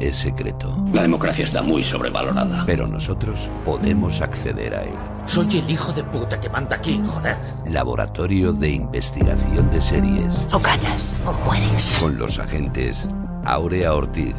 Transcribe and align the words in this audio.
es 0.00 0.16
secreto, 0.16 0.74
La 0.92 1.02
democracia 1.02 1.44
está 1.44 1.62
muy 1.62 1.82
sobrevalorada. 1.84 2.64
pero 2.66 2.86
nosotros 2.86 3.38
podemos 3.64 4.20
acceder 4.20 4.74
a 4.74 4.82
él. 4.82 4.94
Soy 5.26 5.46
el 5.58 5.70
hijo 5.70 5.92
de 5.92 6.04
puta 6.04 6.40
que 6.40 6.48
manda 6.48 6.76
aquí, 6.76 7.00
joder. 7.06 7.36
Laboratorio 7.66 8.52
de 8.52 8.70
Investigación 8.70 9.70
de 9.70 9.80
Series. 9.80 10.46
O 10.52 10.58
ganas 10.58 11.12
o 11.26 11.32
mueres. 11.44 11.96
Con 12.00 12.18
los 12.18 12.38
agentes 12.38 13.06
Aurea 13.44 13.92
Ortiz, 13.94 14.34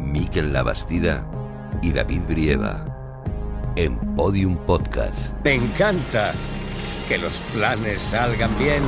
Miquel 0.00 0.52
Labastida 0.52 1.24
y 1.82 1.92
David 1.92 2.22
Brieva. 2.28 2.84
En 3.76 3.96
Podium 4.16 4.56
Podcast. 4.56 5.32
Me 5.44 5.54
encanta 5.54 6.32
que 7.08 7.18
los 7.18 7.34
planes 7.54 8.02
salgan 8.02 8.56
bien. 8.58 8.82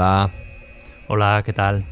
Hola, 0.00 0.30
Hola, 1.08 1.42
¿qué 1.44 1.52
tal? 1.52 1.84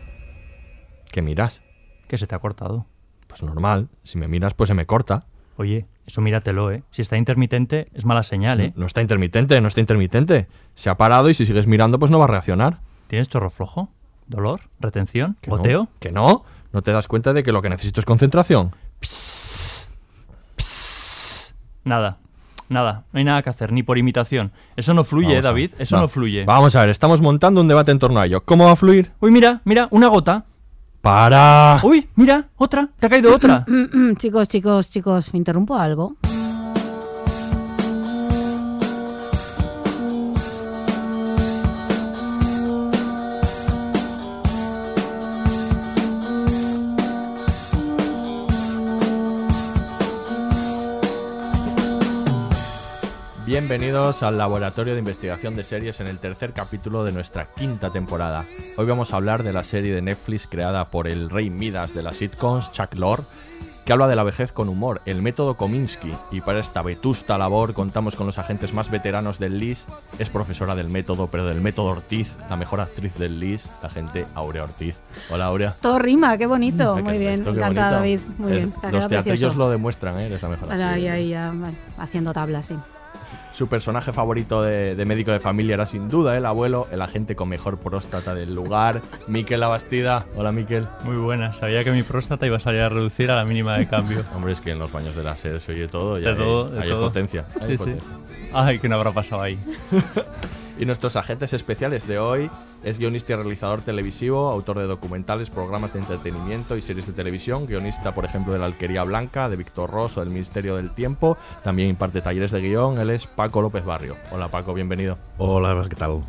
¿qué 1.12 1.20
miras? 1.20 1.60
¿Qué 2.08 2.16
se 2.16 2.26
te 2.26 2.34
ha 2.34 2.38
cortado? 2.38 2.86
Pues 3.26 3.42
normal, 3.42 3.90
si 4.02 4.16
me 4.16 4.28
miras 4.28 4.54
pues 4.54 4.68
se 4.68 4.72
me 4.72 4.86
corta. 4.86 5.26
Oye, 5.58 5.84
eso 6.06 6.22
míratelo, 6.22 6.72
¿eh? 6.72 6.84
Si 6.90 7.02
está 7.02 7.18
intermitente, 7.18 7.88
es 7.92 8.06
mala 8.06 8.22
señal, 8.22 8.62
¿eh? 8.62 8.72
No 8.76 8.86
está 8.86 9.02
intermitente, 9.02 9.60
no 9.60 9.68
está 9.68 9.80
intermitente. 9.80 10.46
Se 10.74 10.88
ha 10.88 10.96
parado 10.96 11.28
y 11.28 11.34
si 11.34 11.44
sigues 11.44 11.66
mirando 11.66 11.98
pues 11.98 12.10
no 12.10 12.18
va 12.18 12.24
a 12.24 12.28
reaccionar. 12.28 12.78
¿Tienes 13.08 13.28
chorro 13.28 13.50
flojo? 13.50 13.90
¿Dolor? 14.26 14.62
¿Retención? 14.80 15.36
¿Que 15.42 15.50
no? 15.50 15.58
¿Goteo? 15.58 15.88
¿Que 16.00 16.10
no? 16.10 16.44
¿No 16.72 16.80
te 16.80 16.92
das 16.92 17.08
cuenta 17.08 17.34
de 17.34 17.42
que 17.42 17.52
lo 17.52 17.60
que 17.60 17.68
necesito 17.68 18.00
es 18.00 18.06
concentración? 18.06 18.70
Nada, 21.84 22.16
nada. 22.68 23.04
No 23.12 23.18
hay 23.18 23.24
nada 23.24 23.42
que 23.42 23.50
hacer, 23.50 23.72
ni 23.72 23.82
por 23.82 23.98
imitación. 23.98 24.52
Eso 24.76 24.94
no 24.94 25.04
fluye, 25.04 25.38
¿eh, 25.38 25.42
David? 25.42 25.72
Eso 25.78 25.96
Va. 25.96 26.02
no 26.02 26.08
fluye. 26.08 26.44
Vamos 26.44 26.76
a 26.76 26.80
ver, 26.80 26.90
estamos 26.90 27.20
montando 27.20 27.60
un 27.60 27.68
debate 27.68 27.90
en 27.92 27.98
torno 27.98 28.20
a 28.20 28.26
ello. 28.26 28.42
¿Cómo 28.44 28.64
va 28.66 28.72
a 28.72 28.76
fluir? 28.76 29.12
Uy, 29.20 29.30
mira, 29.30 29.60
mira, 29.64 29.88
una 29.90 30.08
gota. 30.08 30.44
¡Para! 31.00 31.80
Uy, 31.84 32.08
mira, 32.16 32.48
otra. 32.56 32.88
Te 32.98 33.06
ha 33.06 33.10
caído 33.10 33.34
otra. 33.34 33.64
Chicos, 34.18 34.48
chicos, 34.48 34.90
chicos, 34.90 35.32
¿me 35.32 35.38
interrumpo 35.38 35.76
algo? 35.76 36.16
Bienvenidos 53.78 54.24
al 54.24 54.36
Laboratorio 54.36 54.94
de 54.94 54.98
Investigación 54.98 55.54
de 55.54 55.62
Series 55.62 56.00
en 56.00 56.08
el 56.08 56.18
tercer 56.18 56.52
capítulo 56.52 57.04
de 57.04 57.12
nuestra 57.12 57.46
quinta 57.46 57.90
temporada. 57.90 58.44
Hoy 58.76 58.86
vamos 58.86 59.12
a 59.12 59.16
hablar 59.16 59.44
de 59.44 59.52
la 59.52 59.62
serie 59.62 59.94
de 59.94 60.02
Netflix 60.02 60.48
creada 60.48 60.90
por 60.90 61.06
el 61.06 61.30
rey 61.30 61.48
Midas 61.48 61.94
de 61.94 62.02
las 62.02 62.16
sitcoms, 62.16 62.72
Chuck 62.72 62.96
Lorre, 62.96 63.22
que 63.84 63.92
habla 63.92 64.08
de 64.08 64.16
la 64.16 64.24
vejez 64.24 64.50
con 64.50 64.68
humor, 64.68 65.00
el 65.06 65.22
método 65.22 65.56
Kominsky. 65.56 66.12
Y 66.32 66.40
para 66.40 66.58
esta 66.58 66.82
vetusta 66.82 67.38
labor 67.38 67.72
contamos 67.72 68.16
con 68.16 68.26
los 68.26 68.38
agentes 68.38 68.74
más 68.74 68.90
veteranos 68.90 69.38
del 69.38 69.58
LIS. 69.58 69.86
Es 70.18 70.28
profesora 70.28 70.74
del 70.74 70.88
método, 70.88 71.28
pero 71.28 71.46
del 71.46 71.60
método 71.60 71.90
Ortiz, 71.90 72.34
la 72.50 72.56
mejor 72.56 72.80
actriz 72.80 73.14
del 73.14 73.38
LIS, 73.38 73.68
la 73.80 73.90
agente 73.90 74.26
Aurea 74.34 74.64
Ortiz. 74.64 74.96
Hola 75.30 75.44
Aurea. 75.46 75.76
Todo 75.80 76.00
rima, 76.00 76.36
qué 76.36 76.46
bonito. 76.46 76.96
¿Qué 76.96 77.02
Muy 77.04 77.18
bien, 77.18 77.34
esto? 77.34 77.50
Encantada. 77.50 77.92
David. 77.92 78.18
Muy 78.38 78.50
bien. 78.50 78.74
Los 78.90 79.06
teatrillos 79.06 79.22
precioso. 79.22 79.56
lo 79.56 79.70
demuestran, 79.70 80.18
¿eh? 80.18 80.26
Eres 80.26 80.42
la 80.42 80.48
mejor 80.48 80.72
Ahí, 80.72 80.82
actriz. 80.82 81.04
ahí, 81.04 81.08
ahí, 81.08 81.28
ya, 81.28 81.54
haciendo 81.96 82.32
tablas, 82.32 82.66
sí. 82.66 82.74
Su 83.58 83.66
personaje 83.66 84.12
favorito 84.12 84.62
de, 84.62 84.94
de 84.94 85.04
médico 85.04 85.32
de 85.32 85.40
familia 85.40 85.74
era 85.74 85.84
sin 85.84 86.08
duda 86.08 86.36
el 86.38 86.46
abuelo, 86.46 86.86
el 86.92 87.02
agente 87.02 87.34
con 87.34 87.48
mejor 87.48 87.76
próstata 87.78 88.32
del 88.32 88.54
lugar, 88.54 89.02
Miquel 89.26 89.58
Labastida. 89.58 90.26
Hola 90.36 90.52
Miquel. 90.52 90.86
Muy 91.02 91.16
buena. 91.16 91.52
Sabía 91.54 91.82
que 91.82 91.90
mi 91.90 92.04
próstata 92.04 92.46
iba 92.46 92.58
a 92.58 92.60
salir 92.60 92.82
a 92.82 92.88
reducir 92.88 93.32
a 93.32 93.34
la 93.34 93.44
mínima 93.44 93.76
de 93.76 93.88
cambio. 93.88 94.22
Hombre, 94.36 94.52
es 94.52 94.60
que 94.60 94.70
en 94.70 94.78
los 94.78 94.92
baños 94.92 95.16
de 95.16 95.24
la 95.24 95.36
serie 95.36 95.58
se 95.58 95.72
oye 95.72 95.88
todo, 95.88 96.20
ya 96.20 96.30
De 96.30 96.36
todo, 96.36 96.70
de 96.70 96.82
hay, 96.82 96.88
todo. 96.88 97.00
potencia. 97.06 97.46
hay 97.60 97.66
Sí, 97.66 97.72
sí. 97.72 97.76
potencia. 97.78 98.08
Ay, 98.54 98.78
¿qué 98.78 98.88
no 98.88 98.94
habrá 98.94 99.10
pasado 99.10 99.42
ahí? 99.42 99.58
Y 100.78 100.86
nuestros 100.86 101.16
agentes 101.16 101.52
especiales 101.54 102.06
de 102.06 102.20
hoy 102.20 102.48
es 102.84 102.98
guionista 102.98 103.32
y 103.32 103.36
realizador 103.36 103.80
televisivo, 103.80 104.48
autor 104.48 104.78
de 104.78 104.86
documentales, 104.86 105.50
programas 105.50 105.92
de 105.92 105.98
entretenimiento 105.98 106.76
y 106.76 106.82
series 106.82 107.08
de 107.08 107.12
televisión, 107.12 107.66
guionista, 107.66 108.14
por 108.14 108.24
ejemplo, 108.24 108.52
de 108.52 108.60
La 108.60 108.66
Alquería 108.66 109.02
Blanca, 109.02 109.48
de 109.48 109.56
Víctor 109.56 109.90
Ross 109.90 110.16
o 110.16 110.20
del 110.20 110.30
Ministerio 110.30 110.76
del 110.76 110.90
Tiempo. 110.92 111.36
También 111.64 111.88
imparte 111.88 112.20
talleres 112.20 112.52
de 112.52 112.60
guion. 112.60 113.00
Él 113.00 113.10
es 113.10 113.26
Paco 113.26 113.60
López 113.60 113.84
Barrio. 113.84 114.16
Hola 114.30 114.46
Paco, 114.46 114.72
bienvenido. 114.72 115.18
Hola, 115.38 115.84
¿qué 115.88 115.96
tal? 115.96 116.22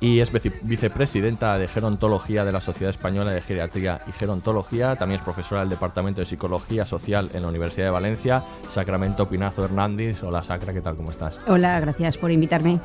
y 0.00 0.18
es 0.18 0.32
vice- 0.32 0.52
vicepresidenta 0.62 1.56
de 1.58 1.68
Gerontología 1.68 2.44
de 2.44 2.50
la 2.50 2.60
Sociedad 2.60 2.90
Española 2.90 3.30
de 3.30 3.40
Geriatría 3.40 4.00
y 4.08 4.10
Gerontología. 4.10 4.96
También 4.96 5.20
es 5.20 5.24
profesora 5.24 5.60
del 5.60 5.70
Departamento 5.70 6.20
de 6.20 6.26
Psicología 6.26 6.84
Social 6.84 7.30
en 7.34 7.42
la 7.42 7.48
Universidad 7.48 7.86
de 7.86 7.90
Valencia. 7.92 8.42
Sacramento 8.68 9.28
Pinazo 9.28 9.64
Hernández. 9.64 10.24
Hola 10.24 10.42
Sacra, 10.42 10.72
¿qué 10.72 10.80
tal? 10.80 10.96
¿Cómo 10.96 11.12
estás? 11.12 11.38
Hola, 11.46 11.78
gracias 11.78 12.18
por 12.18 12.32
invitarme. 12.32 12.80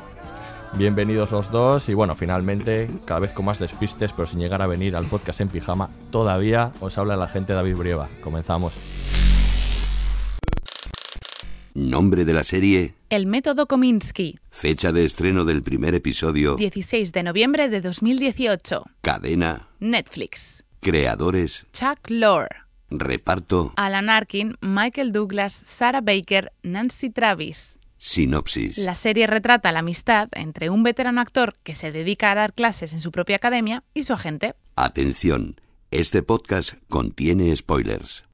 Bienvenidos 0.74 1.30
los 1.32 1.50
dos 1.50 1.88
y 1.88 1.94
bueno, 1.94 2.14
finalmente, 2.14 2.88
cada 3.04 3.20
vez 3.20 3.32
con 3.32 3.44
más 3.46 3.58
despistes, 3.58 4.12
pero 4.12 4.26
sin 4.26 4.38
llegar 4.38 4.62
a 4.62 4.66
venir 4.66 4.94
al 4.96 5.06
podcast 5.06 5.40
en 5.40 5.48
pijama, 5.48 5.90
todavía 6.10 6.72
os 6.80 6.96
habla 6.98 7.16
la 7.16 7.26
gente 7.26 7.52
David 7.52 7.76
Brieva. 7.76 8.08
Comenzamos. 8.22 8.72
Nombre 11.74 12.24
de 12.24 12.32
la 12.34 12.42
serie, 12.44 12.94
El 13.08 13.26
método 13.26 13.66
Kominsky. 13.66 14.38
fecha 14.50 14.92
de 14.92 15.04
estreno 15.04 15.44
del 15.44 15.62
primer 15.62 15.94
episodio, 15.94 16.56
16 16.56 17.12
de 17.12 17.22
noviembre 17.22 17.68
de 17.68 17.80
2018. 17.80 18.84
cadena, 19.00 19.68
Netflix. 19.80 20.64
creadores, 20.80 21.66
Chuck 21.72 21.98
Lorre. 22.08 22.48
reparto, 22.90 23.72
Alan 23.76 24.10
Arkin, 24.10 24.56
Michael 24.60 25.12
Douglas, 25.12 25.52
Sarah 25.52 26.00
Baker, 26.00 26.52
Nancy 26.62 27.10
Travis. 27.10 27.77
Sinopsis. 27.98 28.78
La 28.78 28.94
serie 28.94 29.26
retrata 29.26 29.70
la 29.72 29.80
amistad 29.80 30.28
entre 30.32 30.70
un 30.70 30.82
veterano 30.82 31.20
actor 31.20 31.56
que 31.62 31.74
se 31.74 31.92
dedica 31.92 32.32
a 32.32 32.34
dar 32.34 32.54
clases 32.54 32.92
en 32.92 33.02
su 33.02 33.12
propia 33.12 33.36
academia 33.36 33.84
y 33.92 34.04
su 34.04 34.14
agente. 34.14 34.54
Atención, 34.76 35.60
este 35.90 36.22
podcast 36.22 36.74
contiene 36.88 37.54
spoilers. 37.54 38.24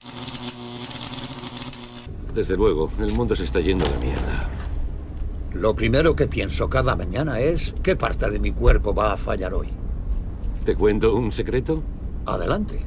Desde 2.35 2.57
luego, 2.57 2.91
el 2.99 3.13
mundo 3.13 3.35
se 3.35 3.45
está 3.45 3.61
yendo 3.61 3.87
a 3.87 3.91
la 3.91 3.99
mierda. 3.99 4.51
Lo 5.55 5.75
primero 5.75 6.17
que 6.17 6.27
pienso 6.27 6.69
cada 6.69 6.97
mañana 6.97 7.41
es 7.41 7.75
qué 7.83 7.95
parte 7.95 8.29
de 8.29 8.41
mi 8.41 8.51
cuerpo 8.51 8.93
va 8.93 9.13
a 9.13 9.17
fallar 9.17 9.55
hoy. 9.55 9.69
¿Te 10.65 10.75
cuento 10.75 11.15
un 11.15 11.31
secreto? 11.31 11.83
Adelante. 12.27 12.81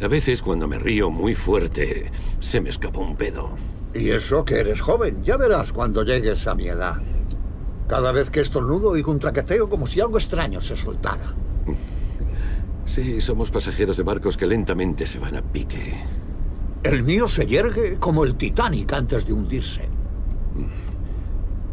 A 0.00 0.08
veces 0.08 0.40
cuando 0.40 0.66
me 0.66 0.78
río 0.78 1.10
muy 1.10 1.34
fuerte, 1.34 2.10
se 2.40 2.60
me 2.60 2.70
escapa 2.70 3.00
un 3.00 3.16
pedo. 3.16 3.50
Y 3.98 4.10
eso 4.10 4.44
que 4.44 4.60
eres 4.60 4.80
joven, 4.80 5.22
ya 5.24 5.36
verás 5.36 5.72
cuando 5.72 6.04
llegues 6.04 6.46
a 6.46 6.54
mi 6.54 6.68
edad. 6.68 6.96
Cada 7.88 8.12
vez 8.12 8.30
que 8.30 8.40
estornudo 8.40 8.90
oigo 8.90 9.10
un 9.10 9.18
traqueteo 9.18 9.68
como 9.68 9.86
si 9.86 10.00
algo 10.00 10.18
extraño 10.18 10.60
se 10.60 10.76
soltara. 10.76 11.34
Sí, 12.86 13.20
somos 13.20 13.50
pasajeros 13.50 13.96
de 13.96 14.04
barcos 14.04 14.36
que 14.36 14.46
lentamente 14.46 15.06
se 15.06 15.18
van 15.18 15.36
a 15.36 15.42
pique. 15.42 15.94
El 16.84 17.02
mío 17.02 17.26
se 17.26 17.46
yergue 17.46 17.98
como 17.98 18.24
el 18.24 18.36
Titanic 18.36 18.92
antes 18.92 19.26
de 19.26 19.32
hundirse. 19.32 19.88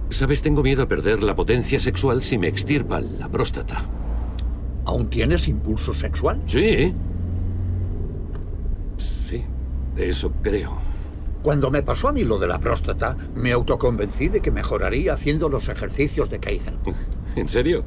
¿Sabes? 0.09 0.41
Tengo 0.41 0.63
miedo 0.63 0.83
a 0.83 0.87
perder 0.87 1.21
la 1.21 1.35
potencia 1.35 1.79
sexual 1.79 2.23
si 2.23 2.37
me 2.37 2.47
extirpan 2.47 3.19
la 3.19 3.29
próstata. 3.29 3.83
¿Aún 4.85 5.09
tienes 5.09 5.47
impulso 5.47 5.93
sexual? 5.93 6.41
Sí. 6.47 6.93
Sí, 8.97 9.43
de 9.95 10.09
eso 10.09 10.31
creo. 10.41 10.94
Cuando 11.45 11.69
me 11.69 11.83
pasó 11.83 12.07
a 12.07 12.11
mí 12.11 12.23
lo 12.23 12.39
de 12.39 12.47
la 12.47 12.57
próstata, 12.57 13.15
me 13.35 13.51
autoconvencí 13.51 14.29
de 14.29 14.41
que 14.41 14.49
mejoraría 14.49 15.13
haciendo 15.13 15.47
los 15.47 15.69
ejercicios 15.69 16.27
de 16.31 16.39
Kegel. 16.39 16.79
¿En 17.35 17.47
serio? 17.47 17.83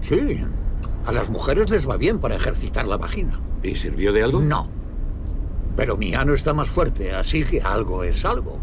Sí, 0.00 0.40
a 1.04 1.12
las 1.12 1.28
mujeres 1.28 1.68
les 1.68 1.86
va 1.86 1.98
bien 1.98 2.18
para 2.18 2.36
ejercitar 2.36 2.88
la 2.88 2.96
vagina. 2.96 3.38
¿Y 3.62 3.74
sirvió 3.74 4.10
de 4.14 4.22
algo? 4.22 4.40
No. 4.40 4.70
Pero 5.76 5.98
mi 5.98 6.14
ano 6.14 6.32
está 6.32 6.54
más 6.54 6.70
fuerte, 6.70 7.12
así 7.12 7.44
que 7.44 7.60
algo 7.60 8.04
es 8.04 8.24
algo. 8.24 8.58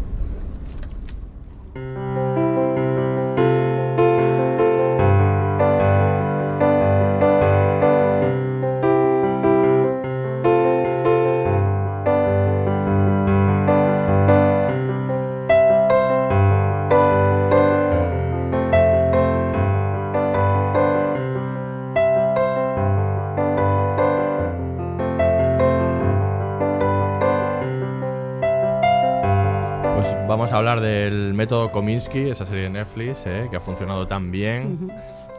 Método 31.36 31.70
Kominsky, 31.70 32.30
esa 32.30 32.46
serie 32.46 32.64
de 32.64 32.70
Netflix, 32.70 33.22
eh, 33.26 33.46
que 33.50 33.56
ha 33.56 33.60
funcionado 33.60 34.06
tan 34.06 34.30
bien. 34.30 34.90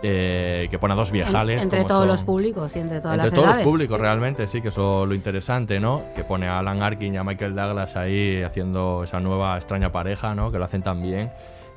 Eh, 0.03 0.67
que 0.69 0.77
pone 0.77 0.93
a 0.93 0.95
dos 0.95 1.09
En- 1.09 1.13
viejales. 1.15 1.63
entre 1.63 1.83
todos 1.83 2.01
son- 2.01 2.07
los 2.07 2.21
públicos 2.23 2.71
y 2.75 2.79
entre 2.79 3.01
todas 3.01 3.15
entre 3.15 3.25
las 3.31 3.33
todos 3.33 3.45
edades. 3.47 3.65
los 3.65 3.71
públicos, 3.73 3.95
sí. 3.97 4.01
realmente, 4.03 4.47
sí, 4.47 4.61
que 4.61 4.67
eso 4.67 5.03
es 5.03 5.09
lo 5.09 5.15
interesante, 5.15 5.79
¿no? 5.79 6.03
Que 6.15 6.23
pone 6.23 6.47
a 6.47 6.59
Alan 6.59 6.83
Arkin 6.83 7.15
y 7.15 7.17
a 7.17 7.23
Michael 7.23 7.55
Douglas 7.55 7.95
ahí 7.95 8.43
haciendo 8.43 9.03
esa 9.03 9.19
nueva 9.19 9.57
extraña 9.57 9.91
pareja, 9.91 10.35
¿no? 10.35 10.51
Que 10.51 10.59
lo 10.59 10.65
hacen 10.65 10.83
tan 10.83 11.01
bien. 11.01 11.31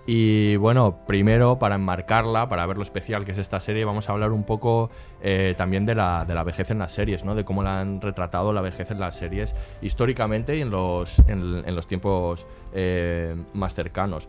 Y 0.06 0.56
bueno, 0.56 0.98
primero, 1.06 1.58
para 1.58 1.76
enmarcarla, 1.76 2.48
para 2.48 2.66
ver 2.66 2.76
lo 2.76 2.82
especial 2.82 3.24
que 3.24 3.32
es 3.32 3.38
esta 3.38 3.60
serie, 3.60 3.84
vamos 3.84 4.08
a 4.08 4.12
hablar 4.12 4.32
un 4.32 4.44
poco 4.44 4.90
eh, 5.22 5.54
también 5.56 5.86
de 5.86 5.94
la, 5.94 6.24
de 6.24 6.34
la 6.34 6.42
vejez 6.42 6.70
en 6.70 6.78
las 6.78 6.92
series, 6.92 7.24
¿no? 7.24 7.34
De 7.34 7.44
cómo 7.44 7.62
la 7.62 7.80
han 7.80 8.00
retratado 8.00 8.52
la 8.52 8.60
vejez 8.60 8.90
en 8.90 8.98
las 8.98 9.16
series 9.16 9.54
históricamente 9.82 10.56
y 10.56 10.62
en 10.62 10.70
los, 10.70 11.18
en, 11.28 11.62
en 11.64 11.76
los 11.76 11.86
tiempos 11.86 12.46
eh, 12.72 13.34
más 13.52 13.74
cercanos. 13.74 14.28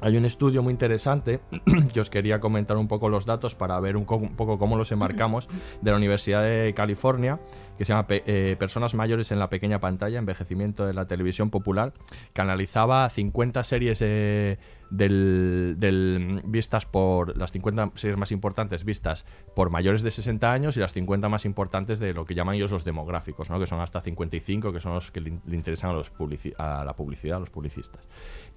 Hay 0.00 0.16
un 0.16 0.24
estudio 0.24 0.62
muy 0.62 0.72
interesante 0.72 1.40
que 1.92 2.00
os 2.00 2.08
quería 2.08 2.38
comentar 2.38 2.76
un 2.76 2.86
poco 2.86 3.08
los 3.08 3.26
datos 3.26 3.56
para 3.56 3.80
ver 3.80 3.96
un, 3.96 4.06
un 4.08 4.36
poco 4.36 4.56
cómo 4.56 4.76
los 4.76 4.92
enmarcamos 4.92 5.48
de 5.80 5.90
la 5.90 5.96
Universidad 5.96 6.44
de 6.44 6.72
California, 6.74 7.40
que 7.78 7.84
se 7.84 7.92
llama 7.92 8.06
eh, 8.10 8.56
Personas 8.58 8.94
mayores 8.94 9.30
en 9.30 9.38
la 9.38 9.48
pequeña 9.48 9.80
pantalla, 9.80 10.18
envejecimiento 10.18 10.84
de 10.84 10.92
la 10.92 11.06
televisión 11.06 11.50
popular, 11.50 11.92
que 12.32 12.40
analizaba 12.40 13.08
50 13.08 13.62
series 13.64 13.98
eh, 14.02 14.58
del, 14.90 16.40
vistas 16.44 16.86
por 16.86 17.36
las 17.36 17.52
50 17.52 17.92
series 17.94 18.18
más 18.18 18.32
importantes 18.32 18.84
vistas 18.84 19.24
por 19.54 19.70
mayores 19.70 20.02
de 20.02 20.10
60 20.10 20.52
años 20.52 20.76
y 20.76 20.80
las 20.80 20.92
50 20.92 21.28
más 21.28 21.44
importantes 21.44 21.98
de 21.98 22.14
lo 22.14 22.24
que 22.24 22.34
llaman 22.34 22.56
ellos 22.56 22.70
los 22.70 22.84
demográficos, 22.84 23.50
¿no? 23.50 23.60
que 23.60 23.66
son 23.66 23.80
hasta 23.80 24.00
55, 24.00 24.72
que 24.72 24.80
son 24.80 24.94
los 24.94 25.10
que 25.10 25.20
le 25.20 25.40
interesan 25.50 25.90
a, 25.90 25.92
los 25.92 26.12
publici- 26.12 26.54
a 26.58 26.84
la 26.84 26.94
publicidad, 26.94 27.36
a 27.36 27.40
los 27.40 27.50
publicistas. 27.50 28.02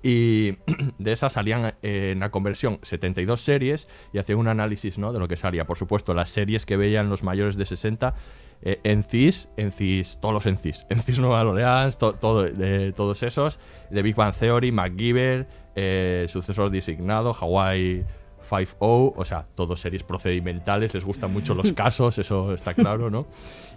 Y 0.02 0.58
de 0.98 1.12
esas 1.12 1.34
salían 1.34 1.76
eh, 1.82 2.12
en 2.14 2.20
la 2.20 2.32
conversión 2.32 2.80
72 2.82 3.42
series 3.42 3.88
y 4.14 4.18
hacían 4.18 4.40
un 4.40 4.48
análisis 4.48 4.98
¿no? 4.98 5.14
de 5.14 5.20
lo 5.20 5.28
que 5.28 5.38
salía. 5.38 5.66
Por 5.66 5.78
supuesto, 5.78 6.14
las 6.14 6.30
series 6.30 6.66
que 6.66 6.78
veían 6.78 7.10
los 7.10 7.24
mayores 7.24 7.56
de 7.56 7.66
60 7.66 8.16
eh, 8.64 8.80
en 8.84 9.04
CIS, 9.04 9.50
en 9.58 9.72
CIS, 9.72 10.18
todos 10.22 10.34
los 10.34 10.46
en 10.46 10.58
CIS, 10.58 10.86
en 10.90 11.00
CIS 11.00 11.20
Nueva 11.20 11.42
Orleans, 11.42 11.98
to- 11.98 12.14
todo, 12.14 12.44
de, 12.44 12.94
todos 12.94 13.24
esos, 13.24 13.60
de 13.90 14.02
Big 14.02 14.16
Bang 14.16 14.34
Theory, 14.36 14.72
MacGyver, 14.72 15.48
eh, 15.76 16.26
Sucesor 16.30 16.70
Designado, 16.70 17.34
Hawaii 17.34 18.04
5-0, 18.50 19.14
o 19.16 19.26
sea, 19.26 19.46
todos 19.56 19.80
series 19.80 20.04
procedimentales, 20.04 20.94
les 20.94 21.06
gustan 21.06 21.32
mucho 21.32 21.56
los 21.56 21.72
casos, 21.74 22.18
eso 22.18 22.54
está 22.54 22.74
claro, 22.74 23.10
¿no? 23.10 23.26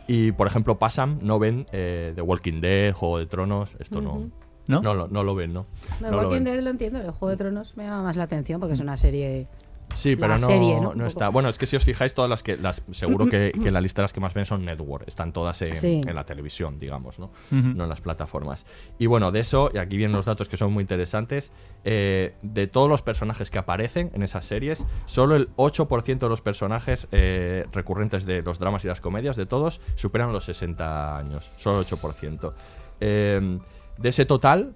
Y, 0.07 0.33
por 0.33 0.47
ejemplo, 0.47 0.79
pasan, 0.79 1.19
no 1.23 1.39
ven 1.39 1.67
eh, 1.73 2.13
The 2.15 2.21
Walking 2.23 2.61
Dead, 2.61 2.93
Juego 2.93 3.19
de 3.19 3.27
Tronos, 3.27 3.77
esto 3.79 4.01
no, 4.03 4.15
Ujú. 4.15 4.31
¿No? 4.67 4.81
no, 4.83 4.95
lo- 4.95 5.09
no 5.09 5.23
lo 5.23 5.35
ven, 5.35 5.53
¿no? 5.53 5.67
No, 6.01 6.11
No 6.11 6.17
lo 6.17 6.23
Walking 6.29 6.35
ven. 6.35 6.45
Dead 6.45 6.61
lo 6.63 6.71
entiendo, 6.71 6.99
el 7.01 7.11
Juego 7.11 7.31
de 7.31 7.37
Tronos 7.37 7.77
me 7.77 7.85
llama 7.85 8.03
más 8.03 8.17
la 8.17 8.25
atención 8.25 8.61
porque 8.61 8.75
es 8.75 8.81
una 8.81 8.97
serie... 8.97 9.47
Sí, 9.95 10.17
la 10.17 10.21
pero 10.27 10.39
no, 10.39 10.47
serie, 10.47 10.81
¿no? 10.81 10.95
no 10.95 11.07
está. 11.07 11.29
Bueno, 11.29 11.49
es 11.49 11.59
que 11.59 11.67
si 11.67 11.77
os 11.77 11.85
fijáis, 11.85 12.15
todas 12.15 12.29
las 12.29 12.43
que. 12.43 12.57
las 12.57 12.83
Seguro 12.91 13.27
que, 13.27 13.53
que 13.53 13.71
la 13.71 13.81
lista 13.81 14.03
de 14.03 14.05
las 14.05 14.13
que 14.13 14.21
más 14.21 14.35
ven 14.35 14.45
son 14.45 14.65
Network. 14.65 15.05
Están 15.07 15.33
todas 15.33 15.61
en, 15.63 15.75
Sí. 15.75 16.01
en 16.07 16.15
la 16.15 16.25
televisión, 16.25 16.79
digamos, 16.79 17.19
¿no? 17.19 17.27
Ujú. 17.27 17.57
No 17.75 17.85
en 17.85 17.89
las 17.89 18.01
plataformas. 18.01 18.67
Y 18.99 19.07
bueno, 19.07 19.31
de 19.33 19.41
eso, 19.41 19.71
y 19.73 19.79
aquí 19.79 19.97
vienen 19.97 20.17
los 20.17 20.27
datos 20.27 20.49
que 20.49 20.57
son 20.57 20.73
muy 20.73 20.83
interesantes. 20.83 21.51
eh, 21.87 22.35
de 22.43 22.67
todos 22.67 22.89
los 22.89 23.03
personajes 23.03 23.51
que 23.51 23.59
aparecen 23.59 24.11
en 24.15 24.23
esas 24.23 24.47
series, 24.47 24.87
solo 25.05 25.37
el 25.37 25.49
8% 25.57 26.19
de 26.19 26.29
los 26.31 26.41
personajes 26.41 27.07
eh, 27.13 27.67
recurrentes 27.73 28.25
de 28.25 28.41
los 28.43 28.59
dramas 28.59 28.85
y 28.85 28.89
las 28.89 29.01
comedias, 29.03 29.37
de 29.37 29.45
todos, 29.45 29.81
superan 29.95 30.33
los 30.33 30.45
60 30.45 31.19
años. 31.19 31.51
Solo 31.59 31.81
el 31.81 31.87
8%. 31.87 32.53
Eh, 33.01 33.59
de 33.99 34.09
ese 34.09 34.25
total, 34.25 34.75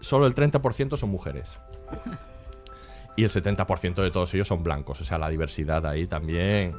solo 0.00 0.26
el 0.26 0.34
30% 0.34 0.96
son 0.96 1.10
mujeres. 1.10 1.58
Y 3.18 3.24
el 3.24 3.30
70% 3.30 4.00
de 4.00 4.12
todos 4.12 4.32
ellos 4.34 4.46
son 4.46 4.62
blancos. 4.62 5.00
O 5.00 5.04
sea, 5.04 5.18
la 5.18 5.28
diversidad 5.28 5.84
ahí 5.84 6.06
también. 6.06 6.76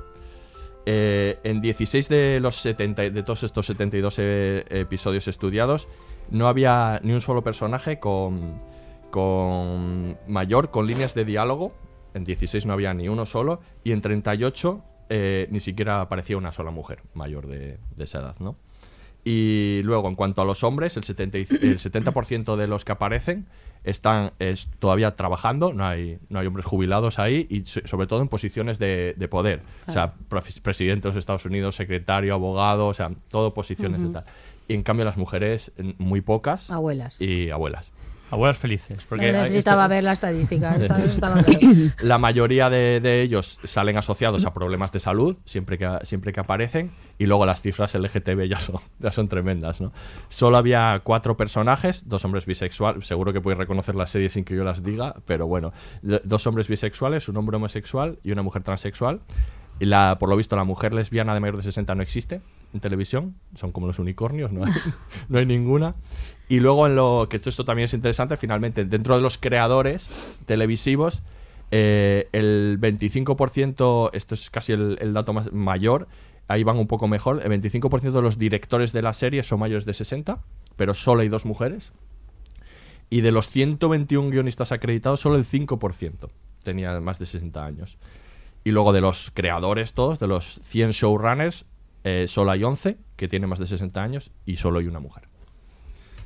Eh, 0.86 1.38
en 1.44 1.60
16 1.60 2.08
de 2.08 2.40
los 2.40 2.56
70, 2.56 3.10
de 3.10 3.24
todos 3.24 3.44
estos 3.44 3.66
72 3.66 4.16
eh, 4.20 4.64
episodios 4.70 5.28
estudiados, 5.28 5.90
no 6.32 6.48
había 6.48 7.02
ni 7.04 7.12
un 7.12 7.20
solo 7.20 7.44
personaje 7.44 8.00
con, 8.00 8.62
con 9.12 10.18
mayor, 10.30 10.72
con 10.72 10.88
líneas 10.88 11.14
de 11.14 11.26
diálogo. 11.26 11.74
En 12.14 12.24
16 12.24 12.66
no 12.66 12.72
había 12.72 12.94
ni 12.94 13.10
uno 13.10 13.26
solo. 13.26 13.60
Y 13.84 13.92
en 13.92 14.02
38 14.02 14.82
eh, 15.10 15.48
ni 15.52 15.60
siquiera 15.60 16.00
aparecía 16.00 16.38
una 16.38 16.54
sola 16.54 16.72
mujer 16.72 17.04
mayor 17.16 17.48
de, 17.48 17.80
esa 17.98 18.20
edad, 18.20 18.36
¿no? 18.40 18.56
Y 19.26 19.82
luego, 19.84 20.08
en 20.08 20.16
cuanto 20.16 20.42
a 20.42 20.46
los 20.46 20.64
hombres, 20.64 20.96
el 20.96 21.04
70%, 21.04 21.60
y- 21.62 21.68
el 21.68 21.80
70 21.80 22.56
de 22.56 22.68
los 22.68 22.86
que 22.86 22.94
aparecen 22.94 23.46
están 23.84 24.32
es, 24.40 24.68
todavía 24.80 25.16
trabajando, 25.16 25.74
no 25.74 25.86
hay, 25.86 26.20
no 26.30 26.40
hay 26.40 26.48
hombres 26.48 26.66
jubilados 26.66 27.18
ahí, 27.20 27.48
y 27.50 27.66
so- 27.66 27.82
sobre 27.86 28.08
todo 28.08 28.22
en 28.22 28.28
posiciones 28.28 28.78
de, 28.80 29.16
de 29.18 29.28
poder. 29.28 29.62
O 29.88 29.92
sea, 29.92 30.14
presidente 30.62 31.08
de 31.08 31.14
los 31.14 31.16
Estados 31.20 31.46
Unidos, 31.46 31.76
secretario, 31.76 32.34
abogado, 32.34 32.88
o 32.88 32.94
sea, 32.94 33.12
todo 33.30 33.54
posiciones 33.54 34.02
de 34.02 34.10
tal. 34.10 34.26
Y 34.68 34.74
en 34.76 34.84
cambio 34.84 35.06
las 35.06 35.18
mujeres, 35.18 35.72
muy 35.98 36.22
pocas, 36.22 36.70
Abuelas. 36.70 37.20
y 37.22 37.50
abuelas. 37.50 37.92
Abuelas 38.32 38.60
felices. 38.60 39.00
Porque 39.10 39.32
necesitaba 39.32 39.86
esto- 39.86 39.90
ver 39.90 40.04
la 40.04 40.12
estadística. 40.14 40.78
La 42.02 42.18
mayoría 42.20 42.70
de, 42.70 43.00
de 43.00 43.22
ellos 43.24 43.60
salen 43.64 43.98
asociados 43.98 44.46
a 44.46 44.54
problemas 44.54 44.92
de 44.92 45.00
salud, 45.00 45.38
siempre 45.46 45.78
que, 45.80 45.90
siempre 46.04 46.32
que 46.32 46.40
aparecen, 46.40 46.92
y 47.20 47.26
luego 47.26 47.46
las 47.46 47.62
cifras 47.62 47.94
LGTB 47.94 48.46
ya 48.48 48.60
son, 48.60 48.78
ya 48.98 49.12
son 49.12 49.28
tremendas, 49.28 49.82
¿no? 49.82 49.92
Solo 50.30 50.58
había 50.58 51.02
cuatro 51.04 51.36
personajes, 51.36 52.08
dos 52.08 52.24
hombres 52.24 52.46
bisexuales, 52.46 53.06
seguro 53.06 53.34
que 53.34 53.42
podéis 53.42 53.60
reconocer 53.60 53.94
la 53.94 54.08
serie 54.08 54.30
sin 54.30 54.46
que 54.46 54.56
yo 54.56 54.64
las 54.64 54.84
diga, 54.84 55.16
pero 55.26 55.46
bueno, 55.46 55.74
dos 56.02 56.48
hombres 56.48 56.70
bisexuales, 56.70 57.28
un 57.28 57.36
hombre 57.36 57.58
homosexual 57.58 58.18
y 58.24 58.32
una 58.32 58.42
mujer 58.42 58.64
transexual. 58.64 59.20
Y 59.82 59.86
la, 59.86 60.18
por 60.18 60.30
lo 60.30 60.38
visto, 60.38 60.56
la 60.56 60.64
mujer 60.64 60.94
lesbiana 60.94 61.34
de 61.34 61.42
mayor 61.42 61.58
de 61.58 61.64
60 61.64 61.94
no 61.94 62.02
existe 62.02 62.42
en 62.74 62.80
televisión, 62.80 63.36
son 63.54 63.74
como 63.74 63.88
los 63.88 64.00
unicornios, 64.00 64.52
no 64.54 64.64
hay, 64.64 64.72
no 65.28 65.40
hay 65.40 65.46
ninguna. 65.46 65.96
Y 66.48 66.62
luego, 66.62 66.88
en 66.88 66.96
lo 66.96 67.28
que 67.30 67.36
esto, 67.36 67.50
esto 67.50 67.66
también 67.66 67.86
es 67.86 67.94
interesante, 67.94 68.38
finalmente, 68.38 68.86
dentro 68.86 69.18
de 69.18 69.22
los 69.22 69.38
creadores 69.38 70.40
televisivos, 70.46 71.22
eh, 71.72 72.30
el 72.32 72.78
25%, 72.80 74.10
esto 74.14 74.36
es 74.36 74.50
casi 74.50 74.72
el, 74.72 74.98
el 75.02 75.14
dato 75.14 75.34
más 75.34 75.52
mayor, 75.52 76.08
ahí 76.50 76.64
van 76.64 76.78
un 76.78 76.88
poco 76.88 77.08
mejor, 77.08 77.42
el 77.46 77.52
25% 77.62 78.12
de 78.12 78.22
los 78.22 78.38
directores 78.38 78.92
de 78.92 79.02
la 79.02 79.14
serie 79.14 79.44
son 79.44 79.60
mayores 79.60 79.86
de 79.86 79.94
60, 79.94 80.40
pero 80.76 80.94
solo 80.94 81.22
hay 81.22 81.30
dos 81.30 81.46
mujeres. 81.46 81.94
Y 83.10 83.22
de 83.22 83.32
los 83.32 83.48
121 83.48 84.32
guionistas 84.32 84.72
acreditados, 84.72 85.22
solo 85.22 85.36
el 85.36 85.46
5% 85.46 86.30
tenía 86.64 87.00
más 87.00 87.20
de 87.20 87.28
60 87.28 87.64
años. 87.64 87.98
Y 88.64 88.72
luego 88.72 88.94
de 88.94 89.02
los 89.02 89.32
creadores 89.34 89.94
todos, 89.94 90.20
de 90.20 90.28
los 90.28 90.60
100 90.64 90.92
showrunners, 90.92 91.66
eh, 92.04 92.26
solo 92.28 92.52
hay 92.52 92.64
11 92.64 92.98
que 93.16 93.28
tienen 93.28 93.50
más 93.50 93.60
de 93.60 93.68
60 93.68 94.02
años 94.02 94.32
y 94.46 94.58
solo 94.58 94.80
hay 94.80 94.88
una 94.88 95.00
mujer. 95.00 95.29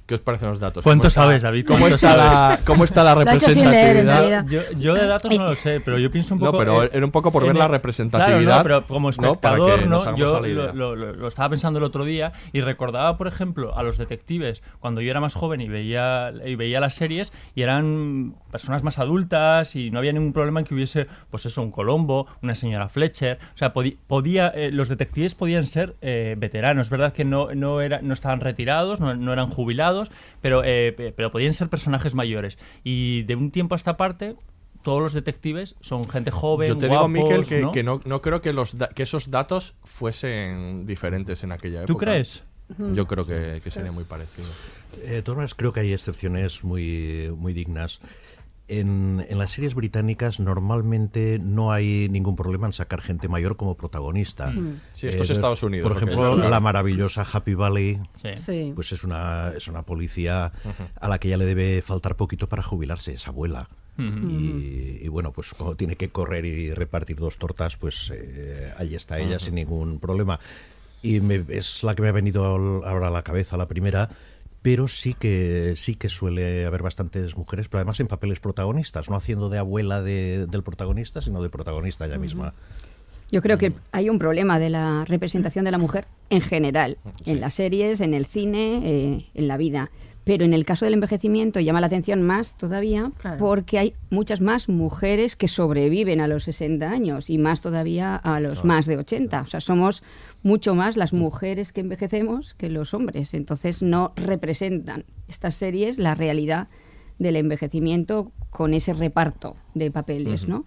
¿Qué 0.06 0.16
os 0.16 0.20
parecen 0.22 0.50
los 0.50 0.60
datos? 0.60 0.84
¿Cuánto 0.84 1.04
¿Cómo 1.04 1.08
está- 1.08 1.22
sabes, 1.22 1.42
David? 1.42 1.66
¿Cómo 1.66 1.80
¿Cuánto 1.80 1.96
está, 1.96 2.18
la, 2.18 2.60
¿Cómo 2.66 2.84
está 2.84 3.04
la 3.06 3.16
Lo 3.16 3.22
ha 3.22 3.36
hecho 3.36 3.50
sin 3.52 3.72
leer, 3.72 3.98
en 3.98 4.08
representatividad? 4.08 4.46
Yo, 4.74 4.78
yo 4.78 4.94
de 4.96 5.08
datos 5.08 5.38
no 5.38 5.44
lo 5.46 5.56
sé, 5.56 5.80
pero 5.80 5.98
yo 5.98 6.12
pienso 6.12 6.34
un 6.34 6.42
No, 6.42 6.48
poco. 6.48 6.58
pero 6.58 6.84
eh, 6.84 6.90
era 6.92 7.06
un 7.06 7.12
poco 7.12 7.32
por 7.32 7.46
ver 7.46 7.56
la 7.56 7.70
representatividad, 7.70 8.42
Claro, 8.42 8.58
no, 8.58 8.64
pero 8.64 8.88
como 8.88 9.08
¿no? 9.08 9.10
Espectador, 9.12 9.88
¿no? 9.88 10.02
hagamos 10.02 10.20
yo 10.20 10.40
lo, 10.42 10.96
lo- 10.96 11.14
lo 11.14 11.28
estaba 11.30 11.50
pensando 11.50 11.80
el 11.80 11.86
otro 11.86 12.04
día 12.04 12.34
y 12.52 12.60
recordaba, 12.60 13.18
por 13.18 13.28
ejemplo, 13.28 13.78
a 13.78 13.84
los 13.84 13.98
detectives 13.98 14.62
cuando 14.82 15.00
yo 15.00 15.10
era 15.10 15.22
más 15.22 15.36
joven 15.36 15.62
y 15.62 15.70
veía, 15.70 16.34
y 16.46 16.56
veía 16.56 16.82
las 16.82 16.96
series 16.96 17.32
y 17.56 17.62
eran 17.62 18.36
personas 18.52 18.84
más 18.84 19.00
adultas 19.00 19.76
y 19.78 19.90
no 19.90 20.00
había 20.00 20.12
ningún 20.12 20.34
problema 20.34 20.60
en 20.60 20.66
que 20.66 20.74
hubiese, 20.74 21.08
pues 21.32 21.46
eso, 21.46 21.62
un 21.62 21.72
Colombo, 21.72 22.28
una 22.42 22.56
señora 22.56 22.90
Fletcher. 22.90 23.40
O 23.56 23.58
sea, 23.58 23.72
podía, 23.72 24.50
eh, 24.50 24.70
los 24.72 24.90
detectives 24.90 25.34
podían 25.34 25.66
ser 25.66 25.96
eh, 26.02 26.36
veteranos. 26.38 26.88
Es 26.88 26.92
verdad 26.92 27.14
que 27.14 27.24
no, 27.24 27.56
no, 27.56 27.80
era, 27.80 28.02
no 28.02 28.14
estaban 28.14 28.42
retirados, 28.42 29.00
no, 29.00 29.16
no 29.16 29.32
eran 29.32 29.50
jubilados, 29.50 29.93
pero, 30.42 30.64
eh, 30.64 30.94
pe- 30.96 31.12
pero 31.12 31.32
podían 31.32 31.54
ser 31.54 31.70
personajes 31.70 32.16
mayores. 32.16 32.58
Y 32.84 33.24
de 33.24 33.36
un 33.36 33.52
tiempo 33.52 33.76
a 33.76 33.78
esta 33.78 33.98
parte, 33.98 34.36
todos 34.84 35.02
los 35.02 35.14
detectives 35.14 35.76
son 35.80 36.04
gente 36.10 36.30
joven. 36.32 36.68
Yo 36.68 36.78
te 36.78 36.88
guapos, 36.88 37.12
digo, 37.14 37.24
Miquel, 37.26 37.46
que 37.48 37.60
¿no? 37.62 37.68
no, 37.68 37.72
que 37.72 37.84
no, 37.84 38.02
no 38.06 38.22
creo 38.22 38.42
que, 38.42 38.52
los 38.54 38.78
da- 38.78 38.90
que 38.90 39.04
esos 39.04 39.30
datos 39.30 39.76
fuesen 39.84 40.86
diferentes 40.86 41.44
en 41.44 41.52
aquella 41.52 41.80
época. 41.84 41.88
¿Tú 41.94 41.98
crees? 41.98 42.44
Yo 42.78 43.08
creo 43.08 43.26
que, 43.26 43.62
que 43.64 43.72
sería 43.72 43.92
muy 43.92 44.04
parecido. 44.06 44.48
Eh, 45.04 45.10
de 45.12 45.22
todas 45.22 45.38
maneras, 45.38 45.54
creo 45.56 45.74
que 45.74 45.82
hay 45.82 45.94
excepciones 45.94 46.64
muy, 46.64 47.32
muy 47.38 47.54
dignas. 47.54 48.00
En, 48.70 49.26
en 49.28 49.38
las 49.38 49.52
series 49.52 49.76
británicas 49.76 50.40
normalmente 50.40 51.38
no 51.38 51.74
hay 51.74 52.08
ningún 52.10 52.38
problema 52.38 52.66
en 52.66 52.72
sacar 52.74 53.02
gente 53.02 53.28
mayor 53.28 53.58
como 53.58 53.76
protagonista. 53.76 54.52
Mm. 54.52 54.80
Sí, 54.94 55.08
esto 55.08 55.24
es 55.24 55.30
Eh, 55.30 55.34
Estados 55.34 55.64
Unidos, 55.64 55.88
Por 55.92 55.98
ejemplo, 55.98 56.30
es, 56.30 56.36
claro. 56.36 56.50
la 56.50 56.60
maravillosa 56.62 57.26
Happy 57.30 57.56
Valley, 57.56 58.00
Sí. 58.38 58.72
Pues 58.74 58.94
es 58.94 59.04
una, 59.04 59.52
es 59.56 59.68
una 59.68 59.82
policía 59.84 60.54
a 61.00 61.08
la 61.10 61.20
que 61.20 61.28
ya 61.28 61.38
le 61.38 61.46
debe 61.46 61.82
faltar 61.82 62.16
poquito 62.16 62.48
para 62.48 62.64
jubilarse, 62.64 63.14
es 63.14 63.28
abuela. 63.28 63.68
Y, 63.98 65.00
y 65.04 65.08
bueno, 65.10 65.32
pues 65.34 65.54
como 65.54 65.76
tiene 65.76 65.96
que 65.98 66.10
correr 66.10 66.46
y 66.46 66.74
repartir 66.74 67.18
dos 67.18 67.38
tortas, 67.38 67.78
pues 67.78 68.12
eh, 68.16 68.74
ahí 68.78 68.96
está 68.96 69.20
ella 69.20 69.40
sin 69.40 69.56
ningún 69.56 70.00
problema. 70.00 70.40
Y 71.04 71.20
me- 71.20 71.44
es 71.50 71.84
la 71.84 71.94
que 71.96 72.02
me 72.02 72.08
ha 72.08 72.12
venido 72.14 72.46
ahora 72.46 73.10
a 73.10 73.12
la 73.12 73.22
cabeza, 73.24 73.58
la 73.58 73.68
primera. 73.68 74.10
Pero 74.64 74.88
sí 74.88 75.14
que 75.14 75.74
sí 75.76 75.94
que 75.94 76.10
suele 76.10 76.66
haber 76.66 76.82
bastantes 76.82 77.38
mujeres, 77.38 77.68
pero 77.70 77.80
además 77.80 78.00
en 78.00 78.08
papeles 78.08 78.40
protagonistas, 78.40 79.10
no 79.10 79.16
haciendo 79.16 79.50
de 79.50 79.60
abuela 79.60 80.02
de- 80.02 80.48
del 80.48 80.64
protagonista, 80.64 81.22
sino 81.22 81.44
de 81.44 81.50
protagonista 81.50 82.06
ella 82.08 82.18
misma. 82.18 82.56
Yo 83.32 83.42
creo 83.42 83.58
que 83.58 83.74
hay 83.92 84.10
un 84.10 84.20
problema 84.20 84.60
de 84.60 84.70
la 84.70 85.06
representación 85.06 85.66
de 85.66 85.72
la 85.72 85.78
mujer 85.80 86.06
en 86.30 86.42
general, 86.42 86.98
en 87.26 87.42
las 87.42 87.56
series, 87.56 88.00
en 88.02 88.14
el 88.14 88.26
cine, 88.26 88.82
eh, 88.84 89.26
en 89.34 89.48
la 89.48 89.58
vida. 89.58 89.92
Pero 90.24 90.46
en 90.46 90.54
el 90.54 90.64
caso 90.64 90.86
del 90.86 90.94
envejecimiento 90.94 91.60
llama 91.60 91.82
la 91.82 91.88
atención 91.88 92.22
más 92.22 92.56
todavía 92.58 93.12
Claro. 93.18 93.38
porque 93.40 93.80
hay 93.80 93.94
muchas 94.10 94.40
más 94.40 94.70
mujeres 94.70 95.36
que 95.36 95.50
sobreviven 95.50 96.22
a 96.22 96.28
los 96.30 96.44
60 96.46 96.90
años 96.90 97.30
y 97.30 97.38
más 97.38 97.60
todavía 97.60 98.16
a 98.16 98.40
los 98.40 98.64
más 98.64 98.86
de 98.86 98.98
80. 98.98 99.42
O 99.42 99.48
sea, 99.48 99.60
somos 99.60 100.02
mucho 100.44 100.76
más 100.76 100.98
las 100.98 101.14
mujeres 101.14 101.74
que 101.74 101.82
envejecemos 101.82 102.54
que 102.54 102.70
los 102.70 102.94
hombres. 102.94 103.34
Entonces 103.34 103.82
no 103.82 104.14
representan 104.16 105.06
estas 105.28 105.56
series 105.56 105.98
la 105.98 106.16
realidad 106.16 106.68
del 107.18 107.38
envejecimiento 107.38 108.32
con 108.50 108.74
ese 108.74 108.94
reparto 108.94 109.56
de 109.74 109.90
papeles, 109.90 110.48
¿no? 110.48 110.66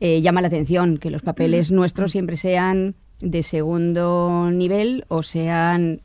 Eh, 0.00 0.20
llama 0.20 0.42
la 0.42 0.48
atención 0.48 0.98
que 0.98 1.10
los 1.10 1.22
papeles 1.22 1.72
nuestros 1.72 2.12
siempre 2.12 2.36
sean 2.36 2.94
de 3.20 3.42
segundo 3.42 4.50
nivel 4.52 5.04
o 5.08 5.22
sean 5.22 6.02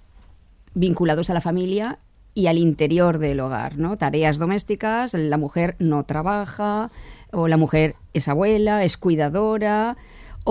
vinculados 0.74 1.30
a 1.30 1.34
la 1.34 1.42
familia 1.42 2.00
y 2.34 2.48
al 2.48 2.58
interior 2.58 3.18
del 3.18 3.40
hogar, 3.42 3.78
¿no? 3.78 3.98
Tareas 3.98 4.38
domésticas, 4.38 5.14
la 5.14 5.38
mujer 5.38 5.76
no 5.80 6.04
trabaja 6.04 6.92
o 7.32 7.48
la 7.48 7.58
mujer 7.58 7.96
es 8.14 8.28
abuela, 8.28 8.84
es 8.86 8.96
cuidadora 8.96 9.98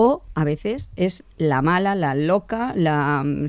o 0.01 0.23
a 0.33 0.45
veces 0.45 0.89
es 0.95 1.23
la 1.37 1.61
mala, 1.61 1.93
la 1.93 2.15
loca, 2.15 2.71
la 2.73 3.21
mm, 3.25 3.47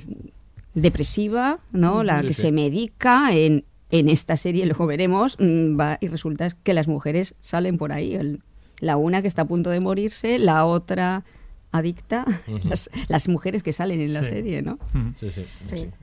depresiva, 0.75 1.61
¿no? 1.73 2.03
La 2.03 2.21
Sí, 2.23 2.27
que 2.27 2.35
sí. 2.35 2.41
se 2.43 2.53
medica 2.53 3.33
en 3.33 3.65
en 3.93 4.09
esta 4.09 4.37
serie, 4.37 4.67
luego 4.67 4.87
veremos, 4.87 5.37
mm, 5.41 5.77
va, 5.79 5.99
y 6.01 6.07
resulta 6.07 6.47
es 6.47 6.55
que 6.55 6.75
las 6.75 6.87
mujeres 6.87 7.35
salen 7.41 7.77
por 7.77 7.91
ahí. 7.93 8.15
el- 8.15 8.41
la 8.81 8.97
una 8.97 9.21
que 9.21 9.27
está 9.29 9.43
a 9.43 9.49
punto 9.49 9.69
de 9.71 9.81
morirse, 9.81 10.39
la 10.39 10.65
otra 10.65 11.23
adicta, 11.73 12.25
las, 12.69 12.91
las 13.09 13.29
mujeres 13.29 13.63
que 13.63 13.73
salen 13.73 14.01
en 14.01 14.13
la 14.13 14.21
Sí. 14.21 14.27
serie, 14.27 14.63
¿no? 14.63 14.79
Sí, 15.21 15.31
sí. 15.31 15.47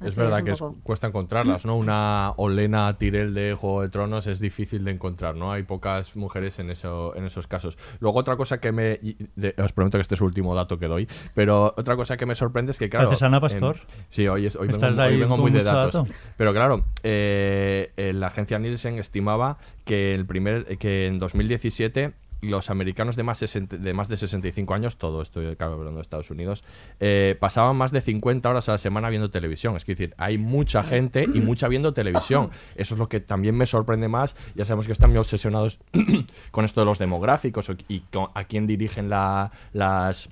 Es 0.03 0.15
verdad 0.15 0.39
es 0.39 0.45
que 0.45 0.51
es- 0.51 0.63
cuesta 0.83 1.07
encontrarlas, 1.07 1.65
¿no? 1.65 1.75
Una 1.77 2.31
Olena 2.37 2.97
Tyrell 2.97 3.33
de 3.33 3.53
Juego 3.53 3.81
de 3.81 3.89
Tronos 3.89 4.27
es 4.27 4.39
difícil 4.39 4.85
de 4.85 4.91
encontrar, 4.91 5.35
¿no? 5.35 5.51
Hay 5.51 5.63
pocas 5.63 6.15
mujeres 6.15 6.59
en, 6.59 6.69
eso, 6.71 7.15
en 7.15 7.25
esos 7.25 7.47
casos. 7.47 7.77
Luego 7.99 8.19
otra 8.19 8.37
cosa 8.37 8.59
que 8.59 8.71
me... 8.71 8.99
de- 9.35 9.55
os 9.61 9.73
prometo 9.73 9.97
que 9.97 10.03
este 10.03 10.15
es 10.15 10.21
el 10.21 10.27
último 10.27 10.55
dato 10.55 10.79
que 10.79 10.87
doy, 10.87 11.07
pero 11.35 11.73
otra 11.77 11.95
cosa 11.95 12.15
que 12.17 12.25
me 12.25 12.35
sorprende 12.35 12.71
es 12.71 12.77
que, 12.79 12.89
claro... 12.89 13.09
Gracias, 13.09 13.23
Ana 13.23 13.37
en- 13.37 13.41
Pastor. 13.41 13.77
sí, 14.09 14.27
hoy, 14.27 14.45
es- 14.45 14.55
hoy 14.55 14.67
vengo, 14.69 14.85
hoy 15.01 15.17
vengo 15.19 15.37
muy 15.37 15.51
de 15.51 15.63
datos. 15.63 15.93
dato. 15.93 16.07
Pero 16.37 16.53
claro, 16.53 16.85
eh, 17.03 17.91
eh, 17.97 18.13
la 18.13 18.27
agencia 18.27 18.57
Nielsen 18.59 18.99
estimaba 18.99 19.57
que, 19.85 20.15
el 20.15 20.25
primer, 20.25 20.77
que 20.77 21.07
en 21.07 21.19
2017 21.19 22.13
los 22.41 22.69
americanos 22.69 23.15
de 23.15 23.23
más, 23.23 23.37
60 23.39 23.77
de 23.77 23.93
más 23.93 24.09
de 24.09 24.17
65 24.17 24.73
años, 24.73 24.97
todo 24.97 25.21
estoy 25.21 25.55
claro, 25.55 25.73
hablando 25.73 25.97
de 25.97 26.01
Estados 26.01 26.29
Unidos, 26.29 26.63
eh, 26.99 27.35
pasaban 27.39 27.75
más 27.75 27.91
de 27.91 28.01
50 28.01 28.49
horas 28.49 28.69
a 28.69 28.73
la 28.73 28.77
semana 28.77 29.09
viendo 29.09 29.29
televisión. 29.31 29.75
Es 29.75 29.85
decir, 29.85 30.13
hay 30.17 30.37
mucha 30.37 30.83
gente 30.83 31.23
y 31.33 31.39
mucha 31.39 31.67
viendo 31.67 31.93
televisión. 31.93 32.51
Eso 32.75 32.93
es 32.95 32.99
lo 32.99 33.09
que 33.09 33.19
también 33.19 33.55
me 33.55 33.65
sorprende 33.65 34.07
más. 34.07 34.35
Ya 34.55 34.65
sabemos 34.65 34.85
que 34.85 34.91
están 34.91 35.09
muy 35.09 35.19
obsesionados 35.19 35.79
con 36.51 36.65
esto 36.65 36.81
de 36.81 36.85
los 36.85 36.99
demográficos 36.99 37.71
y 37.87 38.01
con- 38.11 38.29
a 38.33 38.43
quién 38.43 38.67
dirigen 38.67 39.09
la- 39.09 39.51
las 39.73 40.29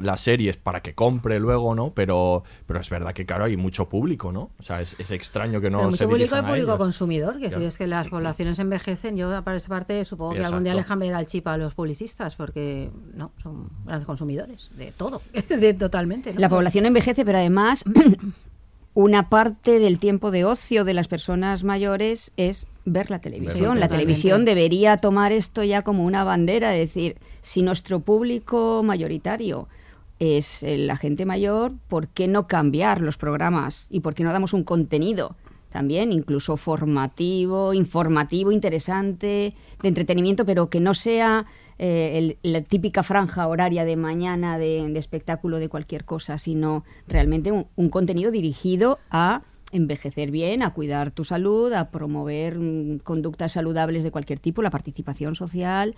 las 0.00 0.20
series 0.20 0.56
para 0.56 0.80
que 0.80 0.94
compre 0.94 1.40
luego, 1.40 1.74
¿no? 1.74 1.90
Pero, 1.94 2.44
pero 2.66 2.80
es 2.80 2.90
verdad 2.90 3.12
que, 3.12 3.26
claro, 3.26 3.44
hay 3.44 3.56
mucho 3.56 3.88
público, 3.88 4.32
¿no? 4.32 4.50
O 4.58 4.62
sea, 4.62 4.80
es, 4.80 4.96
es 4.98 5.10
extraño 5.10 5.60
que 5.60 5.70
no 5.70 5.78
Pero 5.78 5.90
se 5.92 6.06
mucho 6.06 6.08
público 6.10 6.36
y 6.38 6.42
público 6.42 6.78
consumidor, 6.78 7.34
que 7.34 7.46
Claro. 7.46 7.56
decir, 7.56 7.68
es 7.68 7.78
que 7.78 7.86
las 7.86 8.08
poblaciones 8.08 8.58
envejecen. 8.58 9.16
Yo, 9.16 9.42
para 9.42 9.56
esa 9.56 9.68
parte, 9.68 10.04
supongo 10.04 10.34
que 10.34 10.44
algún 10.44 10.64
día 10.64 10.74
le 10.74 10.80
dejan 10.80 10.98
ver 10.98 11.14
al 11.14 11.26
chip 11.26 11.46
a 11.48 11.56
los 11.56 11.74
publicistas, 11.74 12.34
porque 12.34 12.90
no 13.14 13.32
son 13.42 13.68
grandes 13.84 14.06
consumidores 14.06 14.70
de 14.76 14.92
todo, 14.92 15.22
de 15.48 15.74
totalmente. 15.74 16.32
¿no? 16.32 16.40
La 16.40 16.48
población 16.48 16.86
envejece, 16.86 17.24
pero 17.24 17.38
además 17.38 17.84
una 18.94 19.28
parte 19.28 19.78
del 19.78 19.98
tiempo 19.98 20.30
de 20.30 20.44
ocio 20.44 20.84
de 20.84 20.94
las 20.94 21.08
personas 21.08 21.64
mayores 21.64 22.32
es 22.36 22.66
ver 22.86 23.10
la 23.10 23.18
televisión. 23.18 23.80
la 23.80 23.88
televisión 23.88 24.44
debería 24.44 24.98
tomar 24.98 25.32
esto 25.32 25.62
ya 25.64 25.82
como 25.82 26.04
una 26.04 26.24
bandera, 26.24 26.74
es 26.76 26.94
decir, 26.94 27.16
si 27.42 27.62
nuestro 27.62 28.00
público 28.00 28.82
mayoritario 28.84 29.68
es 30.18 30.62
eh, 30.62 30.78
la 30.78 30.96
gente 30.96 31.26
mayor, 31.26 31.72
¿por 31.88 32.08
qué 32.08 32.28
no 32.28 32.46
cambiar 32.46 33.00
los 33.00 33.16
programas? 33.16 33.86
¿Y 33.90 34.00
por 34.00 34.14
qué 34.14 34.24
no 34.24 34.32
damos 34.32 34.52
un 34.54 34.64
contenido? 34.64 35.36
También, 35.70 36.10
incluso 36.12 36.56
formativo, 36.56 37.74
informativo, 37.74 38.50
interesante, 38.52 39.52
de 39.82 39.88
entretenimiento, 39.88 40.46
pero 40.46 40.70
que 40.70 40.80
no 40.80 40.94
sea 40.94 41.44
eh, 41.78 42.12
el- 42.16 42.38
la 42.50 42.62
típica 42.62 43.02
franja 43.02 43.46
horaria 43.46 43.84
de 43.84 43.96
mañana 43.96 44.56
de, 44.56 44.96
espectáculo 44.98 45.58
de 45.58 45.68
cualquier 45.68 46.04
cosa, 46.06 46.38
sino 46.38 46.84
realmente 47.06 47.52
un 47.52 47.88
contenido 47.90 48.30
dirigido 48.30 48.98
a 49.10 49.42
envejecer 49.76 50.30
bien, 50.30 50.62
a 50.62 50.72
cuidar 50.72 51.10
tu 51.10 51.24
salud, 51.24 51.72
a 51.72 51.90
promover 51.90 52.58
mm, 52.58 52.98
conductas 52.98 53.52
saludables 53.52 54.02
de 54.04 54.10
cualquier 54.10 54.38
tipo, 54.38 54.62
la 54.62 54.70
participación 54.70 55.36
social. 55.36 55.94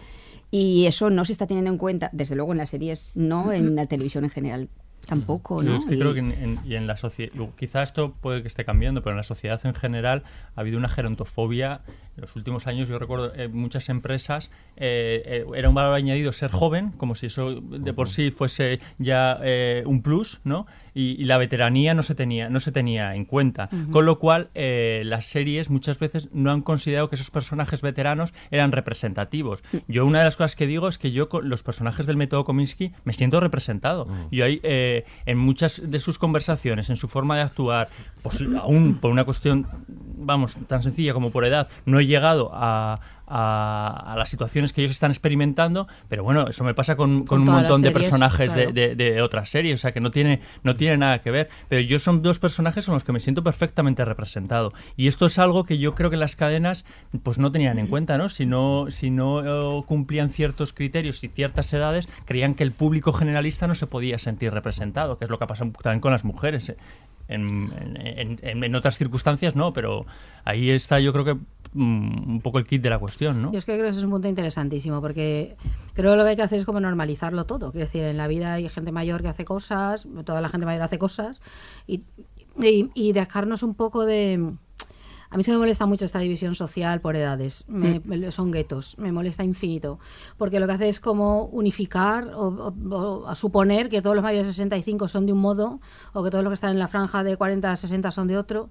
Y 0.50 0.86
eso 0.86 1.10
no 1.10 1.24
se 1.24 1.32
está 1.32 1.46
teniendo 1.46 1.70
en 1.70 1.78
cuenta, 1.78 2.10
desde 2.12 2.34
luego 2.36 2.52
en 2.52 2.58
las 2.58 2.70
series, 2.70 3.10
no 3.14 3.52
en 3.52 3.74
la 3.76 3.86
televisión 3.86 4.24
en 4.24 4.30
general 4.30 4.68
tampoco, 5.06 5.62
Yo 5.62 5.70
¿no? 5.70 5.76
es 5.76 5.86
que 5.86 5.94
Y- 5.94 5.98
creo 5.98 6.12
que 6.12 6.20
en, 6.20 6.32
en- 6.32 6.58
y 6.66 6.74
en 6.74 6.86
la 6.86 6.96
sociedad, 6.98 7.32
quizá 7.56 7.82
esto 7.82 8.12
puede 8.20 8.42
que 8.42 8.48
esté 8.48 8.66
cambiando, 8.66 9.00
pero 9.02 9.12
en 9.12 9.16
la 9.18 9.22
sociedad 9.22 9.58
en 9.64 9.74
general 9.74 10.22
ha 10.54 10.60
habido 10.60 10.76
una 10.76 10.88
gerontofobia. 10.88 11.80
En 12.18 12.22
los 12.22 12.34
últimos 12.34 12.66
años, 12.66 12.88
yo 12.88 12.98
recuerdo 12.98 13.32
eh, 13.36 13.46
muchas 13.46 13.88
empresas, 13.88 14.50
eh, 14.76 15.22
eh, 15.24 15.44
era 15.54 15.68
un 15.68 15.74
valor 15.76 15.94
añadido 15.94 16.32
ser 16.32 16.50
joven, 16.50 16.90
como 16.96 17.14
si 17.14 17.26
eso 17.26 17.60
de 17.60 17.92
por 17.92 18.08
sí 18.08 18.32
fuese 18.32 18.80
ya 18.98 19.38
eh, 19.44 19.84
un 19.86 20.02
plus, 20.02 20.40
¿no? 20.42 20.66
Y, 20.94 21.14
y 21.22 21.26
la 21.26 21.38
veteranía 21.38 21.94
no 21.94 22.02
se 22.02 22.16
tenía, 22.16 22.48
no 22.48 22.58
se 22.58 22.72
tenía 22.72 23.14
en 23.14 23.24
cuenta. 23.24 23.68
Ujú. 23.70 23.92
Con 23.92 24.04
lo 24.06 24.18
cual, 24.18 24.48
eh, 24.56 25.02
las 25.04 25.26
series 25.26 25.70
muchas 25.70 26.00
veces 26.00 26.28
no 26.32 26.50
han 26.50 26.62
considerado 26.62 27.08
que 27.08 27.14
esos 27.14 27.30
personajes 27.30 27.82
veteranos 27.82 28.34
eran 28.50 28.72
representativos. 28.72 29.62
Yo 29.86 30.04
una 30.04 30.18
de 30.18 30.24
las 30.24 30.34
cosas 30.34 30.56
que 30.56 30.66
digo 30.66 30.88
es 30.88 30.98
que 30.98 31.12
yo 31.12 31.28
con 31.28 31.48
los 31.48 31.62
personajes 31.62 32.04
del 32.06 32.16
método 32.16 32.44
Kominsky 32.44 32.90
me 33.04 33.12
siento 33.12 33.38
representado. 33.38 34.08
Yo 34.32 34.44
hay 34.44 34.58
eh, 34.64 35.04
en 35.24 35.38
muchas 35.38 35.88
de 35.88 36.00
sus 36.00 36.18
conversaciones, 36.18 36.90
en 36.90 36.96
su 36.96 37.06
forma 37.06 37.36
de 37.36 37.42
actuar, 37.42 37.90
pues 38.22 38.42
aún 38.60 38.98
por 38.98 39.12
una 39.12 39.22
cuestión, 39.22 39.68
vamos, 39.86 40.56
tan 40.66 40.82
sencilla 40.82 41.12
como 41.12 41.30
por 41.30 41.44
edad, 41.44 41.68
no 41.86 42.00
he 42.00 42.07
llegado 42.08 42.50
a, 42.52 42.98
a- 43.30 44.12
a 44.12 44.16
las 44.16 44.28
situaciones 44.30 44.72
que 44.72 44.80
ellos 44.80 44.92
están 44.92 45.10
experimentando, 45.10 45.86
pero 46.08 46.24
bueno, 46.24 46.48
eso 46.48 46.64
me 46.64 46.72
pasa 46.74 46.96
con, 46.96 47.18
con 47.20 47.26
Con 47.26 47.40
un 47.42 47.54
montón 47.54 47.82
de 47.82 47.90
personajes 47.90 48.52
de- 48.54 48.72
claro. 48.72 48.72
de, 48.72 48.94
de 48.96 49.22
otras 49.22 49.50
series, 49.50 49.78
o 49.78 49.82
sea 49.82 49.92
que 49.92 50.00
no 50.00 50.10
tiene, 50.10 50.40
no 50.62 50.74
tiene 50.76 50.96
nada 50.96 51.20
que 51.20 51.30
ver. 51.30 51.48
Pero 51.68 51.82
yo 51.82 51.98
son 51.98 52.22
dos 52.22 52.38
personajes 52.38 52.86
con 52.86 52.94
los 52.94 53.04
que 53.04 53.12
me 53.12 53.20
siento 53.20 53.44
perfectamente 53.44 54.04
representado. 54.04 54.72
Y 54.96 55.08
esto 55.08 55.26
es 55.26 55.38
algo 55.38 55.64
que 55.64 55.78
yo 55.78 55.94
creo 55.94 56.08
que 56.10 56.16
las 56.16 56.36
cadenas 56.36 56.84
pues 57.22 57.38
no 57.38 57.52
tenían 57.52 57.78
en 57.78 57.86
cuenta, 57.86 58.16
¿no? 58.18 58.28
Si 58.30 58.46
no, 58.46 58.86
si 58.90 59.10
no 59.10 59.78
eh, 59.80 59.82
cumplían 59.86 60.30
ciertos 60.30 60.72
criterios 60.72 61.22
y 61.22 61.28
ciertas 61.28 61.70
edades, 61.72 62.08
creían 62.24 62.54
que 62.54 62.62
el 62.64 62.72
público 62.72 63.12
generalista 63.12 63.66
no 63.66 63.74
se 63.74 63.86
podía 63.86 64.18
sentir 64.18 64.52
representado, 64.52 65.18
que 65.18 65.26
es 65.26 65.30
lo 65.30 65.38
que 65.38 65.44
ha 65.44 65.48
pasado 65.48 65.70
también 65.82 66.00
con 66.00 66.12
las 66.12 66.24
mujeres. 66.24 66.72
En, 67.30 67.70
en- 68.00 68.38
en- 68.42 68.64
en 68.64 68.74
otras 68.74 68.96
circunstancias 68.96 69.54
no, 69.54 69.74
pero 69.74 70.06
ahí 70.46 70.70
está 70.70 70.98
yo 70.98 71.12
creo 71.12 71.26
que 71.26 71.36
mm, 71.72 72.30
un 72.30 72.40
poco 72.40 72.58
el 72.58 72.64
kit 72.66 72.82
de 72.82 72.90
la 72.90 72.98
cuestión, 72.98 73.42
¿no? 73.42 73.52
Yo 73.52 73.58
es 73.58 73.64
que 73.64 73.72
creo 73.72 73.84
que 73.84 73.90
eso 73.90 73.98
es 73.98 74.04
un 74.04 74.10
punto 74.10 74.28
interesantísimo, 74.28 75.00
porque 75.00 75.56
creo 75.94 76.12
que 76.12 76.16
lo 76.16 76.22
que 76.24 76.30
hay 76.30 76.36
que 76.36 76.42
hacer 76.42 76.58
es 76.60 76.66
como 76.66 76.80
normalizarlo 76.80 77.44
todo. 77.46 77.70
Quiero 77.72 77.86
decir, 77.86 78.02
en 78.02 78.16
la 78.16 78.26
vida 78.28 78.54
hay 78.54 78.68
gente 78.68 78.92
mayor 78.92 79.22
que 79.22 79.28
hace 79.28 79.44
cosas, 79.44 80.06
toda 80.24 80.40
la 80.40 80.48
gente 80.48 80.66
mayor 80.66 80.82
hace 80.82 80.98
cosas, 80.98 81.40
y, 81.86 82.02
y, 82.62 82.90
y 82.94 83.12
dejarnos 83.12 83.62
un 83.62 83.74
poco 83.74 84.04
de... 84.04 84.52
A 85.30 85.36
mí 85.36 85.44
se 85.44 85.50
me 85.52 85.58
molesta 85.58 85.84
mucho 85.84 86.06
esta 86.06 86.20
división 86.20 86.54
social 86.54 87.02
por 87.02 87.14
edades. 87.14 87.66
Me- 87.68 88.00
me- 88.02 88.30
son 88.30 88.50
guetos. 88.50 88.96
Me 88.96 89.12
molesta 89.12 89.44
infinito. 89.44 89.98
Porque 90.38 90.58
lo 90.58 90.66
que 90.66 90.72
hace 90.72 90.88
es 90.88 91.00
como 91.00 91.44
unificar 91.44 92.28
o, 92.34 92.46
o- 92.48 92.94
o 92.96 93.26
a 93.28 93.34
suponer 93.34 93.90
que 93.90 94.00
todos 94.00 94.16
los 94.16 94.22
mayores 94.22 94.46
de 94.46 94.52
65 94.54 95.06
son 95.06 95.26
de 95.26 95.34
un 95.34 95.40
modo 95.40 95.80
o 96.14 96.24
que 96.24 96.30
todos 96.30 96.42
los 96.42 96.50
que 96.52 96.54
están 96.54 96.70
en 96.70 96.78
la 96.78 96.88
franja 96.88 97.22
de 97.24 97.36
40 97.36 97.70
a 97.70 97.76
60 97.76 98.10
son 98.10 98.26
de 98.26 98.38
otro. 98.38 98.70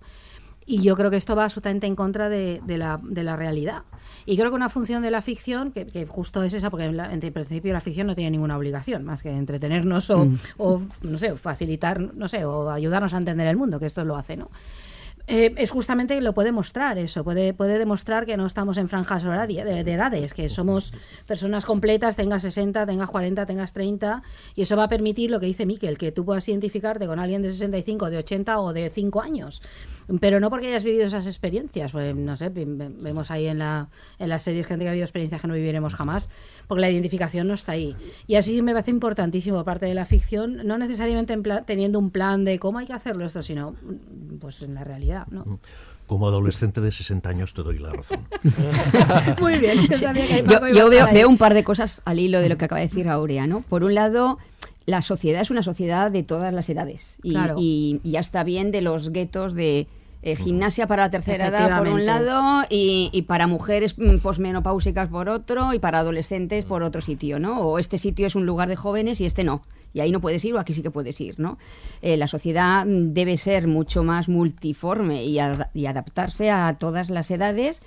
Y 0.70 0.82
yo 0.82 0.96
creo 0.98 1.10
que 1.10 1.16
esto 1.18 1.34
va 1.36 1.46
absolutamente 1.46 1.88
en 1.88 1.96
contra 1.96 2.28
de, 2.30 2.62
de 2.66 2.78
la, 2.78 3.00
de 3.02 3.24
la 3.24 3.36
realidad. 3.38 3.84
Y 4.26 4.36
creo 4.36 4.50
que 4.50 4.56
una 4.58 4.68
función 4.70 5.02
de 5.02 5.10
la 5.12 5.22
ficción, 5.22 5.72
que, 5.72 5.86
que 5.88 6.06
justo 6.06 6.44
es 6.44 6.54
esa, 6.54 6.70
porque 6.70 6.86
en, 6.86 6.98
la- 6.98 7.12
en 7.14 7.20
principio 7.22 7.72
la 7.72 7.80
ficción 7.80 8.06
no 8.08 8.16
tiene 8.16 8.32
ninguna 8.32 8.58
obligación 8.58 9.06
más 9.06 9.24
que 9.24 9.32
entretenernos 9.32 10.10
o, 10.10 10.26
Mm. 10.26 10.38
o, 10.58 10.82
no 11.04 11.18
sé, 11.18 11.36
facilitar, 11.38 12.02
no 12.14 12.28
sé, 12.28 12.44
o 12.44 12.70
ayudarnos 12.70 13.14
a 13.14 13.18
entender 13.18 13.48
el 13.48 13.56
mundo, 13.56 13.80
que 13.80 13.86
esto 13.86 14.04
lo 14.04 14.18
hace, 14.18 14.36
¿no? 14.36 14.50
Eh, 15.30 15.54
es 15.58 15.72
justamente 15.72 16.22
lo 16.22 16.34
puede 16.34 16.54
mostrar 16.54 16.98
eso, 16.98 17.22
puede, 17.26 17.54
puede 17.54 17.78
demostrar 17.80 18.26
que 18.26 18.38
no 18.38 18.46
estamos 18.46 18.78
en 18.78 18.88
franjas 18.88 19.26
horarias 19.26 19.66
de, 19.66 19.84
de 19.84 19.92
edades, 19.94 20.34
que 20.34 20.48
somos 20.48 20.94
personas 21.28 21.66
completas, 21.66 22.16
tengas 22.16 22.44
60, 22.44 22.86
tengas 22.86 23.10
40, 23.10 23.46
tengas 23.46 23.74
30, 23.74 24.24
y 24.56 24.62
eso 24.62 24.78
va 24.78 24.84
a 24.86 24.88
permitir 24.88 25.30
lo 25.30 25.42
que 25.42 25.46
dice 25.48 25.66
Miquel, 25.66 25.98
que 25.98 26.14
tú 26.14 26.24
puedas 26.24 26.48
identificarte 26.48 27.08
con 27.08 27.20
alguien 27.20 27.42
de 27.42 27.52
65, 27.52 28.10
de 28.10 28.18
80 28.20 28.60
o 28.62 28.72
de 28.72 28.90
5 28.90 29.22
años. 29.22 29.62
Pero 30.20 30.40
no 30.40 30.50
porque 30.50 30.68
hayas 30.68 30.84
vivido 30.84 31.06
esas 31.06 31.28
experiencias, 31.28 31.92
pues, 31.92 32.16
no 32.16 32.36
sé, 32.38 32.50
vemos 32.50 33.30
ahí 33.32 33.48
en 33.48 33.60
la, 33.60 33.90
en 34.20 34.30
las 34.30 34.44
series 34.44 34.66
gente 34.66 34.86
que 34.86 34.90
ha 34.90 34.94
vivido 34.94 35.06
experiencias 35.06 35.42
que 35.42 35.48
no 35.48 35.54
viviremos 35.54 35.94
jamás, 35.94 36.30
porque 36.68 36.82
la 36.82 36.90
identificación 36.90 37.48
no 37.48 37.54
está 37.54 37.74
ahí. 37.74 37.96
Y 38.26 38.36
así 38.36 38.62
me 38.62 38.74
parece 38.74 38.92
importantísimo, 38.92 39.64
parte 39.64 39.86
de 39.86 39.94
la 39.94 40.06
ficción, 40.06 40.66
no 40.66 40.78
necesariamente 40.78 41.34
en 41.34 41.44
teniendo 41.66 42.00
un 42.00 42.10
plan 42.10 42.46
de 42.46 42.60
cómo 42.60 42.80
hay 42.80 42.88
que 42.88 42.94
hacerlo 42.94 43.26
esto, 43.26 43.42
sino 43.42 43.76
pues 44.40 44.62
en 44.62 44.76
la 44.76 44.84
realidad, 44.84 45.28
¿no? 45.28 45.60
Como 46.08 46.26
adolescente 46.30 46.80
de 46.80 46.90
60 46.90 47.28
años 47.28 47.54
te 47.54 47.64
doy 47.64 47.80
la 47.80 47.92
razón. 47.92 48.26
Muy 49.42 49.58
bien. 49.58 49.78
Yo, 50.74 50.90
veo, 50.90 51.28
un 51.28 51.38
par 51.38 51.54
de 51.54 51.66
cosas 51.66 52.02
al 52.06 52.20
hilo 52.20 52.40
de 52.40 52.48
lo 52.48 52.58
que 52.58 52.64
acaba 52.64 52.80
de 52.80 52.88
decir 52.88 53.10
Aurea, 53.10 53.46
¿no? 53.46 53.62
Por 53.62 53.84
un 53.84 53.94
lado, 53.94 54.38
la 54.86 55.02
sociedad 55.02 55.42
es 55.42 55.52
una 55.52 55.64
sociedad 55.64 56.10
de 56.10 56.24
todas 56.24 56.54
las 56.54 56.70
edades 56.70 57.20
y, 57.24 58.00
ya 58.04 58.22
está 58.22 58.46
bien 58.46 58.72
de 58.72 58.82
los 58.82 59.12
guetos 59.12 59.54
de 59.54 59.88
eh, 60.24 60.36
gimnasia 60.36 60.88
para 60.88 61.04
la 61.04 61.10
tercera 61.10 61.48
edad 61.48 61.78
por 61.78 61.88
un 61.88 62.06
lado 62.06 62.66
y, 62.70 63.22
para 63.28 63.48
mujeres 63.48 63.98
mm, 63.98 64.18
posmenopáusicas 64.18 65.10
por 65.10 65.30
otro 65.30 65.74
y 65.74 65.80
para 65.80 66.00
adolescentes 66.00 66.66
por 66.66 66.84
otro 66.84 67.02
sitio, 67.02 67.40
¿no? 67.40 67.62
O 67.62 67.80
este 67.80 67.98
sitio 67.98 68.28
es 68.28 68.36
un 68.36 68.46
lugar 68.46 68.68
de 68.68 68.76
jóvenes 68.76 69.22
y 69.22 69.26
este 69.26 69.44
no. 69.44 69.64
Y 69.94 70.00
ahí 70.00 70.12
no 70.12 70.20
puedes 70.20 70.44
ir 70.44 70.54
o 70.54 70.60
aquí 70.60 70.74
sí 70.74 70.82
que 70.82 70.92
puedes 70.92 71.20
ir, 71.22 71.40
¿no? 71.40 71.58
Eh, 72.02 72.18
la 72.18 72.28
sociedad 72.28 72.86
debe 72.86 73.38
ser 73.38 73.68
mucho 73.68 74.04
más 74.04 74.28
multiforme 74.28 75.24
y, 75.24 75.40
y 75.74 75.86
adaptarse 75.86 76.52
a 76.52 76.76
todas 76.80 77.10
las 77.10 77.32
edades 77.32 77.82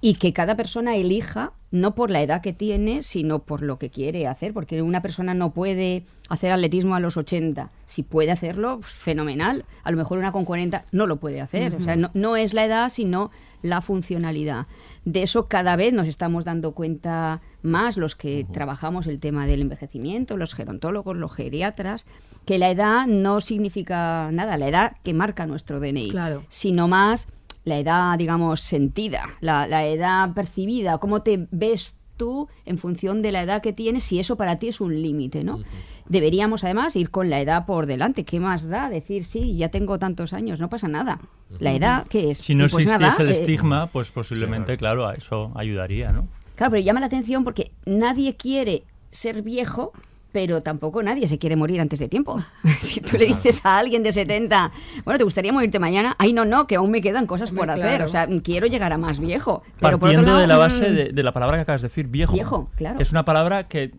y 0.00 0.14
que 0.14 0.32
cada 0.32 0.56
persona 0.56 0.96
elija 0.96 1.52
no 1.70 1.94
por 1.94 2.10
la 2.10 2.22
edad 2.22 2.40
que 2.40 2.52
tiene, 2.52 3.02
sino 3.02 3.40
por 3.40 3.62
lo 3.62 3.78
que 3.78 3.90
quiere 3.90 4.26
hacer, 4.26 4.52
porque 4.52 4.82
una 4.82 5.02
persona 5.02 5.34
no 5.34 5.52
puede 5.52 6.04
hacer 6.28 6.50
atletismo 6.50 6.94
a 6.94 7.00
los 7.00 7.16
80. 7.16 7.70
Si 7.86 8.02
puede 8.02 8.32
hacerlo, 8.32 8.80
fenomenal. 8.82 9.64
A 9.84 9.90
lo 9.90 9.96
mejor 9.96 10.18
una 10.18 10.32
con 10.32 10.44
40 10.44 10.86
no 10.90 11.06
lo 11.06 11.16
puede 11.16 11.40
hacer. 11.40 11.76
O 11.76 11.80
sea, 11.80 11.96
no, 11.96 12.36
es 12.36 12.54
la 12.54 12.64
edad, 12.64 12.88
sino 12.88 13.30
la 13.62 13.82
funcionalidad. 13.82 14.66
De 15.04 15.22
eso 15.22 15.46
cada 15.46 15.76
vez 15.76 15.92
nos 15.92 16.08
estamos 16.08 16.44
dando 16.44 16.72
cuenta 16.72 17.40
más 17.62 17.96
los 17.96 18.16
que 18.16 18.46
trabajamos 18.50 19.06
el 19.06 19.20
tema 19.20 19.46
del 19.46 19.60
envejecimiento, 19.60 20.36
los 20.36 20.54
gerontólogos, 20.54 21.16
los 21.16 21.32
geriatras, 21.32 22.04
que 22.46 22.58
la 22.58 22.70
edad 22.70 23.06
no 23.06 23.40
significa 23.40 24.30
nada, 24.32 24.56
la 24.56 24.68
edad 24.68 24.96
que 25.04 25.14
marca 25.14 25.46
nuestro 25.46 25.78
DNI, 25.78 26.12
sino 26.48 26.88
más 26.88 27.28
la 27.64 27.78
edad, 27.78 28.18
digamos, 28.18 28.60
sentida, 28.60 29.24
la, 29.40 29.66
la 29.66 29.84
edad 29.86 30.32
percibida, 30.34 30.98
cómo 30.98 31.22
te 31.22 31.46
ves 31.50 31.96
tú 32.20 32.48
en 32.66 32.76
función 32.76 33.22
de 33.22 33.32
la 33.32 33.40
edad 33.40 33.62
que 33.62 33.72
tienes, 33.72 34.04
si 34.04 34.20
eso 34.20 34.36
para 34.36 34.58
ti 34.58 34.68
es 34.68 34.82
un 34.82 35.00
límite, 35.00 35.42
¿no? 35.42 35.60
Deberíamos 36.06 36.64
además 36.64 36.94
ir 36.94 37.08
con 37.08 37.30
la 37.30 37.40
edad 37.40 37.64
por 37.64 37.86
delante. 37.86 38.26
¿Qué 38.26 38.40
más 38.40 38.68
da 38.68 38.90
decir, 38.90 39.24
sí, 39.24 39.56
ya 39.56 39.70
tengo 39.70 39.98
tantos 39.98 40.34
años, 40.34 40.60
no 40.60 40.68
pasa 40.68 40.86
nada? 40.86 41.18
La 41.58 41.72
edad, 41.72 42.06
¿qué 42.10 42.30
es? 42.30 42.38
Si 42.38 42.54
no 42.54 42.66
pues 42.68 42.86
existiese 42.86 43.22
el 43.22 43.30
eh, 43.30 43.32
estigma, 43.32 43.86
pues 43.86 44.10
posiblemente, 44.10 44.76
claro, 44.76 45.08
a 45.08 45.14
eso 45.14 45.50
ayudaría, 45.54 46.12
¿no? 46.12 46.28
Claro, 46.56 46.72
pero 46.72 46.82
llama 46.82 47.00
la 47.00 47.06
atención 47.06 47.42
porque 47.42 47.72
nadie 47.86 48.36
quiere 48.36 48.84
ser 49.08 49.40
viejo 49.40 49.92
pero 50.32 50.62
tampoco 50.62 51.02
nadie 51.02 51.28
se 51.28 51.38
quiere 51.38 51.56
morir 51.56 51.80
antes 51.80 51.98
de 51.98 52.08
tiempo. 52.08 52.42
si 52.80 53.00
tú 53.00 53.16
le 53.16 53.26
dices 53.26 53.64
a 53.64 53.78
alguien 53.78 54.02
de 54.02 54.12
70, 54.12 54.72
bueno, 55.04 55.18
¿te 55.18 55.24
gustaría 55.24 55.52
morirte 55.52 55.78
mañana? 55.78 56.14
Ay, 56.18 56.32
no, 56.32 56.44
no, 56.44 56.66
que 56.66 56.76
aún 56.76 56.90
me 56.90 57.00
quedan 57.00 57.26
cosas 57.26 57.52
por 57.52 57.70
hacer. 57.70 58.02
O 58.02 58.08
sea, 58.08 58.28
quiero 58.42 58.66
llegar 58.66 58.92
a 58.92 58.98
más 58.98 59.20
viejo. 59.20 59.62
Pero 59.80 59.98
Partiendo 59.98 60.38
de 60.38 60.46
la 60.46 60.56
base 60.56 60.90
mm, 60.90 61.14
de, 61.14 61.22
la 61.22 61.32
palabra 61.32 61.56
que 61.56 61.62
acabas 61.62 61.82
de 61.82 61.88
decir, 61.88 62.06
viejo. 62.06 62.32
Viejo, 62.32 62.70
claro. 62.76 63.00
es 63.00 63.10
una 63.10 63.24
palabra 63.24 63.68
que 63.68 63.92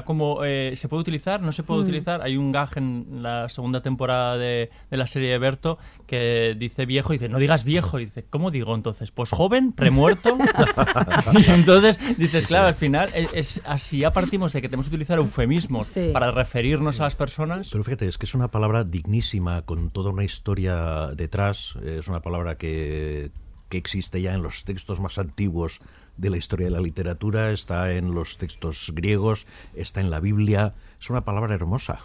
como 0.00 0.44
eh, 0.44 0.72
se 0.74 0.88
puede 0.88 1.02
utilizar, 1.02 1.42
no 1.42 1.52
se 1.52 1.62
puede 1.62 1.80
mm. 1.80 1.82
utilizar. 1.84 2.22
Hay 2.22 2.38
un 2.38 2.50
gag 2.50 2.70
en 2.76 3.22
la 3.22 3.50
segunda 3.50 3.82
temporada 3.82 4.38
de, 4.38 4.70
la 4.90 5.06
serie 5.06 5.30
de 5.30 5.38
Berto 5.38 5.78
que 6.06 6.56
dice 6.58 6.86
viejo 6.86 7.12
y 7.12 7.18
dice, 7.18 7.28
no 7.28 7.38
digas 7.38 7.64
viejo. 7.64 8.00
Y 8.00 8.06
dice, 8.06 8.24
¿cómo 8.28 8.50
digo 8.50 8.74
entonces? 8.74 9.10
Pues 9.10 9.28
joven, 9.30 9.72
premuerto. 9.72 10.38
y 11.46 11.50
entonces 11.50 11.98
dices, 12.16 12.46
claro, 12.46 12.68
al 12.68 12.74
final 12.74 13.10
es, 13.14 13.60
así 13.66 13.98
ya 13.98 14.12
partimos 14.12 14.52
de 14.52 14.62
que 14.62 14.68
tenemos 14.68 14.88
que 14.88 14.94
utilizar 14.94 15.18
eufemismos 15.18 15.94
para 16.12 16.30
referirnos 16.30 16.98
a 17.00 17.04
las 17.04 17.14
personas. 17.14 17.68
Pero 17.70 17.84
fíjate, 17.84 18.08
es 18.08 18.16
que 18.16 18.24
es 18.26 18.34
una 18.34 18.48
palabra 18.48 18.84
dignísima, 18.84 19.62
con 19.62 19.90
toda 19.90 20.10
una 20.10 20.24
historia 20.24 21.08
detrás. 21.14 21.74
Es 21.84 22.08
una 22.08 22.22
palabra 22.22 22.56
que, 22.56 23.30
que 23.68 23.76
existe 23.76 24.22
ya 24.22 24.32
en 24.32 24.42
los 24.42 24.64
textos 24.64 25.00
más 25.00 25.18
antiguos 25.18 25.80
de 26.16 26.30
la 26.30 26.36
historia 26.36 26.66
de 26.66 26.72
la 26.72 26.80
literatura, 26.80 27.50
está 27.52 27.92
en 27.92 28.14
los 28.14 28.38
textos 28.38 28.92
griegos, 28.94 29.46
está 29.74 30.00
en 30.00 30.10
la 30.10 30.20
Biblia. 30.20 30.74
Es 31.00 31.10
una 31.10 31.24
palabra 31.24 31.54
hermosa. 31.54 32.00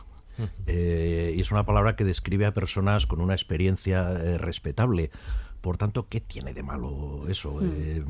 Eh, 0.67 1.33
y 1.35 1.41
es 1.41 1.51
una 1.51 1.65
palabra 1.65 1.95
que 1.95 2.03
describe 2.03 2.45
a 2.45 2.53
personas 2.53 3.07
con 3.07 3.21
una 3.21 3.33
experiencia 3.33 4.11
eh, 4.11 4.37
respetable. 4.37 5.09
Por 5.61 5.77
tanto, 5.77 6.07
¿qué 6.07 6.21
tiene 6.21 6.53
de 6.53 6.63
malo 6.63 7.25
eso? 7.27 7.59
Eh, 7.63 8.03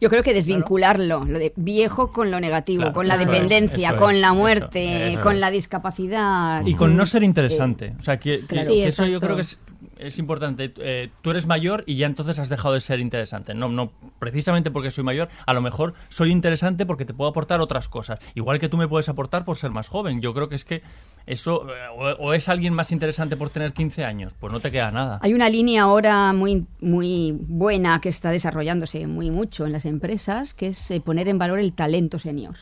yo 0.00 0.10
creo 0.10 0.22
que 0.22 0.34
desvincularlo, 0.34 1.24
lo 1.24 1.38
de 1.38 1.52
viejo 1.56 2.10
con 2.10 2.30
lo 2.30 2.40
negativo, 2.40 2.92
con 2.92 3.08
la 3.08 3.16
dependencia, 3.16 3.96
con 3.96 4.20
la 4.20 4.32
muerte, 4.32 5.18
con 5.22 5.40
la 5.40 5.50
discapacidad. 5.50 6.66
Y 6.66 6.74
con 6.74 6.96
no 6.96 7.06
ser 7.06 7.22
interesante. 7.22 7.94
o 7.98 8.02
sea, 8.02 8.18
que, 8.18 8.44
eso 8.50 9.06
yo 9.06 9.20
creo 9.20 9.36
que 9.36 9.42
es 9.42 9.58
es 9.98 10.18
importante. 10.18 10.72
Eh, 10.78 11.10
tú 11.22 11.30
eres 11.30 11.46
mayor 11.46 11.84
y 11.86 11.96
ya 11.96 12.06
entonces 12.06 12.38
has 12.38 12.48
dejado 12.48 12.74
de 12.74 12.80
ser 12.80 13.00
interesante. 13.00 13.54
No, 13.54 13.68
no, 13.68 13.92
precisamente 14.18 14.70
porque 14.70 14.90
soy 14.90 15.04
mayor, 15.04 15.28
a 15.46 15.54
lo 15.54 15.62
mejor 15.62 15.94
soy 16.08 16.30
interesante 16.30 16.86
porque 16.86 17.04
te 17.04 17.14
puedo 17.14 17.30
aportar 17.30 17.60
otras 17.60 17.88
cosas. 17.88 18.18
Igual 18.34 18.58
que 18.58 18.68
tú 18.68 18.76
me 18.76 18.88
puedes 18.88 19.08
aportar 19.08 19.44
por 19.44 19.56
ser 19.56 19.70
más 19.70 19.88
joven. 19.88 20.20
Yo 20.20 20.34
creo 20.34 20.48
que 20.48 20.54
es 20.54 20.64
que 20.64 20.82
eso, 21.26 21.66
eh, 21.68 22.16
o, 22.18 22.34
es 22.34 22.48
alguien 22.48 22.74
más 22.74 22.92
interesante 22.92 23.36
por 23.36 23.50
tener 23.50 23.72
15 23.72 24.04
años, 24.04 24.34
pues 24.38 24.52
no 24.52 24.60
te 24.60 24.70
queda 24.70 24.90
nada. 24.90 25.18
Hay 25.22 25.32
una 25.34 25.48
línea 25.48 25.82
ahora 25.82 26.32
muy, 26.32 26.66
muy 26.80 27.32
buena 27.32 28.00
que 28.00 28.08
está 28.08 28.30
desarrollándose 28.30 29.06
muy 29.06 29.30
mucho 29.30 29.66
en 29.66 29.72
las 29.72 29.84
empresas, 29.84 30.54
que 30.54 30.68
es 30.68 30.90
eh, 30.90 31.00
poner 31.00 31.28
en 31.28 31.38
valor 31.38 31.58
el 31.58 31.72
talento 31.72 32.18
senior 32.18 32.56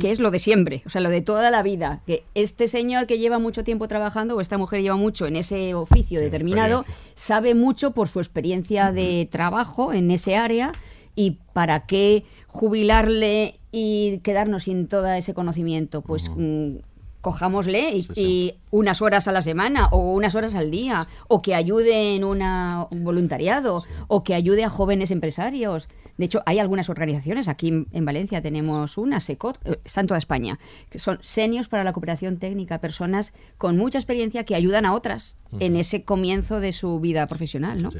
que 0.00 0.10
es 0.10 0.18
lo 0.18 0.30
de 0.30 0.38
siempre, 0.38 0.82
o 0.86 0.90
sea, 0.90 1.02
lo 1.02 1.10
de 1.10 1.20
toda 1.20 1.50
la 1.50 1.62
vida, 1.62 2.00
que 2.06 2.24
este 2.34 2.68
señor 2.68 3.06
que 3.06 3.18
lleva 3.18 3.38
mucho 3.38 3.64
tiempo 3.64 3.86
trabajando 3.86 4.34
o 4.36 4.40
esta 4.40 4.56
mujer 4.56 4.80
lleva 4.80 4.96
mucho 4.96 5.26
en 5.26 5.36
ese 5.36 5.74
oficio 5.74 6.20
determinado, 6.20 6.86
sabe 7.14 7.54
mucho 7.54 7.90
por 7.90 8.08
su 8.08 8.18
experiencia 8.18 8.92
de 8.92 9.28
trabajo 9.30 9.92
en 9.92 10.10
ese 10.10 10.36
área 10.36 10.72
y 11.14 11.38
para 11.52 11.84
qué 11.84 12.24
jubilarle 12.46 13.56
y 13.70 14.18
quedarnos 14.22 14.64
sin 14.64 14.88
todo 14.88 15.08
ese 15.08 15.34
conocimiento, 15.34 16.00
pues 16.00 16.30
mm, 16.34 16.76
cojámosle 17.20 18.04
y, 18.14 18.54
unas 18.70 19.02
horas 19.02 19.28
a 19.28 19.32
la 19.32 19.42
semana 19.42 19.88
o 19.88 20.12
unas 20.12 20.34
horas 20.34 20.54
al 20.54 20.70
día 20.70 21.08
o 21.26 21.40
que 21.40 21.54
ayude 21.54 22.14
en 22.14 22.24
un 22.24 22.42
voluntariado 23.02 23.82
o 24.06 24.22
que 24.22 24.34
ayude 24.34 24.64
a 24.64 24.70
jóvenes 24.70 25.10
empresarios 25.10 25.88
de 26.18 26.24
hecho, 26.24 26.42
hay 26.46 26.58
algunas 26.58 26.90
organizaciones, 26.90 27.46
aquí 27.46 27.86
en 27.92 28.04
Valencia 28.04 28.42
tenemos 28.42 28.98
una, 28.98 29.20
SECOT, 29.20 29.60
eh, 29.64 29.78
está 29.84 30.00
en 30.00 30.08
toda 30.08 30.18
España, 30.18 30.58
que 30.90 30.98
son 30.98 31.18
senios 31.22 31.68
para 31.68 31.84
la 31.84 31.92
cooperación 31.92 32.38
técnica, 32.38 32.80
personas 32.80 33.32
con 33.56 33.76
mucha 33.76 33.98
experiencia 33.98 34.44
que 34.44 34.56
ayudan 34.56 34.84
a 34.84 34.94
otras 34.94 35.36
en 35.60 35.76
ese 35.76 36.02
comienzo 36.02 36.58
de 36.60 36.72
su 36.72 36.98
vida 36.98 37.26
profesional. 37.28 37.82
¿no? 37.82 37.90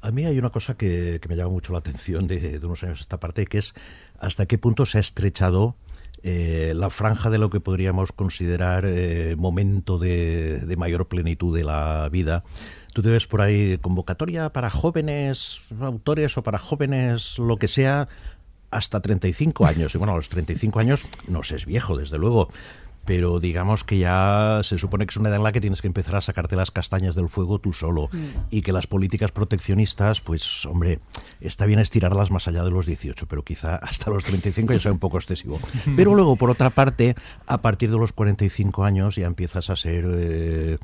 A 0.00 0.10
mí 0.12 0.24
hay 0.24 0.38
una 0.38 0.50
cosa 0.50 0.76
que, 0.76 1.20
me 1.28 1.36
llama 1.36 1.50
mucho 1.50 1.72
la 1.72 1.80
atención 1.80 2.28
de, 2.28 2.60
unos 2.62 2.82
años 2.84 3.00
a 3.00 3.02
esta 3.02 3.18
parte, 3.18 3.44
que 3.46 3.58
es 3.58 3.74
hasta 4.20 4.46
qué 4.46 4.56
punto 4.56 4.86
se 4.86 4.98
ha 4.98 5.00
estrechado 5.00 5.74
eh, 6.22 6.72
la 6.76 6.90
franja 6.90 7.30
de 7.30 7.38
lo 7.38 7.48
que 7.48 7.60
podríamos 7.60 8.12
considerar 8.12 8.84
eh, 8.86 9.36
momento 9.38 9.98
de, 9.98 10.74
mayor 10.76 11.08
plenitud 11.08 11.56
de 11.56 11.64
la 11.64 12.08
vida. 12.10 12.44
Tú 12.92 13.02
te 13.02 13.08
ves 13.08 13.26
por 13.26 13.40
ahí 13.40 13.78
convocatoria 13.78 14.50
para 14.50 14.68
jóvenes 14.68 15.60
autores 15.80 16.36
o 16.36 16.42
para 16.42 16.58
jóvenes 16.58 17.38
lo 17.38 17.56
que 17.56 17.68
sea 17.68 18.08
hasta 18.70 19.00
35 19.00 19.66
años. 19.66 19.94
Y 19.94 19.98
bueno, 19.98 20.12
a 20.12 20.16
los 20.16 20.28
35 20.28 20.78
años 20.78 21.06
no 21.26 21.42
se 21.42 21.56
es 21.56 21.66
viejo, 21.66 21.96
desde 21.96 22.18
luego, 22.18 22.48
pero 23.04 23.40
digamos 23.40 23.84
que 23.84 23.98
ya 23.98 24.60
se 24.62 24.78
supone 24.78 25.06
que 25.06 25.10
es 25.10 25.16
una 25.16 25.28
edad 25.28 25.38
en 25.38 25.44
la 25.44 25.52
que 25.52 25.60
tienes 25.60 25.80
que 25.80 25.88
empezar 25.88 26.16
a 26.16 26.20
sacarte 26.20 26.56
las 26.56 26.70
castañas 26.70 27.14
del 27.14 27.28
fuego 27.28 27.58
tú 27.58 27.72
solo 27.72 28.08
mm. 28.12 28.46
y 28.50 28.62
que 28.62 28.72
las 28.72 28.86
políticas 28.86 29.32
proteccionistas, 29.32 30.20
pues 30.20 30.64
hombre, 30.66 31.00
está 31.40 31.66
bien 31.66 31.78
estirarlas 31.78 32.30
más 32.30 32.48
allá 32.48 32.62
de 32.62 32.70
los 32.70 32.86
18, 32.86 33.26
pero 33.26 33.42
quizá 33.42 33.76
hasta 33.76 34.10
los 34.10 34.24
35 34.24 34.72
ya 34.72 34.80
sea 34.80 34.92
un 34.92 34.98
poco 34.98 35.18
excesivo. 35.18 35.58
Pero 35.96 36.14
luego, 36.14 36.36
por 36.36 36.50
otra 36.50 36.70
parte, 36.70 37.14
a 37.46 37.58
partir 37.58 37.90
de 37.90 37.98
los 37.98 38.12
45 38.12 38.84
años 38.84 39.16
ya 39.16 39.26
empiezas 39.26 39.70
a 39.70 39.76
ser 39.76 40.04
eh, 40.06 40.78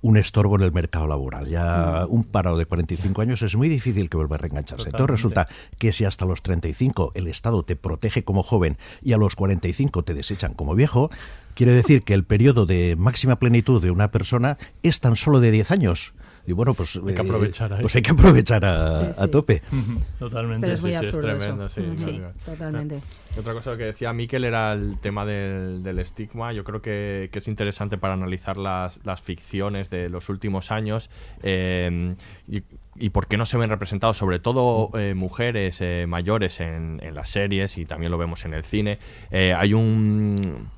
un 0.00 0.16
estorbo 0.16 0.56
en 0.56 0.62
el 0.62 0.72
mercado 0.72 1.06
laboral. 1.06 1.48
Ya 1.48 2.06
mm. 2.06 2.12
un 2.12 2.24
paro 2.24 2.56
de 2.56 2.66
45 2.66 3.20
años 3.20 3.42
es 3.42 3.56
muy 3.56 3.68
difícil 3.68 4.08
que 4.08 4.16
vuelva 4.16 4.36
a 4.36 4.38
reengancharse. 4.38 4.86
Entonces 4.86 5.10
resulta 5.10 5.48
que 5.78 5.92
si 5.92 6.04
hasta 6.04 6.24
los 6.24 6.42
35 6.42 7.12
el 7.14 7.26
Estado 7.26 7.62
te 7.62 7.76
protege 7.76 8.22
como 8.22 8.42
joven 8.42 8.78
y 9.02 9.12
a 9.12 9.18
los 9.18 9.36
45 9.36 10.04
te 10.04 10.14
desechan 10.14 10.54
como 10.54 10.74
viejo, 10.74 11.10
quiere 11.54 11.72
decir 11.72 12.02
que 12.02 12.14
el 12.14 12.24
periodo 12.24 12.66
de 12.66 12.96
máxima 12.96 13.36
plenitud 13.36 13.82
de 13.82 13.90
una 13.90 14.10
persona 14.10 14.58
es 14.82 15.00
tan 15.00 15.16
solo 15.16 15.40
de 15.40 15.50
10 15.50 15.70
años. 15.70 16.14
Y 16.48 16.54
bueno, 16.54 16.72
pues 16.72 16.96
hay 16.96 17.14
que 17.14 17.20
eh, 17.20 17.24
aprovechar 17.24 17.72
ahí. 17.74 17.82
pues 17.82 17.94
hay 17.94 18.02
que 18.02 18.10
aprovechar 18.10 18.64
a, 18.64 19.12
Sí, 19.12 19.20
a 19.22 19.28
tope. 19.28 19.60
Totalmente. 20.18 20.62
Pero 20.62 20.72
es 20.74 20.82
muy 20.82 20.92
sí, 20.94 20.98
sí, 21.00 21.06
es 21.06 21.18
tremendo, 21.20 21.66
eso. 21.66 21.80
sí, 21.96 22.22
totalmente. 22.44 23.00
Otra 23.38 23.52
cosa 23.52 23.76
que 23.76 23.84
decía 23.84 24.12
Miquel 24.14 24.44
era 24.44 24.72
el 24.72 24.98
tema 24.98 25.26
del, 25.26 25.82
del 25.82 25.98
estigma. 25.98 26.52
Yo 26.54 26.64
creo 26.64 26.80
que, 26.80 27.28
que 27.30 27.38
es 27.40 27.48
interesante 27.48 27.98
para 27.98 28.14
analizar 28.14 28.56
las, 28.56 28.98
las 29.04 29.20
ficciones 29.20 29.90
de 29.90 30.08
los 30.08 30.30
últimos 30.30 30.70
años 30.70 31.10
eh, 31.42 32.14
y, 32.48 32.62
y 32.96 33.10
por 33.10 33.26
qué 33.26 33.36
no 33.36 33.44
se 33.46 33.58
ven 33.58 33.68
representados, 33.70 34.16
sobre 34.16 34.38
todo 34.38 34.90
eh, 34.98 35.14
mujeres 35.14 35.78
eh, 35.80 36.06
mayores 36.08 36.60
en, 36.60 37.00
en 37.02 37.14
las 37.14 37.28
series 37.30 37.76
y 37.78 37.84
también 37.84 38.10
lo 38.10 38.18
vemos 38.18 38.44
en 38.44 38.54
el 38.54 38.64
cine. 38.64 38.98
Eh, 39.30 39.54
hay 39.56 39.74
un 39.74 40.68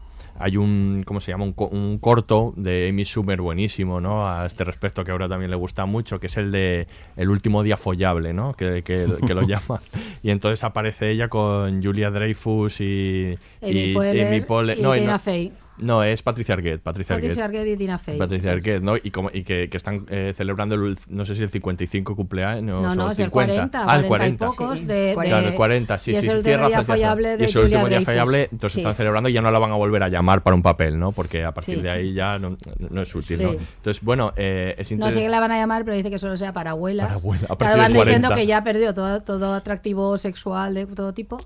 hay 0.41 0.57
un, 0.57 1.03
¿cómo 1.05 1.21
se 1.21 1.31
llama? 1.31 1.45
Un, 1.45 1.53
co- 1.53 1.69
un 1.69 1.99
corto 1.99 2.53
de 2.57 2.89
Amy 2.89 3.05
Schumer 3.05 3.41
buenísimo, 3.41 4.01
¿no? 4.01 4.27
A 4.27 4.47
este 4.47 4.65
respecto 4.65 5.05
que 5.05 5.11
ahora 5.13 5.29
también 5.29 5.51
le 5.51 5.57
gusta 5.57 5.87
mucho, 5.87 6.19
que 6.19 6.27
es 6.29 6.37
el 6.37 6.51
de 6.51 6.87
El 7.17 7.31
último 7.31 7.63
día 7.63 7.77
follable, 7.77 8.33
¿no? 8.33 8.55
Que, 8.55 8.83
que- 8.83 9.07
que 9.27 9.35
lo 9.35 9.43
llama. 9.43 9.81
Y 10.23 10.31
entonces 10.31 10.65
aparece 10.65 11.11
ella 11.11 11.29
con 11.29 11.83
Julia 11.83 12.11
Dreyfus 12.11 12.81
y... 12.81 13.37
Amy 13.63 13.71
y 13.81 13.95
Poehler 13.95 14.27
Amy 14.27 14.41
Poehler- 14.41 14.79
y 14.79 14.83
no, 14.83 14.95
Tina 14.95 15.13
no, 15.13 15.19
Fey. 15.19 15.53
No, 15.79 16.03
es 16.05 16.23
Patricia 16.23 16.55
Arquette. 16.55 16.83
Patricia, 16.83 17.17
Patricia 17.17 17.45
Arquette. 17.45 17.59
Arquette 17.61 17.75
y 17.75 17.79
Tina 17.79 17.99
Fey. 17.99 18.19
Patricia 18.19 18.53
Arquette, 18.53 18.83
¿no? 18.83 18.97
Y, 18.97 19.11
como- 19.11 19.31
y 19.33 19.45
que, 19.45 19.71
que 19.71 19.77
están 19.77 20.05
eh, 20.11 20.33
celebrando, 20.37 20.75
el, 20.75 20.99
no 21.09 21.25
sé 21.25 21.35
si 21.35 21.43
el 21.43 21.49
55 21.49 22.15
cumpleaños 22.17 22.83
No, 22.83 22.91
o 22.91 22.95
no, 22.95 23.11
es 23.11 23.19
el 23.19 23.27
50. 23.27 23.31
40, 23.31 23.85
ah, 23.87 23.97
el 23.97 24.07
40 24.07 24.35
y 24.35 24.37
40. 24.37 24.47
pocos 24.47 24.79
sí. 24.79 24.85
de- 24.85 25.17
Claro, 25.19 25.49
el 25.49 25.55
40, 25.55 25.99
sí, 25.99 26.11
y 26.11 26.15
sí, 26.17 26.21
es 26.21 26.29
el 26.29 26.37
último 26.39 26.69
día 26.69 26.83
follable 26.83 27.37
de 27.37 27.43
Y 27.43 27.47
es 27.47 27.57
el 27.57 27.63
último 27.65 27.89
día 27.89 28.01
follable, 28.03 28.43
entonces 28.53 28.73
Sí. 28.75 28.81
están 28.81 28.95
celebrando 28.95 29.29
y 29.29 29.33
ya 29.33 29.41
no 29.43 29.51
la 29.51 29.59
van 29.59 29.71
a 29.73 29.77
volver 29.77 30.03
a 30.03 30.09
llamar 30.09 30.43
para 30.43 30.55
un 30.55 30.63
papel, 30.63 30.99
¿no? 30.99 31.13
Porque 31.13 31.45
a 31.45 31.53
partir 31.55 31.77
Sí. 31.77 31.83
de 31.83 31.91
ahí 31.91 32.13
ya 32.13 32.39
no, 32.39 32.57
no 32.91 33.01
es 33.03 33.15
útil. 33.15 33.43
¿no? 33.43 33.51
Entonces, 33.53 34.03
bueno, 34.03 34.33
eh, 34.37 34.75
es 34.77 34.79
No 34.79 34.85
sé 34.89 34.95
interesante. 34.95 35.29
la 35.31 35.41
van 35.41 35.53
a 35.53 35.57
llamar, 35.59 35.85
pero 35.85 35.97
dice 35.97 36.11
que 36.11 36.19
solo 36.19 36.37
sea 36.37 36.53
para 36.53 36.71
abuelas. 36.73 37.07
Para 37.07 37.19
abuela, 37.21 37.45
a 37.45 37.57
Claro, 37.57 37.59
partir 37.59 37.79
van 37.79 37.93
de 37.93 37.99
diciendo 38.01 38.29
40. 38.29 38.35
que 38.43 38.47
ya 38.47 38.63
perdió 38.65 38.93
todo, 38.95 39.21
todo 39.23 39.55
atractivo 39.55 40.19
sexual 40.19 40.75
de 40.75 40.87
todo 40.87 41.15
tipo 41.15 41.41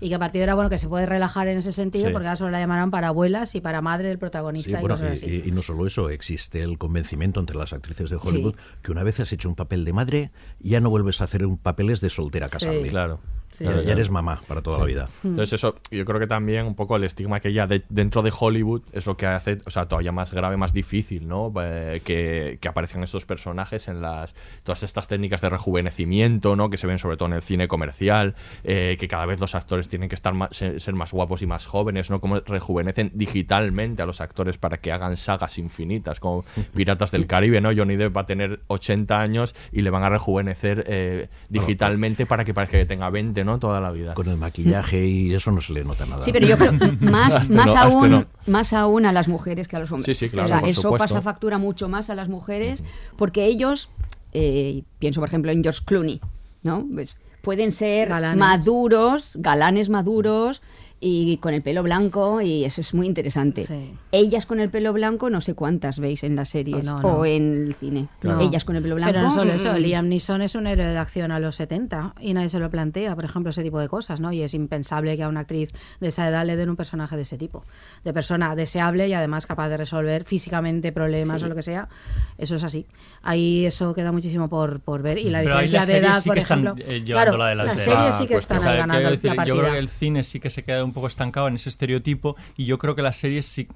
y 0.00 0.08
que 0.08 0.14
a 0.14 0.18
partir 0.18 0.38
de 0.40 0.44
ahora, 0.44 0.54
bueno, 0.54 0.70
que 0.70 0.78
se 0.78 0.88
puede 0.88 1.06
relajar 1.06 1.46
en 1.48 1.58
ese 1.58 1.72
sentido 1.72 2.06
Sí. 2.06 2.12
porque 2.12 2.26
ahora 2.26 2.36
solo 2.36 2.50
la 2.50 2.58
llamarán 2.60 2.90
para 2.90 3.08
abuelas 3.08 3.54
y 3.54 3.60
para 3.60 3.80
madre 3.82 4.08
del 4.08 4.18
protagonista 4.18 4.70
Sí, 4.70 4.76
y 4.76 4.80
bueno, 4.80 4.94
cosas 4.96 5.12
así. 5.12 5.42
y, 5.44 5.48
y 5.48 5.52
no 5.52 5.60
solo 5.62 5.86
eso, 5.86 6.08
existe 6.10 6.62
el 6.62 6.78
convencimiento 6.78 7.38
entre 7.40 7.56
las 7.56 7.72
actrices 7.72 8.10
de 8.10 8.16
Hollywood 8.16 8.54
que 8.82 8.92
una 8.92 9.02
vez 9.02 9.20
has 9.20 9.32
hecho 9.32 9.48
un 9.48 9.54
papel 9.54 9.84
de 9.84 9.92
madre, 9.92 10.30
ya 10.58 10.80
no 10.80 10.90
vuelves 10.90 11.20
a 11.20 11.24
hacer 11.24 11.44
un 11.46 11.58
papeles 11.58 12.00
de 12.00 12.10
soltera 12.10 12.48
casable. 12.48 12.88
Claro. 12.88 13.20
Sí. 13.50 13.64
Ya, 13.64 13.92
eres 13.92 14.10
mamá 14.10 14.40
para 14.46 14.62
toda 14.62 14.76
Sí. 14.76 14.80
la 14.80 14.86
vida. 14.86 15.08
Entonces 15.24 15.52
eso, 15.54 15.76
yo 15.90 16.04
creo 16.04 16.20
que 16.20 16.26
también 16.26 16.66
un 16.66 16.74
poco 16.74 16.96
el 16.96 17.04
estigma 17.04 17.40
que 17.40 17.52
ya 17.52 17.66
de- 17.66 17.82
dentro 17.88 18.22
de 18.22 18.32
Hollywood 18.38 18.82
es 18.92 19.06
lo 19.06 19.16
que 19.16 19.26
hace, 19.26 19.58
o 19.66 19.70
sea, 19.70 19.86
todavía 19.86 20.12
más 20.12 20.32
grave, 20.32 20.56
más 20.56 20.72
difícil, 20.72 21.26
¿no? 21.28 21.52
Eh, 21.62 22.00
que, 22.04 22.58
que 22.60 22.68
aparezcan 22.68 23.02
estos 23.02 23.26
personajes 23.26 23.88
en 23.88 24.00
las 24.02 24.34
todas 24.62 24.82
estas 24.82 25.08
técnicas 25.08 25.40
de 25.40 25.50
rejuvenecimiento, 25.50 26.54
¿no? 26.56 26.70
Que 26.70 26.76
se 26.76 26.86
ven 26.86 26.98
sobre 26.98 27.16
todo 27.16 27.28
en 27.28 27.34
el 27.34 27.42
cine 27.42 27.68
comercial, 27.68 28.34
eh, 28.64 28.96
que 28.98 29.08
cada 29.08 29.26
vez 29.26 29.40
los 29.40 29.54
actores 29.54 29.88
tienen 29.88 30.08
que 30.08 30.14
estar 30.14 30.32
más, 30.34 30.50
ser, 30.56 30.80
ser 30.80 30.94
más 30.94 31.12
guapos 31.12 31.42
y 31.42 31.46
más 31.46 31.66
jóvenes, 31.66 32.10
¿no? 32.10 32.20
Como 32.20 32.40
rejuvenecen 32.40 33.10
digitalmente 33.14 34.02
a 34.02 34.06
los 34.06 34.20
actores 34.20 34.58
para 34.58 34.76
que 34.78 34.92
hagan 34.92 35.16
sagas 35.16 35.58
infinitas, 35.58 36.20
como 36.20 36.44
Piratas 36.74 37.10
del 37.10 37.26
Caribe, 37.26 37.60
¿no? 37.60 37.70
Johnny 37.74 37.96
Depp 37.96 38.16
va 38.16 38.22
a 38.22 38.26
tener 38.26 38.60
80 38.68 39.20
años 39.20 39.54
y 39.72 39.82
le 39.82 39.90
van 39.90 40.04
a 40.04 40.08
rejuvenecer 40.08 40.84
eh, 40.86 41.28
digitalmente 41.48 42.26
para 42.26 42.44
que 42.44 42.54
parezca 42.54 42.78
que 42.78 42.86
tenga 42.86 43.10
20, 43.10 43.39
¿no? 43.44 43.58
Toda 43.58 43.80
la 43.80 43.90
vida. 43.90 44.14
Con 44.14 44.28
el 44.28 44.36
maquillaje 44.36 45.04
y 45.06 45.34
eso 45.34 45.50
no 45.52 45.60
se 45.60 45.72
le 45.72 45.84
nota 45.84 46.06
nada. 46.06 46.22
Sí, 46.22 46.32
pero 46.32 46.46
yo 46.46 46.56
creo 46.58 46.72
más, 47.00 47.50
más, 47.50 47.74
no, 47.74 47.78
aún, 47.80 48.10
no. 48.10 48.26
más 48.46 48.72
aún 48.72 49.06
a 49.06 49.12
las 49.12 49.28
mujeres 49.28 49.68
que 49.68 49.76
a 49.76 49.78
los 49.80 49.90
hombres. 49.92 50.18
Sí, 50.18 50.26
sí, 50.28 50.32
claro, 50.32 50.46
o 50.46 50.48
sea, 50.48 50.60
por 50.60 50.68
eso 50.68 50.82
supuesto. 50.82 51.04
pasa 51.04 51.22
factura 51.22 51.58
mucho 51.58 51.88
más 51.88 52.10
a 52.10 52.14
las 52.14 52.28
mujeres 52.28 52.82
porque 53.16 53.46
ellos, 53.46 53.88
eh, 54.32 54.82
pienso 54.98 55.20
por 55.20 55.28
ejemplo 55.28 55.50
en 55.52 55.62
George 55.62 55.80
Clooney, 55.84 56.20
¿no? 56.62 56.86
Pues 56.92 57.18
pueden 57.42 57.72
ser 57.72 58.08
Galanes. 58.08 58.38
maduros, 58.38 59.32
galanes 59.36 59.88
maduros 59.88 60.62
y 61.02 61.38
con 61.38 61.54
el 61.54 61.62
pelo 61.62 61.82
blanco 61.82 62.42
y 62.42 62.64
eso 62.66 62.82
es 62.82 62.92
muy 62.92 63.06
interesante. 63.06 63.66
Sí. 63.66 63.94
Ellas 64.12 64.44
con 64.44 64.60
el 64.60 64.68
pelo 64.68 64.92
blanco 64.92 65.30
no 65.30 65.40
sé 65.40 65.54
cuántas 65.54 65.98
veis 65.98 66.22
en 66.24 66.36
las 66.36 66.50
series 66.50 66.84
no, 66.84 66.98
no. 66.98 67.08
o 67.08 67.24
en 67.24 67.64
el 67.68 67.74
cine. 67.74 68.08
No. 68.22 68.38
Ellas 68.38 68.66
con 68.66 68.76
el 68.76 68.82
pelo 68.82 68.96
blanco. 68.96 69.12
Pero 69.14 69.22
no 69.24 69.30
solo 69.30 69.52
eso, 69.54 69.72
mm, 69.72 69.76
Liam 69.76 70.08
Neeson 70.10 70.42
es 70.42 70.54
un 70.54 70.66
héroe 70.66 70.84
de 70.88 70.98
acción 70.98 71.32
a 71.32 71.40
los 71.40 71.56
70 71.56 72.16
y 72.20 72.34
nadie 72.34 72.50
se 72.50 72.58
lo 72.58 72.68
plantea, 72.68 73.14
por 73.14 73.24
ejemplo, 73.24 73.48
ese 73.48 73.62
tipo 73.62 73.78
de 73.80 73.88
cosas, 73.88 74.20
¿no? 74.20 74.30
Y 74.30 74.42
es 74.42 74.52
impensable 74.52 75.16
que 75.16 75.22
a 75.22 75.28
una 75.28 75.40
actriz 75.40 75.72
de 76.00 76.08
esa 76.08 76.28
edad 76.28 76.44
le 76.44 76.56
den 76.56 76.68
un 76.68 76.76
personaje 76.76 77.16
de 77.16 77.22
ese 77.22 77.38
tipo. 77.38 77.64
De 78.04 78.12
persona 78.12 78.54
deseable 78.54 79.08
y 79.08 79.14
además 79.14 79.46
capaz 79.46 79.70
de 79.70 79.78
resolver 79.78 80.24
físicamente 80.24 80.92
problemas 80.92 81.38
Sí. 81.40 81.46
o 81.46 81.48
lo 81.48 81.54
que 81.54 81.62
sea. 81.62 81.88
Eso 82.36 82.56
es 82.56 82.64
así. 82.64 82.84
Ahí 83.22 83.64
eso 83.64 83.94
queda 83.94 84.12
muchísimo 84.12 84.50
por, 84.50 84.80
por 84.80 85.00
ver. 85.00 85.16
Y 85.16 85.30
la 85.30 85.40
Pero 85.42 85.56
ahí 85.56 85.68
diferencia 85.68 85.78
las 85.80 85.88
de 85.88 85.96
edad, 85.96 86.20
sí 86.20 86.28
por 86.28 86.34
que 86.34 86.40
están 86.40 86.58
ejemplo. 86.66 86.84
eh, 86.84 87.02
claro, 87.04 87.04
llevándola 87.32 87.46
de 87.48 87.54
la 87.54 87.64
las 87.64 87.78
serie. 87.78 87.94
series 87.94 88.14
sí 88.16 88.26
que 88.26 88.34
Pues, 88.34 88.42
están 88.44 88.62
ganando 88.62 89.10
decir, 89.10 89.30
la 89.30 89.36
partida. 89.36 89.54
Yo 89.56 89.60
creo 89.62 89.72
que 89.72 89.78
el 89.78 89.88
cine 89.88 90.22
sí 90.24 90.40
que 90.40 90.50
se 90.50 90.62
queda 90.62 90.84
un 90.84 90.89
poco 90.92 91.06
estancado 91.06 91.48
en 91.48 91.54
ese 91.54 91.68
estereotipo 91.68 92.36
y 92.56 92.64
yo 92.64 92.78
creo 92.78 92.94
que 92.94 93.02
las 93.02 93.16
series 93.16 93.46
sí 93.46 93.68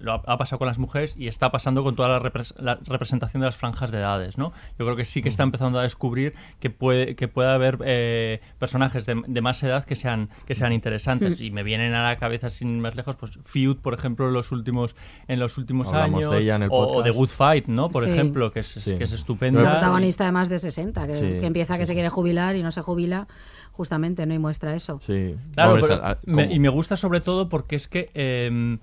lo 0.00 0.12
ha, 0.12 0.22
ha 0.26 0.38
pasado 0.38 0.58
con 0.58 0.68
las 0.68 0.78
mujeres 0.78 1.14
y 1.18 1.28
está 1.28 1.50
pasando 1.50 1.82
con 1.82 1.96
toda 1.96 2.08
la, 2.08 2.20
repres- 2.20 2.54
la 2.58 2.78
representación 2.84 3.40
de 3.40 3.46
las 3.46 3.56
franjas 3.56 3.90
de 3.90 3.98
edades, 3.98 4.38
¿no? 4.38 4.52
Yo 4.78 4.84
creo 4.84 4.96
que 4.96 5.04
sí 5.04 5.22
que 5.22 5.28
está 5.28 5.42
empezando 5.42 5.78
a 5.78 5.82
descubrir 5.82 6.34
que 6.60 6.70
puede 6.70 7.16
que 7.16 7.28
puede 7.28 7.50
haber 7.50 7.78
eh, 7.84 8.40
personajes 8.58 9.06
de, 9.06 9.22
de 9.26 9.40
más 9.40 9.62
edad 9.62 9.84
que 9.84 9.96
sean 9.96 10.28
que 10.46 10.54
sean 10.54 10.72
interesantes 10.72 11.40
y 11.40 11.50
me 11.50 11.62
vienen 11.62 11.94
a 11.94 12.02
la 12.04 12.16
cabeza 12.16 12.48
sin 12.50 12.80
más 12.80 12.94
lejos 12.94 13.16
pues 13.16 13.38
Feud 13.44 13.76
por 13.78 13.94
ejemplo 13.94 14.26
en 14.28 14.34
los 14.34 14.52
últimos 14.52 14.94
en 15.28 15.40
los 15.40 15.58
últimos 15.58 15.88
Hablamos 15.88 16.20
años 16.20 16.32
de 16.32 16.38
ella 16.40 16.56
en 16.56 16.62
el 16.64 16.68
o, 16.70 16.76
o. 16.98 17.02
The 17.02 17.10
Good 17.10 17.28
Fight, 17.30 17.66
¿no? 17.66 17.90
Por 17.90 18.04
Sí. 18.04 18.10
ejemplo, 18.10 18.52
que 18.52 18.60
es, 18.60 18.66
Sí. 18.68 18.96
que 18.96 19.04
es 19.04 19.10
Una 19.10 19.18
estupenda. 19.18 19.60
protagonista 19.70 20.24
de 20.24 20.32
más 20.32 20.48
de 20.48 20.58
60, 20.58 21.06
que, 21.06 21.14
Sí, 21.14 21.20
que 21.20 21.46
empieza 21.46 21.78
que 21.78 21.84
sí, 21.84 21.90
se 21.90 21.94
quiere 21.94 22.08
jubilar 22.08 22.56
y 22.56 22.62
no 22.62 22.70
se 22.72 22.80
jubila, 22.82 23.26
justamente, 23.76 24.24
¿no? 24.26 24.34
Y 24.34 24.38
muestra 24.38 24.74
eso. 24.74 25.00
Sí. 25.02 25.36
Claro, 25.54 25.74
pero 25.74 25.86
esa- 25.94 26.10
ah, 26.10 26.18
me- 26.24 26.52
y 26.52 26.58
me 26.58 26.68
gusta 26.68 26.96
sobre 26.96 27.20
todo 27.20 27.48
porque 27.48 27.76
es 27.76 27.88
que 27.88 28.10
em, 28.14 28.78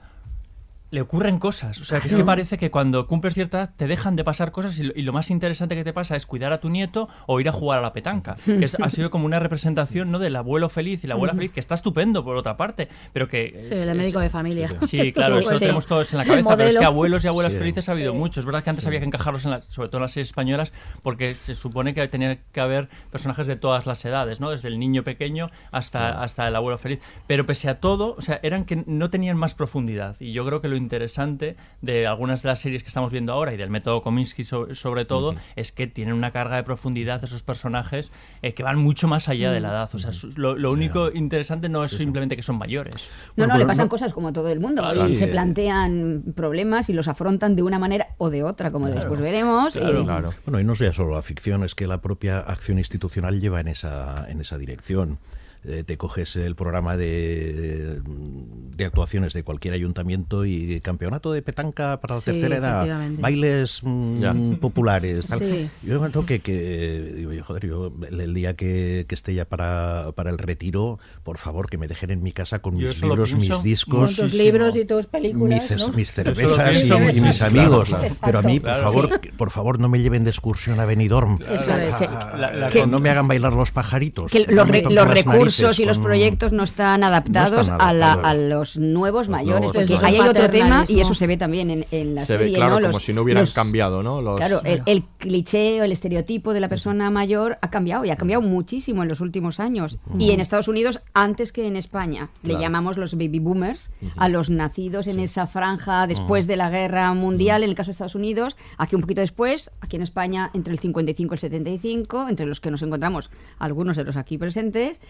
le 0.92 1.02
ocurren 1.02 1.38
cosas. 1.40 1.80
O 1.80 1.86
sea, 1.86 2.00
que 2.02 2.08
es 2.10 2.16
que 2.16 2.24
parece 2.24 2.58
que 2.58 2.70
cuando 2.70 3.08
cumples 3.08 3.34
cierta 3.34 3.58
edad 3.60 3.70
te 3.76 3.88
dejan 3.88 4.16
de 4.16 4.24
pasar 4.24 4.52
cosas 4.52 4.78
y 4.78 4.84
lo, 4.84 4.94
y 4.96 5.02
lo 5.02 5.14
más 5.14 5.30
interesante 5.32 5.76
que 5.76 5.84
te 5.84 5.94
pasa 5.94 6.16
es 6.16 6.26
cuidar 6.26 6.52
a 6.54 6.60
tu 6.60 6.70
nieto 6.70 7.08
o 7.28 7.40
ir 7.40 7.48
a 7.50 7.52
jugar 7.52 7.80
a 7.80 7.82
la 7.82 7.94
petanca. 7.94 8.36
Que 8.46 8.66
es- 8.66 8.76
ha 8.76 8.90
sido 8.90 9.10
como 9.10 9.26
una 9.26 9.40
representación 9.40 10.12
¿no? 10.12 10.20
del 10.20 10.36
abuelo 10.36 10.70
feliz 10.70 11.04
y 11.04 11.08
la 11.08 11.14
abuela 11.16 11.34
feliz, 11.34 11.52
que 11.54 11.60
está 11.62 11.76
estupendo 11.76 12.24
por 12.26 12.36
otra 12.36 12.58
parte, 12.58 12.90
pero 13.14 13.28
que... 13.28 13.62
Sí, 13.70 13.74
es- 13.74 13.88
el 13.88 13.98
médico 13.98 14.20
es- 14.20 14.24
de 14.26 14.30
familia. 14.30 14.70
Sí, 14.86 15.12
claro, 15.14 15.36
Sí, 15.38 15.42
eso 15.42 15.52
lo 15.52 15.58
sí. 15.58 15.64
tenemos 15.66 15.86
todos 15.88 16.12
en 16.14 16.18
la 16.20 16.26
cabeza, 16.26 16.58
pero 16.58 16.70
es 16.70 16.78
que 16.78 16.86
abuelos 16.86 17.24
y 17.24 17.28
abuelas 17.30 17.54
Sí. 17.54 17.58
felices 17.58 17.88
ha 17.90 17.94
habido 17.94 18.14
mucho. 18.14 18.40
Es 18.42 18.46
verdad 18.46 18.64
que 18.64 18.70
antes 18.70 18.86
había 18.86 19.00
que 19.00 19.06
encajarlos, 19.06 19.46
en 19.46 19.52
la- 19.52 19.62
sobre 19.62 19.88
todo 19.88 19.98
en 20.00 20.02
las 20.04 20.12
series 20.12 20.28
españolas, 20.30 20.74
porque 21.04 21.36
se 21.36 21.56
supone 21.56 21.94
que 21.94 22.06
tenía 22.10 22.38
que 22.52 22.60
haber 22.60 22.90
personajes 23.12 23.48
de 23.48 23.56
todas 23.56 23.86
las 23.86 24.04
edades, 24.04 24.40
¿no? 24.42 24.50
Desde 24.52 24.68
el 24.68 24.78
niño 24.78 25.04
pequeño 25.04 25.48
hasta, 25.72 26.22
hasta 26.22 26.48
el 26.50 26.56
abuelo 26.56 26.78
feliz. 26.78 27.00
Pero 27.28 27.46
pese 27.46 27.70
a 27.70 27.80
todo, 27.80 28.16
o 28.18 28.22
sea, 28.22 28.40
eran 28.44 28.66
que 28.66 28.84
no 28.86 29.10
tenían 29.10 29.38
más 29.38 29.56
profundidad. 29.56 30.18
Y 30.20 30.34
yo 30.34 30.46
creo 30.46 30.62
que 30.62 30.68
lo 30.68 30.81
interesante 30.82 31.56
de 31.82 32.08
algunas 32.08 32.42
de 32.42 32.50
las 32.50 32.60
series 32.60 32.84
que 32.84 32.88
estamos 32.90 33.12
viendo 33.12 33.32
ahora 33.34 33.54
y 33.54 33.58
del 33.58 33.70
método 33.70 34.02
Kominsky 34.02 34.44
so- 34.44 34.74
sobre 34.76 35.06
todo 35.06 35.36
es 35.56 35.72
que 35.72 35.88
tienen 35.88 36.14
una 36.16 36.32
carga 36.32 36.56
de 36.58 36.64
profundidad 36.64 37.24
esos 37.24 37.44
personajes 37.44 38.12
eh, 38.42 38.54
que 38.54 38.64
van 38.64 38.78
mucho 38.78 39.08
más 39.08 39.30
allá 39.30 39.52
de 39.52 39.60
la 39.62 39.70
edad. 39.70 39.90
O 39.94 40.00
sea, 40.00 40.12
su- 40.14 40.32
lo, 40.36 40.56
lo 40.56 40.72
único 40.72 41.12
interesante 41.12 41.70
no 41.70 41.84
es 41.84 41.92
simplemente 41.92 42.36
que 42.36 42.44
son 42.44 42.58
mayores. 42.58 42.96
No, 42.96 43.02
Bueno, 43.38 43.54
no, 43.54 43.60
le 43.60 43.66
pasan 43.66 43.86
no- 43.86 43.90
cosas 43.90 44.14
como 44.14 44.30
a 44.30 44.34
todo 44.34 44.50
el 44.50 44.60
mundo. 44.60 44.82
Claro. 44.82 45.08
y 45.08 45.14
Sí, 45.14 45.16
se 45.16 45.28
plantean 45.28 46.24
problemas 46.36 46.90
y 46.90 46.94
los 46.94 47.08
afrontan 47.08 47.56
de 47.56 47.64
una 47.64 47.80
manera 47.80 48.08
o 48.18 48.30
de 48.30 48.44
otra, 48.44 48.72
como 48.72 48.88
después 48.90 49.20
veremos. 49.20 49.74
Claro, 49.74 50.02
y- 50.02 50.04
claro. 50.06 50.34
Bueno, 50.46 50.60
y 50.60 50.64
no 50.64 50.76
sea 50.76 50.92
solo 50.94 51.16
la 51.16 51.22
ficción, 51.22 51.64
es 51.64 51.76
que 51.76 51.88
la 51.88 52.02
propia 52.02 52.40
acción 52.40 52.78
institucional 52.78 53.40
lleva 53.40 53.60
en 53.60 53.68
esa, 53.68 54.26
en 54.30 54.42
esa 54.42 54.58
dirección. 54.58 55.20
Eh, 55.64 55.84
te 55.84 55.96
coges 55.96 56.36
el 56.38 56.56
programa 56.56 56.98
de, 56.98 58.02
de 58.02 58.86
actuaciones 58.86 59.34
de 59.34 59.44
cualquier 59.44 59.76
ayuntamiento 59.76 60.44
y 60.44 60.82
campeonato 60.82 61.32
de 61.32 61.44
petanca 61.44 62.00
para 62.02 62.16
la 62.16 62.22
Sí, 62.22 62.32
tercera 62.32 62.58
edad, 62.58 63.10
bailes 63.20 63.82
mm, 63.84 64.20
Ya. 64.22 64.36
populares. 64.60 65.28
Tal. 65.28 65.38
Sí. 65.38 65.70
Yo 65.84 65.90
me 66.02 66.08
acuerdo 66.08 66.26
que, 66.26 66.40
que 66.40 67.14
digo, 67.16 67.32
yo, 67.32 67.44
joder, 67.44 67.68
yo 67.68 67.94
el, 68.10 68.34
día 68.34 68.56
que, 68.56 69.06
que 69.08 69.14
esté 69.14 69.36
ya 69.36 69.46
para, 69.46 70.12
para 70.16 70.32
el 70.32 70.40
retiro, 70.40 70.98
por 71.24 71.38
favor, 71.38 71.70
que 71.70 71.78
me 71.78 71.88
dejen 71.88 72.10
en 72.10 72.24
mi 72.24 72.32
casa 72.32 72.58
con 72.60 72.80
Yo 72.80 72.88
mis 72.88 73.00
libros, 73.00 73.36
mis 73.36 73.62
discos. 73.62 74.00
Con 74.00 74.08
tus 74.08 74.18
muchísimo. 74.20 74.44
libros 74.44 74.76
y 74.76 74.86
tus 74.86 75.06
películas, 75.06 75.72
mis, 75.96 76.10
cervezas 76.12 76.84
y, 76.84 77.22
mis 77.22 77.42
amigos. 77.44 77.90
Claro, 77.90 78.08
claro. 78.08 78.16
Pero 78.26 78.40
a 78.40 78.42
mí, 78.42 78.60
por 78.60 78.70
Claro. 78.72 78.84
favor, 78.92 79.22
por 79.38 79.52
favor, 79.52 79.80
no 79.80 79.90
me 79.90 80.00
lleven 80.02 80.24
de 80.24 80.32
excursión 80.32 80.80
a 80.80 80.86
Benidorm. 80.86 81.38
Eso 81.48 81.72
es. 81.76 81.94
Ah, 82.02 82.36
La- 82.40 82.52
la 82.52 82.70
que 82.70 82.88
no 82.88 83.00
me 83.00 83.12
hagan 83.12 83.28
bailar 83.28 83.54
los 83.54 83.72
pajaritos. 83.72 84.32
Que 84.32 84.48
no 84.48 84.56
los, 84.56 84.66
me 84.68 84.78
re- 84.80 84.82
los 84.86 84.94
las 84.94 85.08
recursos 85.08 85.51
cursos 85.56 85.80
y 85.80 85.86
los 85.86 86.00
proyectos 86.00 86.52
no 86.52 86.64
están 86.64 87.04
adaptados, 87.04 87.62
están 87.68 87.82
a, 87.82 87.94
la- 87.94 88.14
adaptados. 88.14 88.30
a 88.30 88.34
los 88.50 88.78
nuevos 88.78 89.30
mayores, 89.30 89.72
nuevos 89.74 89.90
porque 89.90 90.06
ahí 90.06 90.16
hay 90.16 90.28
otro 90.28 90.50
tema 90.50 90.86
y 90.88 91.00
eso 91.00 91.14
se 91.14 91.28
ve 91.28 91.38
también 91.38 91.70
en, 91.70 91.86
en 91.92 92.16
la 92.16 92.26
Se 92.26 92.34
ve, 92.34 92.40
serie. 92.46 92.56
claro, 92.58 92.76
¿no? 92.76 92.82
como 92.82 92.94
Los- 92.94 93.04
si 93.04 93.14
no 93.14 93.22
hubieran 93.22 93.44
los- 93.44 93.54
cambiado, 93.54 94.04
¿no? 94.04 94.22
Los- 94.22 94.38
Claro, 94.38 94.62
el, 94.64 94.82
el 94.86 95.04
cliché 95.18 95.82
o 95.82 95.84
el 95.84 95.92
estereotipo 95.92 96.54
de 96.54 96.60
la 96.60 96.70
persona 96.70 97.10
mayor 97.10 97.58
ha 97.62 97.70
cambiado 97.70 98.06
y 98.06 98.10
ha 98.10 98.16
cambiado 98.16 98.42
muchísimo 98.42 99.04
en 99.04 99.10
los 99.10 99.22
últimos 99.22 99.60
años. 99.60 100.00
Y 100.18 100.32
en 100.32 100.40
Estados 100.40 100.68
Unidos 100.68 101.02
antes 101.14 101.52
que 101.52 101.68
en 101.68 101.76
España. 101.76 102.30
Le 102.44 102.50
Claro. 102.50 102.62
llamamos 102.62 102.98
los 102.98 103.14
baby 103.16 103.40
boomers 103.40 103.92
a 104.18 104.30
los 104.30 104.50
nacidos 104.50 105.08
en 105.08 105.20
esa 105.20 105.48
franja 105.48 106.08
después 106.08 106.48
de 106.48 106.58
la 106.58 106.70
guerra 106.70 107.14
mundial, 107.14 107.64
en 107.64 107.70
el 107.70 107.76
caso 107.76 107.88
de 107.88 107.92
Estados 107.94 108.16
Unidos, 108.16 108.56
aquí 108.78 108.96
un 108.96 109.02
poquito 109.02 109.22
después, 109.22 109.72
aquí 109.82 109.96
en 109.96 110.02
España 110.02 110.50
entre 110.54 110.74
el 110.74 110.80
55 110.80 111.34
y 111.34 111.36
el 111.36 111.40
75, 111.40 112.28
entre 112.30 112.46
los 112.46 112.60
que 112.60 112.72
nos 112.72 112.82
encontramos 112.82 113.30
algunos 113.60 113.96
de 113.98 114.04
los 114.04 114.16
aquí 114.16 114.38
presentes, 114.38 115.02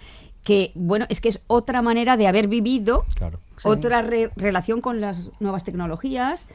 que 0.43 0.71
bueno, 0.75 1.05
es 1.09 1.21
que 1.21 1.29
es 1.29 1.39
otra 1.47 1.81
manera 1.81 2.17
de 2.17 2.27
haber 2.27 2.47
vivido, 2.47 3.05
Claro. 3.15 3.39
otra 3.63 4.01
re- 4.01 4.31
relación 4.35 4.81
con 4.81 4.99
las 5.01 5.29
nuevas 5.39 5.63
tecnologías, 5.63 6.45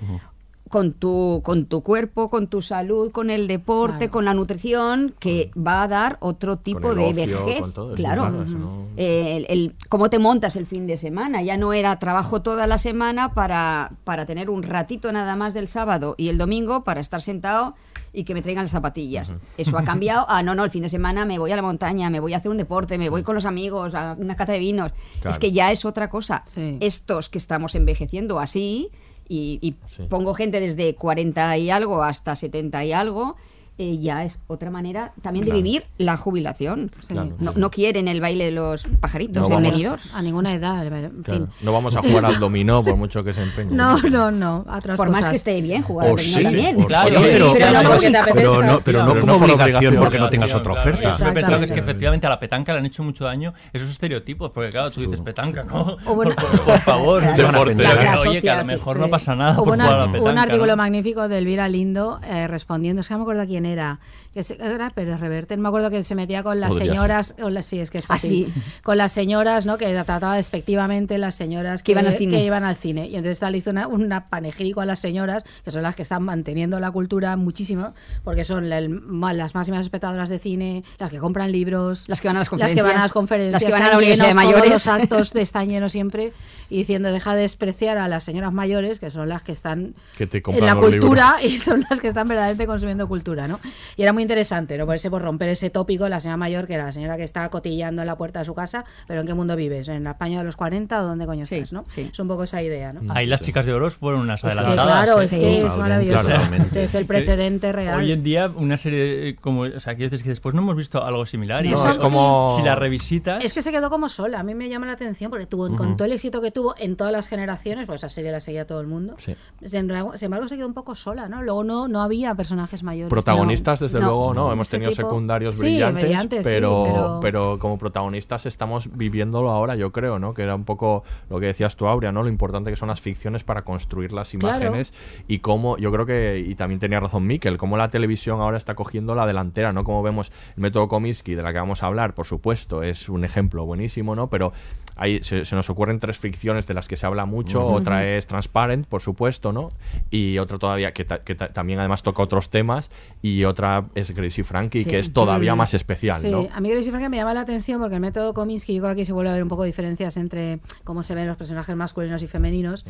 con 0.68 0.92
tu, 0.94 1.42
con 1.44 1.66
tu 1.66 1.82
cuerpo, 1.82 2.28
con 2.28 2.48
tu 2.48 2.60
salud, 2.60 3.12
con 3.12 3.30
el 3.30 3.46
deporte, 3.46 3.96
Claro. 3.98 4.10
con 4.12 4.24
la 4.24 4.34
nutrición, 4.34 5.14
que 5.20 5.50
va 5.56 5.82
a 5.84 5.88
dar 5.88 6.16
otro 6.20 6.56
tipo 6.58 6.90
el 6.90 6.96
de 6.96 7.04
ocio, 7.04 7.44
vejez. 7.46 7.60
con 7.60 7.72
todo, 7.72 7.90
sí, 7.90 8.02
claro. 8.02 8.22
claro, 8.22 8.42
eso 8.42 8.58
no- 8.58 8.86
el, 8.96 9.46
el- 9.48 9.74
cómo 9.88 10.10
te 10.10 10.18
montas 10.18 10.56
el 10.56 10.66
fin 10.66 10.86
de 10.86 10.96
semana. 10.96 11.42
Ya 11.42 11.56
no 11.56 11.72
era 11.72 11.98
trabajo 11.98 12.42
toda 12.42 12.66
la 12.66 12.78
semana 12.78 13.32
para, 13.34 13.92
para 14.04 14.26
tener 14.26 14.50
un 14.50 14.62
ratito 14.62 15.12
nada 15.12 15.36
más 15.36 15.54
del 15.54 15.68
sábado 15.68 16.14
y 16.18 16.28
el 16.30 16.38
domingo 16.38 16.82
para 16.82 17.00
estar 17.00 17.22
sentado 17.22 17.74
y 18.12 18.24
que 18.24 18.32
me 18.34 18.40
traigan 18.42 18.64
las 18.64 18.72
zapatillas. 18.72 19.34
Eso 19.58 19.76
ha 19.78 19.84
cambiado. 19.84 20.26
Ah, 20.36 20.42
no, 20.42 20.54
no, 20.54 20.64
el 20.64 20.70
fin 20.70 20.82
de 20.82 20.88
semana 20.90 21.24
me 21.26 21.38
voy 21.38 21.52
a 21.52 21.56
la 21.56 21.62
montaña, 21.62 22.08
me 22.10 22.18
voy 22.20 22.32
a 22.34 22.38
hacer 22.38 22.50
un 22.50 22.56
deporte, 22.56 22.96
me 22.98 23.08
voy 23.10 23.22
con 23.22 23.34
los 23.34 23.44
amigos 23.44 23.94
a 23.94 24.16
una 24.18 24.34
cata 24.34 24.52
de 24.52 24.58
vinos. 24.58 24.92
Claro. 25.20 25.30
Es 25.30 25.38
que 25.38 25.52
ya 25.52 25.70
es 25.70 25.84
otra 25.84 26.08
cosa. 26.10 26.42
Sí. 26.46 26.78
Estos 26.80 27.28
que 27.28 27.38
estamos 27.38 27.74
envejeciendo 27.74 28.38
así, 28.40 28.90
y, 29.28 29.58
y 29.62 29.74
Sí. 29.88 30.04
pongo 30.08 30.34
gente 30.34 30.60
desde 30.60 30.94
40 30.94 31.56
y 31.58 31.70
algo 31.70 32.02
hasta 32.02 32.36
70 32.36 32.84
y 32.84 32.92
algo, 32.92 33.36
eh, 33.78 33.98
ya 33.98 34.24
es 34.24 34.38
otra 34.46 34.70
manera 34.70 35.12
también 35.22 35.44
Claro. 35.44 35.58
de 35.58 35.62
vivir 35.62 35.84
la 35.98 36.16
jubilación. 36.16 36.90
Claro. 37.06 37.32
No, 37.38 37.52
no 37.54 37.70
quieren 37.70 38.08
el 38.08 38.20
baile 38.20 38.46
de 38.46 38.50
los 38.52 38.84
pajaritos 39.00 39.48
No 39.48 39.60
Benidorm. 39.60 40.00
A 40.14 40.22
ninguna 40.22 40.54
edad, 40.54 40.86
en 40.86 41.22
Claro. 41.22 41.46
fin. 41.46 41.48
No 41.62 41.72
vamos 41.72 41.94
a 41.96 42.02
jugar 42.02 42.24
al 42.24 42.38
dominó 42.38 42.82
por 42.82 42.96
mucho 42.96 43.22
que 43.22 43.32
se 43.34 43.42
empeñe. 43.42 43.74
No, 43.74 43.98
no, 44.02 44.30
no. 44.30 44.64
a 44.68 44.78
otras 44.78 44.96
Por 44.96 45.10
más 45.10 45.28
que 45.28 45.36
esté 45.36 45.60
bien 45.60 45.82
jugar 45.82 46.08
O 46.08 46.10
al 46.12 46.16
dominó 46.16 46.36
sí, 46.38 46.42
también. 46.44 46.76
pero, 46.76 46.88
pero 46.88 47.10
no 47.12 47.52
pero- 47.52 47.90
porque 47.90 48.06
te 48.06 48.12
pero 48.12 48.22
apetezca. 48.22 48.66
no, 48.66 48.80
pero 48.80 49.04
no 49.04 49.12
Pero 49.12 49.20
como 49.26 49.34
obligación 49.44 49.96
porque 49.96 50.18
no 50.18 50.30
tengas 50.30 50.54
otra 50.54 50.72
oferta. 50.72 51.16
Yo 51.18 51.26
he 51.28 51.32
pensado 51.32 51.58
que 51.58 51.64
es 51.66 51.72
que 51.72 51.80
efectivamente 51.80 52.26
a 52.26 52.30
la 52.30 52.40
petanca 52.40 52.72
le 52.72 52.78
han 52.78 52.86
hecho 52.86 53.02
mucho 53.02 53.24
daño 53.24 53.52
esos 53.72 53.90
estereotipos, 53.90 54.50
porque 54.52 54.70
claro, 54.70 54.90
tú 54.90 55.00
dices 55.02 55.20
petanca, 55.20 55.64
¿no? 55.64 55.96
Por, 55.98 56.34
por- 56.34 56.60
por 56.64 56.78
favor, 56.80 57.22
Claro. 57.22 57.36
deporte. 57.52 57.74
La- 57.82 57.94
la 58.14 58.20
Oye, 58.20 58.40
que 58.40 58.50
a 58.50 58.54
lo 58.54 58.60
asocia, 58.60 58.76
mejor 58.76 58.96
sí. 58.96 59.02
no 59.02 59.08
pasa 59.10 59.36
nada 59.36 59.52
Hubo, 59.56 59.64
por 59.64 59.74
una- 59.74 59.84
jugar 59.84 59.94
a 59.98 59.98
la 59.98 60.04
hubo 60.06 60.12
petanca. 60.14 60.30
un 60.32 60.38
artículo 60.38 60.76
magnífico 60.76 61.28
de 61.28 61.38
Elvira 61.38 61.68
Lindo 61.68 62.20
eh, 62.26 62.46
respondiendo, 62.48 63.00
es 63.02 63.08
que 63.08 63.14
no 63.14 63.18
me 63.18 63.22
acuerdo 63.24 63.44
quién 63.46 63.65
era, 63.66 63.98
que 64.36 64.42
se- 64.42 64.62
era 64.62 64.90
Pérez 64.90 65.18
Reverte, 65.18 65.56
no 65.56 65.62
me 65.62 65.68
acuerdo 65.68 65.88
que 65.88 66.04
se 66.04 66.14
metía 66.14 66.42
con 66.42 66.60
las 66.60 66.68
Podría 66.74 66.92
señoras, 66.92 67.34
con 67.40 67.54
las, 67.54 67.64
sí, 67.64 67.80
es 67.80 67.90
que 67.90 67.96
es 67.96 68.04
Ah, 68.04 68.08
fácil, 68.08 68.52
sí. 68.54 68.62
con 68.82 68.98
las 68.98 69.10
señoras, 69.12 69.64
¿no? 69.64 69.78
Que 69.78 69.90
trataba 69.92 70.36
despectivamente 70.36 71.16
las 71.16 71.34
señoras 71.36 71.82
Que 71.82 71.92
iban 71.92 72.06
al 72.06 72.18
cine. 72.18 72.36
que 72.36 72.44
iban 72.44 72.62
al 72.62 72.76
cine. 72.76 73.06
Y 73.06 73.16
entonces 73.16 73.38
tal 73.38 73.56
hizo 73.56 73.70
una, 73.70 73.86
una 73.88 74.28
panegírico 74.28 74.82
a 74.82 74.84
las 74.84 75.00
señoras, 75.00 75.42
que 75.64 75.70
son 75.70 75.82
las 75.82 75.94
que 75.96 76.02
están 76.02 76.22
manteniendo 76.22 76.78
la 76.80 76.90
cultura 76.90 77.34
muchísimo, 77.36 77.94
porque 78.24 78.44
son 78.44 78.68
la- 78.68 78.76
el- 78.76 79.00
las 79.32 79.54
máximas 79.54 79.80
espectadoras 79.80 80.28
de 80.28 80.38
cine, 80.38 80.84
las 80.98 81.10
que 81.10 81.16
compran 81.16 81.50
libros, 81.50 82.06
Las 82.06 82.20
que 82.20 82.28
van 82.28 82.36
a 82.36 82.40
las 82.40 82.52
las 82.52 82.72
que 82.74 82.82
van 82.82 82.96
a 82.98 83.02
las 83.04 83.12
conferencias, 83.12 83.12
conferencias, 83.12 83.62
las 83.62 83.64
que 83.64 83.72
van 83.72 83.80
a 83.82 83.84
están 83.86 83.92
la 83.92 83.98
Universidad 83.98 84.26
de 84.26 84.32
llenos, 84.34 84.42
todos 84.44 84.54
Mayores. 84.60 84.70
los 84.72 84.86
actos 84.88 85.32
de- 85.32 85.40
están 85.40 85.68
llenos 85.70 85.92
siempre 85.92 86.32
y 86.68 86.76
diciendo 86.78 87.10
deja 87.10 87.34
de 87.34 87.40
despreciar 87.40 87.96
a 87.96 88.06
las 88.08 88.24
señoras 88.24 88.52
mayores 88.52 89.00
que 89.00 89.10
son 89.10 89.28
las 89.30 89.42
que 89.42 89.52
están 89.52 89.94
Que 90.18 90.26
te 90.26 90.42
en 90.44 90.66
la 90.66 90.74
cultura 90.76 91.36
y 91.42 91.58
son 91.60 91.84
las 91.88 92.00
que 92.00 92.08
están 92.08 92.28
verdaderamente 92.28 92.66
consumiendo 92.66 93.08
cultura, 93.08 93.48
¿no? 93.48 93.60
Y 93.96 94.02
era 94.02 94.12
muy 94.12 94.25
interesante, 94.26 94.76
¿no? 94.76 94.86
Por 94.86 94.96
ese 94.96 95.10
por 95.10 95.22
romper 95.22 95.48
ese 95.50 95.70
tópico, 95.70 96.08
la 96.08 96.20
señora 96.20 96.36
mayor 96.36 96.66
que 96.66 96.74
era 96.74 96.84
la 96.86 96.92
señora 96.92 97.16
que 97.16 97.22
está 97.22 97.48
cotillando 97.48 98.02
en 98.02 98.06
la 98.06 98.16
puerta 98.16 98.40
de 98.40 98.44
su 98.44 98.54
casa, 98.54 98.84
pero 99.06 99.20
¿en 99.20 99.26
qué 99.26 99.34
mundo 99.34 99.56
vives? 99.56 99.88
¿En 99.88 100.04
la 100.04 100.10
España 100.10 100.38
de 100.40 100.44
los 100.44 100.56
40 100.56 101.00
o 101.02 101.04
dónde 101.06 101.26
coño 101.26 101.46
Sí, 101.46 101.56
estás, 101.56 101.72
no? 101.72 101.84
sí. 101.88 102.10
Es 102.12 102.18
un 102.20 102.28
poco 102.28 102.42
esa 102.44 102.62
idea, 102.62 102.92
¿no? 102.92 103.12
Ahí 103.14 103.26
las 103.26 103.40
chicas 103.40 103.64
de 103.64 103.72
Oros 103.72 103.94
fueron 103.96 104.20
unas 104.22 104.42
Es 104.42 104.52
que, 104.54 104.58
adelantadas. 104.60 105.04
claro, 105.04 105.20
es 105.20 105.30
que 105.30 105.60
Sí. 105.60 105.66
es 105.66 105.76
maravilloso. 105.76 106.28
Ese 106.64 106.84
es 106.84 106.94
el 106.94 107.06
precedente 107.06 107.72
real. 107.72 107.98
Hoy 108.00 108.12
en 108.12 108.22
día, 108.22 108.50
una 108.54 108.76
serie 108.76 109.28
eh, 109.30 109.36
como. 109.36 109.62
O 109.62 109.80
sea, 109.80 109.94
quiero 109.94 110.10
decir 110.10 110.24
que 110.24 110.30
después 110.30 110.54
no 110.54 110.62
hemos 110.62 110.76
visto 110.76 111.04
algo 111.04 111.24
similar. 111.26 111.64
Y 111.64 111.72
eso, 111.72 111.88
es 111.88 111.98
como- 111.98 112.54
Si 112.56 112.62
la 112.62 112.74
revisitas. 112.74 113.44
Es 113.44 113.52
que 113.54 113.62
se 113.62 113.70
quedó 113.72 113.90
como 113.90 114.08
sola. 114.08 114.40
A 114.40 114.42
mí 114.42 114.54
me 114.54 114.68
llama 114.68 114.86
la 114.86 114.92
atención 114.92 115.30
porque 115.30 115.46
tuvo, 115.46 115.74
con 115.76 115.96
todo 115.96 116.06
el 116.06 116.12
éxito 116.12 116.40
que 116.40 116.50
tuvo 116.50 116.74
en 116.78 116.96
todas 116.96 117.12
las 117.12 117.28
generaciones, 117.28 117.86
pues 117.86 118.00
esa 118.00 118.08
serie 118.08 118.32
la 118.32 118.40
seguía 118.40 118.66
todo 118.66 118.80
el 118.80 118.86
mundo. 118.86 119.14
Sí. 119.18 119.34
Sin 119.64 119.80
embargo, 119.80 120.16
sin 120.16 120.26
embargo, 120.26 120.48
se 120.48 120.56
quedó 120.56 120.66
un 120.66 120.74
poco 120.74 120.94
sola, 120.94 121.28
¿no? 121.28 121.42
Luego 121.42 121.64
no, 121.64 121.88
no 121.88 122.02
había 122.02 122.34
personajes 122.34 122.82
mayores. 122.82 123.10
Protagonistas, 123.10 123.80
No, 123.80 123.86
desde 123.86 124.00
no. 124.00 124.06
luego, 124.06 124.15
no. 124.34 124.52
Hemos 124.52 124.66
Este 124.66 124.76
tenido 124.78 124.90
tipo- 124.92 125.08
secundarios 125.08 125.56
Sí, 125.56 125.62
brillantes, 125.62 126.20
sí, 126.20 126.38
pero, 126.42 127.18
pero- 127.20 127.58
como 127.58 127.78
protagonistas 127.78 128.46
estamos 128.46 128.88
viviéndolo 128.96 129.50
ahora, 129.50 129.74
yo 129.76 129.92
creo, 129.92 130.18
¿no? 130.18 130.34
Que 130.34 130.42
era 130.42 130.54
un 130.54 130.64
poco 130.64 131.04
lo 131.30 131.40
que 131.40 131.46
decías 131.46 131.76
tú, 131.76 131.86
Aurea, 131.86 132.12
¿no? 132.12 132.22
Lo 132.22 132.28
importante 132.28 132.70
que 132.70 132.76
son 132.76 132.88
las 132.88 133.00
ficciones 133.00 133.44
para 133.44 133.62
construir 133.62 134.12
las 134.12 134.30
Claro. 134.30 134.56
imágenes 134.58 134.92
y 135.28 135.38
cómo, 135.40 135.76
yo 135.78 135.90
creo 135.92 136.06
que, 136.06 136.44
y 136.46 136.54
también 136.54 136.80
tenía 136.80 137.00
razón 137.00 137.26
Miquel, 137.26 137.58
cómo 137.58 137.76
la 137.76 137.88
televisión 137.90 138.40
ahora 138.40 138.58
está 138.58 138.74
cogiendo 138.74 139.14
la 139.14 139.26
delantera, 139.26 139.72
¿no? 139.72 139.84
Como 139.84 140.02
vemos 140.02 140.30
el 140.56 140.62
método 140.62 140.88
Comiskey, 140.88 141.34
de 141.34 141.42
la 141.42 141.52
que 141.52 141.58
vamos 141.58 141.82
a 141.82 141.86
hablar, 141.86 142.14
por 142.14 142.26
supuesto, 142.26 142.82
es 142.82 143.08
un 143.08 143.24
ejemplo 143.24 143.64
buenísimo, 143.64 144.14
¿no? 144.14 144.28
Pero 144.30 144.52
ahí 144.96 145.22
se, 145.22 145.44
se 145.44 145.54
nos 145.56 145.68
ocurren 145.70 145.98
tres 146.00 146.18
ficciones 146.18 146.66
de 146.66 146.74
las 146.74 146.88
que 146.88 146.96
se 146.96 147.06
habla 147.06 147.26
mucho, 147.26 147.64
otra 147.64 148.04
es 148.06 148.26
Transparent, 148.26 148.86
por 148.86 149.02
supuesto, 149.02 149.52
¿no? 149.52 149.68
Y 150.10 150.38
otra 150.38 150.58
todavía, 150.58 150.92
que, 150.92 151.04
ta- 151.04 151.18
que 151.22 151.34
ta- 151.34 151.48
también 151.48 151.78
además 151.78 152.02
toca 152.02 152.22
otros 152.22 152.50
temas, 152.50 152.90
y 153.22 153.44
otra 153.44 153.84
es 153.94 154.10
Gracie 154.12 154.42
Frankie, 154.44 154.84
Sí. 154.84 154.90
que 154.90 154.98
es 154.98 155.12
todavía 155.12 155.54
Mm. 155.54 155.58
más 155.58 155.74
especial, 155.74 156.20
Sí, 156.20 156.30
¿no? 156.30 156.48
a 156.52 156.60
mí 156.60 156.70
Gracie 156.70 156.90
Frankie 156.90 157.08
me 157.08 157.16
llama 157.18 157.34
la 157.34 157.42
atención 157.42 157.80
porque 157.80 157.94
el 157.96 158.00
método 158.00 158.34
Kominsky, 158.34 158.74
yo 158.74 158.80
creo 158.82 158.94
que 158.94 159.00
aquí 159.02 159.04
se 159.04 159.12
vuelve 159.12 159.30
a 159.30 159.34
ver 159.34 159.42
un 159.42 159.48
poco 159.48 159.64
diferencias 159.64 160.16
entre 160.16 160.60
cómo 160.84 161.02
se 161.02 161.14
ven 161.14 161.26
los 161.28 161.36
personajes 161.36 161.76
masculinos 161.76 162.22
y 162.22 162.26
femeninos. 162.26 162.84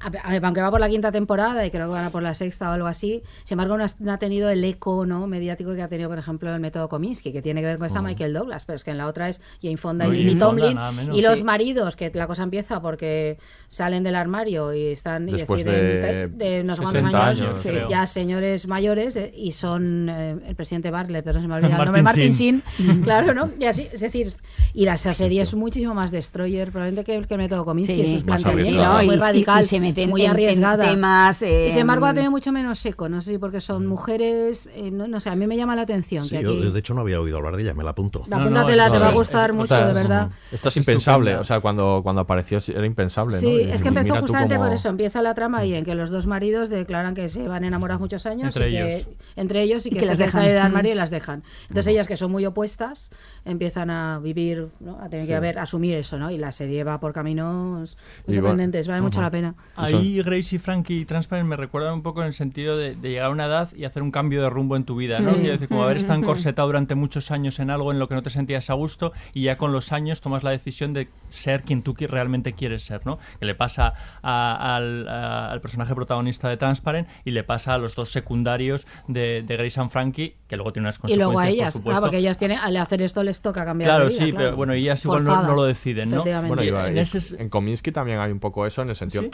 A- 0.00 0.06
a- 0.32 0.36
aunque 0.42 0.60
va 0.62 0.70
por 0.70 0.80
la 0.80 0.88
quinta 0.88 1.12
temporada 1.12 1.64
y 1.66 1.70
creo 1.70 1.86
que 1.86 1.92
van 1.92 2.06
a 2.06 2.10
por 2.10 2.22
la 2.22 2.34
sexta 2.34 2.70
o 2.70 2.72
algo 2.72 2.86
así, 2.86 3.22
sin 3.44 3.54
embargo 3.56 3.76
no 3.76 3.84
ha, 3.84 3.88
no 3.98 4.12
ha 4.12 4.18
tenido 4.18 4.48
el 4.50 4.64
eco 4.64 5.06
¿no? 5.06 5.26
mediático 5.26 5.74
que 5.74 5.82
ha 5.82 5.88
tenido, 5.88 6.08
por 6.08 6.18
ejemplo, 6.18 6.52
el 6.54 6.60
método 6.60 6.88
Kominsky, 6.88 7.32
que 7.32 7.42
tiene 7.42 7.60
que 7.60 7.66
ver 7.66 7.78
con 7.78 7.86
esta 7.86 8.00
Michael 8.02 8.32
Douglas, 8.32 8.64
pero 8.64 8.76
es 8.76 8.84
que 8.84 8.90
en 8.92 8.98
la 8.98 9.06
otra 9.06 9.28
es 9.28 9.40
Jane 9.60 9.76
Fonda 9.76 10.06
No, 10.06 10.14
y 10.14 10.20
y 10.22 10.30
Fonda, 10.36 10.46
Tomlin. 10.46 11.14
y 11.14 11.20
los. 11.20 11.41
Maridos, 11.44 11.96
que 11.96 12.10
la 12.14 12.26
cosa 12.26 12.42
empieza 12.42 12.80
porque 12.80 13.38
salen 13.72 14.02
del 14.02 14.16
armario 14.16 14.74
y 14.74 14.88
están 14.88 15.26
y 15.26 15.32
Después 15.32 15.64
deciden 15.64 16.36
de 16.36 16.44
de 16.44 16.62
no 16.62 16.76
sé 16.76 16.82
cuántos 16.82 17.00
60 17.00 17.26
años, 17.26 17.66
años, 17.66 17.88
ya 17.88 18.06
señores 18.06 18.66
mayores 18.68 19.14
de- 19.14 19.32
y 19.34 19.52
son 19.52 20.10
eh, 20.10 20.36
el 20.46 20.54
presidente 20.54 20.90
Bartlett, 20.90 21.24
pero 21.24 21.38
no 21.38 21.42
se 21.42 21.48
me 21.48 21.54
olvida 21.54 21.68
el 21.68 21.72
Martin 21.72 21.86
nombre, 21.86 22.02
Martin. 22.02 22.34
Sin, 22.34 22.62
claro, 23.02 23.32
¿no? 23.32 23.48
Y 23.58 23.64
así, 23.64 23.88
es 23.90 24.00
decir, 24.02 24.34
y 24.74 24.84
la 24.84 24.94
esa 24.94 25.14
serie 25.14 25.40
es 25.40 25.54
muchísimo 25.54 25.94
más 25.94 26.10
destroyer 26.10 26.70
probablemente 26.70 27.02
que, 27.10 27.26
que 27.26 27.32
el 27.34 27.38
método 27.38 27.64
Kominsky, 27.64 27.94
Sí, 27.94 28.00
en 28.02 28.12
sus 28.14 28.24
planteamientos, 28.24 29.00
es 29.00 29.06
muy 29.06 29.14
Y- 29.14 29.16
y- 29.16 29.20
radical, 29.20 29.62
y 29.62 29.64
se 29.64 29.80
meten 29.80 30.10
muy 30.10 30.20
en- 30.20 30.26
en 30.26 30.32
arriesgada. 30.32 30.90
temas, 30.90 31.40
eh, 31.42 31.68
y 31.68 31.70
sin 31.70 31.80
embargo 31.80 32.04
ha 32.04 32.12
tenido 32.12 32.30
mucho 32.30 32.52
menos 32.52 32.78
seco, 32.78 33.08
no 33.08 33.22
sé 33.22 33.30
si 33.32 33.38
porque 33.38 33.62
son 33.62 33.86
mujeres, 33.86 34.68
eh, 34.74 34.90
no, 34.90 35.08
no 35.08 35.18
sé, 35.18 35.30
a 35.30 35.34
mí 35.34 35.46
me 35.46 35.56
llama 35.56 35.74
la 35.76 35.82
atención 35.82 36.24
Sí, 36.24 36.36
que 36.36 36.42
yo, 36.42 36.50
aquí... 36.50 36.70
de 36.72 36.78
hecho 36.78 36.92
no 36.92 37.00
había 37.00 37.18
oído 37.20 37.38
hablar 37.38 37.56
de 37.56 37.62
ella, 37.62 37.72
me 37.74 37.84
la 37.84 37.90
apunto. 37.90 38.24
La 38.28 38.36
No, 38.36 38.44
no, 38.44 38.50
apúntatela, 38.50 38.86
es- 38.86 38.92
te 38.92 38.98
va 38.98 39.08
a 39.08 39.12
gustar 39.12 39.50
es- 39.50 39.56
mucho, 39.56 39.74
de 39.86 39.92
verdad. 39.94 40.28
Esta 40.50 40.68
es 40.68 40.76
impensable, 40.76 41.36
o 41.36 41.44
sea, 41.44 41.60
cuando, 41.60 42.00
cuando 42.02 42.20
apareció 42.20 42.58
era 42.68 42.84
impensable, 42.86 43.38
Sí, 43.38 43.46
¿no? 43.46 43.61
Y- 43.64 43.70
es 43.72 43.82
que 43.82 43.88
y 43.88 43.94
empezó 43.96 44.16
justamente 44.16 44.54
cómo- 44.56 44.66
por 44.66 44.74
eso. 44.74 44.88
Empieza 44.88 45.22
la 45.22 45.34
trama 45.34 45.58
ahí 45.58 45.74
en 45.74 45.84
que 45.84 45.94
los 45.94 46.10
dos 46.10 46.26
maridos 46.26 46.68
declaran 46.70 47.14
que 47.14 47.28
se 47.28 47.46
van 47.48 47.64
enamorados 47.64 48.00
muchos 48.00 48.26
años. 48.26 48.54
Entre 48.56 48.70
y 48.70 48.72
que- 48.72 48.94
ellos. 48.96 49.08
entre 49.36 49.62
ellos 49.62 49.86
y 49.86 49.88
Y 49.88 49.92
que, 49.92 49.98
que 50.00 50.06
se 50.16 50.24
dejan. 50.24 50.44
del 50.44 50.58
armario 50.58 50.90
Mm. 50.90 50.94
y 50.94 50.96
las 50.96 51.10
dejan. 51.10 51.42
Entonces 51.62 51.86
ellas, 51.88 52.06
que 52.08 52.16
son 52.16 52.30
muy 52.30 52.44
opuestas, 52.46 53.10
empiezan 53.44 53.90
a 53.90 54.18
vivir, 54.20 54.68
¿no? 54.80 54.98
a 55.00 55.08
tener 55.08 55.26
que 55.26 55.34
haber, 55.34 55.58
asumir 55.58 55.94
eso, 55.96 56.18
¿no? 56.18 56.30
Y 56.30 56.38
la 56.38 56.52
serie 56.52 56.84
va 56.84 57.00
por 57.00 57.12
caminos 57.12 57.96
Y 58.28 58.34
sorprendentes, 58.34 58.86
vale 58.88 59.00
mucho 59.00 59.20
la 59.20 59.30
pena. 59.30 59.54
Ahí 59.76 60.22
Gracie, 60.22 60.58
Frankie 60.58 61.00
y 61.00 61.04
Transparent 61.04 61.48
me 61.48 61.56
recuerdan 61.56 61.94
un 61.94 62.02
poco 62.02 62.20
en 62.20 62.28
el 62.28 62.34
sentido 62.34 62.76
de, 62.76 62.94
de 62.94 63.10
llegar 63.10 63.26
a 63.26 63.30
una 63.30 63.46
edad 63.46 63.68
y 63.74 63.84
hacer 63.84 64.02
un 64.02 64.10
cambio 64.10 64.42
de 64.42 64.50
rumbo 64.50 64.76
en 64.76 64.84
tu 64.84 64.96
vida, 64.96 65.18
¿no? 65.20 65.30
Sí. 65.30 65.36
Quiero 65.40 65.52
decir, 65.52 65.68
como 65.68 65.82
haber 65.82 65.96
estado 65.96 66.18
encorsetado 66.18 66.66
durante 66.72 66.94
muchos 66.94 67.30
años 67.30 67.58
en 67.58 67.70
algo 67.70 67.90
en 67.92 67.98
lo 67.98 68.08
que 68.08 68.14
no 68.14 68.22
te 68.22 68.30
sentías 68.30 68.70
a 68.70 68.74
gusto 68.74 69.12
y 69.34 69.42
ya 69.42 69.56
con 69.56 69.72
los 69.72 69.92
años 69.92 70.20
tomas 70.20 70.42
la 70.42 70.50
decisión 70.50 70.92
de 70.92 71.08
ser 71.28 71.62
quien 71.62 71.82
tú 71.82 71.94
realmente 71.98 72.52
quieres 72.52 72.82
ser, 72.82 73.04
¿no? 73.06 73.18
Que 73.38 73.46
le 73.46 73.51
pasa 73.54 73.94
a- 74.22 74.76
al, 74.76 75.08
a- 75.08 75.50
al 75.50 75.60
personaje 75.60 75.94
protagonista 75.94 76.48
de 76.48 76.56
Transparent 76.56 77.08
y 77.24 77.30
le 77.32 77.44
pasa 77.44 77.74
a 77.74 77.78
los 77.78 77.94
dos 77.94 78.10
secundarios 78.10 78.86
de, 79.08 79.42
de 79.42 79.56
Grace 79.56 79.80
and 79.80 79.90
Frankie, 79.90 80.36
que 80.48 80.56
luego 80.56 80.72
tiene 80.72 80.86
unas 80.86 80.96
Y 80.96 81.00
consecuencias, 81.00 81.18
luego 81.26 81.40
a 81.40 81.42
por 81.44 81.52
ellas, 81.52 81.72
supuesto. 81.72 81.98
ah, 81.98 82.00
porque 82.00 82.18
ellas 82.18 82.38
tienen, 82.38 82.58
al 82.58 82.76
hacer 82.76 83.02
esto 83.02 83.22
les 83.22 83.40
toca 83.40 83.64
cambiar 83.64 83.88
Claro, 83.90 84.04
de 84.04 84.10
vida, 84.10 84.24
sí, 84.24 84.30
claro. 84.32 84.44
pero 84.46 84.56
bueno, 84.56 84.72
ellas 84.72 85.04
igual 85.04 85.24
no, 85.24 85.42
lo 85.54 85.64
deciden, 85.64 86.10
¿no? 86.10 86.22
Bueno, 86.24 86.62
Y 86.62 86.68
iba- 86.68 86.88
en 86.88 86.96
y 86.96 87.00
ese 87.00 87.18
es- 87.18 87.32
en 87.32 87.48
Kominsky 87.48 87.92
también 87.92 88.18
hay 88.18 88.32
un 88.32 88.40
poco 88.40 88.66
eso 88.66 88.82
en 88.82 88.88
el 88.90 88.96
sentido. 88.96 89.24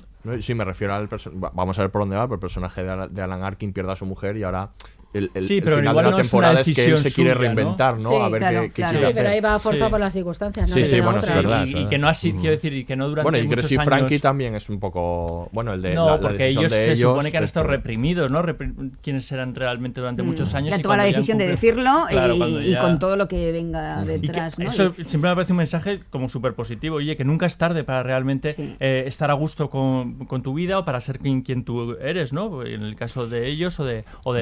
¿Sí? 0.41 0.55
me 0.55 0.65
refiero 0.65 0.95
al. 0.95 1.09
Vamos 1.53 1.79
a 1.79 1.83
ver 1.83 1.91
por 1.91 2.03
dónde 2.03 2.17
va, 2.17 2.25
pero 2.27 2.35
el 2.35 2.41
personaje 2.41 2.83
de, 2.83 2.91
Alan- 2.91 3.15
de 3.15 3.23
Alan 3.23 3.43
Arkin 3.43 3.73
pierde 3.73 3.93
a 3.93 3.97
su 3.97 4.05
mujer 4.07 4.37
y 4.37 4.43
ahora 4.43 4.71
el, 5.15 5.31
el- 5.35 5.47
Sí, 5.49 5.57
el 5.59 5.63
pero 5.65 5.77
final 5.77 5.93
igual 5.93 6.05
de 6.05 6.11
no 6.11 6.17
la 6.17 6.23
es 6.23 6.25
una 6.27 6.31
temporada 6.31 6.61
es 6.61 6.75
que 6.75 6.85
él 6.85 6.99
se 6.99 7.13
quiere 7.13 7.31
suya, 7.31 7.35
¿no? 7.35 7.41
reinventar, 7.55 8.01
¿no? 8.01 8.11
Sí, 8.11 8.17
a 8.17 8.29
ver 8.29 8.41
claro, 8.41 8.61
qué, 8.63 8.67
qué 8.69 8.73
claro. 8.75 8.91
quiere 8.93 9.07
Sí, 9.09 9.13
pero 9.15 9.29
hacer. 9.29 9.35
ahí 9.35 9.41
va 9.41 9.59
forzado 9.59 9.85
Sí. 9.87 9.91
por 9.91 10.01
las 10.01 10.13
circunstancias. 10.13 10.69
No 10.71 10.75
Sí, 10.77 10.85
sí, 10.85 11.01
bueno, 11.01 11.19
es 11.19 11.25
otra. 11.25 11.37
verdad. 11.37 11.67
y, 11.67 11.79
y 11.79 11.87
que 11.87 11.99
no 11.99 12.09
así, 12.09 12.33
quiero 12.33 12.51
decir, 12.51 12.73
y 12.75 12.85
que 12.85 12.97
no 12.97 13.09
durante 13.09 13.31
Bueno, 13.31 13.45
y 13.45 13.49
Gracie 13.49 13.79
años... 13.79 13.85
Frankie 13.87 14.19
también 14.19 14.55
es 14.55 14.69
un 14.69 14.79
poco. 14.81 15.49
Bueno, 15.53 15.73
el 15.73 15.83
de. 15.83 15.95
No, 15.95 16.07
la, 16.07 16.13
la 16.17 16.21
porque 16.21 16.37
decisión 16.45 16.61
ellos 16.65 16.73
de 16.73 16.85
se 16.85 16.93
ellos, 16.93 17.11
supone 17.13 17.31
que 17.31 17.39
han 17.39 17.45
estado 17.45 17.67
reprimidos, 17.67 18.31
¿no? 18.31 18.43
Repri- 18.43 18.91
quienes 19.03 19.33
eran 19.33 19.55
realmente 19.55 20.01
durante 20.01 20.23
muchos 20.23 20.55
años. 20.55 20.71
Ya 20.73 20.79
y 20.79 20.83
toma 20.83 20.97
la 20.99 21.05
decisión 21.05 21.39
de 21.39 21.47
decirlo 21.47 22.05
Claro, 22.11 22.35
y, 22.35 22.71
ya- 22.71 22.79
con 22.81 22.99
todo 22.99 23.17
lo 23.17 23.29
que 23.29 23.51
venga 23.51 24.03
detrás. 24.05 24.59
¿no? 24.59 24.69
eso 24.69 24.93
siempre 24.93 25.31
me 25.31 25.35
parece 25.37 25.53
un 25.53 25.59
mensaje 25.59 26.01
como 26.11 26.29
súper 26.29 26.53
positivo, 26.55 26.97
oye, 26.97 27.17
que 27.17 27.25
nunca 27.25 27.47
es 27.47 27.57
tarde 27.57 27.83
para 27.83 28.03
realmente 28.03 28.55
eh, 28.79 29.05
estar 29.07 29.31
a 29.31 29.35
gusto 29.35 29.71
con, 29.71 30.19
tu 30.43 30.53
vida 30.55 30.79
o 30.79 30.85
para 30.85 31.01
ser 31.01 31.19
quien, 31.19 31.43
tú 31.65 31.97
eres, 32.01 32.33
¿no? 32.33 32.63
En 32.65 32.83
el 32.83 32.95
caso 32.95 33.27
de 33.27 33.47
ellos 33.49 33.81
o 33.81 33.85
de, 33.85 34.05
o 34.25 34.35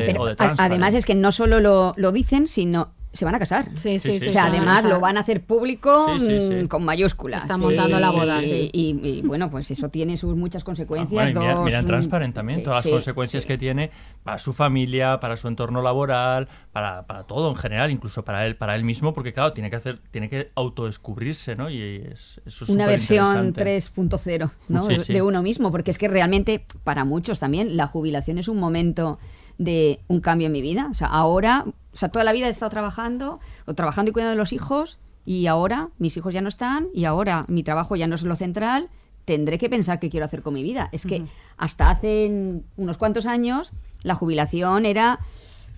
además 0.67 0.95
es 0.95 1.07
que 1.07 1.15
no 1.15 1.33
solo 1.33 1.61
lo, 1.61 1.95
lo 1.97 2.13
dicen, 2.13 2.47
sino 2.47 2.93
se 3.13 3.25
van 3.25 3.35
a 3.35 3.39
casar. 3.39 3.71
Sí, 3.77 3.99
sí, 3.99 4.21
sí, 4.21 4.29
O 4.29 4.31
sea, 4.31 4.43
sí, 4.43 4.49
además 4.51 4.83
sí. 4.83 4.89
lo 4.89 5.01
van 5.01 5.17
a 5.17 5.21
hacer 5.21 5.43
público 5.43 6.19
Sí, 6.19 6.27
sí, 6.27 6.41
sí. 6.49 6.55
mm, 6.55 6.67
con 6.67 6.85
mayúsculas. 6.85 7.43
Están 7.43 7.61
montando 7.61 7.99
la 7.99 8.11
boda, 8.11 8.43
Y- 8.43 8.45
sí. 8.45 8.71
Y, 8.75 9.09
y, 9.09 9.23
bueno, 9.23 9.49
pues 9.49 9.71
eso 9.71 9.89
tiene 9.89 10.19
sus 10.19 10.37
muchas 10.37 10.65
consecuencias. 10.65 11.33
Bueno, 11.33 11.63
y 11.63 11.65
mira, 11.65 11.81
mm, 11.81 11.87
Transparent 11.87 12.35
también, 12.35 12.59
sí, 12.59 12.65
todas 12.65 12.77
las 12.79 12.85
sí, 12.85 12.91
consecuencias 12.91 13.45
sí. 13.45 13.47
que 13.49 13.57
tiene 13.57 13.91
para 14.23 14.37
su 14.37 14.53
familia, 14.53 15.19
para 15.19 15.39
su 15.39 15.49
entorno 15.49 15.81
laboral, 15.81 16.49
para, 16.73 17.07
para 17.07 17.23
todo 17.23 17.49
en 17.49 17.57
general, 17.57 17.91
incluso 17.91 18.23
para 18.23 18.45
él, 18.47 18.55
para 18.57 18.75
él 18.77 18.85
mismo, 18.85 19.15
porque 19.15 19.33
claro, 19.33 19.55
tiene 19.55 19.71
que 19.71 19.77
hacer, 19.77 19.99
tiene 20.11 20.29
que 20.29 20.51
autodescubrirse, 20.55 21.57
¿no? 21.57 21.71
Y 21.71 21.81
es, 22.13 22.41
eso 22.45 22.65
es 22.65 22.71
Una 22.71 22.87
versión 22.87 23.29
superinteresante. 23.55 24.17
3.0 24.17 24.51
¿no? 24.69 24.85
Sí, 24.87 24.93
de, 24.95 25.05
sí. 25.05 25.13
de 25.15 25.23
uno 25.23 25.43
mismo, 25.43 25.71
porque 25.71 25.91
es 25.91 25.97
que 25.97 26.09
realmente 26.09 26.67
para 26.85 27.05
muchos 27.07 27.41
también 27.41 27.79
la 27.79 27.87
jubilación 27.87 28.37
es 28.37 28.49
un 28.49 28.59
momento 28.59 29.19
de 29.59 30.01
un 30.09 30.21
cambio 30.21 30.47
en 30.47 30.53
mi 30.53 30.61
vida. 30.63 30.89
O 30.91 30.95
sea, 30.95 31.09
ahora, 31.09 31.65
o 31.93 31.97
sea, 31.97 32.09
toda 32.11 32.25
la 32.25 32.33
vida 32.33 32.47
he 32.47 32.51
estado 32.51 32.71
trabajando, 32.71 33.41
o 33.67 33.75
trabajando 33.75 34.11
y 34.11 34.13
cuidando 34.13 34.31
de 34.33 34.37
los 34.37 34.53
hijos, 34.53 34.99
y 35.25 35.47
ahora 35.47 35.89
mis 35.99 36.17
hijos 36.17 36.33
ya 36.35 36.41
no 36.41 36.49
están, 36.49 36.89
y 36.95 37.05
ahora 37.05 37.45
mi 37.49 37.63
trabajo 37.63 37.97
ya 37.97 38.07
no 38.07 38.15
es 38.15 38.23
lo 38.23 38.37
central, 38.37 38.89
tendré 39.25 39.59
que 39.59 39.69
pensar 39.69 39.99
qué 39.99 40.09
quiero 40.11 40.27
hacer 40.27 40.43
con 40.43 40.55
mi 40.55 40.63
vida. 40.63 40.89
Es 40.93 41.05
que 41.05 41.25
hasta 41.57 41.91
hace 41.91 42.61
unos 42.77 42.97
cuantos 42.97 43.27
años 43.27 43.73
la 44.03 44.15
jubilación 44.15 44.87
era 44.87 45.19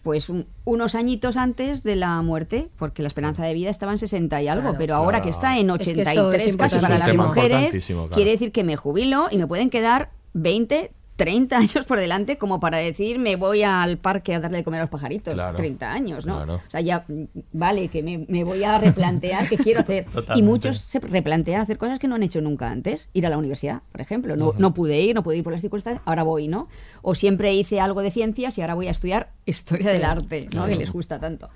pues 0.03 0.29
un- 0.31 0.47
unos 0.65 0.95
añitos 0.95 1.37
antes 1.37 1.83
de 1.83 1.97
la 1.97 2.23
muerte, 2.23 2.69
porque 2.79 3.03
la 3.03 3.09
esperanza 3.09 3.45
de 3.45 3.53
vida 3.55 3.69
estaba 3.69 3.93
en 3.93 3.99
60 3.99 4.41
y 4.43 4.49
algo, 4.49 4.63
Claro. 4.63 4.79
pero 4.79 4.95
ahora 4.95 5.19
Claro. 5.19 5.25
que 5.25 5.31
está 5.31 5.59
en 5.59 5.69
Es 5.71 5.77
que 5.79 5.91
es 5.91 5.99
83 6.09 6.57
casi 6.57 6.79
para 6.79 6.99
las 6.99 7.15
mujeres, 7.15 7.87
claro. 7.87 8.09
quiere 8.11 8.31
decir 8.31 8.53
que 8.53 8.65
me 8.65 8.77
jubilo 8.77 9.27
y 9.31 9.39
me 9.39 9.47
pueden 9.47 9.71
quedar 9.71 10.11
20, 10.35 10.93
30 11.19 11.59
años 11.59 11.85
por 11.85 11.99
delante 11.99 12.39
como 12.39 12.61
para 12.61 12.79
decir 12.79 13.19
me 13.19 13.35
voy 13.35 13.65
al 13.65 13.99
parque 13.99 14.37
a 14.37 14.41
darle 14.41 14.59
de 14.59 14.65
comer 14.65 14.79
a 14.81 14.85
los 14.85 14.91
pajaritos. 14.91 15.35
Claro. 15.35 15.57
30 15.57 15.91
años, 15.91 16.27
¿no? 16.27 16.37
Claro. 16.37 16.55
O 16.67 16.71
sea, 16.71 16.81
ya 16.81 17.05
vale 17.53 17.89
que 17.89 18.05
me, 18.05 18.25
me 18.29 18.45
voy 18.45 18.63
a 18.63 18.79
replantear 18.79 19.49
qué 19.49 19.59
quiero 19.59 19.81
hacer. 19.81 20.07
Y 20.37 20.43
muchos 20.43 20.79
se 20.79 21.01
replantean 21.01 21.61
hacer 21.61 21.77
cosas 21.77 21.99
que 21.99 22.07
no 22.07 22.15
han 22.15 22.23
hecho 22.23 22.41
nunca 22.41 22.71
antes. 22.71 23.11
Ir 23.15 23.27
a 23.27 23.31
la 23.31 23.37
universidad, 23.39 23.83
por 23.91 24.01
ejemplo. 24.01 24.37
No, 24.37 24.55
no 24.57 24.73
pude 24.75 25.01
ir, 25.01 25.15
no 25.17 25.25
pude 25.25 25.39
ir 25.39 25.43
por 25.43 25.53
las 25.53 25.61
circunstancias, 25.61 26.03
ahora 26.07 26.23
voy, 26.23 26.47
¿no? 26.47 26.69
O 27.03 27.17
siempre 27.17 27.53
hice 27.53 27.81
algo 27.81 28.01
de 28.03 28.13
ciencias 28.13 28.57
y 28.57 28.61
ahora 28.61 28.75
voy 28.75 28.87
a 28.87 28.93
estudiar 28.93 29.33
historia 29.45 29.91
del 29.91 30.05
arte, 30.05 30.47
¿no? 30.55 30.67
Que 30.67 30.77
les 30.77 30.93
gusta 30.93 31.19
tanto. 31.19 31.49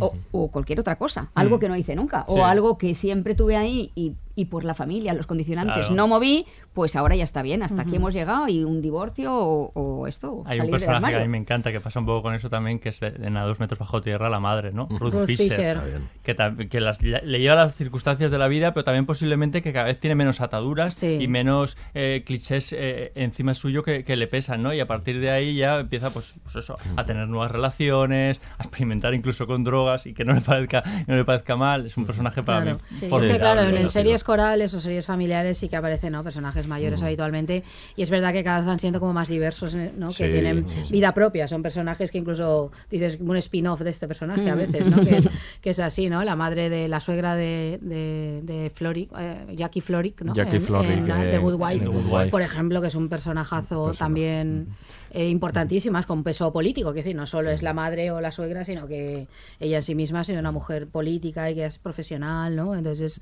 O, 0.00 0.14
o 0.30 0.50
cualquier 0.50 0.80
otra 0.80 0.96
cosa, 0.96 1.30
algo 1.34 1.58
que 1.58 1.68
no 1.68 1.76
hice 1.76 1.94
nunca, 1.94 2.24
Sí. 2.26 2.32
o 2.32 2.46
algo 2.46 2.78
que 2.78 2.94
siempre 2.94 3.34
tuve 3.34 3.56
ahí 3.56 3.92
y, 3.94 4.14
y 4.34 4.46
por 4.46 4.64
la 4.64 4.74
familia, 4.74 5.12
los 5.14 5.26
condicionantes, 5.26 5.76
Claro. 5.88 5.94
no 5.94 6.08
moví, 6.08 6.46
pues 6.72 6.96
ahora 6.96 7.14
ya 7.16 7.24
está 7.24 7.42
bien, 7.42 7.62
hasta 7.62 7.82
aquí 7.82 7.96
hemos 7.96 8.14
llegado 8.14 8.48
y 8.48 8.64
un 8.64 8.80
divorcio 8.80 9.34
o, 9.34 9.70
o 9.74 10.06
esto, 10.06 10.42
Hay 10.46 10.60
un 10.60 10.70
personaje 10.70 11.12
que 11.14 11.18
a 11.18 11.22
mí 11.22 11.28
me 11.28 11.38
encanta 11.38 11.70
que 11.72 11.80
pasa 11.80 12.00
un 12.00 12.06
poco 12.06 12.22
con 12.22 12.34
eso 12.34 12.48
también, 12.48 12.78
que 12.78 12.88
es 12.88 13.00
de, 13.00 13.10
de 13.10 13.38
a 13.38 13.42
dos 13.44 13.60
metros 13.60 13.78
bajo 13.78 14.00
tierra 14.00 14.28
la 14.30 14.40
madre, 14.40 14.72
¿no? 14.72 14.86
Ruth, 14.90 15.12
Ruth 15.12 15.26
Fisher. 15.26 15.78
Fisher. 15.80 16.00
Que, 16.22 16.68
que 16.68 16.80
las- 16.80 17.00
le 17.02 17.40
lleva 17.40 17.54
las 17.56 17.74
circunstancias 17.74 18.30
de 18.30 18.38
la 18.38 18.48
vida, 18.48 18.72
pero 18.74 18.84
también 18.84 19.04
posiblemente 19.06 19.60
que 19.62 19.72
cada 19.72 19.86
vez 19.86 19.98
tiene 20.00 20.14
menos 20.14 20.40
ataduras 20.40 20.94
Sí. 20.94 21.18
y 21.20 21.28
menos 21.28 21.76
eh, 21.94 22.22
clichés 22.26 22.72
eh, 22.72 23.12
encima 23.14 23.54
suyo 23.54 23.82
que, 23.82 24.04
que 24.04 24.16
le 24.16 24.26
pesan, 24.26 24.62
¿no? 24.62 24.72
Y 24.72 24.80
a 24.80 24.86
partir 24.86 25.20
de 25.20 25.30
ahí 25.30 25.56
ya 25.56 25.80
empieza, 25.80 26.10
pues, 26.10 26.34
pues 26.42 26.56
eso, 26.56 26.76
a 26.96 27.04
tener 27.04 27.28
nuevas 27.28 27.50
relaciones, 27.50 28.40
a 28.58 28.62
experimentar 28.62 29.14
incluso 29.14 29.46
con 29.46 29.64
drogas 29.64 30.06
y 30.06 30.14
que 30.14 30.24
no 30.24 30.32
le 30.34 30.40
parezca, 30.40 30.82
no 31.06 31.16
le 31.16 31.24
parezca 31.24 31.56
mal. 31.56 31.86
Es 31.86 31.96
un 31.96 32.06
personaje 32.06 32.42
para 32.42 32.62
Claro, 32.62 32.78
mí. 32.90 32.96
sí. 33.00 33.06
Es 33.06 33.26
que 33.26 33.38
claro, 33.38 33.62
en, 33.62 33.76
en 33.76 33.88
sí, 33.88 33.98
series 34.22 34.24
corales 34.24 34.74
o 34.74 34.80
series 34.80 35.04
familiares 35.06 35.58
sí 35.58 35.68
que 35.68 35.76
aparecen 35.76 36.12
¿no? 36.12 36.22
personajes 36.22 36.66
mayores 36.66 37.02
habitualmente 37.02 37.64
y 37.96 38.02
es 38.02 38.10
verdad 38.10 38.32
que 38.32 38.44
cada 38.44 38.58
vez 38.58 38.66
van 38.66 38.78
siendo 38.78 39.00
como 39.00 39.12
más 39.12 39.28
diversos, 39.28 39.74
¿eh? 39.74 39.90
¿no? 39.96 40.12
Sí, 40.12 40.24
que 40.24 40.32
tienen 40.32 40.66
sí, 40.84 40.92
vida 40.92 41.12
propia, 41.12 41.48
son 41.48 41.62
personajes 41.62 42.10
que 42.10 42.18
incluso 42.18 42.70
dices 42.90 43.18
un 43.20 43.36
spin-off 43.36 43.80
de 43.80 43.90
este 43.90 44.06
personaje 44.06 44.48
a 44.48 44.54
veces, 44.54 44.86
¿no? 44.86 45.00
que, 45.00 45.16
es, 45.16 45.28
que 45.60 45.70
es 45.70 45.80
así, 45.80 46.08
¿no? 46.08 46.22
La 46.22 46.36
madre 46.36 46.70
de 46.70 46.88
la 46.88 47.00
suegra 47.00 47.34
de, 47.34 47.78
de, 47.82 48.40
de 48.44 48.70
Floric, 48.70 49.10
eh, 49.18 49.46
Jackie 49.56 49.80
Floric, 49.80 50.22
¿no? 50.22 50.34
Jackie 50.34 50.56
En- 50.56 50.62
Floric, 50.62 50.90
en 50.90 51.10
eh, 51.10 51.28
The 51.32 51.38
Good 51.38 51.54
Wife, 51.58 51.80
The 51.84 51.86
Good 51.90 52.06
Wife. 52.12 52.30
por 52.30 52.42
ejemplo, 52.42 52.80
que 52.80 52.86
es 52.88 52.94
un 52.94 53.08
personajazo 53.08 53.92
también 53.94 54.68
eh, 55.10 55.28
importantísimo, 55.28 55.92
más 55.94 56.06
con 56.06 56.22
peso 56.22 56.52
político, 56.52 56.92
que 56.92 57.00
decir, 57.02 57.16
no 57.16 57.26
solo 57.26 57.50
es 57.50 57.62
la 57.62 57.72
madre 57.74 58.10
o 58.12 58.20
la 58.20 58.30
suegra, 58.30 58.64
sino 58.64 58.86
que 58.86 59.26
ella 59.60 59.76
en 59.78 59.82
sí 59.82 59.94
misma 59.94 60.20
ha 60.20 60.24
sido 60.24 60.38
una 60.40 60.52
mujer 60.52 60.86
política 60.86 61.50
y 61.50 61.54
que 61.56 61.66
es 61.66 61.78
profesional, 61.78 62.54
¿no? 62.56 62.74
Entonces, 62.74 63.20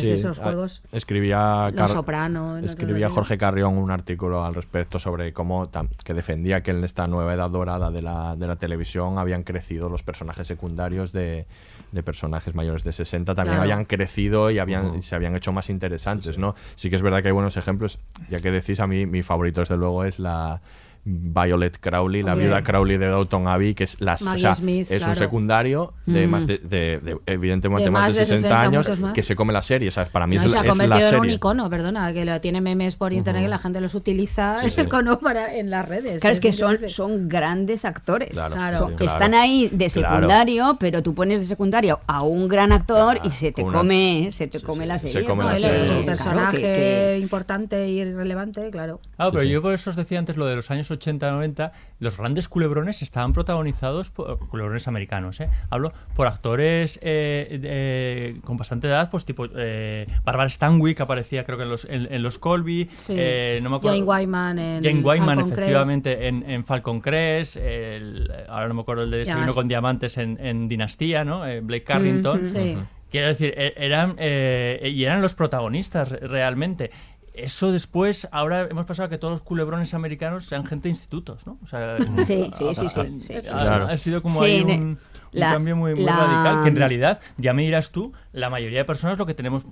Sí, 0.00 0.10
esos 0.10 0.38
a- 0.38 0.42
juegos... 0.44 0.82
Escribía, 0.92 1.70
Los 1.70 1.90
Soprano, 1.92 2.60
no 2.60 2.66
escribía. 2.66 3.10
Jorge 3.10 3.36
Carrión 3.38 3.76
un 3.78 3.90
artículo 3.90 4.44
al 4.44 4.54
respecto 4.54 4.98
sobre 4.98 5.32
cómo 5.32 5.68
que 6.04 6.14
defendía 6.14 6.62
que 6.62 6.70
en 6.70 6.84
esta 6.84 7.04
nueva 7.06 7.34
edad 7.34 7.50
dorada 7.50 7.90
de 7.90 8.02
la, 8.02 8.36
de 8.36 8.46
la 8.46 8.56
televisión 8.56 9.18
habían 9.18 9.42
crecido 9.42 9.88
los 9.88 10.02
personajes 10.02 10.46
secundarios 10.46 11.12
de, 11.12 11.46
de 11.92 12.02
personajes 12.02 12.54
mayores 12.54 12.84
de 12.84 12.92
60 12.92 13.34
también 13.34 13.56
Claro. 13.56 13.62
habían 13.62 13.84
crecido 13.84 14.50
y 14.50 14.58
habían 14.58 14.96
y 14.98 15.02
se 15.02 15.14
habían 15.14 15.34
hecho 15.36 15.52
más 15.52 15.70
interesantes, 15.70 16.38
¿no? 16.38 16.54
Sí 16.76 16.90
que 16.90 16.96
es 16.96 17.02
verdad 17.02 17.22
que 17.22 17.28
hay 17.28 17.32
buenos 17.34 17.56
ejemplos, 17.56 17.98
ya 18.30 18.40
que 18.40 18.50
decís 18.50 18.80
a 18.80 18.86
mí 18.86 19.06
mi 19.06 19.22
favorito 19.22 19.60
desde 19.60 19.76
luego 19.76 20.04
es 20.04 20.18
la 20.18 20.60
Violet 21.04 21.78
Crowley, 21.80 22.22
la 22.22 22.34
viuda 22.34 22.62
Crowley 22.62 22.96
de 22.96 23.06
Downton 23.08 23.46
Abbey, 23.46 23.74
que 23.74 23.84
es, 23.84 24.00
las, 24.00 24.22
o 24.22 24.36
sea, 24.38 24.54
Smith, 24.54 24.90
es 24.90 25.06
un 25.06 25.16
secundario 25.16 25.92
de 26.06 26.26
Mm. 26.26 26.30
más 26.30 26.46
de, 26.46 26.58
de- 26.58 26.98
de- 27.00 27.18
evidentemente 27.26 27.84
De 27.84 27.90
más, 27.90 28.02
más 28.04 28.14
de 28.14 28.20
de 28.20 28.26
60, 28.26 28.48
60, 28.48 28.62
años 28.62 29.12
que 29.14 29.22
se 29.22 29.36
come 29.36 29.52
la 29.52 29.62
serie, 29.62 29.90
¿sabes? 29.90 30.08
Para 30.10 30.26
mí 30.26 30.36
No, 30.36 30.42
es, 30.44 30.52
se 30.52 30.56
ha 30.56 30.60
es 30.62 30.66
la 30.66 30.70
convertido 30.70 31.08
en 31.10 31.14
un 31.16 31.20
serie. 31.22 31.36
icono, 31.36 31.68
perdona, 31.70 32.12
que 32.12 32.24
lo 32.24 32.40
tiene 32.40 32.60
memes 32.60 32.96
por 32.96 33.12
internet 33.12 33.42
que 33.42 33.48
la 33.48 33.58
gente 33.58 33.80
los 33.80 33.94
utiliza 33.94 34.58
Sí, 34.62 34.70
sí. 34.70 34.80
el 34.80 34.86
icono 34.86 35.18
para, 35.18 35.54
en 35.56 35.68
las 35.70 35.86
redes. 35.88 36.20
Claro, 36.22 36.32
es 36.32 36.40
que 36.40 36.52
son, 36.52 36.78
son 36.88 37.28
grandes 37.28 37.84
actores. 37.84 38.30
Claro, 38.30 38.54
Claro. 38.54 38.78
Son- 38.78 38.90
sí, 38.92 38.96
claro. 38.96 39.12
Están 39.12 39.34
ahí 39.34 39.68
de 39.70 39.88
Claro. 39.90 40.14
secundario, 40.16 40.76
pero 40.80 41.02
tú 41.02 41.14
pones 41.14 41.40
de 41.40 41.46
secundario 41.46 42.00
a 42.06 42.22
un 42.22 42.48
gran 42.48 42.72
actor 42.72 43.14
Claro, 43.16 43.28
y 43.28 43.30
se 43.30 43.52
te 43.52 43.62
una- 43.62 43.78
come, 43.78 44.30
se 44.32 44.46
te 44.46 44.58
Sí, 44.58 44.64
come 44.64 44.84
sí, 44.84 44.88
la 44.88 44.98
se 44.98 45.08
serie. 45.08 45.28
come 45.28 45.44
¿no? 45.44 45.50
la 45.52 45.58
serie. 45.58 45.82
es 45.84 45.90
un 45.90 46.06
personaje 46.06 46.58
claro, 46.60 46.74
que- 46.74 46.78
que- 47.14 47.18
importante 47.20 47.88
y 47.88 48.04
relevante, 48.14 48.70
claro. 48.70 49.00
Ah, 49.18 49.28
pero 49.30 49.42
yo 49.44 49.60
por 49.60 49.74
eso 49.74 49.90
os 49.90 49.96
decía 49.96 50.18
antes 50.18 50.36
lo 50.36 50.46
de 50.46 50.56
los 50.56 50.70
años 50.70 50.90
80-90, 50.98 51.72
los 52.00 52.16
grandes 52.18 52.48
culebrones 52.48 53.02
estaban 53.02 53.32
protagonizados 53.32 54.10
por 54.10 54.38
culebrones 54.48 54.88
americanos, 54.88 55.40
¿eh? 55.40 55.48
Hablo 55.70 55.92
por 56.14 56.26
actores 56.26 56.98
eh, 57.02 57.60
eh, 57.62 58.40
con 58.44 58.56
bastante 58.56 58.88
edad, 58.88 59.10
pues 59.10 59.24
tipo 59.24 59.46
eh, 59.56 60.06
Barbara 60.24 60.48
Stanwyck 60.48 61.00
aparecía 61.00 61.44
creo 61.44 61.56
que 61.58 61.64
en 61.64 61.70
los, 61.70 61.84
en, 61.84 62.12
en 62.12 62.22
los 62.22 62.38
Colby, 62.38 62.90
Sí. 62.96 63.14
eh, 63.16 63.60
no 63.62 63.70
me 63.70 63.76
acuerdo. 63.76 63.98
Jane 63.98 64.08
Wyman 64.10 64.58
en 64.58 64.82
Jane 64.84 65.00
Wyman, 65.00 65.26
Falcon 65.26 65.44
Crest. 65.44 65.52
efectivamente, 65.58 66.28
en, 66.28 66.50
en 66.50 66.64
Falcon 66.64 67.00
Crest, 67.00 67.56
el- 67.56 68.30
ahora 68.48 68.68
no 68.68 68.74
me 68.74 68.80
acuerdo 68.82 69.02
el 69.04 69.10
de 69.10 69.18
Desayuno 69.18 69.54
con 69.54 69.68
Diamantes 69.68 70.18
en, 70.18 70.38
en 70.40 70.68
Dinastía, 70.68 71.24
¿no? 71.24 71.46
Eh, 71.46 71.60
Blake 71.60 71.84
Carrington. 71.84 72.48
Sí. 72.48 72.76
Quiero 73.10 73.28
decir, 73.28 73.54
e- 73.56 73.74
eran 73.76 74.16
eh, 74.18 74.90
y 74.92 75.04
eran 75.04 75.22
los 75.22 75.34
protagonistas 75.36 76.08
re- 76.08 76.26
realmente. 76.26 76.90
Eso 77.34 77.72
después, 77.72 78.28
ahora 78.30 78.68
hemos 78.70 78.86
pasado 78.86 79.08
a 79.08 79.10
que 79.10 79.18
todos 79.18 79.32
los 79.32 79.42
culebrones 79.42 79.92
americanos 79.92 80.46
sean 80.46 80.64
gente 80.64 80.84
de 80.84 80.90
institutos, 80.90 81.44
¿no? 81.48 81.58
O 81.64 81.66
sea, 81.66 81.96
Sí, 82.24 82.24
sí, 82.24 82.44
sí, 82.56 82.74
sí, 82.74 82.84
ha- 82.84 82.88
sí, 83.20 83.34
ha- 83.34 83.42
sí. 83.42 83.50
Claro. 83.50 83.86
Ha 83.88 83.96
sido 83.96 84.22
como 84.22 84.44
Sí, 84.44 84.50
ahí 84.52 84.64
ne- 84.64 84.74
un, 84.76 84.80
un 84.84 84.98
la- 85.32 85.52
cambio 85.52 85.74
muy, 85.74 85.94
muy 85.96 86.04
la- 86.04 86.16
radical, 86.16 86.62
que 86.62 86.68
en 86.68 86.76
realidad, 86.76 87.20
ya 87.36 87.52
me 87.52 87.62
dirás 87.62 87.90
tú, 87.90 88.12
la 88.32 88.50
mayoría 88.50 88.78
de 88.78 88.84
personas 88.84 89.18
lo 89.18 89.26
que 89.26 89.34
tenemos 89.34 89.64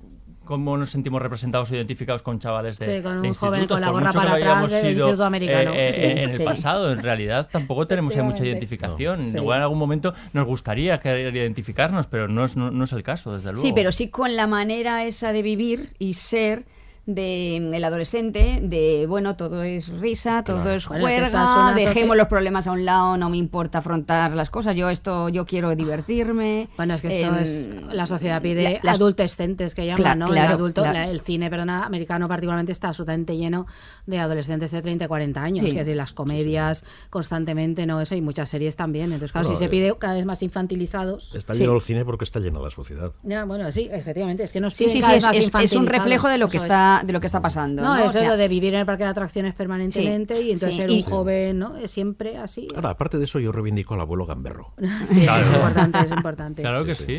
cómo 0.45 0.77
nos 0.77 0.91
sentimos 0.91 1.23
representados 1.23 1.71
o 1.71 1.77
identificados 1.77 2.21
con 2.23 2.41
chavales 2.41 2.77
de, 2.81 2.97
Sí, 2.97 3.03
con 3.03 3.23
de 3.23 3.29
un 3.29 3.35
joven 3.35 3.67
con 3.69 3.81
la 3.81 3.91
gorra 3.91 4.11
para 4.11 4.35
atrás 4.35 4.71
del 4.73 4.87
instituto 4.97 5.25
americano. 5.25 5.71
eh, 5.73 5.87
eh, 5.89 5.93
Sí, 5.93 6.03
en 6.03 6.19
el 6.19 6.33
sí. 6.33 6.45
pasado, 6.45 6.91
en 6.91 7.01
realidad 7.01 7.49
tampoco 7.51 7.87
tenemos 7.87 8.17
ahí 8.17 8.23
mucha 8.23 8.45
identificación. 8.45 9.31
Sí. 9.31 9.37
Igual 9.39 9.59
en 9.59 9.63
algún 9.63 9.79
momento 9.79 10.15
nos 10.33 10.45
gustaría 10.47 10.99
querer 10.99 11.35
identificarnos, 11.37 12.09
pero 12.09 12.27
no 12.27 12.45
es, 12.45 12.57
no, 12.57 12.73
no 12.73 12.83
es 12.85 12.93
el 12.93 13.05
caso, 13.05 13.37
desde 13.37 13.53
luego. 13.53 13.63
Sí, 13.63 13.73
pero 13.73 13.93
sí 13.93 14.09
con 14.09 14.35
la 14.35 14.49
manera 14.49 15.05
esa 15.05 15.33
de 15.33 15.43
vivir 15.43 15.91
y 16.01 16.15
ser 16.15 16.65
de 17.07 17.57
el 17.57 17.85
adolescente, 17.85 18.61
de 18.63 19.07
bueno, 19.09 19.35
todo 19.37 19.65
es 19.65 19.89
risa, 19.89 20.45
todo 20.45 20.63
Claro. 20.63 20.71
es 20.77 20.87
Bueno, 20.89 21.09
es 21.09 21.15
que 21.15 21.21
juerga, 21.31 21.73
dejemos 21.75 22.17
los 22.17 22.29
problemas 22.29 22.67
a 22.69 22.73
un 22.73 22.85
lado, 22.85 23.17
no 23.17 23.29
me 23.29 23.37
importa 23.39 23.79
afrontar 23.79 24.33
las 24.33 24.51
cosas, 24.51 24.77
yo 24.77 24.89
esto, 24.89 25.29
yo 25.29 25.45
quiero 25.45 25.75
divertirme. 25.75 26.69
Bueno, 26.77 26.95
es 26.95 27.03
que 27.03 27.09
esto 27.23 27.35
Em, 27.35 27.43
es. 27.43 27.69
La 27.95 28.07
sociedad 28.07 28.41
pide 28.41 28.79
la- 28.85 28.93
adultescentes 28.93 29.75
que 29.75 29.85
llaman, 29.87 30.03
Cla- 30.03 30.17
¿no? 30.17 30.27
claro, 30.27 30.51
el, 30.51 30.55
adulto, 30.55 30.83
claro. 30.83 30.99
la- 30.99 31.09
el 31.11 31.21
cine, 31.23 31.51
perdona, 31.51 31.85
americano 31.85 32.29
particularmente 32.29 32.71
está 32.73 32.89
absolutamente 32.89 33.37
lleno 33.37 33.67
de 34.07 34.19
adolescentes 34.21 34.71
de 34.71 34.81
30 34.83 35.05
y 35.05 35.09
40 35.09 35.43
años. 35.43 35.65
Sí. 35.65 35.71
Es 35.71 35.75
decir, 35.77 35.97
las 35.97 36.13
comedias 36.13 36.85
constantemente, 37.11 37.85
¿no? 37.85 38.01
Eso, 38.01 38.15
y 38.15 38.21
muchas 38.21 38.49
series 38.49 38.77
también. 38.77 39.07
Entonces, 39.07 39.33
claro, 39.33 39.49
Bueno, 39.49 39.59
si 39.59 39.65
se 39.65 39.69
pide 39.71 39.93
cada 39.99 40.15
vez 40.15 40.25
más 40.25 40.43
infantilizados. 40.43 41.35
Está 41.35 41.55
Sí. 41.55 41.61
lleno 41.63 41.75
el 41.75 41.81
cine 41.83 42.05
porque 42.05 42.25
está 42.25 42.39
llena 42.41 42.61
la 42.61 42.71
sociedad. 42.71 43.13
Ya, 43.25 43.45
bueno, 43.45 43.71
sí, 43.73 43.89
efectivamente. 43.93 44.45
Es 44.45 44.53
que 44.53 44.61
nos 44.61 44.75
sí, 44.75 44.85
cada 44.85 44.93
sí, 44.93 45.01
vez 45.01 45.17
es, 45.19 45.53
más 45.53 45.65
es- 45.65 45.73
es 45.73 45.77
un 45.79 45.87
reflejo 45.87 46.29
de 46.29 46.39
lo 46.39 46.49
que 46.49 46.59
Eso 46.59 46.67
es. 46.67 46.73
Está 46.97 47.07
de 47.07 47.13
lo 47.13 47.21
que 47.21 47.27
está 47.27 47.41
pasando. 47.41 47.83
No, 47.83 47.97
No, 47.97 48.05
es 48.05 48.11
O 48.11 48.13
sea, 48.13 48.29
lo 48.29 48.37
de 48.37 48.49
vivir 48.49 48.75
en 48.75 48.81
el 48.81 48.87
parque 48.87 49.05
de 49.05 49.11
atracciones 49.11 49.55
permanentemente 49.55 50.41
y 50.41 50.53
entonces 50.53 50.75
sí, 50.75 50.81
ser 50.81 50.91
y- 50.91 50.99
un 50.99 51.03
joven, 51.11 51.59
¿no? 51.59 51.77
Es 51.77 51.91
siempre 51.91 52.37
así. 52.39 52.69
Ahora, 52.75 52.91
aparte 52.91 53.19
de 53.19 53.25
eso, 53.25 53.39
yo 53.39 53.53
reivindico 53.53 53.95
al 53.95 54.01
abuelo 54.01 54.27
gamberro. 54.27 54.73
Sí, 55.07 55.23
Claro. 55.23 55.43
eso 55.43 55.51
es 55.51 55.57
importante, 55.57 55.99
es 56.01 56.11
importante. 56.13 56.63
Claro 56.63 56.85
que 56.85 56.95
sí. 56.95 57.19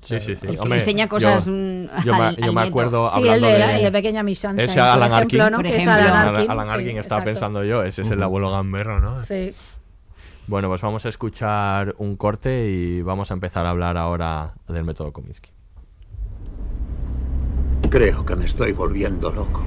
Sí, 0.00 0.20
sí, 0.20 0.36
sí. 0.36 0.46
El 0.46 0.54
que 0.54 0.60
Hombre, 0.60 0.78
enseña 0.78 1.08
cosas, 1.08 1.44
yo, 1.46 1.52
mm, 1.52 1.86
yo 2.04 2.14
me, 2.14 2.22
al- 2.24 2.36
yo 2.36 2.44
al 2.44 2.54
me 2.54 2.60
nieto. 2.60 2.60
acuerdo 2.60 3.10
Sí, 3.10 3.16
hablando 3.18 3.34
el 3.48 3.52
de, 3.54 3.58
de... 3.58 3.58
la, 3.66 3.76
el 3.78 3.82
de 3.84 3.92
Pequeña 3.92 4.20
Sunshine, 4.22 4.60
Ese 4.60 4.80
Alan 4.80 5.12
ejemplo, 5.12 5.16
Arkin. 5.44 5.52
¿no? 5.52 5.56
Por 5.58 5.62
Que 5.66 5.68
es 5.68 5.74
ejemplo. 5.82 5.92
Alan 5.92 6.12
Alan, 6.16 6.34
Arkin. 6.36 6.50
Alan 6.50 6.66
sí, 6.66 6.72
Arkin 6.72 6.98
estaba 6.98 7.20
exacto. 7.20 7.24
pensando 7.24 7.64
yo, 7.64 7.82
ese 7.82 8.02
es 8.02 8.10
el 8.10 8.22
abuelo 8.22 8.50
gamberro, 8.50 9.00
¿no? 9.00 9.22
Sí. 9.24 9.52
Bueno, 10.46 10.68
pues 10.68 10.80
vamos 10.80 11.06
a 11.06 11.08
escuchar 11.08 11.94
un 11.98 12.16
corte 12.16 12.68
y 12.68 13.02
vamos 13.02 13.30
a 13.30 13.34
empezar 13.34 13.66
a 13.66 13.70
hablar 13.70 13.96
ahora 13.96 14.54
del 14.68 14.84
método 14.84 15.12
Kominsky. 15.12 15.50
Creo 17.88 18.24
que 18.24 18.36
me 18.36 18.44
estoy 18.44 18.72
volviendo 18.72 19.32
loco. 19.32 19.62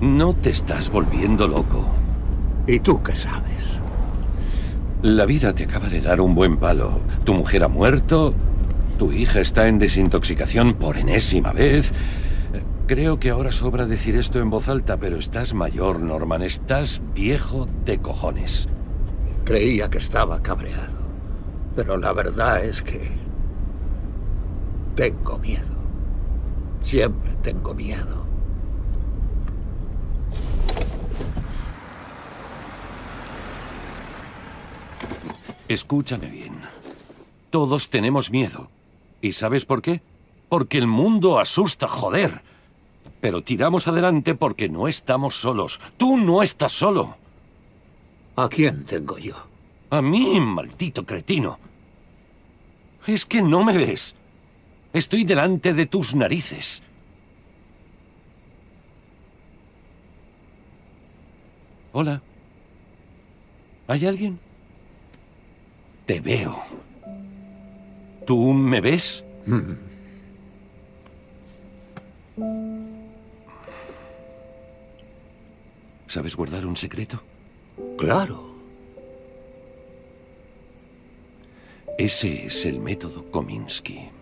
No 0.00 0.34
te 0.34 0.50
estás 0.50 0.90
volviendo 0.90 1.48
loco. 1.48 1.84
¿Y 2.66 2.80
tú 2.80 3.02
qué 3.02 3.14
sabes? 3.14 3.80
La 5.02 5.26
vida 5.26 5.54
te 5.54 5.64
acaba 5.64 5.88
de 5.88 6.00
dar 6.00 6.20
un 6.20 6.34
buen 6.34 6.56
palo. 6.56 7.00
Tu 7.24 7.34
mujer 7.34 7.62
ha 7.64 7.68
muerto, 7.68 8.34
tu 8.98 9.12
hija 9.12 9.40
está 9.40 9.68
en 9.68 9.78
desintoxicación 9.78 10.74
por 10.74 10.96
enésima 10.96 11.52
vez. 11.52 11.92
Creo 12.86 13.18
que 13.18 13.30
ahora 13.30 13.52
sobra 13.52 13.84
decir 13.84 14.16
esto 14.16 14.40
en 14.40 14.48
voz 14.48 14.68
alta, 14.68 14.96
pero 14.96 15.16
estás 15.16 15.54
mayor, 15.54 16.00
Norman. 16.00 16.42
Estás 16.42 17.02
viejo 17.14 17.66
de 17.84 17.98
cojones. 17.98 18.68
Creía 19.44 19.90
que 19.90 19.98
estaba 19.98 20.42
cabreado. 20.42 20.94
Pero 21.74 21.96
la 21.96 22.12
verdad 22.12 22.64
es 22.64 22.82
que... 22.82 23.10
Tengo 24.94 25.38
miedo. 25.38 25.75
Siempre 26.82 27.32
tengo 27.42 27.74
miedo. 27.74 28.26
Escúchame 35.68 36.28
bien. 36.28 36.54
Todos 37.50 37.88
tenemos 37.88 38.30
miedo. 38.30 38.70
¿Y 39.20 39.32
sabes 39.32 39.64
por 39.64 39.82
qué? 39.82 40.00
Porque 40.48 40.78
el 40.78 40.86
mundo 40.86 41.40
asusta, 41.40 41.88
joder. 41.88 42.42
Pero 43.20 43.42
tiramos 43.42 43.88
adelante 43.88 44.34
porque 44.34 44.68
no 44.68 44.86
estamos 44.86 45.40
solos. 45.40 45.80
Tú 45.96 46.16
no 46.16 46.42
estás 46.42 46.72
solo. 46.72 47.16
¿A 48.36 48.48
quién 48.48 48.84
tengo 48.84 49.18
yo? 49.18 49.34
A 49.90 50.02
mí, 50.02 50.38
maldito 50.38 51.04
cretino. 51.04 51.58
Es 53.06 53.24
que 53.24 53.42
no 53.42 53.64
me 53.64 53.72
ves. 53.72 54.14
Estoy 54.96 55.24
delante 55.24 55.74
de 55.74 55.84
tus 55.84 56.14
narices. 56.14 56.82
Hola. 61.92 62.22
¿Hay 63.88 64.06
alguien? 64.06 64.40
Te 66.06 66.18
veo. 66.20 66.62
¿Tú 68.26 68.54
me 68.54 68.80
ves? 68.80 69.22
¿Sabes 76.06 76.34
guardar 76.34 76.64
un 76.64 76.78
secreto? 76.78 77.22
Claro. 77.98 78.56
Ese 81.98 82.46
es 82.46 82.64
el 82.64 82.80
método 82.80 83.30
Kominsky. 83.30 84.15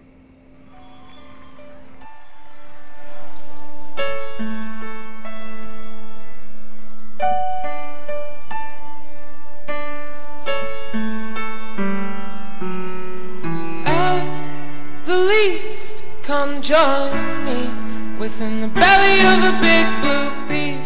Come 16.44 16.62
join 16.62 17.44
me 17.44 17.68
within 18.18 18.60
the 18.60 18.68
belly 18.68 19.20
of 19.20 19.38
a 19.44 19.60
big 19.60 19.86
blue 20.02 20.30
beast. 20.48 20.80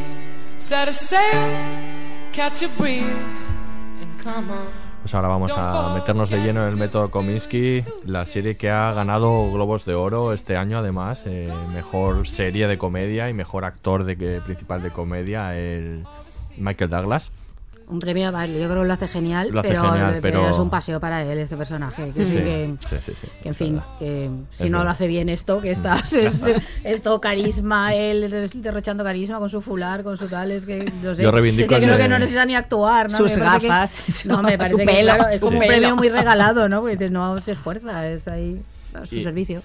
Set 0.59 0.89
a 0.89 0.93
sail, 0.93 1.49
catch 2.33 2.63
a 2.63 2.69
breeze, 2.71 3.51
and 4.01 4.19
come 4.19 4.51
on. 4.51 4.78
Pues 5.03 5.15
ahora 5.15 5.29
vamos 5.29 5.53
a 5.57 5.95
meternos 5.95 6.29
de 6.29 6.39
lleno 6.39 6.63
en 6.63 6.73
el 6.73 6.77
método 6.77 7.11
Kominsky, 7.11 7.83
la 8.05 8.27
serie 8.27 8.57
que 8.57 8.69
ha 8.69 8.93
ganado 8.93 9.51
Globos 9.51 9.85
de 9.85 9.95
Oro 9.95 10.33
este 10.33 10.57
año, 10.57 10.79
además, 10.79 11.23
eh, 11.27 11.51
mejor 11.73 12.29
serie 12.29 12.67
de 12.67 12.77
comedia 12.77 13.31
y 13.31 13.35
mejor 13.35 13.65
actor 13.65 14.05
de 14.05 14.41
principal 14.41 14.83
de 14.83 14.91
comedia, 14.91 15.57
el 15.57 16.05
Michael 16.59 16.91
Douglas. 16.91 17.33
Un 17.91 17.99
premio, 18.01 18.31
vale, 18.31 18.61
yo 18.61 18.69
creo 18.69 18.83
que 18.83 18.87
lo 18.89 18.93
hace 18.93 19.09
genial, 19.09 19.49
Lo 19.51 19.61
hace 19.61 19.71
pero, 19.71 19.83
genial, 19.91 20.19
pero- 20.21 20.51
es 20.51 20.59
un 20.59 20.69
paseo 20.69 21.01
para 21.01 21.23
él 21.23 21.39
este 21.39 21.57
personaje. 21.57 22.11
Que, 22.15 22.27
Sí, 22.27 22.33
sí 22.33 22.37
que, 22.39 22.75
sí, 22.89 22.97
sí, 23.01 23.13
sí, 23.19 23.27
que 23.43 23.49
en 23.49 23.55
fin, 23.55 23.75
verdad. 23.77 23.89
que 23.99 24.31
si 24.59 24.65
Es 24.65 24.71
no 24.71 24.79
verdad. 24.79 24.85
lo 24.85 24.91
hace 24.91 25.07
bien 25.07 25.29
esto, 25.31 25.61
que 25.63 25.71
estás 25.71 26.13
es, 26.13 26.43
es 26.85 27.03
todo 27.03 27.19
carisma, 27.21 27.95
él 27.95 28.51
derrochando 28.57 29.03
carisma 29.05 29.39
con 29.39 29.49
su 29.49 29.63
fular, 29.63 30.03
con 30.03 30.19
su 30.19 30.29
tal, 30.29 30.51
es 30.51 30.67
que 30.67 30.93
no 31.03 31.15
sé, 31.15 31.23
Yo 31.23 31.31
reivindico 31.31 31.75
es 31.75 31.81
que 31.81 31.87
creo 31.87 31.97
de- 31.97 32.03
que 32.03 32.09
no 32.11 32.19
necesita 32.19 32.45
ni 32.45 32.57
actuar, 32.57 33.11
¿no? 33.11 33.17
Sus 33.17 33.37
Me 33.39 33.45
parece 33.45 33.61
que- 33.61 33.67
gafas, 33.69 33.91
su- 33.93 34.29
no, 34.29 34.43
me 34.43 34.53
su 34.53 34.59
parece 34.59 34.77
que, 34.77 34.85
pelo, 34.85 35.15
claro, 35.15 35.29
es 35.29 35.41
su 35.41 35.47
un 35.47 35.59
pelo. 35.59 35.67
premio 35.67 35.97
muy 35.97 36.09
regalado, 36.11 36.69
¿no? 36.69 36.81
Porque 36.83 36.97
dices, 36.97 37.11
no 37.11 37.41
se 37.41 37.53
esfuerza, 37.53 38.07
es 38.07 38.29
ahí 38.29 38.61
a 38.93 39.07
su 39.07 39.15
Y- 39.15 39.23
servicio. 39.23 39.63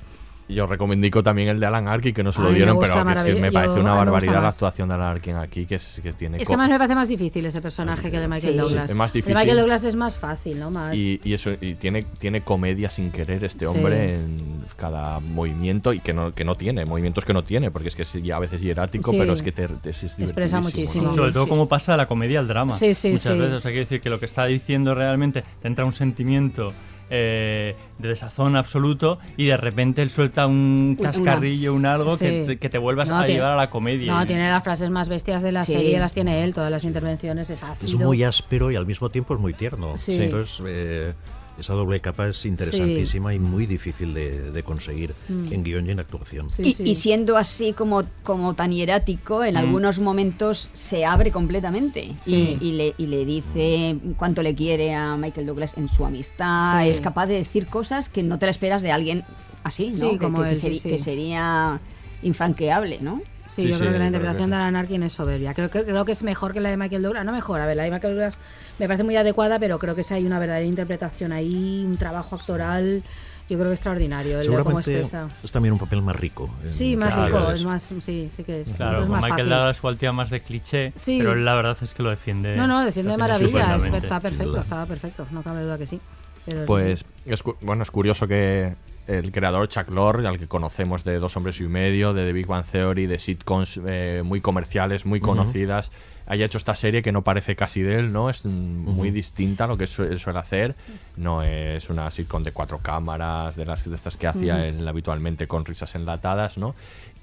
Yo 0.49 0.67
reivindico 0.67 1.23
también 1.23 1.47
el 1.49 1.59
de 1.59 1.65
Alan 1.65 1.87
Arkin, 1.87 2.13
que 2.13 2.23
no 2.23 2.33
se 2.33 2.41
lo 2.41 2.51
dieron, 2.51 2.77
pero 2.79 2.93
que 3.05 3.13
es 3.13 3.23
que 3.23 3.35
me 3.35 3.51
parece 3.51 3.75
Yo- 3.75 3.81
una 3.81 3.93
barbaridad 3.93 4.41
la 4.41 4.49
actuación 4.49 4.89
de 4.89 4.95
Alan 4.95 5.07
Arkin 5.07 5.35
aquí, 5.37 5.65
que, 5.65 5.75
es, 5.75 5.99
que 6.03 6.11
tiene... 6.13 6.37
Es 6.41 6.47
que 6.47 6.57
más 6.57 6.69
me 6.69 6.77
parece 6.77 6.95
más 6.95 7.07
difícil 7.07 7.45
ese 7.45 7.61
personaje 7.61 8.09
que 8.11 8.17
el 8.17 8.23
de 8.23 8.27
Michael 8.27 8.53
Sí. 8.53 8.59
Douglas. 8.59 8.89
Es 8.89 8.95
más 8.95 9.09
El 9.09 9.13
de 9.13 9.17
difícil. 9.19 9.35
Michael 9.37 9.57
Douglas 9.57 9.83
es 9.85 9.95
más 9.95 10.17
fácil, 10.17 10.59
¿no? 10.59 10.69
Más... 10.69 10.95
Y, 10.95 11.21
y 11.23 11.33
eso 11.33 11.51
y 11.61 11.75
tiene 11.75 12.03
tiene 12.03 12.41
comedia 12.41 12.89
sin 12.89 13.11
querer 13.11 13.43
este 13.43 13.65
Sí. 13.65 13.65
hombre 13.65 14.15
en 14.15 14.63
cada 14.75 15.19
movimiento 15.21 15.93
y 15.93 15.99
que 16.01 16.13
no 16.13 16.31
que 16.31 16.43
no 16.43 16.55
tiene 16.55 16.85
movimientos 16.85 17.23
que 17.25 17.33
no 17.33 17.43
tiene 17.43 17.71
porque 17.71 17.87
es 17.87 17.95
que 17.95 18.01
es 18.03 18.13
ya 18.13 18.35
a 18.35 18.39
veces 18.39 18.61
hierático 18.61 19.11
Sí. 19.11 19.17
pero 19.17 19.33
es 19.33 19.41
que 19.41 19.51
te, 19.51 19.67
te- 19.69 19.91
es 19.91 20.03
Expresa 20.19 20.59
muchísimo. 20.59 21.09
¿no? 21.09 21.15
Sobre 21.15 21.31
todo 21.31 21.47
cómo 21.47 21.67
pasa 21.67 21.93
de 21.93 21.97
la 21.99 22.05
comedia 22.07 22.39
al 22.39 22.47
drama. 22.47 22.73
Sí, 22.75 22.93
sí, 22.93 23.11
Muchas 23.13 23.33
sí. 23.33 23.39
veces. 23.39 23.57
O 23.57 23.59
sea, 23.61 23.71
quiere 23.71 23.85
decir 23.85 24.01
que 24.01 24.09
lo 24.09 24.19
que 24.19 24.25
está 24.25 24.45
diciendo 24.45 24.93
realmente 24.93 25.43
te 25.61 25.67
entra 25.67 25.85
un 25.85 25.93
sentimiento 25.93 26.73
eh, 27.09 27.75
de 27.99 28.07
desazón 28.07 28.55
absoluto 28.55 29.19
y 29.37 29.45
de 29.45 29.57
repente 29.57 30.01
él 30.01 30.09
suelta 30.09 30.47
un 30.47 30.97
chascarrillo, 31.01 31.73
un 31.73 31.85
algo 31.85 32.17
que, 32.17 32.41
Sí. 32.41 32.47
te, 32.47 32.57
que 32.59 32.69
te 32.69 32.77
vuelvas 32.77 33.07
No, 33.09 33.17
a 33.19 33.25
tiene- 33.25 33.35
llevar 33.39 33.51
a 33.53 33.55
la 33.55 33.69
comedia. 33.69 34.11
No, 34.13 34.23
Y- 34.23 34.27
tiene 34.27 34.49
las 34.49 34.63
frases 34.63 34.89
más 34.89 35.09
bestias 35.09 35.43
de 35.43 35.51
la 35.51 35.63
Sí. 35.65 35.73
serie, 35.73 35.99
las 35.99 36.13
tiene 36.13 36.43
él, 36.43 36.53
todas 36.53 36.71
las 36.71 36.83
intervenciones, 36.83 37.49
es 37.49 37.63
ácido. 37.63 37.87
Es 37.91 37.95
muy 37.95 38.23
áspero 38.23 38.71
y 38.71 38.75
al 38.75 38.85
mismo 38.85 39.09
tiempo 39.09 39.33
es 39.33 39.39
muy 39.39 39.53
tierno. 39.53 39.97
Sí. 39.97 40.21
Entonces, 40.21 40.61
eh, 40.65 41.13
esa 41.59 41.73
doble 41.73 41.99
capa 41.99 42.27
es 42.27 42.45
interesantísima 42.45 43.33
y 43.33 43.39
muy 43.39 43.65
difícil 43.65 44.13
de, 44.13 44.51
de 44.51 44.63
conseguir 44.63 45.13
Mm. 45.29 45.53
en 45.53 45.63
guion 45.63 45.87
y 45.87 45.91
en 45.91 45.99
actuación. 45.99 46.49
Sí, 46.49 46.63
y, 46.63 46.73
sí. 46.73 46.83
y 46.83 46.95
siendo 46.95 47.37
así 47.37 47.73
como, 47.73 48.03
como 48.23 48.53
tan 48.55 48.71
hierático, 48.71 49.43
en 49.43 49.53
Mm. 49.53 49.57
algunos 49.57 49.99
momentos 49.99 50.69
se 50.73 51.05
abre 51.05 51.31
completamente 51.31 52.11
Sí. 52.25 52.57
y, 52.59 52.67
y 52.67 52.71
le, 52.73 52.93
y 52.97 53.07
le 53.07 53.25
dice 53.25 53.97
cuánto 54.17 54.41
le 54.43 54.55
quiere 54.55 54.93
a 54.95 55.15
Michael 55.17 55.45
Douglas 55.47 55.73
en 55.77 55.89
su 55.89 56.05
amistad. 56.05 56.81
Sí. 56.83 56.89
Es 56.89 57.01
capaz 57.01 57.27
de 57.27 57.35
decir 57.35 57.67
cosas 57.67 58.09
que 58.09 58.23
no 58.23 58.39
te 58.39 58.45
la 58.47 58.51
esperas 58.51 58.81
de 58.81 58.91
alguien 58.91 59.23
así, 59.63 59.89
¿no? 59.89 59.95
Sí, 59.95 60.09
que, 60.11 60.17
como 60.19 60.43
él, 60.43 60.59
que 60.81 60.97
sería 60.99 61.79
infranqueable, 62.21 62.99
¿no? 63.01 63.21
Sí, 63.53 63.61
Sí, 63.63 63.67
yo 63.69 63.73
sí, 63.75 63.79
creo 63.81 63.93
que 63.93 63.99
la 63.99 64.07
interpretación 64.07 64.49
que 64.49 64.55
de 64.55 64.61
Alan 64.61 64.75
Arkin 64.75 65.03
es 65.03 65.13
soberbia. 65.13 65.53
Creo 65.53 65.69
que, 65.69 65.83
creo 65.85 66.05
que 66.05 66.11
es 66.11 66.23
mejor 66.23 66.53
que 66.53 66.59
la 66.59 66.69
de 66.69 66.77
Michael 66.77 67.03
Douglas. 67.03 67.23
No 67.25 67.31
mejor, 67.31 67.61
a 67.61 67.65
ver, 67.67 67.77
la 67.77 67.83
de 67.83 67.91
Michael 67.91 68.13
Douglas 68.15 68.39
me 68.79 68.87
parece 68.87 69.03
muy 69.03 69.15
adecuada, 69.15 69.59
pero 69.59 69.77
creo 69.79 69.93
que 69.95 70.03
si 70.03 70.13
hay 70.15 70.25
una 70.25 70.39
verdadera 70.39 70.65
interpretación 70.65 71.31
ahí, 71.31 71.83
un 71.85 71.97
trabajo 71.97 72.35
actoral, 72.35 73.03
yo 73.49 73.57
creo 73.57 73.67
que 73.69 73.73
extraordinario. 73.75 74.39
El 74.39 74.47
de 74.47 74.47
cómo 74.47 74.81
Seguramente 74.81 74.99
expresa. 75.01 75.29
es 75.43 75.51
también 75.51 75.73
un 75.73 75.79
papel 75.79 76.01
más 76.01 76.15
rico. 76.15 76.49
Sí, 76.69 76.95
más 76.95 77.13
rico, 77.13 77.27
realidades. 77.27 77.59
es 77.59 77.65
más, 77.67 77.83
sí, 77.83 78.31
sí 78.35 78.43
que 78.43 78.61
es. 78.61 78.73
Claro, 78.73 78.97
es 78.99 79.03
con 79.03 79.11
más 79.11 79.23
Michael. 79.23 79.49
Douglas 79.49 79.99
tira 79.99 80.11
más 80.13 80.29
de 80.31 80.39
cliché, 80.39 80.93
Sí. 80.95 81.17
pero 81.19 81.33
él 81.33 81.45
la 81.45 81.53
verdad 81.53 81.77
es 81.81 81.93
que 81.93 82.01
lo 82.01 82.09
defiende. 82.09 82.55
No, 82.55 82.65
no, 82.65 82.83
defiende 82.83 83.11
de 83.11 83.17
maravilla, 83.17 83.75
está 83.75 84.19
perfecto, 84.19 84.59
estaba 84.61 84.85
perfecto, 84.87 85.27
no 85.31 85.43
cabe 85.43 85.61
duda 85.61 85.77
que 85.77 85.85
sí. 85.85 85.99
Pero 86.45 86.65
pues 86.65 86.99
sí. 87.01 87.05
es, 87.27 87.43
cu- 87.43 87.55
bueno 87.61 87.83
es 87.83 87.91
curioso 87.91 88.27
que 88.27 88.73
el 89.07 89.31
creador 89.31 89.67
Chuck 89.67 89.89
Lorre, 89.89 90.27
al 90.27 90.39
que 90.39 90.47
conocemos 90.47 91.03
de 91.03 91.19
Dos 91.19 91.35
Hombres 91.37 91.59
y 91.59 91.63
Medio, 91.63 92.13
de 92.13 92.25
The 92.25 92.33
Big 92.33 92.47
Bang 92.47 92.65
Theory, 92.65 93.05
de 93.05 93.19
sitcoms 93.19 93.79
eh, 93.85 94.21
muy 94.23 94.39
comerciales, 94.41 95.05
muy 95.05 95.19
conocidas, 95.19 95.91
haya 96.25 96.45
hecho 96.45 96.57
esta 96.57 96.75
serie 96.75 97.01
que 97.03 97.11
no 97.11 97.21
parece 97.21 97.55
casi 97.57 97.81
de 97.81 97.99
él, 97.99 98.13
¿no? 98.13 98.29
Es 98.29 98.45
muy 98.45 99.11
distinta 99.11 99.65
a 99.65 99.67
lo 99.67 99.77
que 99.77 99.87
su- 99.87 100.03
él 100.03 100.19
suele 100.19 100.39
hacer. 100.39 100.73
No 101.17 101.43
es 101.43 101.89
una 101.89 102.09
sitcom 102.11 102.43
de 102.43 102.53
cuatro 102.53 102.77
cámaras, 102.79 103.55
de 103.57 103.65
las 103.65 103.87
de 103.89 103.93
estas 103.95 104.15
que 104.15 104.27
hacía 104.27 104.65
él 104.65 104.87
habitualmente 104.87 105.47
con 105.47 105.65
risas 105.65 105.95
enlatadas, 105.95 106.57
¿no? 106.57 106.75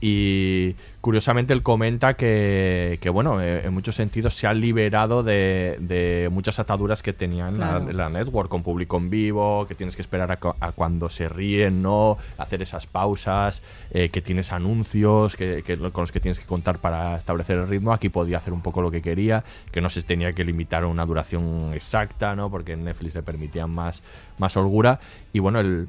Y 0.03 0.77
curiosamente 1.03 1.53
él 1.53 1.63
comenta 1.63 2.15
que, 2.15 2.99
que, 3.03 3.11
bueno, 3.11 3.41
eh, 3.43 3.67
en 3.67 3.75
muchos 3.75 3.97
sentidos 3.97 4.35
se 4.35 4.47
ha 4.47 4.55
liberado 4.55 5.23
de, 5.23 5.77
de 5.79 6.29
muchas 6.33 6.59
ataduras 6.59 7.03
que 7.03 7.13
tenía 7.13 7.49
en, 7.49 7.59
la, 7.59 8.09
network, 8.09 8.49
con 8.49 8.63
público 8.63 8.97
en 8.97 9.11
vivo, 9.11 9.67
que 9.69 9.75
tienes 9.75 9.97
que 9.97 10.03
esperar 10.03 10.33
a, 10.33 10.39
cu- 10.39 10.55
a 10.59 10.73
cuando 10.73 11.11
se 11.11 11.29
ríen, 11.29 11.83
¿no? 11.83 12.17
Hacer 12.39 12.63
esas 12.63 12.87
pausas, 12.87 13.61
eh, 13.91 14.09
que 14.09 14.23
tienes 14.23 14.53
anuncios 14.53 15.37
que, 15.37 15.63
con 15.93 16.03
los 16.03 16.13
que 16.13 16.21
tienes 16.21 16.39
que 16.39 16.47
contar 16.47 16.79
para 16.79 17.17
establecer 17.19 17.59
el 17.59 17.69
ritmo. 17.69 17.93
Aquí 17.93 18.09
podía 18.09 18.39
hacer 18.39 18.55
un 18.55 18.63
poco 18.63 18.81
lo 18.81 18.91
que 18.91 19.03
quería, 19.03 19.45
que 19.71 19.83
no 19.83 19.91
se 19.91 20.03
tenía 20.03 20.33
que 20.33 20.45
limitar 20.45 20.85
a 20.85 20.87
una 20.87 21.05
duración 21.05 21.73
exacta, 21.75 22.35
¿no? 22.35 22.51
Porque 22.51 22.73
en 22.73 22.85
Netflix 22.85 23.15
le 23.15 23.23
permitían 23.23 23.69
más, 23.71 24.03
más 24.39 24.57
holgura. 24.57 24.99
Y 25.35 25.41
bueno, 25.41 25.61
el, 25.61 25.89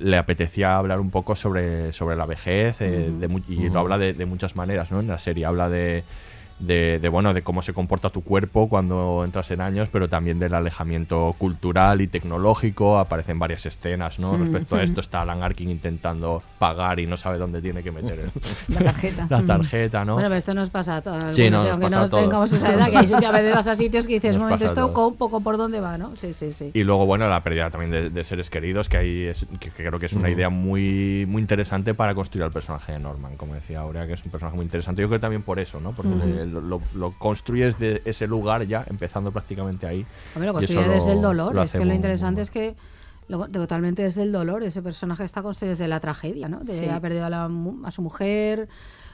le 0.00 0.16
apetecía 0.16 0.76
hablar 0.76 0.98
un 0.98 1.10
poco 1.10 1.36
sobre, 1.36 1.92
sobre 1.92 2.16
la 2.16 2.26
vejez 2.26 2.80
eh, 2.80 3.10
de 3.10 3.42
y 3.48 3.68
lo 3.68 3.78
habla 3.78 3.98
de, 3.98 4.14
de 4.14 4.26
muchas 4.26 4.56
maneras, 4.56 4.90
¿no? 4.90 5.00
En 5.00 5.08
la 5.08 5.18
serie 5.18 5.44
habla 5.44 5.68
de, 5.68 6.04
de, 6.60 6.98
de, 7.00 7.08
bueno 7.08 7.34
de 7.34 7.42
cómo 7.42 7.62
se 7.62 7.72
comporta 7.72 8.10
tu 8.10 8.22
cuerpo 8.22 8.68
cuando 8.68 9.22
entras 9.24 9.50
en 9.50 9.60
años, 9.60 9.88
pero 9.90 10.08
también 10.08 10.38
del 10.38 10.54
alejamiento 10.54 11.34
cultural 11.38 12.00
y 12.00 12.06
tecnológico. 12.06 12.98
Aparecen 12.98 13.38
varias 13.38 13.66
escenas, 13.66 14.18
¿no? 14.18 14.34
Mm. 14.34 14.40
Respecto 14.42 14.76
a 14.76 14.82
esto 14.82 15.00
está 15.00 15.22
Alan 15.22 15.42
Arkin 15.42 15.70
intentando 15.70 16.42
pagar 16.58 17.00
y 17.00 17.06
no 17.06 17.16
sabe 17.16 17.38
dónde 17.38 17.60
tiene 17.62 17.82
que 17.82 17.90
meter 17.92 18.18
el- 18.20 18.30
La 18.74 18.80
tarjeta. 18.84 19.26
la 19.28 19.38
Mm. 19.42 19.46
tarjeta, 19.46 20.04
¿no? 20.04 20.14
Bueno, 20.14 20.28
pero 20.28 20.38
esto 20.38 20.54
nos 20.54 20.70
pasa 20.70 20.96
a 20.96 21.02
todos. 21.02 21.34
Sí, 21.34 21.50
no, 21.50 21.62
nos 21.62 21.72
aunque 21.72 21.86
pasa 21.86 21.96
no 21.96 22.02
a 22.04 22.08
tengamos 22.22 22.52
esa 22.52 22.72
edad, 22.74 22.90
que 22.90 22.96
hay 22.98 23.06
sitio- 23.06 23.28
a 23.28 23.32
veces 23.32 23.54
vas 23.54 23.66
a 23.66 23.74
sitios 23.74 24.06
que 24.06 24.14
dices, 24.14 24.34
Nos 24.34 24.42
un 24.42 24.48
momento, 24.48 24.66
esto 24.66 25.08
un 25.08 25.16
poco 25.16 25.40
por 25.40 25.56
dónde 25.56 25.80
va, 25.80 25.96
¿no? 25.98 26.14
Sí, 26.16 26.32
sí, 26.32 26.52
sí. 26.52 26.70
Y 26.74 26.84
luego, 26.84 27.06
bueno, 27.06 27.28
la 27.28 27.42
pérdida 27.42 27.70
también 27.70 27.90
de, 27.90 28.10
de 28.10 28.24
seres 28.24 28.50
queridos, 28.50 28.88
que 28.88 28.96
ahí 28.98 29.24
es, 29.24 29.46
que, 29.58 29.70
que 29.70 29.84
creo 29.86 29.98
que 29.98 30.06
es 30.06 30.12
una 30.12 30.28
Mm. 30.28 30.32
idea 30.32 30.48
muy, 30.50 31.24
muy 31.28 31.40
interesante 31.40 31.94
para 31.94 32.14
construir 32.14 32.44
al 32.44 32.52
personaje 32.52 32.92
de 32.92 32.98
Norman, 32.98 33.36
como 33.36 33.54
decía 33.54 33.80
Aurea, 33.80 34.06
que 34.06 34.12
es 34.12 34.24
un 34.24 34.30
personaje 34.30 34.56
muy 34.56 34.64
interesante. 34.64 35.00
Yo 35.02 35.08
creo 35.08 35.20
también 35.20 35.42
por 35.42 35.58
eso, 35.58 35.80
¿no? 35.80 35.92
Porque 35.92 36.10
Ujú. 36.10 36.18
Lo, 36.50 36.80
lo- 36.94 37.12
construyes 37.18 37.78
de 37.78 38.02
ese 38.04 38.26
lugar 38.26 38.64
ya, 38.66 38.84
empezando 38.88 39.30
prácticamente 39.32 39.86
ahí. 39.86 40.04
Hombre, 40.34 40.48
lo 40.48 40.52
construye 40.54 40.88
desde 40.88 41.12
el 41.12 41.22
dolor. 41.22 41.54
lo 41.54 41.62
es 41.62 41.72
que 41.72 41.78
lo 41.78 41.84
muy- 41.86 41.94
interesante 41.94 42.42
es 42.42 42.50
que 42.50 42.74
lo- 43.28 43.48
totalmente 43.48 44.02
desde 44.02 44.22
el 44.22 44.32
dolor. 44.32 44.62
Ese 44.62 44.82
personaje 44.82 45.24
está 45.24 45.42
construido 45.42 45.70
desde 45.72 45.88
la 45.88 46.00
tragedia, 46.00 46.48
¿no? 46.48 46.60
De 46.60 46.72
Sí. 46.74 46.88
ha 46.88 47.00
perdido 47.00 47.24
a, 47.26 47.30
la 47.30 47.48
a 47.84 47.90
su 47.90 48.02
mujer, 48.02 48.68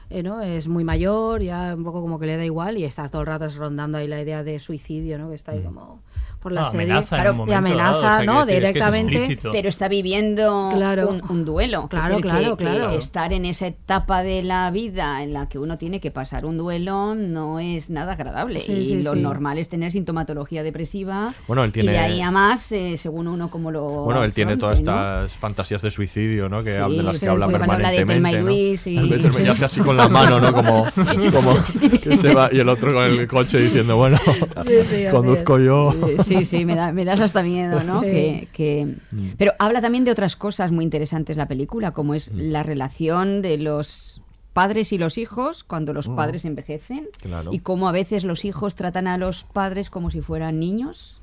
eh, 0.09 0.23
¿no? 0.23 0.41
Es 0.41 0.67
muy 0.67 0.83
mayor, 0.83 1.41
ya 1.41 1.73
un 1.75 1.83
poco 1.83 2.01
como 2.01 2.17
que 2.19 2.25
le 2.25 2.37
da 2.37 2.45
igual 2.45 2.77
y 2.77 2.83
está 2.85 3.07
todo 3.09 3.21
el 3.21 3.27
rato 3.27 3.47
rondando 3.57 3.97
ahí 3.97 4.07
la 4.07 4.21
idea 4.21 4.43
de 4.43 4.59
suicidio, 4.59 5.17
¿no? 5.17 5.29
Que 5.29 5.35
está 5.35 5.51
ahí 5.51 5.61
como 5.61 6.01
por 6.47 6.53
la 6.53 6.61
Ah, 6.63 6.71
serie. 6.71 6.85
amenaza 6.85 7.15
en 7.21 7.27
un 7.27 7.33
y 7.33 7.37
momento 7.37 7.57
amenaza, 7.57 7.83
dado, 7.91 7.97
o 7.97 8.01
sea, 8.01 8.23
¿no? 8.23 8.45
decir, 8.45 8.63
es 8.63 8.71
que 8.73 8.79
es 8.79 8.85
Directamente. 8.85 9.39
Pero 9.51 9.69
está 9.69 9.87
viviendo 9.89 10.69
Claro. 10.73 11.09
un, 11.09 11.21
un 11.29 11.45
duelo. 11.45 11.87
Claro, 11.89 12.15
decir, 12.15 12.21
claro, 12.31 12.57
que- 12.57 12.63
que 12.65 12.71
claro. 12.71 12.91
estar 12.97 13.33
en 13.33 13.45
esa 13.45 13.67
etapa 13.67 14.23
de 14.23 14.43
la 14.43 14.71
vida 14.71 15.23
en 15.23 15.33
la 15.33 15.49
que 15.49 15.59
uno 15.59 15.77
tiene 15.77 15.99
que 15.99 16.09
pasar 16.11 16.45
un 16.45 16.57
duelo 16.57 17.15
no 17.15 17.59
es 17.59 17.89
nada 17.89 18.13
agradable. 18.13 18.61
Sí, 18.61 18.71
y 18.71 18.87
sí, 18.87 19.03
lo 19.03 19.13
sí. 19.13 19.19
normal 19.19 19.57
es 19.57 19.67
tener 19.67 19.91
sintomatología 19.91 20.63
depresiva. 20.63 21.33
Bueno, 21.47 21.63
él 21.65 21.71
tiene- 21.73 21.89
Y 21.91 21.93
de 21.93 21.99
ahí 21.99 22.21
a 22.21 22.31
más, 22.31 22.71
eh, 22.71 22.95
según 22.97 23.27
uno 23.27 23.49
como 23.49 23.69
lo. 23.71 23.81
Bueno, 24.05 24.23
él 24.23 24.31
tiene 24.31 24.55
todas 24.55 24.81
¿no? 24.81 24.91
estas 24.93 25.33
fantasías 25.33 25.81
de 25.81 25.91
suicidio, 25.91 26.47
¿no? 26.47 26.63
Que, 26.63 26.73
Sí, 26.73 26.97
de 26.97 27.03
las 27.03 27.13
que 27.15 27.19
sí, 27.19 27.25
habla 27.27 27.47
sí, 27.47 27.51
cuando 27.53 27.73
habla 27.73 27.91
de 27.91 28.05
permanentemente. 28.05 28.37
Y 28.39 28.41
¿no? 28.41 28.47
Luis 28.47 28.87
y- 28.87 29.43
y 29.43 29.47
hace 29.49 29.65
así 29.65 29.81
con 29.81 29.97
la 29.97 30.07
mano, 30.09 30.39
¿no? 30.39 30.53
Como, 30.53 30.89
Sí. 30.89 31.01
como 31.33 31.53
que 32.01 32.15
se 32.17 32.33
va 32.33 32.49
y 32.51 32.59
el 32.59 32.69
otro 32.69 32.93
con 32.93 33.03
el 33.03 33.27
coche 33.27 33.57
diciendo, 33.59 33.97
bueno, 33.97 34.17
Sí, 34.65 34.73
sí, 34.89 35.03
conduzco 35.11 35.57
es. 35.57 35.65
yo. 35.65 35.93
Eh, 36.07 36.17
Sí, 36.39 36.45
sí, 36.57 36.65
me, 36.65 36.75
da, 36.75 36.91
me 36.91 37.05
das 37.05 37.19
hasta 37.21 37.43
miedo, 37.43 37.83
¿no? 37.83 37.99
Sí. 38.01 38.05
Que, 38.07 38.47
que- 38.53 38.85
Mm. 39.11 39.29
Pero 39.37 39.53
habla 39.59 39.81
también 39.81 40.03
de 40.05 40.11
otras 40.11 40.35
cosas 40.35 40.71
muy 40.71 40.83
interesantes 40.83 41.37
la 41.37 41.47
película, 41.47 41.91
como 41.91 42.13
es 42.13 42.31
Mm. 42.31 42.51
la 42.51 42.63
relación 42.63 43.41
de 43.41 43.57
los 43.57 44.21
padres 44.57 44.91
y 44.91 44.97
los 44.97 45.19
hijos 45.19 45.63
cuando 45.63 45.93
los 45.93 46.07
Mm. 46.09 46.15
padres 46.15 46.43
envejecen 46.45 47.07
Claro. 47.21 47.51
y 47.53 47.59
cómo 47.59 47.87
a 47.87 47.91
veces 47.91 48.23
los 48.23 48.43
hijos 48.43 48.73
tratan 48.73 49.07
a 49.07 49.15
los 49.19 49.43
padres 49.43 49.91
como 49.91 50.09
si 50.09 50.21
fueran 50.21 50.59
niños 50.59 51.19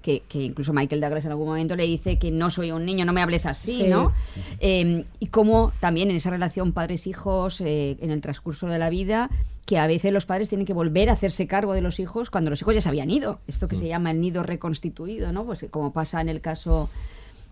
que, 0.00 0.22
que 0.28 0.42
incluso 0.44 0.72
Michael 0.72 1.00
Douglas 1.00 1.24
en 1.24 1.32
algún 1.32 1.48
momento 1.48 1.74
le 1.74 1.82
dice 1.84 2.18
que 2.20 2.30
no 2.30 2.50
soy 2.50 2.70
un 2.70 2.84
niño, 2.84 3.04
no 3.04 3.12
me 3.12 3.20
hables 3.20 3.46
así, 3.46 3.72
Sí. 3.78 3.86
¿no? 3.88 4.12
Eh, 4.60 5.04
y 5.18 5.26
cómo 5.26 5.72
también 5.80 6.10
en 6.10 6.16
esa 6.16 6.30
relación 6.30 6.72
padres-hijos, 6.72 7.60
eh, 7.62 7.96
en 8.00 8.12
el 8.12 8.20
transcurso 8.20 8.68
de 8.68 8.78
la 8.78 8.90
vida, 8.90 9.28
que 9.66 9.78
a 9.78 9.86
veces 9.88 10.12
los 10.12 10.24
padres 10.24 10.48
tienen 10.48 10.64
que 10.66 10.72
volver 10.72 11.10
a 11.10 11.14
hacerse 11.14 11.46
cargo 11.48 11.72
de 11.74 11.82
los 11.82 11.98
hijos 11.98 12.30
cuando 12.30 12.48
los 12.50 12.60
hijos 12.62 12.74
ya 12.76 12.80
se 12.80 12.88
habían 12.88 13.10
ido. 13.10 13.40
Esto 13.48 13.66
que 13.66 13.74
se 13.76 13.88
llama 13.88 14.12
el 14.12 14.20
nido 14.20 14.42
reconstituido, 14.44 15.32
¿no? 15.32 15.44
Pues 15.44 15.66
como 15.70 15.92
pasa 15.92 16.20
en 16.20 16.28
el 16.28 16.40
caso 16.40 16.88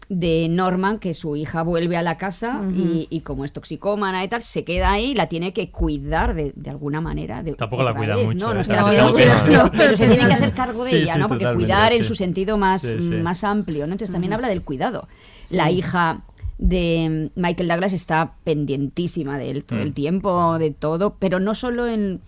de 0.09 0.47
Norman, 0.49 1.01
que 1.01 1.15
su 1.15 1.35
hija 1.35 1.63
vuelve 1.63 1.97
a 1.97 2.03
la 2.03 2.17
casa 2.17 2.63
y, 2.73 3.09
y 3.11 3.21
como 3.23 3.45
es 3.45 3.53
toxicómana 3.53 4.23
y 4.23 4.29
tal, 4.29 4.41
se 4.41 4.63
queda 4.63 4.93
ahí 4.93 5.07
y 5.11 5.15
la 5.15 5.29
tiene 5.29 5.53
que 5.53 5.71
cuidar 5.73 6.35
de, 6.35 6.53
de 6.55 6.71
alguna 6.71 7.01
manera. 7.01 7.43
de- 7.43 7.55
Tampoco 7.55 7.83
la 7.83 7.93
cuida 7.93 8.15
vez. 8.15 8.25
mucho, 8.27 8.47
No, 8.47 8.53
no 8.55 8.59
¿eh? 8.59 8.63
es 8.63 8.69
que 8.69 8.75
la 8.75 8.85
cuida 8.85 9.09
mucho, 9.09 9.27
no, 9.65 9.73
pero- 9.73 9.97
se 9.97 10.07
tiene 10.07 10.27
que 10.29 10.33
hacer 10.35 10.53
cargo 10.55 10.85
de 10.85 10.91
Sí, 10.91 10.97
ella, 10.99 11.15
sí, 11.15 11.19
¿no? 11.19 11.27
Porque 11.29 11.53
cuidar 11.55 11.93
en 11.93 12.05
su 12.05 12.15
sentido 12.15 12.57
más, 12.57 12.83
Sí, 12.83 12.93
sí. 12.93 13.01
más 13.01 13.43
amplio, 13.43 13.87
¿no? 13.89 13.95
Entonces 13.95 14.13
también 14.13 14.33
habla 14.33 14.47
del 14.49 14.63
cuidado. 14.63 15.09
Sí. 15.45 15.57
La 15.57 15.71
hija 15.73 16.23
de 16.59 17.31
Michael 17.35 17.69
Douglas 17.69 17.93
está 17.93 18.35
pendientísima 18.45 19.39
de 19.39 19.51
él 19.51 19.65
todo 19.65 19.81
el 19.81 19.91
Mm. 19.91 19.95
tiempo, 19.95 20.59
de 20.59 20.71
todo, 20.71 21.17
pero 21.19 21.41
no 21.41 21.55
solo 21.55 21.87
en 21.89 22.21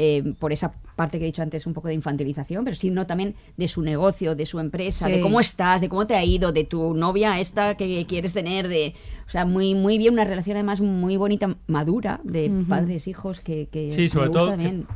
eh, 0.00 0.34
por 0.38 0.52
esa 0.52 0.72
parte 0.98 1.18
que 1.18 1.24
he 1.24 1.26
dicho 1.32 1.40
antes, 1.42 1.64
un 1.66 1.72
poco 1.72 1.88
de 1.88 1.94
infantilización, 1.94 2.64
pero 2.64 2.76
sino 2.76 3.06
también 3.06 3.34
de 3.56 3.68
su 3.68 3.80
negocio, 3.82 4.34
de 4.34 4.44
su 4.44 4.58
empresa, 4.58 5.06
Sí. 5.06 5.12
de 5.12 5.20
cómo 5.20 5.38
estás, 5.40 5.80
de 5.80 5.88
cómo 5.88 6.06
te 6.08 6.14
ha 6.16 6.24
ido, 6.24 6.50
de 6.52 6.64
tu 6.64 6.92
novia 6.92 7.38
esta 7.40 7.76
que 7.76 8.04
quieres 8.06 8.32
tener, 8.34 8.66
de, 8.68 8.94
o 9.26 9.30
sea, 9.30 9.46
muy 9.46 9.74
muy 9.74 9.96
bien, 9.96 10.12
una 10.12 10.24
relación 10.24 10.56
además 10.56 10.80
muy 10.80 11.16
bonita, 11.16 11.56
madura, 11.68 12.20
de 12.24 12.50
padres, 12.68 13.06
hijos, 13.06 13.40
que, 13.40 13.68
que 13.70 13.92
Sí, 13.92 14.08
sobre 14.08 14.26
me 14.26 14.28
gusta 14.30 14.38
todo. 14.40 14.50
que, 14.58 14.64
también. 14.64 14.86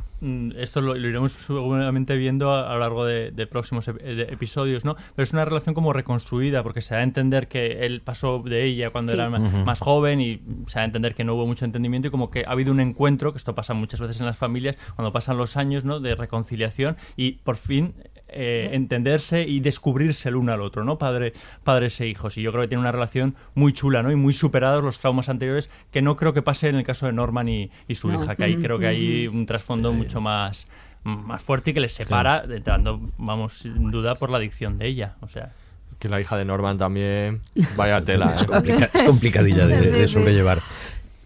Esto 0.55 0.81
lo, 0.81 0.95
lo 0.95 1.07
iremos 1.07 1.33
seguramente 1.33 2.15
viendo 2.15 2.51
a, 2.51 2.69
a 2.69 2.73
lo 2.73 2.79
largo 2.79 3.05
de, 3.05 3.31
de 3.31 3.47
próximos 3.47 3.87
ep- 3.87 4.01
de 4.01 4.23
episodios, 4.23 4.85
¿no? 4.85 4.95
Pero 5.15 5.23
es 5.23 5.33
una 5.33 5.45
relación 5.45 5.75
como 5.75 5.93
reconstruida, 5.93 6.63
porque 6.63 6.81
se 6.81 6.93
da 6.95 7.01
a 7.01 7.03
entender 7.03 7.47
que 7.47 7.85
él 7.85 8.01
pasó 8.01 8.39
de 8.45 8.63
ella 8.65 8.89
cuando 8.89 9.11
Sí. 9.13 9.19
era 9.19 9.29
más 9.29 9.79
joven 9.79 10.21
y 10.21 10.41
se 10.67 10.75
da 10.79 10.81
a 10.81 10.85
entender 10.85 11.13
que 11.15 11.23
no 11.23 11.35
hubo 11.35 11.45
mucho 11.47 11.65
entendimiento 11.65 12.07
y 12.07 12.11
como 12.11 12.29
que 12.31 12.43
ha 12.47 12.51
habido 12.51 12.71
un 12.71 12.79
encuentro, 12.79 13.31
que 13.31 13.37
esto 13.37 13.53
pasa 13.55 13.73
muchas 13.73 13.99
veces 14.01 14.19
en 14.19 14.25
las 14.25 14.37
familias, 14.37 14.75
cuando 14.95 15.11
pasan 15.11 15.37
los 15.37 15.57
años, 15.57 15.83
¿no? 15.85 15.99
De 15.99 16.15
reconciliación 16.15 16.97
y 17.17 17.33
por 17.43 17.57
fin 17.57 17.93
eh, 18.35 18.69
entenderse 18.73 19.43
y 19.43 19.59
descubrirse 19.59 20.29
el 20.29 20.35
uno 20.35 20.51
al 20.53 20.61
otro, 20.61 20.83
¿no? 20.83 20.97
Padre, 20.97 21.33
padres 21.63 21.99
e 22.01 22.07
hijos. 22.07 22.37
Y 22.37 22.41
yo 22.41 22.51
creo 22.51 22.63
que 22.63 22.67
tiene 22.67 22.81
una 22.81 22.91
relación 22.91 23.35
muy 23.55 23.73
chula, 23.73 24.03
¿no? 24.03 24.11
Y 24.11 24.15
muy 24.15 24.33
superados 24.33 24.83
los 24.83 24.99
traumas 24.99 25.29
anteriores, 25.29 25.69
que 25.91 26.01
no 26.01 26.15
creo 26.17 26.33
que 26.33 26.41
pase 26.41 26.67
en 26.69 26.75
el 26.75 26.83
caso 26.83 27.05
de 27.05 27.13
Norman 27.13 27.47
y, 27.49 27.71
y 27.87 27.95
su 27.95 28.07
No. 28.09 28.23
hija, 28.23 28.35
que 28.35 28.43
ahí 28.43 28.57
creo 28.57 28.79
que 28.79 28.87
hay 28.87 29.27
un 29.27 29.45
trasfondo 29.45 29.93
mucho 29.93 30.21
más, 30.21 30.67
más 31.03 31.41
fuerte 31.41 31.71
y 31.71 31.73
que 31.73 31.79
les 31.81 31.93
separa, 31.93 32.43
entrando, 32.49 32.99
vamos, 33.17 33.57
sin 33.59 33.91
duda, 33.91 34.15
por 34.15 34.29
la 34.29 34.37
adicción 34.37 34.77
de 34.77 34.87
ella. 34.87 35.15
O 35.21 35.27
sea. 35.27 35.51
Que 35.99 36.09
la 36.09 36.19
hija 36.19 36.35
de 36.37 36.43
Norman 36.45 36.77
también. 36.77 37.41
Vaya 37.77 38.01
tela. 38.05 38.35
Es, 38.35 38.41
¿eh? 38.41 38.45
complica- 38.47 38.89
es 38.93 39.03
complicadilla 39.05 39.67
de, 39.67 39.91
de 39.91 40.07
sobrellevar. 40.07 40.61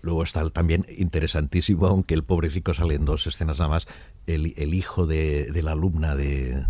Luego 0.03 0.23
está 0.23 0.47
también 0.51 0.85
interesantísimo, 0.95 1.87
aunque 1.87 2.13
el 2.13 2.23
pobrecito 2.23 2.73
sale 2.73 2.93
en 2.95 3.03
dos 3.03 3.27
escenas 3.27 3.57
nada 3.59 3.69
más, 3.69 3.87
el, 4.27 4.53
el 4.55 4.73
hijo 4.73 5.05
de, 5.05 5.51
de 5.51 5.63
la 5.63 5.71
alumna 5.71 6.15
de... 6.15 6.63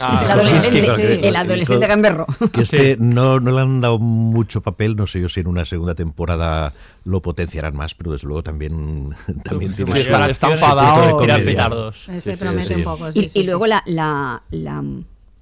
Ah, 0.00 0.20
el 0.24 0.30
adolescente, 0.30 0.80
sí, 0.96 1.02
sí. 1.20 1.20
el 1.28 1.36
adolescente 1.36 1.86
gamberro. 1.86 2.26
Que 2.52 2.62
este 2.62 2.96
no, 2.98 3.40
no 3.40 3.50
le 3.52 3.60
han 3.60 3.80
dado 3.82 3.98
mucho 3.98 4.62
papel, 4.62 4.96
no 4.96 5.06
sé 5.06 5.20
yo 5.20 5.28
si 5.28 5.40
en 5.40 5.48
una 5.48 5.64
segunda 5.66 5.94
temporada 5.94 6.72
lo 7.04 7.20
potenciarán 7.20 7.76
más, 7.76 7.94
pero 7.94 8.12
desde 8.12 8.26
luego 8.26 8.42
también, 8.42 9.10
también 9.44 9.72
Sí, 9.72 9.84
tiene 9.84 9.92
sí, 10.00 10.08
su- 10.10 10.14
está- 10.16 10.50
enfadado, 10.52 11.18
petardos. 11.18 12.04
Sí, 12.06 12.20
sí, 12.20 12.32
promete 12.40 12.62
sí. 12.62 12.74
un 12.74 12.84
poco. 12.84 13.12
sí, 13.12 13.30
Y, 13.34 13.40
y 13.40 13.44
luego 13.44 13.66
la, 13.66 13.82
la, 13.86 14.42
la, 14.50 14.82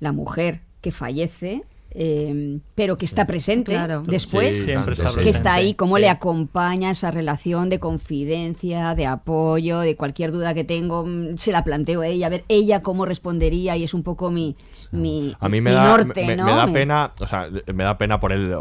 la 0.01 0.13
mujer 0.13 0.61
que 0.81 0.91
fallece, 0.93 1.63
eh, 1.91 2.59
pero 2.75 2.99
que 2.99 3.07
está 3.07 3.27
presente 3.27 3.73
Claro. 3.73 4.03
después, 4.07 4.55
Sí, 4.55 4.73
que 5.23 5.29
está 5.31 5.55
ahí, 5.55 5.75
cómo 5.75 5.97
Sí. 5.97 6.03
le 6.03 6.09
acompaña 6.11 6.91
esa 6.91 7.11
relación 7.11 7.71
de 7.71 7.79
confidencia, 7.79 8.95
de 8.95 9.07
apoyo, 9.07 9.81
de 9.81 9.97
cualquier 9.97 10.33
duda 10.33 10.55
que 10.55 10.65
tengo, 10.65 11.05
mm, 11.07 11.39
se 11.39 11.51
la 11.53 11.65
planteo 11.65 12.03
a 12.03 12.07
ella, 12.07 12.27
a 12.27 12.31
ver 12.31 12.45
ella 12.49 12.83
cómo 12.83 13.07
respondería 13.07 13.77
y 13.77 13.85
es 13.85 13.95
un 13.95 14.03
poco 14.03 14.31
mi, 14.31 14.55
mi, 14.93 15.35
A 15.41 15.49
mí 15.49 15.61
me 15.61 15.71
mi 15.71 15.77
da, 15.77 15.85
norte, 15.85 16.27
me, 16.27 16.37
¿no? 16.37 16.45
me 16.45 16.53
da 16.55 16.67
Me- 16.67 16.73
pena, 16.73 17.13
o 17.21 17.27
sea, 17.27 17.49
me 17.73 17.85
da 17.85 17.97
pena 17.99 18.21
por 18.21 18.33
él, 18.33 18.53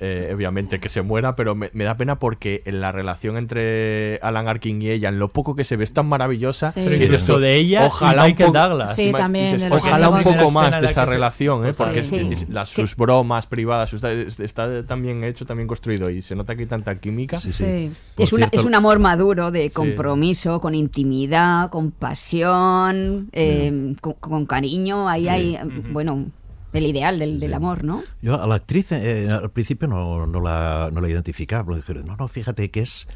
eh, 0.00 0.32
obviamente, 0.34 0.80
que 0.80 0.88
se 0.88 1.02
muera, 1.02 1.36
pero 1.36 1.54
me, 1.54 1.70
me 1.72 1.84
da 1.84 1.96
pena 1.96 2.18
porque 2.18 2.62
en 2.66 2.80
la 2.80 2.92
relación 2.92 3.36
entre 3.36 4.18
Alan 4.22 4.48
Arkin 4.48 4.82
y 4.82 4.90
ella, 4.90 5.08
en 5.08 5.18
lo 5.18 5.28
poco 5.28 5.54
que 5.54 5.64
se 5.64 5.76
ve, 5.76 5.84
es 5.84 5.92
tan 5.92 6.06
maravillosa. 6.06 6.72
Incluso 6.76 7.34
tú, 7.34 7.40
de 7.40 7.54
ella 7.56 7.82
y 7.82 7.86
ojalá 7.86 8.22
un 8.22 8.28
Michael 8.28 8.46
poco- 8.52 8.58
Douglas. 8.58 8.96
También, 9.16 9.54
dices, 9.56 9.72
ojalá 9.72 10.08
un 10.08 10.22
poco 10.22 10.36
La 10.44 10.50
más 10.50 10.74
de 10.74 10.82
la 10.82 10.88
esa 10.90 11.04
relación, 11.04 11.66
¿eh? 11.66 11.72
Porque 11.76 12.04
Sí. 12.04 12.46
Sus 12.66 12.96
bromas 12.96 13.46
privadas, 13.46 13.90
sus- 13.90 14.04
está 14.40 14.84
también 14.84 15.24
hecho, 15.24 15.46
también 15.46 15.66
construido 15.66 16.10
y 16.10 16.22
se 16.22 16.34
nota 16.34 16.54
que 16.54 16.62
hay 16.62 16.68
tanta 16.68 16.94
química. 16.96 17.38
Sí. 17.38 17.90
Es, 18.18 18.32
una- 18.32 18.48
es 18.52 18.64
un 18.64 18.74
amor 18.74 18.98
maduro 18.98 19.50
de 19.50 19.70
compromiso, 19.70 20.60
con 20.60 20.74
intimidad, 20.74 21.70
con 21.70 21.90
pasión, 21.90 23.28
eh, 23.32 23.94
con, 24.00 24.14
con 24.14 24.46
cariño. 24.46 25.08
Ahí 25.08 25.28
hay, 25.28 25.58
bueno, 25.92 26.26
el 26.72 26.86
ideal 26.86 27.18
del, 27.18 27.38
del 27.40 27.54
amor, 27.54 27.84
¿no? 27.84 28.02
Yo 28.20 28.40
a 28.42 28.46
la 28.46 28.56
actriz 28.56 28.90
eh, 28.92 29.28
al 29.30 29.50
principio 29.50 29.86
no, 29.88 30.26
no, 30.26 30.40
la, 30.40 30.90
no 30.92 31.00
la 31.00 31.08
identificaba, 31.08 31.64
pero 31.64 31.76
dije, 31.76 31.94
no, 32.04 32.16
no, 32.16 32.28
fíjate 32.28 32.70
que 32.70 32.80
es... 32.80 33.06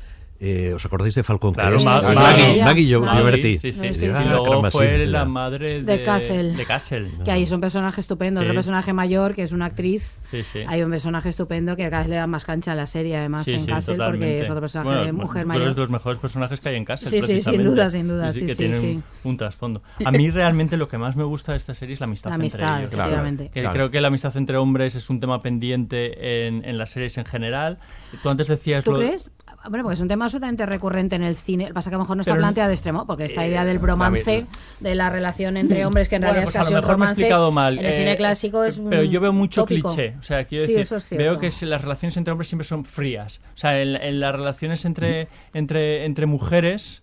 eh, 0.40 0.72
¿Os 0.74 0.84
acordáis 0.84 1.14
de 1.14 1.22
Falcón? 1.24 1.54
Claro, 1.54 1.80
Maggie, 1.80 2.14
Maggie. 2.14 2.62
Maggie 2.62 2.84
Gio- 2.86 3.00
Maggie, 3.00 3.18
Gioberti. 3.18 3.58
sí, 3.58 3.72
sí. 3.72 3.86
Y 3.86 3.94
Sí, 3.94 4.06
ah, 4.14 4.24
luego 4.28 4.70
fue 4.70 5.06
la 5.06 5.24
madre 5.24 5.82
de, 5.82 5.96
de- 5.98 6.02
Castle. 6.02 6.52
de 6.54 6.64
Castle. 6.64 7.10
Que 7.24 7.30
ahí 7.32 7.42
es 7.42 7.50
un 7.52 7.60
personaje 7.60 8.00
estupendo. 8.00 8.40
Sí. 8.40 8.44
Otro 8.46 8.54
personaje 8.54 8.92
mayor, 8.92 9.34
que 9.34 9.42
es 9.42 9.52
una 9.52 9.64
actriz. 9.66 10.20
Sí, 10.30 10.44
sí. 10.44 10.60
Hay 10.68 10.82
un 10.82 10.90
personaje 10.90 11.28
estupendo 11.28 11.74
que 11.74 11.84
cada 11.90 12.02
vez 12.02 12.08
le 12.10 12.16
da 12.16 12.26
más 12.26 12.44
cancha 12.44 12.72
a 12.72 12.74
la 12.74 12.86
serie, 12.86 13.16
además, 13.16 13.44
Sí, 13.44 13.54
en 13.54 13.60
sí, 13.60 13.66
Castle, 13.66 13.94
totalmente. 13.94 14.26
porque 14.26 14.40
es 14.42 14.50
otro 14.50 14.60
personaje 14.60 14.88
Bueno, 14.90 15.04
de 15.04 15.12
mujer 15.12 15.46
mayor. 15.46 15.68
Es 15.68 15.74
de 15.74 15.80
los 15.80 15.90
mejores 15.90 16.18
personajes 16.18 16.60
que 16.60 16.68
hay 16.68 16.76
en 16.76 16.84
Castle. 16.84 17.10
Sí, 17.10 17.20
sí, 17.20 17.40
sin 17.42 17.64
duda, 17.64 17.90
sin 17.90 18.06
duda, 18.08 18.32
sí, 18.32 18.46
que 18.46 18.52
sí, 18.52 18.58
tiene 18.58 18.78
sí. 18.78 18.86
Un, 19.24 19.30
un 19.30 19.36
trasfondo. 19.36 19.82
A 20.04 20.10
mí 20.12 20.30
realmente 20.30 20.76
lo 20.76 20.88
que 20.88 20.98
más 20.98 21.16
me 21.16 21.24
gusta 21.24 21.52
de 21.52 21.58
esta 21.58 21.74
serie 21.74 21.94
es 21.94 22.00
la 22.00 22.04
amistad, 22.04 22.30
La 22.30 22.36
entre 22.36 22.44
amistad, 22.44 22.78
ellos. 22.80 22.92
efectivamente. 22.92 23.50
Que 23.52 23.60
Claro. 23.60 23.72
Creo 23.74 23.90
que 23.90 24.00
la 24.00 24.08
amistad 24.08 24.36
entre 24.36 24.56
hombres 24.56 24.94
es 24.94 25.10
un 25.10 25.18
tema 25.20 25.40
pendiente 25.40 26.46
en, 26.46 26.64
en 26.64 26.78
las 26.78 26.90
series 26.90 27.18
en 27.18 27.24
general. 27.24 27.78
Tú 28.22 28.28
antes 28.28 28.46
decías... 28.46 28.84
¿Tú 28.84 28.92
lo- 28.92 28.98
crees? 28.98 29.30
Bueno, 29.68 29.82
porque 29.84 29.94
es 29.94 30.00
un 30.00 30.08
tema 30.08 30.24
absolutamente 30.26 30.64
recurrente 30.66 31.16
en 31.16 31.22
el 31.22 31.36
cine. 31.36 31.72
Pasa 31.72 31.90
que 31.90 31.94
a 31.94 31.98
lo 31.98 32.04
mejor 32.04 32.16
no 32.16 32.22
está 32.22 32.32
Pero- 32.32 32.42
planteado 32.42 32.68
de 32.68 32.74
extremo, 32.74 33.06
porque 33.06 33.24
esta 33.26 33.46
idea 33.46 33.64
del 33.64 33.78
bromance, 33.78 34.46
de 34.80 34.94
la 34.94 35.10
relación 35.10 35.56
entre 35.56 35.84
hombres, 35.86 36.08
que 36.08 36.16
en 36.16 36.22
Bueno, 36.22 36.32
realidad 36.34 36.46
pues 36.46 36.54
es 36.54 36.56
a 36.56 36.60
casi 36.60 36.72
lo 36.72 36.78
un 36.78 36.82
mejor 36.84 36.98
me 36.98 37.04
he 37.04 37.08
explicado 37.08 37.50
mal. 37.52 37.78
en 37.78 37.84
el 37.84 37.92
Eh, 37.92 37.98
cine 37.98 38.16
clásico 38.16 38.64
es 38.64 38.80
Pero 38.88 39.02
yo 39.02 39.20
veo 39.20 39.32
mucho 39.32 39.62
tópico. 39.62 39.94
cliché. 39.94 40.16
O 40.18 40.22
sea, 40.22 40.44
quiero 40.44 40.64
Sí, 40.66 40.74
decir, 40.74 40.96
es 40.96 41.10
veo 41.10 41.38
que 41.38 41.50
las 41.66 41.82
relaciones 41.82 42.16
entre 42.16 42.32
hombres 42.32 42.48
siempre 42.48 42.66
son 42.66 42.84
frías. 42.84 43.40
O 43.54 43.56
sea, 43.58 43.80
en, 43.80 43.96
en 43.96 44.20
las 44.20 44.32
relaciones 44.34 44.84
entre, 44.84 45.28
entre, 45.54 46.04
entre 46.04 46.26
mujeres 46.26 47.02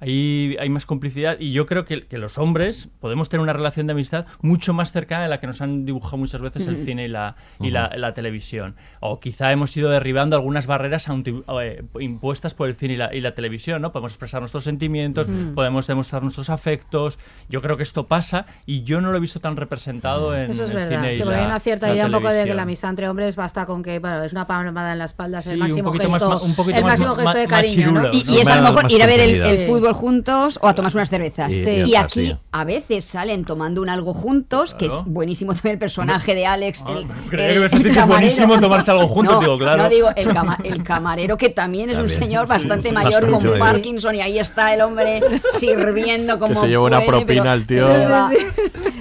ahí 0.00 0.56
hay 0.60 0.68
más 0.68 0.86
complicidad 0.86 1.36
y 1.40 1.52
yo 1.52 1.66
creo 1.66 1.84
que, 1.84 2.06
que 2.06 2.18
los 2.18 2.38
hombres 2.38 2.88
podemos 3.00 3.28
tener 3.28 3.42
una 3.42 3.52
relación 3.52 3.86
de 3.86 3.92
amistad 3.92 4.26
mucho 4.40 4.72
más 4.72 4.92
cercana 4.92 5.22
de 5.24 5.28
la 5.28 5.40
que 5.40 5.46
nos 5.46 5.60
han 5.60 5.84
dibujado 5.84 6.16
muchas 6.18 6.40
veces 6.40 6.66
el 6.66 6.84
cine 6.84 7.04
y 7.06 7.08
la, 7.08 7.36
y 7.60 7.70
la, 7.70 7.90
la 7.96 8.14
televisión. 8.14 8.76
O 9.00 9.20
quizá 9.20 9.50
hemos 9.52 9.76
ido 9.76 9.90
derribando 9.90 10.36
algunas 10.36 10.66
barreras 10.66 11.06
eh, 11.08 11.82
impuestas 12.00 12.54
por 12.54 12.68
el 12.68 12.74
cine 12.76 12.94
y 12.94 12.96
la, 12.96 13.14
y 13.14 13.20
la 13.20 13.34
televisión, 13.34 13.82
¿no? 13.82 13.92
Podemos 13.92 14.12
expresar 14.12 14.40
nuestros 14.40 14.64
sentimientos, 14.64 15.26
podemos 15.54 15.86
demostrar 15.86 16.22
nuestros 16.22 16.50
afectos. 16.50 17.18
Yo 17.48 17.62
creo 17.62 17.76
que 17.76 17.82
esto 17.82 18.06
pasa 18.06 18.46
y 18.66 18.82
yo 18.84 19.00
no 19.00 19.10
lo 19.10 19.16
he 19.18 19.20
visto 19.20 19.40
tan 19.40 19.56
representado 19.56 20.36
en 20.36 20.50
Eso 20.50 20.64
es 20.64 20.70
el 20.70 20.76
verdad. 20.76 20.90
cine 21.02 21.14
y 21.14 21.18
Sí, 21.18 21.24
la- 21.24 21.38
hay 21.40 21.46
una 21.46 21.60
cierta 21.60 21.92
idea 21.92 22.06
un 22.06 22.12
poco 22.12 22.28
de 22.28 22.44
que 22.44 22.54
la 22.54 22.62
amistad 22.62 22.90
entre 22.90 23.08
hombres 23.08 23.36
basta 23.36 23.66
con 23.66 23.82
que 23.82 23.98
bueno, 23.98 24.22
es 24.22 24.32
una 24.32 24.46
palmada 24.46 24.92
en 24.92 24.98
la 24.98 25.04
espalda, 25.06 25.40
es 25.40 25.46
el 25.46 25.52
Sí, 25.52 25.54
un 25.56 25.60
máximo 25.60 25.92
más 25.92 25.98
gesto, 26.00 26.28
ma- 26.28 26.36
un 26.36 26.50
el 26.74 26.82
más 26.82 26.90
máximo 27.00 27.08
ma- 27.14 27.22
gesto 27.22 27.38
de 27.38 27.46
cariño, 27.48 27.90
¿no? 27.92 28.08
Y, 28.12 28.16
y 28.18 28.38
es 28.38 28.48
a 28.48 28.56
lo 28.56 28.62
Más- 28.62 28.70
mejor 28.70 28.82
más 28.84 28.92
ir 28.92 29.02
a 29.02 29.06
ver 29.06 29.20
el, 29.20 29.40
el 29.40 29.66
fútbol 29.66 29.87
juntos 29.94 30.58
o 30.62 30.68
a 30.68 30.74
tomarse 30.74 30.96
unas 30.98 31.10
cervezas. 31.10 31.52
Sí, 31.52 31.82
y 31.86 31.94
aquí 31.96 32.28
sí. 32.28 32.36
a 32.52 32.64
veces 32.64 33.04
salen 33.04 33.44
tomando 33.44 33.82
un 33.82 33.88
algo 33.88 34.14
juntos, 34.14 34.74
que 34.74 34.86
es 34.86 34.92
buenísimo 35.06 35.54
también 35.54 35.74
el 35.74 35.78
personaje 35.78 36.34
de 36.34 36.46
Alex. 36.46 36.84
Ah, 36.86 36.92
el, 36.96 37.06
creía 37.30 37.46
el- 37.64 37.70
que 37.70 37.76
el 37.76 37.82
que 37.92 37.98
es 37.98 38.06
buenísimo 38.06 38.58
tomarse 38.60 38.90
algo 38.90 39.06
juntos, 39.08 39.34
No, 39.36 39.40
digo, 39.40 39.58
claro. 39.58 39.82
No 39.84 39.88
digo, 39.88 40.08
el, 40.16 40.32
cama- 40.32 40.58
el 40.64 40.82
camarero 40.82 41.36
que 41.36 41.48
también 41.50 41.90
es 41.90 41.98
un 41.98 42.10
señor 42.10 42.46
bastante 42.46 42.88
Sí, 42.88 42.94
mayor 42.94 43.22
bastante 43.22 43.32
con 43.36 43.42
mayor. 43.44 43.58
Parkinson 43.58 44.14
y 44.14 44.20
ahí 44.20 44.38
está 44.38 44.72
el 44.74 44.80
hombre 44.80 45.20
sirviendo 45.58 46.38
como 46.38 46.54
se 46.54 46.66
lleva 46.68 46.84
una 46.86 47.00
propina 47.04 47.42
pero 47.42 47.50
al 47.50 47.66
tío. 47.66 47.88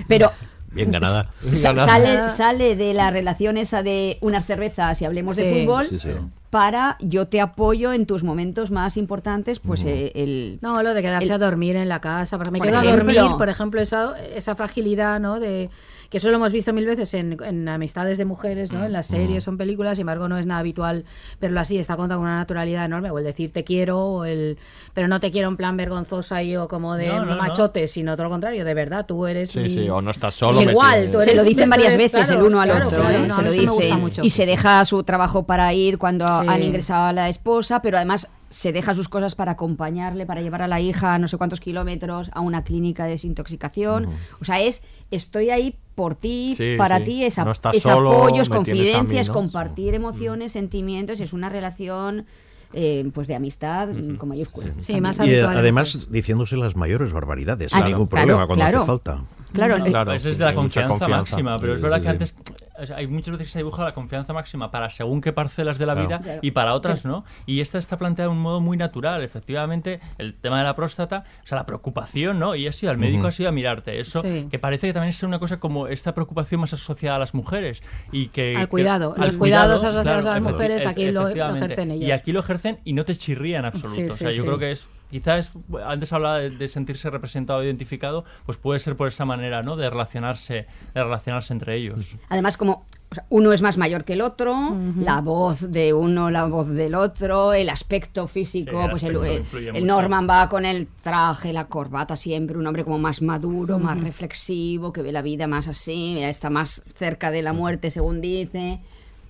Pero 0.08 0.32
Bien 0.78 0.92
ganada. 0.92 1.30
Sa- 1.54 1.74
Ganada. 1.74 1.88
sale, 1.88 2.30
sale 2.30 2.76
de 2.76 2.94
la 2.94 3.12
relación 3.12 3.58
esa 3.58 3.84
de 3.84 4.18
unas 4.22 4.46
cervezas 4.46 5.02
y 5.02 5.06
hablemos 5.06 5.36
de 5.36 5.52
fútbol 5.66 5.84
Sí, 5.86 6.00
sí. 6.00 6.12
para 6.50 6.96
yo 7.02 7.28
te 7.28 7.42
apoyo 7.42 7.92
en 7.94 8.06
tus 8.06 8.24
momentos 8.24 8.72
más 8.72 8.96
importantes, 8.96 9.60
pues 9.60 9.84
eh, 9.86 10.12
el... 10.16 10.60
No, 10.62 10.82
lo 10.84 10.94
de 10.94 11.02
quedarse 11.02 11.28
El- 11.28 11.34
a 11.34 11.38
dormir 11.40 11.76
en 11.76 11.90
la 11.90 12.00
casa. 12.00 12.38
Me 12.38 12.60
Por 12.60 12.68
quedo 12.68 12.78
a 12.80 12.84
ejemplo. 12.84 13.14
dormir, 13.14 13.38
por 13.38 13.50
ejemplo, 13.50 13.82
esa, 13.82 14.18
esa 14.20 14.56
fragilidad, 14.56 15.20
¿no? 15.20 15.40
De, 15.40 15.70
que 16.10 16.18
eso 16.18 16.30
lo 16.30 16.38
hemos 16.38 16.51
visto 16.51 16.72
mil 16.74 16.86
veces 16.86 17.14
en, 17.14 17.38
en 17.43 17.68
amistades 17.68 18.18
de 18.18 18.26
mujeres, 18.26 18.72
¿no? 18.72 18.86
En 18.86 18.93
las 18.93 19.08
series 19.08 19.47
o 19.47 19.51
en 19.51 19.58
películas, 19.58 19.97
sin 19.97 20.03
embargo 20.03 20.28
no 20.30 20.38
es 20.38 20.45
nada 20.45 20.60
habitual 20.62 21.05
verlo 21.41 21.60
así, 21.60 21.78
está 21.78 21.95
contado 21.97 22.20
con 22.22 22.28
una 22.28 22.38
naturalidad 22.38 22.86
enorme, 22.86 23.12
o 23.12 23.18
el 23.18 23.24
decir 23.26 23.51
te 23.51 23.64
quiero, 23.64 23.99
o 23.99 24.26
el 24.26 24.58
pero 24.93 25.08
no 25.08 25.20
te 25.20 25.32
quiero 25.32 25.47
en 25.49 25.58
plan 25.58 25.76
vergonzosa 25.78 26.41
y 26.43 26.55
o 26.55 26.68
como 26.68 26.95
de 26.95 27.08
No, 27.08 27.26
no, 27.26 27.36
no. 27.36 27.38
machote, 27.38 27.88
sino 27.88 28.16
todo 28.16 28.26
lo 28.26 28.30
contrario, 28.30 28.64
de 28.66 28.74
verdad, 28.74 29.05
tú 29.05 29.28
eres 29.28 29.51
Sí, 29.51 29.60
mi- 29.60 29.70
sí, 29.70 29.89
o 29.89 30.01
no 30.01 30.12
estás 30.12 30.36
solo. 30.36 30.60
Es 30.60 30.66
igual, 30.70 31.12
tú 31.12 31.20
se 31.20 31.26
eres- 31.32 31.36
lo 31.36 31.43
dicen 31.43 31.70
varias 31.70 31.93
eres- 31.93 32.12
veces 32.12 32.28
claro, 32.28 32.41
el 32.41 32.47
uno 32.47 32.62
al 32.62 32.70
claro, 32.70 32.88
otro, 32.88 32.99
claro, 33.01 33.18
¿eh? 33.24 33.28
no, 33.28 33.36
se 33.36 33.41
lo 33.43 33.51
dicen. 33.51 34.12
Y 34.24 34.30
se 34.30 34.45
deja 34.45 34.84
su 34.86 35.03
trabajo 35.03 35.43
para 35.43 35.74
ir 35.74 35.97
cuando 35.97 36.26
Sí. 36.28 36.45
han 36.47 36.64
ingresado 36.64 37.05
a 37.08 37.14
la 37.14 37.30
esposa, 37.30 37.82
pero 37.82 37.97
además 37.97 38.28
se 38.49 38.72
deja 38.72 38.95
sus 38.95 39.10
cosas 39.10 39.36
para 39.36 39.51
acompañarle, 39.51 40.26
para 40.26 40.41
llevar 40.41 40.62
a 40.62 40.68
la 40.68 40.80
hija 40.80 41.16
a 41.16 41.20
no 41.20 41.28
sé 41.28 41.38
cuántos 41.38 41.60
kilómetros 41.60 42.32
a 42.34 42.39
una 42.39 42.64
clínica 42.64 43.03
de 43.03 43.12
desintoxicación. 43.12 44.10
O 44.41 44.45
sea, 44.45 44.62
es 44.62 44.82
estoy 45.12 45.49
ahí 45.49 45.76
por 45.98 46.14
ti, 46.14 46.54
Sí, 46.56 46.76
para 46.78 47.00
sí. 47.00 47.04
ti, 47.06 47.24
es, 47.24 47.39
a- 47.39 47.45
No 47.45 47.52
es 47.52 47.60
solo, 47.82 48.12
apoyo, 48.12 48.43
es 48.43 48.52
me 48.52 48.60
tienes 48.60 48.93
a 48.93 49.02
mí, 49.02 49.16
confidencia, 49.16 49.22
es 49.22 49.28
¿no? 49.30 49.34
compartir 49.34 49.95
emociones, 49.95 50.52
sentimientos, 50.52 51.20
es 51.20 51.34
una 51.34 51.50
relación 51.50 52.28
eh, 52.72 53.10
pues 53.16 53.28
de 53.28 53.34
amistad 53.34 53.88
mm, 53.88 54.18
con 54.18 54.30
mayúsculas. 54.30 54.76
Sí, 54.86 55.02
más 55.02 55.20
Y 55.22 55.32
eh, 55.32 55.39
en 55.39 55.45
además 55.45 56.08
diciéndose 56.12 56.56
las 56.56 56.76
mayores 56.76 57.14
barbaridades, 57.14 57.72
sin 57.72 57.84
ningún 57.86 58.06
claro, 58.06 58.28
problema 58.28 58.45
cuando 58.45 58.64
claro. 58.66 58.78
hace 58.78 58.86
falta. 58.86 59.24
Claro, 59.54 59.78
Mm. 59.80 59.88
eh, 59.88 59.89
Claro, 59.89 60.12
Eso 60.12 60.30
es 60.30 60.36
sí, 60.36 60.39
de 60.39 60.45
la 60.45 60.54
confianza, 60.54 60.89
confianza. 60.89 61.18
máxima, 61.18 61.58
pero 61.58 61.74
es 61.74 61.80
Sí, 61.80 61.84
verdad 61.84 61.98
sí, 61.98 62.04
que 62.04 62.08
sí. 62.10 62.12
antes 62.12 62.36
o 62.80 62.86
sea, 62.86 62.98
hay 62.98 63.08
muchas 63.08 63.32
veces 63.34 63.48
que 63.48 63.52
se 63.54 63.60
dibuja 63.60 63.84
la 63.84 63.94
confianza 63.94 64.34
máxima 64.34 64.72
para 64.72 64.90
según 64.90 65.22
qué 65.22 65.34
parcelas 65.34 65.78
de 65.78 65.86
la 65.86 65.94
Claro. 65.94 66.08
vida 66.08 66.20
Claro. 66.22 66.40
y 66.42 66.52
para 66.52 66.74
otras 66.74 67.06
no. 67.06 67.26
Y 67.46 67.62
esta 67.62 67.78
está 67.78 67.98
planteada 67.98 68.30
de 68.30 68.36
un 68.36 68.42
modo 68.42 68.60
muy 68.60 68.78
natural. 68.78 69.24
Efectivamente, 69.24 70.00
el 70.18 70.34
tema 70.36 70.58
de 70.60 70.64
la 70.64 70.76
próstata, 70.76 71.24
o 71.44 71.48
sea, 71.48 71.58
la 71.58 71.66
preocupación, 71.66 72.40
¿no? 72.40 72.56
Y 72.56 72.68
has 72.68 72.82
ido 72.82 72.92
al 72.92 72.98
médico, 72.98 73.20
Ujú. 73.20 73.28
has 73.28 73.40
ido 73.40 73.50
a 73.50 73.52
mirarte. 73.52 74.00
Eso 74.00 74.22
Sí. 74.22 74.48
que 74.50 74.60
parece 74.60 74.88
que 74.88 74.94
también 74.94 75.10
es 75.10 75.24
una 75.24 75.40
cosa 75.40 75.60
como 75.60 75.88
esta 75.88 76.14
preocupación 76.14 76.62
más 76.62 76.74
asociada 76.74 77.16
a 77.16 77.20
las 77.20 77.34
mujeres 77.34 77.82
y 78.12 78.28
que 78.28 78.56
Al 78.56 78.64
que- 78.64 78.68
cuidado. 78.70 79.14
al 79.18 79.28
Los 79.28 79.38
cuidados 79.38 79.38
cuidado, 79.38 79.74
asociados 79.76 80.04
claro, 80.04 80.30
a 80.32 80.34
las 80.36 80.44
mujeres, 80.54 80.86
aquí 80.86 81.12
lo- 81.12 81.28
ejercen 81.30 81.92
ellos. 81.92 82.08
Y 82.08 82.12
aquí 82.12 82.32
lo 82.32 82.40
ejercen 82.42 82.80
y 82.84 82.94
no 82.94 83.06
te 83.06 83.16
chirría 83.16 83.60
en 83.60 83.66
absoluto. 83.66 83.96
Sí, 83.96 84.04
o 84.10 84.16
sea, 84.16 84.32
sí, 84.32 84.38
yo 84.38 84.44
sí. 84.44 84.48
creo 84.48 84.60
que 84.60 84.72
es 84.72 84.90
quizás 85.10 85.51
antes 85.86 86.12
hablaba 86.14 86.39
de, 86.39 86.49
de 86.49 86.70
sentirse 86.70 87.10
representado, 87.10 87.64
identificado, 87.64 88.26
pues 88.45 88.58
puede 88.58 88.80
ser 88.80 88.95
por 88.95 89.08
esa 89.08 89.26
manera, 89.26 89.64
¿no? 89.64 89.76
De 89.76 89.89
relacionarse, 89.89 90.66
de 90.93 91.03
relacionarse 91.03 91.53
entre 91.53 91.76
ellos. 91.76 92.16
Además, 92.30 92.58
como 92.58 92.86
o 93.10 93.16
sea, 93.16 93.26
uno 93.30 93.53
es 93.53 93.62
más 93.62 93.78
mayor 93.78 94.03
que 94.03 94.14
el 94.14 94.22
otro, 94.22 94.53
la 94.99 95.22
voz 95.22 95.72
de 95.72 95.93
uno, 95.93 96.30
la 96.30 96.43
voz 96.43 96.68
del 96.68 96.93
otro, 96.93 97.53
el 97.53 97.70
aspecto 97.70 98.28
físico, 98.28 98.72
Sí, 98.72 98.84
el 98.84 98.89
pues 98.89 99.03
el, 99.03 99.16
aspecto 99.16 99.26
el- 99.34 99.39
influye 99.39 99.68
el 99.70 99.74
mucho. 99.76 99.86
Norman 99.86 100.28
va 100.30 100.49
con 100.49 100.66
el 100.66 100.88
traje, 100.88 101.53
la 101.53 101.68
corbata 101.68 102.18
siempre, 102.18 102.58
un 102.58 102.68
hombre 102.68 102.84
como 102.84 102.99
más 102.99 103.22
maduro, 103.22 103.80
más 103.80 103.97
reflexivo, 104.01 104.91
que 104.91 105.01
ve 105.03 105.14
la 105.14 105.22
vida 105.22 105.47
más 105.47 105.70
así, 105.70 106.20
está 106.22 106.49
más 106.49 106.84
cerca 106.97 107.32
de 107.32 107.41
la 107.43 107.53
muerte, 107.53 107.91
según 107.91 108.20
dice. 108.20 108.82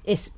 Es 0.03 0.33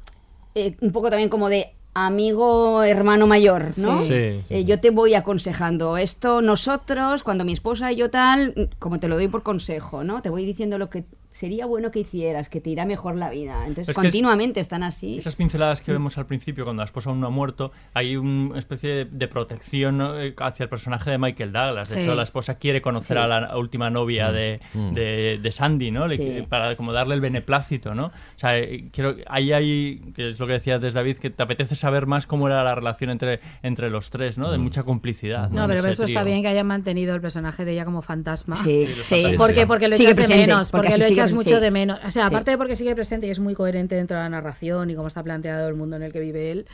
eh, 0.56 0.76
un 0.82 0.92
poco 0.92 1.10
también 1.10 1.30
como 1.30 1.48
de 1.48 1.74
amigo 2.06 2.84
hermano 2.84 3.28
mayor, 3.28 3.78
¿no? 3.78 4.02
Sí. 4.02 4.08
Sí. 4.08 4.44
Eh, 4.50 4.66
yo 4.66 4.80
te 4.80 4.90
voy 4.90 5.14
aconsejando 5.14 5.98
esto, 5.98 6.42
nosotros, 6.42 7.24
cuando 7.24 7.46
mi 7.46 7.54
esposa 7.54 7.92
y 7.92 7.98
yo 7.98 8.10
tal, 8.10 8.70
como 8.80 9.00
te 9.00 9.08
lo 9.08 9.16
doy 9.16 9.28
por 9.28 9.44
consejo, 9.44 10.04
¿no? 10.04 10.22
Te 10.22 10.30
voy 10.30 10.46
diciendo 10.46 10.78
lo 10.78 10.90
que 10.90 11.06
sería 11.32 11.66
bueno 11.68 11.92
que 11.92 12.00
hicieras, 12.00 12.50
que 12.50 12.60
te 12.60 12.72
irá 12.72 12.86
mejor 12.86 13.16
la 13.16 13.30
vida. 13.30 13.60
Entonces, 13.68 13.84
Es 13.84 13.86
que 13.88 13.92
es- 13.92 13.96
continuamente 13.98 14.60
están 14.60 14.82
así. 14.84 15.18
Esas 15.20 15.36
pinceladas 15.36 15.82
que 15.82 15.92
vemos 15.92 16.18
al 16.18 16.26
principio 16.26 16.64
cuando 16.64 16.82
la 16.82 16.86
esposa 16.86 17.12
aún 17.12 17.20
no 17.20 17.28
ha 17.28 17.30
muerto, 17.30 17.72
hay 17.94 18.16
una 18.18 18.58
especie 18.58 18.90
de, 18.90 19.06
de 19.06 19.28
protección 19.28 19.98
¿no? 19.98 20.20
Eh, 20.20 20.34
hacia 20.40 20.64
el 20.64 20.70
personaje 20.70 21.12
de 21.12 21.18
Michael 21.20 21.52
Douglas. 21.52 21.90
De 21.90 21.96
Sí. 21.96 22.02
hecho, 22.02 22.16
la 22.16 22.24
esposa 22.24 22.56
quiere 22.58 22.82
conocer 22.82 23.18
Sí. 23.18 23.24
a 23.24 23.28
la 23.28 23.58
última 23.58 23.90
novia 23.92 24.32
de, 24.32 24.60
Mm. 24.74 24.94
de- 24.94 25.40
de 25.42 25.52
Sandy, 25.52 25.92
¿no? 25.92 26.08
Le- 26.08 26.18
Sí. 26.18 26.46
Para 26.50 26.76
como 26.76 26.94
darle 26.94 27.14
el 27.16 27.22
beneplácito, 27.22 27.94
¿no? 27.94 28.08
O 28.08 28.12
sea, 28.38 28.58
eh, 28.58 28.90
creo 28.92 29.16
ahí 29.28 29.54
hay, 29.54 30.02
que 30.16 30.32
es 30.32 30.40
lo 30.40 30.48
que 30.48 30.54
decía 30.54 30.76
antes 30.76 30.94
David, 30.96 31.18
que 31.18 31.30
te 31.30 31.44
apetece 31.44 31.76
saber 31.76 32.08
más 32.08 32.26
cómo 32.28 32.48
era 32.48 32.64
la 32.64 32.74
relación 32.76 33.12
entre, 33.12 33.40
entre 33.62 33.90
los 33.92 34.10
tres, 34.10 34.38
¿no? 34.38 34.52
De 34.52 34.58
mucha 34.58 34.84
complicidad. 34.84 35.50
No, 35.52 35.64
En 35.64 35.70
pero 35.70 35.82
eso 35.88 36.04
está 36.04 36.22
trío. 36.22 36.26
bien 36.34 36.42
que 36.42 36.48
hayan 36.50 36.66
mantenido 36.68 37.14
el 37.14 37.22
personaje 37.22 37.66
de 37.66 37.74
ella 37.74 37.86
como 37.86 38.02
fantasma. 38.02 38.56
Sí, 38.56 38.88
Sí, 39.04 39.36
¿Por 39.38 39.54
qué? 39.54 39.68
Porque 39.68 39.88
lo 39.88 39.96
Sigue 39.96 40.12
echas 40.12 40.28
de 40.28 40.36
menos, 40.38 40.72
porque 40.72 40.90
porque, 40.90 41.00
lo 41.00 41.06
echas 41.20 41.34
mucho 41.34 41.56
sí. 41.56 41.62
de 41.62 41.72
menos. 41.72 42.00
O 42.06 42.12
sea, 42.12 42.24
Sí. 42.24 42.28
aparte 42.28 42.52
de 42.52 42.58
porque 42.58 42.76
sigue 42.76 42.94
presente 42.96 43.28
y 43.28 43.30
es 43.30 43.40
muy 43.40 43.54
coherente 43.54 43.96
dentro 43.96 44.18
de 44.18 44.24
la 44.24 44.30
narración 44.30 44.90
y 44.90 44.96
cómo 44.96 45.08
está 45.08 45.22
planteado 45.24 45.68
el 45.68 45.76
mundo 45.76 45.96
en 45.96 46.04
el 46.04 46.12
que 46.14 46.20
vive 46.20 46.52
él, 46.52 46.66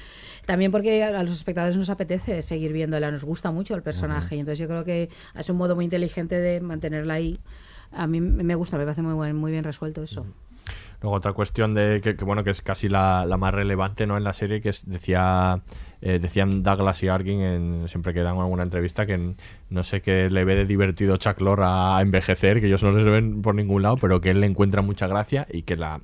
también 0.45 0.71
porque 0.71 1.03
a 1.03 1.23
los 1.23 1.31
espectadores 1.37 1.75
nos 1.77 1.89
apetece 1.89 2.41
seguir 2.41 2.71
viéndola, 2.73 3.11
nos 3.11 3.23
gusta 3.23 3.51
mucho 3.51 3.75
el 3.75 3.81
personaje 3.81 4.35
y 4.35 4.39
entonces 4.39 4.59
yo 4.59 4.67
creo 4.67 4.83
que 4.83 5.09
es 5.37 5.49
un 5.49 5.57
modo 5.57 5.75
muy 5.75 5.85
inteligente 5.85 6.39
de 6.39 6.59
mantenerla 6.61 7.15
ahí. 7.15 7.39
A 7.91 8.07
mí 8.07 8.19
me 8.21 8.55
gusta, 8.55 8.77
me 8.77 8.83
parece 8.83 9.01
muy, 9.01 9.13
buen, 9.13 9.35
muy 9.35 9.51
bien 9.51 9.63
resuelto 9.63 10.03
eso. 10.03 10.25
Luego 11.01 11.17
otra 11.17 11.33
cuestión 11.33 11.73
de 11.75 12.01
que, 12.01 12.15
que, 12.15 12.25
bueno 12.25 12.43
que 12.43 12.49
es 12.49 12.61
casi 12.63 12.89
la, 12.89 13.25
la 13.27 13.37
más 13.37 13.53
relevante 13.53 14.07
no 14.07 14.17
en 14.17 14.23
la 14.23 14.33
serie 14.33 14.61
que 14.61 14.69
es, 14.69 14.89
decía 14.89 15.61
eh, 16.01 16.17
decían 16.19 16.63
Douglas 16.63 17.03
y 17.03 17.07
Arkin, 17.09 17.41
en, 17.41 17.87
siempre 17.87 18.13
que 18.13 18.21
dan 18.21 18.37
alguna 18.37 18.63
entrevista, 18.63 19.05
que 19.05 19.13
n- 19.13 19.35
no 19.69 19.83
sé 19.83 20.01
qué 20.01 20.29
le 20.29 20.45
ve 20.45 20.55
de 20.55 20.65
divertido 20.65 21.17
Chuck 21.17 21.41
Lorre 21.41 21.63
a, 21.65 21.99
envejecer, 22.01 22.59
que 22.61 22.67
ellos 22.67 22.83
no 22.83 22.91
les 22.91 23.05
ven 23.05 23.41
por 23.41 23.55
ningún 23.55 23.81
lado, 23.81 23.97
pero 23.97 24.21
que 24.21 24.29
él 24.29 24.39
le 24.41 24.47
encuentra 24.47 24.81
mucha 24.81 25.07
gracia 25.07 25.47
y 25.51 25.63
que 25.63 25.75
la, 25.75 26.01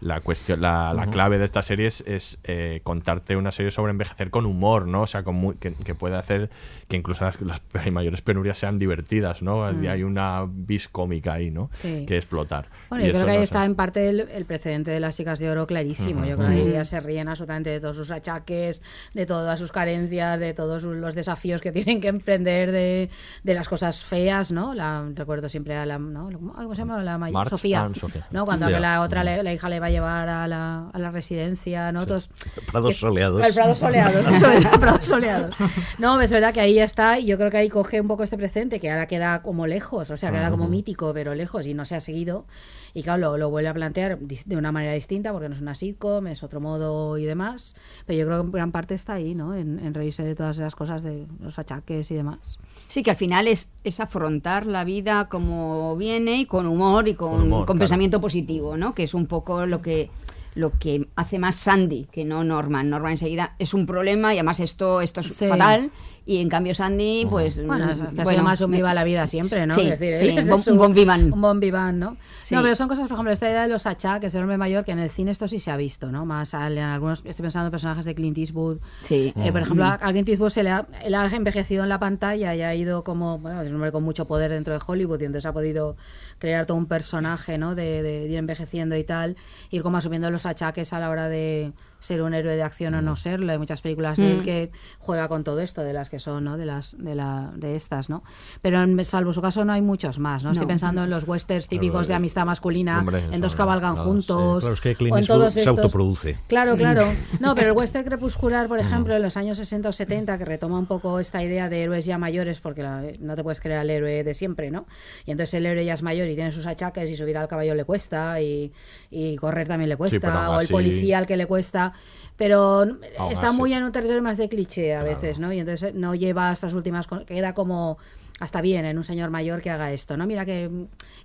la 0.00 0.20
cuestión, 0.20 0.60
la, 0.62 1.08
clave 1.12 1.38
de 1.38 1.44
esta 1.44 1.62
serie 1.62 1.86
es, 1.88 2.02
es, 2.06 2.38
eh, 2.44 2.80
contarte 2.84 3.36
una 3.36 3.52
serie 3.52 3.70
sobre 3.70 3.90
envejecer 3.90 4.30
con 4.30 4.46
humor, 4.46 4.86
¿no? 4.86 5.02
O 5.02 5.06
sea, 5.06 5.22
con 5.24 5.34
muy- 5.34 5.56
que, 5.56 5.74
que 5.74 5.94
puede 5.94 6.16
hacer 6.16 6.48
que 6.88 6.96
incluso 6.96 7.24
las, 7.24 7.38
las 7.42 7.60
mayores 7.92 8.22
penurias 8.22 8.56
sean 8.58 8.78
divertidas, 8.78 9.42
¿no? 9.42 9.70
Y 9.82 9.86
hay 9.88 10.02
una 10.04 10.46
vis 10.48 10.88
cómica 10.88 11.34
ahí, 11.34 11.50
¿no? 11.50 11.70
Sí. 11.74 12.06
Que 12.06 12.16
explotar. 12.16 12.68
Bueno, 12.88 13.04
Y 13.04 13.08
yo 13.08 13.12
creo 13.14 13.26
que 13.26 13.30
ahí 13.32 13.36
no 13.38 13.42
está 13.44 13.60
sé. 13.60 13.66
en 13.66 13.74
parte 13.74 14.08
el, 14.08 14.20
el 14.20 14.44
precedente 14.46 14.90
de 14.90 15.00
las 15.00 15.16
chicas 15.16 15.38
de 15.38 15.50
oro 15.50 15.66
clarísimo. 15.66 16.24
Yo 16.24 16.36
creo 16.36 16.48
que 16.48 16.78
ahí 16.78 16.84
se 16.84 17.00
ríen 17.00 17.28
absolutamente 17.28 17.70
de 17.70 17.80
todos 17.80 17.96
sus 17.96 18.10
achaques, 18.10 18.82
de 19.14 19.26
todas 19.26 19.58
sus 19.58 19.70
carencias, 19.72 20.40
de 20.40 20.54
todos 20.54 20.82
sus- 20.82 20.96
los 20.96 21.14
desafíos 21.14 21.60
que 21.60 21.72
tienen 21.72 22.00
que 22.00 22.08
emprender, 22.08 22.72
de, 22.72 23.01
de 23.42 23.54
las 23.54 23.68
cosas 23.68 24.02
feas, 24.02 24.52
¿no? 24.52 24.74
La, 24.74 25.04
recuerdo 25.14 25.48
siempre 25.48 25.76
a 25.76 25.86
la, 25.86 25.98
¿no? 25.98 26.28
¿Cómo 26.32 26.74
se 26.74 26.80
llama? 26.82 27.02
La 27.02 27.18
mayor, 27.18 27.48
Sofía. 27.48 27.82
and 27.82 27.96
Sofía. 27.96 28.26
¿no? 28.30 28.44
Cuando 28.44 28.66
Sofía. 28.66 28.80
la 28.80 29.00
otra, 29.02 29.24
le- 29.24 29.42
la 29.42 29.52
hija 29.52 29.68
le 29.68 29.80
va 29.80 29.86
a 29.86 29.90
llevar 29.90 30.28
a 30.28 30.46
la, 30.48 30.88
a 30.92 30.98
la 30.98 31.10
residencia, 31.10 31.90
¿no? 31.92 32.06
Todos, 32.06 32.30
Prados 32.70 32.96
soleados. 32.98 33.46
Prados 33.54 33.78
soleados, 33.78 34.26
eso 34.26 34.50
es, 34.52 34.66
Prados 34.80 35.04
soleados. 35.04 35.54
No, 35.98 36.20
es 36.20 36.30
verdad 36.30 36.52
que 36.52 36.60
ahí 36.60 36.74
ya 36.74 36.84
está, 36.84 37.18
y 37.18 37.26
yo 37.26 37.36
creo 37.38 37.50
que 37.50 37.56
ahí 37.58 37.68
coge 37.68 38.00
un 38.00 38.08
poco 38.08 38.22
este 38.22 38.36
presente, 38.36 38.80
que 38.80 38.90
ahora 38.90 39.06
queda 39.06 39.42
como 39.42 39.66
lejos, 39.66 40.10
o 40.10 40.16
sea, 40.16 40.30
queda 40.30 40.50
como 40.50 40.68
mítico, 40.68 41.12
pero 41.14 41.34
lejos, 41.34 41.66
y 41.66 41.74
no 41.74 41.84
se 41.84 41.94
ha 41.94 42.00
seguido. 42.00 42.46
Y 42.94 43.02
claro, 43.02 43.20
lo, 43.32 43.36
lo 43.38 43.48
vuelve 43.50 43.70
a 43.70 43.74
plantear 43.74 44.18
de 44.18 44.56
una 44.56 44.70
manera 44.70 44.92
distinta, 44.92 45.32
porque 45.32 45.48
no 45.48 45.54
es 45.54 45.62
una 45.62 45.74
sitcom, 45.74 46.26
es 46.26 46.42
otro 46.42 46.60
modo 46.60 47.16
y 47.16 47.24
demás. 47.24 47.74
Pero 48.04 48.18
yo 48.18 48.26
creo 48.26 48.40
que 48.42 48.46
en 48.46 48.52
gran 48.52 48.70
parte 48.72 48.94
está 48.94 49.14
ahí, 49.14 49.34
¿no? 49.34 49.54
En, 49.54 49.78
en 49.78 49.94
reírse 49.94 50.22
de 50.22 50.34
todas 50.34 50.56
esas 50.58 50.74
cosas, 50.74 51.02
de 51.02 51.26
los 51.40 51.58
achaques 51.58 52.10
y 52.10 52.14
demás. 52.14 52.58
Sí, 52.92 53.02
que 53.02 53.08
al 53.08 53.16
final 53.16 53.48
es, 53.48 53.70
es 53.84 54.00
afrontar 54.00 54.66
la 54.66 54.84
vida 54.84 55.30
como 55.30 55.96
viene 55.96 56.40
y 56.40 56.44
con 56.44 56.66
humor 56.66 57.08
y 57.08 57.14
con, 57.14 57.30
Con 57.30 57.42
humor, 57.44 57.58
con 57.60 57.76
claro. 57.76 57.78
pensamiento 57.78 58.20
positivo, 58.20 58.76
¿no? 58.76 58.94
Que 58.94 59.04
es 59.04 59.14
un 59.14 59.24
poco 59.26 59.64
lo 59.64 59.80
que 59.80 60.10
lo 60.54 60.72
que 60.78 61.08
hace 61.16 61.38
más 61.38 61.54
Sandy 61.56 62.06
que 62.12 62.26
no 62.26 62.44
Norman. 62.44 62.90
Norman 62.90 63.12
enseguida 63.12 63.56
es 63.58 63.72
un 63.72 63.86
problema 63.86 64.34
y 64.34 64.36
además 64.36 64.60
esto, 64.60 65.00
esto 65.00 65.20
es 65.22 65.28
Sí. 65.28 65.46
fatal 65.48 65.90
y 66.24 66.38
en 66.40 66.48
cambio 66.48 66.74
Sandy 66.74 67.26
pues... 67.28 67.64
Bueno, 67.66 67.90
es 67.90 67.98
que 67.98 68.04
ha 68.04 68.10
sido 68.10 68.24
bueno, 68.24 68.42
más 68.44 68.60
un 68.60 68.70
viva 68.70 68.94
la 68.94 69.02
vida 69.04 69.26
siempre, 69.26 69.66
¿no? 69.66 69.74
Sí, 69.74 69.82
Es 69.88 69.98
decir, 69.98 70.14
sí, 70.14 70.28
es 70.38 70.44
un 70.44 70.50
bon- 70.50 70.62
su- 70.62 70.72
un 70.72 70.78
bon 70.78 70.94
vivant. 70.94 71.32
Un 71.32 71.40
bon 71.40 71.58
vivant, 71.60 71.98
¿no? 71.98 72.16
Sí. 72.44 72.54
No, 72.54 72.62
pero 72.62 72.74
son 72.74 72.88
cosas, 72.88 73.06
por 73.08 73.14
ejemplo, 73.14 73.32
esta 73.32 73.48
idea 73.48 73.62
de 73.62 73.68
los 73.68 73.86
achaques, 73.86 74.34
el 74.34 74.42
hombre 74.42 74.56
mayor, 74.58 74.84
que 74.84 74.92
en 74.92 74.98
el 74.98 75.10
cine 75.10 75.30
esto 75.30 75.48
sí 75.48 75.58
se 75.60 75.70
ha 75.70 75.76
visto, 75.76 76.12
¿no? 76.12 76.24
Más 76.26 76.54
en 76.54 76.78
algunos, 76.78 77.20
estoy 77.24 77.42
pensando 77.42 77.66
en 77.66 77.70
personajes 77.70 78.04
de 78.04 78.14
Clint 78.14 78.38
Eastwood. 78.38 78.78
Sí. 79.02 79.32
Eh, 79.36 79.52
por 79.52 79.62
ejemplo, 79.62 79.84
Mm. 79.84 79.88
a 80.00 80.10
Clint 80.12 80.28
Eastwood 80.28 80.50
se 80.50 80.62
le 80.62 80.70
ha, 80.70 80.86
él 81.04 81.14
ha 81.14 81.26
envejecido 81.26 81.82
en 81.82 81.88
la 81.88 81.98
pantalla 81.98 82.54
y 82.54 82.62
ha 82.62 82.74
ido 82.74 83.02
como, 83.04 83.38
bueno, 83.38 83.62
es 83.62 83.68
un 83.70 83.76
hombre 83.76 83.90
con 83.92 84.02
mucho 84.04 84.26
poder 84.26 84.50
dentro 84.52 84.72
de 84.74 84.80
Hollywood 84.86 85.20
y 85.20 85.24
entonces 85.24 85.46
ha 85.46 85.52
podido 85.52 85.96
crear 86.38 86.66
todo 86.66 86.76
un 86.78 86.86
personaje, 86.86 87.58
¿no? 87.58 87.74
De, 87.74 88.02
de 88.02 88.26
ir 88.28 88.36
envejeciendo 88.36 88.96
y 88.96 89.04
tal, 89.04 89.36
ir 89.70 89.82
como 89.82 89.96
asumiendo 89.96 90.30
los 90.30 90.46
achaques 90.46 90.92
a 90.92 91.00
la 91.00 91.10
hora 91.10 91.28
de 91.28 91.72
ser 92.02 92.20
un 92.20 92.34
héroe 92.34 92.54
de 92.56 92.62
acción 92.62 92.92
o 92.94 93.00
no 93.00 93.16
serlo. 93.16 93.50
Hay 93.52 93.58
muchas 93.58 93.80
películas 93.80 94.18
de 94.18 94.30
él 94.32 94.40
Mm. 94.40 94.44
que 94.44 94.70
juega 94.98 95.28
con 95.28 95.44
todo 95.44 95.60
esto, 95.60 95.82
de 95.82 95.94
las 95.94 96.10
que 96.10 96.18
son, 96.18 96.44
¿no? 96.44 96.58
De 96.58 96.66
las 96.66 96.94
de, 96.98 97.14
la, 97.14 97.50
de 97.56 97.74
estas, 97.76 98.10
¿no? 98.10 98.22
Pero 98.60 98.82
en- 98.82 99.02
salvo 99.04 99.32
su 99.32 99.40
caso 99.40 99.64
no 99.64 99.72
hay 99.72 99.80
muchos 99.82 100.18
más, 100.18 100.44
¿no? 100.44 100.50
Estoy 100.52 100.66
pensando 100.66 101.02
en 101.02 101.08
los 101.10 101.26
westerns 101.26 101.68
típicos 101.68 101.92
Claro, 101.92 102.06
de 102.08 102.12
eh, 102.12 102.16
amistad 102.16 102.44
masculina, 102.44 102.98
hombre, 103.00 103.24
en 103.32 103.40
dos 103.40 103.54
cabalgan 103.56 103.96
juntos. 103.96 104.54
sí. 104.56 104.66
Claro, 104.66 104.74
es 104.74 104.80
que 104.80 104.94
Clint 104.94 105.12
o 105.12 105.16
en 105.16 105.20
Eastwood 105.22 105.38
todos 105.38 105.54
se 105.54 105.68
autoproduce. 105.68 106.38
Claro, 106.48 106.76
claro. 106.76 107.06
Mm. 107.06 107.36
No, 107.40 107.54
pero 107.54 107.68
el 107.70 107.76
western 107.76 108.04
crepuscular, 108.04 108.66
por 108.68 108.78
ejemplo, 108.78 109.14
en 109.16 109.22
los 109.22 109.36
años 109.36 109.56
60 109.58 109.88
o 109.88 109.92
70, 109.92 110.36
que 110.38 110.44
retoma 110.44 110.78
un 110.78 110.86
poco 110.86 111.20
esta 111.20 111.42
idea 111.42 111.68
de 111.68 111.82
héroes 111.84 112.04
ya 112.04 112.18
mayores, 112.18 112.60
porque 112.60 112.82
la- 112.82 113.02
no 113.20 113.36
te 113.36 113.42
puedes 113.42 113.60
creer 113.60 113.78
al 113.78 113.90
héroe 113.90 114.24
de 114.24 114.34
siempre, 114.34 114.70
¿no? 114.70 114.86
Y 115.24 115.30
entonces 115.30 115.54
el 115.54 115.66
héroe 115.66 115.84
ya 115.84 115.94
es 115.94 116.02
mayor 116.02 116.26
y 116.28 116.34
tiene 116.34 116.50
sus 116.50 116.66
achaques 116.66 117.08
y 117.10 117.16
subir 117.16 117.38
al 117.38 117.46
caballo 117.48 117.74
le 117.76 117.84
cuesta 117.84 118.40
y, 118.40 118.72
y 119.10 119.36
correr 119.36 119.68
también 119.68 119.88
le 119.88 119.96
cuesta, 119.96 120.50
o 120.50 120.54
el 120.54 120.64
así- 120.64 120.72
policía 120.72 121.18
al 121.18 121.26
que 121.26 121.36
le 121.36 121.46
cuesta. 121.46 121.91
Pero 122.36 122.80
Aún 123.18 123.32
está 123.32 123.48
así. 123.48 123.56
muy 123.56 123.72
en 123.72 123.84
un 123.84 123.92
territorio 123.92 124.22
más 124.22 124.36
de 124.36 124.48
cliché 124.48 124.94
a 124.94 125.02
veces, 125.02 125.38
¿no? 125.38 125.52
Y 125.52 125.60
entonces 125.60 125.90
eh, 125.90 125.92
no 125.94 126.14
lleva 126.14 126.50
estas 126.52 126.72
últimas... 126.74 127.06
con- 127.06 127.24
Queda 127.24 127.52
como 127.54 127.98
hasta 128.42 128.60
bien 128.60 128.84
en 128.84 128.98
un 128.98 129.04
señor 129.04 129.30
mayor 129.30 129.60
que 129.62 129.70
haga 129.70 129.92
esto, 129.92 130.16
¿no? 130.16 130.26
Mira 130.26 130.44
qué, 130.44 130.68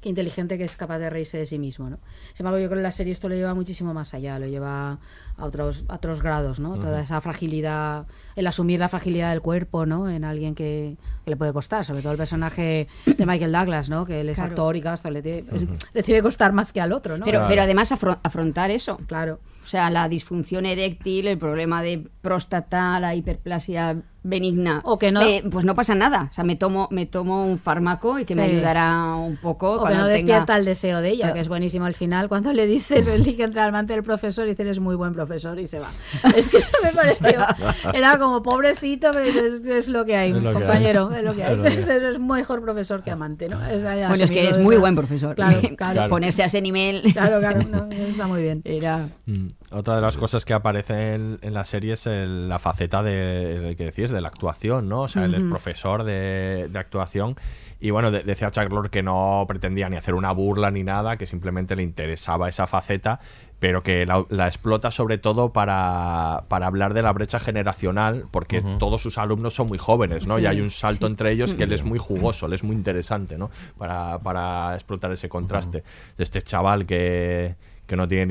qué 0.01 0.09
inteligente 0.09 0.57
que 0.59 0.65
es 0.65 0.75
capaz 0.77 0.99
de 0.99 1.09
reírse 1.09 1.39
de 1.39 1.47
sí 1.47 1.57
mismo, 1.57 1.89
¿no? 1.89 1.97
Sin 2.35 2.45
embargo, 2.45 2.59
yo 2.59 2.67
creo 2.67 2.77
que 2.77 2.83
la 2.83 2.91
serie 2.91 3.11
esto 3.11 3.27
lo 3.27 3.33
lleva 3.33 3.55
muchísimo 3.55 3.91
más 3.91 4.13
allá, 4.13 4.37
lo 4.37 4.45
lleva 4.45 4.99
a 5.37 5.45
otros, 5.45 5.83
a 5.87 5.95
otros 5.95 6.21
grados, 6.21 6.59
¿no? 6.59 6.75
Toda 6.75 7.01
esa 7.01 7.19
fragilidad, 7.21 8.05
el 8.35 8.45
asumir 8.45 8.79
la 8.79 8.87
fragilidad 8.87 9.31
del 9.31 9.41
cuerpo, 9.41 9.87
¿no? 9.87 10.09
En 10.11 10.23
alguien 10.25 10.53
que, 10.53 10.95
que 11.25 11.31
le 11.31 11.37
puede 11.37 11.53
costar, 11.53 11.83
sobre 11.85 12.01
todo 12.03 12.11
el 12.11 12.19
personaje 12.19 12.87
de 13.07 13.25
Michael 13.25 13.51
Douglas, 13.51 13.89
¿no? 13.89 14.05
Que 14.05 14.21
él 14.21 14.29
es 14.29 14.35
Claro. 14.35 14.49
actor 14.51 14.75
y 14.75 14.81
claro, 14.81 15.09
le 15.09 15.21
tiene, 15.23 15.39
es- 15.51 15.63
le 15.93 16.03
tiene 16.03 16.19
que 16.19 16.23
costar 16.23 16.53
más 16.53 16.71
que 16.71 16.81
al 16.81 16.91
otro, 16.93 17.17
¿no? 17.17 17.25
Pero, 17.25 17.45
pero 17.47 17.63
además 17.63 17.91
afro- 17.91 18.19
afrontar 18.21 18.69
eso. 18.69 18.97
Claro. 19.07 19.39
O 19.63 19.67
sea, 19.67 19.89
la 19.89 20.07
disfunción 20.07 20.65
eréctil, 20.67 21.27
el 21.27 21.37
problema 21.39 21.81
de 21.81 22.07
próstata, 22.21 22.99
la 22.99 23.15
hiperplasia 23.15 24.01
benigna. 24.27 24.81
O 24.83 24.97
que 24.99 25.11
no- 25.11 25.21
eh, 25.21 25.43
pues 25.49 25.65
no 25.65 25.75
pasa 25.75 25.95
nada. 25.95 26.27
O 26.31 26.33
sea, 26.33 26.43
me 26.43 26.55
tomo, 26.55 26.87
me 26.91 27.05
tomo 27.05 27.45
un 27.45 27.57
fármaco 27.57 28.19
y 28.19 28.25
que 28.25 28.35
me 28.35 28.43
ayudará 28.43 29.15
un 29.15 29.37
poco. 29.37 29.71
O 29.73 29.75
que 29.77 29.81
cuando 29.81 29.99
no 30.01 30.05
tenga- 30.07 30.13
despierta 30.13 30.57
el 30.57 30.65
deseo 30.65 31.01
de 31.01 31.09
ella, 31.11 31.29
Eh. 31.29 31.33
que 31.33 31.39
es 31.39 31.47
buenísimo 31.47 31.85
al 31.85 31.93
final, 31.95 32.27
cuando 32.29 32.53
le 32.53 32.67
dice 32.67 32.99
el 32.99 33.35
que 33.35 33.43
entra 33.43 33.63
al 33.63 33.69
amante 33.69 33.93
del 33.93 34.03
profesor 34.03 34.45
y 34.45 34.51
dice, 34.51 34.63
eres 34.63 34.79
muy 34.79 34.95
buen 34.95 35.13
profesor, 35.13 35.59
y 35.59 35.67
se 35.67 35.79
va. 35.79 35.89
Es 36.35 36.49
que 36.49 36.57
eso 36.57 36.77
me 36.83 36.91
pareció, 36.91 37.39
era 37.93 38.17
como 38.17 38.41
pobrecito, 38.43 39.11
pero 39.13 39.25
es, 39.25 39.65
es 39.65 39.87
lo 39.87 40.05
que 40.05 40.15
hay, 40.17 40.31
Es 40.31 40.37
lo 40.41 40.49
que 40.49 40.53
compañero, 40.55 41.09
hay. 41.11 41.19
es 41.19 41.23
lo 41.25 41.33
que 41.35 41.43
hay. 41.43 41.51
Es 41.53 41.57
lo 41.57 41.63
que 41.63 41.69
hay. 41.69 41.97
Eres 41.97 42.19
mejor 42.19 42.61
profesor 42.61 43.03
que 43.03 43.11
amante, 43.11 43.47
¿no? 43.49 43.65
Es 43.65 43.81
Bueno, 43.81 44.23
es 44.23 44.31
que 44.31 44.49
es 44.49 44.57
muy 44.57 44.75
esa- 44.75 44.81
buen 44.81 44.95
profesor. 44.95 45.35
Claro, 45.35 45.59
claro. 45.77 46.09
Ponerse 46.09 46.43
a 46.43 46.47
ese 46.47 46.61
nivel. 46.61 47.01
Claro, 47.13 47.39
claro, 47.39 47.61
no, 47.69 47.87
está 47.91 48.27
muy 48.27 48.41
bien. 48.41 48.61
Era... 48.65 49.07
Mm. 49.25 49.47
Otra 49.69 49.95
de 49.97 50.01
las 50.01 50.15
cosas 50.15 50.45
que 50.45 50.53
aparece 50.53 51.13
en, 51.15 51.39
en 51.41 51.53
la 51.53 51.65
serie 51.65 51.93
es 51.93 52.07
el- 52.07 52.47
la 52.47 52.57
faceta 52.57 53.03
de, 53.03 53.75
que 53.77 53.83
decías, 53.83 54.11
de 54.11 54.21
la 54.21 54.29
actuación, 54.29 54.87
¿no? 54.87 55.01
O 55.01 55.07
sea, 55.09 55.25
él 55.25 55.33
es 55.35 55.43
profesor 55.43 56.03
de, 56.05 56.69
de 56.71 56.79
actuación 56.79 57.35
y 57.81 57.89
bueno, 57.89 58.09
de- 58.09 58.23
decía 58.23 58.49
Chuck 58.49 58.89
que 58.89 59.03
no 59.03 59.43
pretendía 59.45 59.89
ni 59.89 59.97
hacer 59.97 60.13
una 60.15 60.31
burla 60.31 60.71
ni 60.71 60.83
nada, 60.83 61.17
que 61.17 61.25
simplemente 61.27 61.75
le 61.75 61.83
interesaba 61.83 62.47
esa 62.47 62.65
faceta, 62.65 63.19
pero 63.59 63.83
que 63.83 64.05
la, 64.05 64.23
la 64.29 64.47
explota 64.47 64.89
sobre 64.89 65.17
todo 65.17 65.51
para, 65.51 66.45
para 66.47 66.67
hablar 66.67 66.93
de 66.93 67.01
la 67.01 67.11
brecha 67.11 67.37
generacional, 67.39 68.25
porque 68.31 68.61
todos 68.79 69.01
sus 69.01 69.17
alumnos 69.17 69.53
son 69.53 69.67
muy 69.67 69.77
jóvenes, 69.79 70.25
¿no? 70.27 70.37
Sí, 70.37 70.43
y 70.43 70.45
hay 70.45 70.61
un 70.61 70.69
salto 70.69 71.07
sí. 71.07 71.11
entre 71.11 71.33
ellos 71.33 71.55
que 71.55 71.63
él 71.63 71.73
es 71.73 71.83
muy 71.83 71.99
jugoso, 71.99 72.45
él 72.45 72.53
es 72.53 72.63
muy 72.63 72.75
interesante, 72.75 73.37
¿no? 73.37 73.51
Para, 73.77 74.17
para 74.19 74.75
explotar 74.75 75.11
ese 75.11 75.27
contraste. 75.27 75.83
De 76.17 76.23
este 76.23 76.41
chaval 76.41 76.85
que 76.85 77.55
que 77.87 77.95
no 77.95 78.07
tiene 78.07 78.25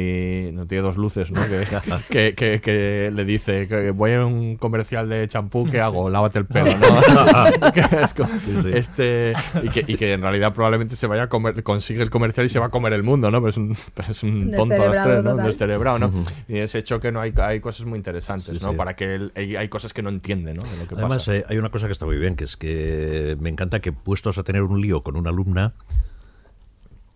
ni 0.46 0.52
no 0.52 0.66
tiene 0.66 0.82
dos 0.82 0.96
luces, 0.96 1.30
¿no? 1.30 1.40
Que, 1.46 1.66
que, 2.10 2.34
que- 2.34 2.60
que 2.60 3.10
le 3.12 3.24
dice 3.24 3.66
que 3.66 3.90
voy 3.90 4.12
a 4.12 4.24
un 4.24 4.56
comercial 4.56 5.08
de 5.08 5.26
champú, 5.28 5.68
¿qué 5.70 5.80
hago? 5.80 6.08
Lávate 6.10 6.38
el 6.38 6.46
pelo, 6.46 6.66
¿no? 6.76 6.86
Que 7.72 7.80
es 8.02 8.14
como- 8.14 8.38
Sí, 8.38 8.54
sí. 8.62 8.70
Este, 8.74 9.32
y, 9.62 9.68
que, 9.70 9.84
y 9.86 9.96
que 9.96 10.12
en 10.12 10.20
realidad 10.22 10.52
probablemente 10.52 10.94
se 10.96 11.06
vaya 11.06 11.24
a 11.24 11.28
comer, 11.28 11.62
consigue 11.62 12.02
el 12.02 12.10
comercial 12.10 12.46
y 12.46 12.48
se 12.48 12.58
va 12.58 12.66
a 12.66 12.68
comer 12.70 12.92
el 12.92 13.02
mundo, 13.02 13.30
¿no? 13.30 13.38
Pero 13.40 13.50
es 13.50 13.56
un, 13.56 13.76
pero 13.94 14.12
es 14.12 14.22
un 14.22 14.52
tonto 14.52 14.74
a 14.82 14.90
tres, 14.92 15.24
¿no? 15.24 15.36
Descerebrado, 15.36 15.98
¿no? 15.98 16.12
Y 16.48 16.58
ese 16.58 16.78
hecho 16.78 17.00
que 17.00 17.10
no 17.10 17.20
hay, 17.20 17.32
hay 17.36 17.60
cosas 17.60 17.86
muy 17.86 17.96
interesantes, 17.96 18.58
Sí, 18.58 18.64
¿no? 18.64 18.72
sí. 18.72 18.76
Para 18.76 18.94
que 18.94 19.14
él- 19.14 19.32
hay, 19.34 19.56
hay 19.56 19.68
cosas 19.68 19.92
que 19.92 20.02
no 20.02 20.10
entiende, 20.10 20.52
¿no? 20.54 20.62
De 20.62 20.76
lo 20.76 20.86
que 20.86 20.94
Además, 20.94 21.18
pasa. 21.18 21.36
eh, 21.36 21.44
hay 21.48 21.56
una 21.58 21.70
cosa 21.70 21.86
que 21.86 21.92
está 21.92 22.04
muy 22.06 22.18
bien, 22.18 22.36
que 22.36 22.44
es 22.44 22.56
que 22.56 23.36
me 23.40 23.48
encanta 23.48 23.80
que 23.80 23.92
puestos 23.92 24.38
a 24.38 24.42
tener 24.42 24.62
un 24.62 24.80
lío 24.80 25.02
con 25.02 25.16
una 25.16 25.30
alumna, 25.30 25.72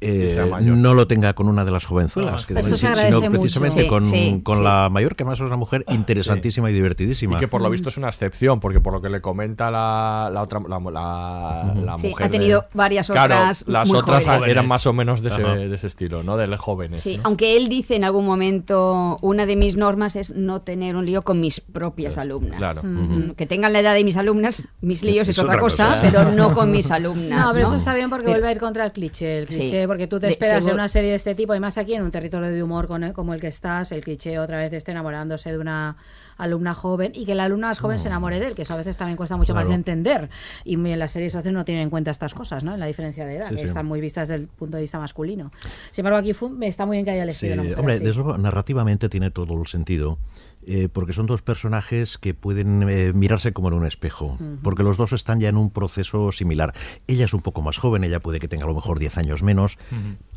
eh, 0.01 0.51
no 0.62 0.94
lo 0.94 1.07
tenga 1.07 1.34
con 1.34 1.48
una 1.48 1.64
de 1.64 1.70
las 1.70 1.84
jovenzuelas, 1.84 2.44
Ah, 2.44 2.46
que 2.46 2.62
si- 2.62 2.86
agradece 2.86 3.07
sino 3.16 3.30
precisamente 3.30 3.82
Sí, 3.82 3.88
con, 3.88 4.07
sí, 4.07 4.40
con 4.42 4.59
sí. 4.59 4.62
la 4.64 4.88
mayor, 4.90 5.14
que 5.16 5.24
además 5.24 5.40
es 5.40 5.46
una 5.46 5.57
mujer 5.57 5.84
interesantísima 5.88 6.70
y 6.70 6.72
divertidísima. 6.74 7.36
Y 7.36 7.40
que 7.40 7.48
por 7.48 7.61
lo 7.61 7.68
visto 7.70 7.88
es 7.90 7.96
una 7.96 8.09
excepción, 8.09 8.61
porque 8.61 8.80
por 8.80 8.92
lo 8.92 9.03
que 9.03 9.09
le 9.11 9.20
comenta 9.20 9.70
la, 9.70 10.30
la 10.32 10.42
otra 10.42 10.61
la, 10.68 10.78
la- 10.90 11.74
la 11.84 11.98
Sí, 11.98 12.09
mujer. 12.09 12.26
ha 12.26 12.30
tenido 12.30 12.61
de- 12.62 12.66
varias 12.74 13.09
Claro, 13.09 13.34
otras 13.34 13.64
las 13.66 13.88
muy 13.88 13.98
otras 13.98 14.24
jóvenes. 14.24 14.48
eran 14.48 14.68
más 14.68 14.86
o 14.86 14.92
menos 14.92 15.22
de 15.22 15.30
ese, 15.30 15.42
de 15.42 15.74
ese 15.74 15.86
estilo, 15.86 16.22
¿no? 16.22 16.36
De 16.36 16.46
los 16.46 16.61
jóvenes. 16.61 17.01
Sí, 17.03 17.16
¿no? 17.18 17.22
aunque 17.24 17.57
él 17.57 17.68
dice 17.68 17.96
en 17.96 18.05
algún 18.05 18.24
momento, 18.26 19.18
una 19.22 19.46
de 19.46 19.57
mis 19.57 19.76
normas 19.76 20.16
es 20.16 20.34
no 20.34 20.62
tener 20.62 20.96
un 20.96 21.07
lío 21.07 21.22
con 21.22 21.40
mis 21.40 21.61
propias 21.61 22.18
alumnas. 22.18 22.57
claro. 22.57 22.82
Mm, 22.82 23.30
Que 23.32 23.46
tengan 23.46 23.72
la 23.72 23.80
edad 23.80 23.94
de 23.94 24.05
mis 24.05 24.16
alumnas, 24.16 24.68
mis 24.80 25.03
líos 25.03 25.28
es, 25.28 25.36
Es 25.36 25.38
otra 25.38 25.53
otra 25.55 25.61
cosa, 25.62 25.86
cosa. 25.88 26.03
pero 26.03 26.30
no 26.32 26.53
con 26.53 26.70
mis 26.70 26.90
alumnas. 26.90 27.38
No, 27.46 27.53
pero 27.53 27.64
¿no? 27.64 27.68
eso 27.70 27.76
está 27.76 27.94
bien 27.94 28.09
porque 28.11 28.24
Pero- 28.24 28.34
vuelve 28.34 28.48
a 28.48 28.53
ir 28.53 28.59
contra 28.59 28.84
el 28.84 28.92
cliché. 28.92 29.38
El 29.38 29.48
Sí. 29.48 29.55
cliché, 29.55 29.86
porque 29.91 30.07
tú 30.07 30.20
te 30.20 30.26
De- 30.26 30.32
esperas 30.32 30.64
en 30.68 30.74
una 30.74 30.86
serie 30.86 31.11
de 31.11 31.16
este 31.16 31.34
tipo, 31.34 31.53
y 31.53 31.59
más 31.59 31.76
aquí 31.76 31.95
en 31.95 32.03
un 32.05 32.12
territorio 32.12 32.49
de 32.49 32.62
humor 32.62 32.86
con- 32.86 33.12
como 33.12 33.34
el 33.34 33.41
que 33.41 33.49
estás, 33.49 33.91
el 33.91 34.05
cliché 34.05 34.38
otra 34.38 34.59
vez 34.59 34.72
esté 34.72 34.93
enamorándose 34.93 35.51
de 35.51 35.59
una 35.59 35.97
alumna 36.38 36.74
joven 36.74 37.11
y 37.12 37.26
que 37.26 37.34
la 37.34 37.45
alumna 37.45 37.66
más 37.66 37.80
joven 37.80 37.99
se 37.99 38.07
enamore 38.07 38.38
de 38.38 38.47
él, 38.47 38.55
que 38.55 38.62
eso 38.62 38.72
a 38.74 38.76
veces 38.76 38.97
también 38.97 39.16
cuesta 39.16 39.36
mucho 39.36 39.53
más 39.53 39.66
de 39.66 39.74
entender. 39.74 40.30
Y 40.64 40.74
en 40.74 40.99
las 41.01 41.11
series 41.11 41.34
a 41.34 41.38
veces 41.38 41.53
no 41.53 41.64
tienen 41.64 41.82
en 41.82 41.91
cuenta 41.91 42.12
estas 42.12 42.34
cosas, 42.34 42.62
¿no? 42.62 42.72
En 42.74 42.78
la 42.80 42.86
diferencia 42.86 43.26
de 43.26 43.34
edad, 43.36 43.49
Sí, 43.49 43.57
que 43.57 43.61
sí. 43.62 43.66
están 43.66 43.84
muy 43.86 44.01
vistas 44.01 44.28
desde 44.28 44.43
el 44.43 44.49
punto 44.49 44.76
de 44.76 44.82
vista 44.82 45.01
masculino. 45.01 45.51
Sin 45.91 46.07
embargo, 46.07 46.18
aquí 46.18 46.34
está 46.64 46.86
muy 46.86 46.97
bien 46.99 47.05
que 47.05 47.11
haya 47.11 47.24
Sí, 47.32 47.47
elegido 47.47 47.55
una 47.55 47.62
mujer 47.64 47.78
hombre, 47.80 47.95
así. 48.36 48.43
narrativamente 48.43 49.09
tiene 49.09 49.30
todo 49.32 49.61
el 49.61 49.66
sentido. 49.66 50.18
Eh, 50.67 50.89
porque 50.93 51.13
son 51.13 51.27
dos 51.27 51.43
personajes 51.43 52.19
que 52.19 52.35
pueden 52.35 52.89
eh, 52.89 53.13
mirarse 53.15 53.53
como 53.53 53.69
en 53.69 53.75
un 53.75 53.87
espejo, 53.87 54.39
porque 54.63 54.83
los 54.83 54.97
dos 54.97 55.13
están 55.13 55.41
ya 55.41 55.49
en 55.49 55.57
un 55.57 55.71
proceso 55.71 56.33
similar. 56.33 56.75
Ella 57.07 57.25
es 57.25 57.35
un 57.35 57.41
poco 57.41 57.63
más 57.63 57.79
joven, 57.79 58.05
ella 58.05 58.21
puede 58.21 58.41
que 58.41 58.49
tenga 58.49 58.65
a 58.65 58.69
lo 58.69 58.75
mejor 58.75 58.99
10 58.99 59.19
años 59.19 59.43
menos, 59.43 59.79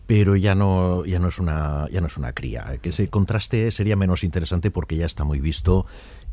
pero 0.08 0.36
ya 0.36 0.56
no, 0.56 1.06
ya 1.06 1.20
no 1.20 1.28
es 1.28 1.40
una, 1.40 1.88
ya 1.92 2.02
no 2.02 2.08
es 2.08 2.18
una 2.18 2.34
cría. 2.34 2.78
Que 2.82 2.90
ese 2.90 3.10
contraste 3.10 3.70
sería 3.72 3.96
menos 3.96 4.24
interesante 4.24 4.72
porque 4.72 4.96
ya 4.96 5.06
está 5.06 5.24
muy 5.24 5.40
visto 5.40 5.86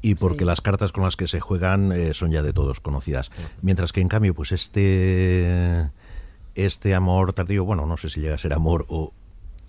y 0.03 0.15
porque 0.15 0.45
las 0.45 0.61
cartas 0.61 0.93
con 0.93 1.05
las 1.05 1.17
que 1.17 1.27
se 1.27 1.41
juegan 1.41 1.93
eh, 1.93 2.15
son 2.15 2.31
ya 2.31 2.43
de 2.43 2.53
todos 2.53 2.81
conocidas. 2.81 3.31
Mientras 3.63 3.93
que 3.93 4.01
en 4.01 4.09
cambio, 4.09 4.35
pues 4.35 4.53
este 4.53 5.91
este 6.55 6.95
amor 6.95 7.33
tardío, 7.33 7.65
bueno, 7.65 7.87
no 7.87 7.97
sé 7.97 8.11
si 8.11 8.21
llega 8.21 8.35
a 8.35 8.39
ser 8.39 8.53
amor 8.53 8.87
o, 8.89 9.13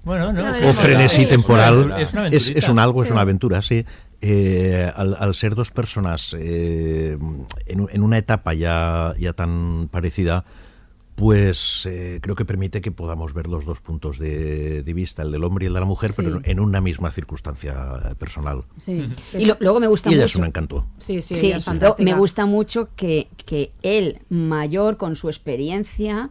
Bueno, 0.04 0.34
no, 0.34 0.70
o 0.70 0.74
frenesí 0.74 1.26
temporal. 1.26 1.94
es 2.00 2.14
una 2.14 2.28
es, 2.28 2.70
un 2.70 2.80
algo, 2.80 3.04
es 3.04 3.12
una 3.12 3.22
aventura, 3.22 3.62
sí. 3.62 3.86
Eh, 4.22 4.92
al, 4.96 5.16
al 5.20 5.34
ser 5.34 5.56
dos 5.56 5.72
personas 5.72 6.36
eh, 6.38 7.18
en, 7.66 7.88
en 7.92 8.04
una 8.04 8.18
etapa 8.20 8.54
ya, 8.54 9.16
ya 9.20 9.34
tan 9.34 9.90
parecida, 9.92 10.46
pues 11.16 11.86
eh, 11.88 12.20
creo 12.22 12.36
que 12.36 12.46
permite 12.46 12.82
que 12.82 12.92
podamos 12.92 13.34
ver 13.34 13.48
los 13.48 13.66
dos 13.66 13.80
puntos 13.82 14.18
de, 14.20 14.84
de 14.84 14.94
vista, 14.94 15.24
el 15.24 15.32
del 15.32 15.44
hombre 15.44 15.66
y 15.66 15.68
el 15.68 15.74
de 15.74 15.80
la 15.80 15.86
mujer, 15.86 16.14
pero 16.16 16.40
en 16.44 16.60
una 16.60 16.82
misma 16.82 17.12
circunstancia 17.12 18.16
personal. 18.18 18.64
Sí. 18.78 19.10
Y 19.38 19.46
lo- 19.46 19.58
luego 19.60 19.80
me 19.80 19.88
gusta 19.88 20.10
Y 20.10 20.14
ella 20.14 20.24
mucho. 20.24 20.38
es 20.38 20.40
un 20.40 20.46
encanto. 20.46 20.86
Sí, 21.00 21.22
sí, 21.22 21.36
Sí, 21.36 21.48
ella 21.48 21.58
es 21.58 21.66
lo- 21.66 21.72
fantástica. 21.72 22.04
me 22.12 22.18
gusta 22.18 22.46
mucho 22.46 22.90
que, 22.96 23.28
que 23.46 23.72
él, 23.84 24.20
mayor 24.30 24.98
con 24.98 25.16
su 25.16 25.30
experiencia, 25.30 26.30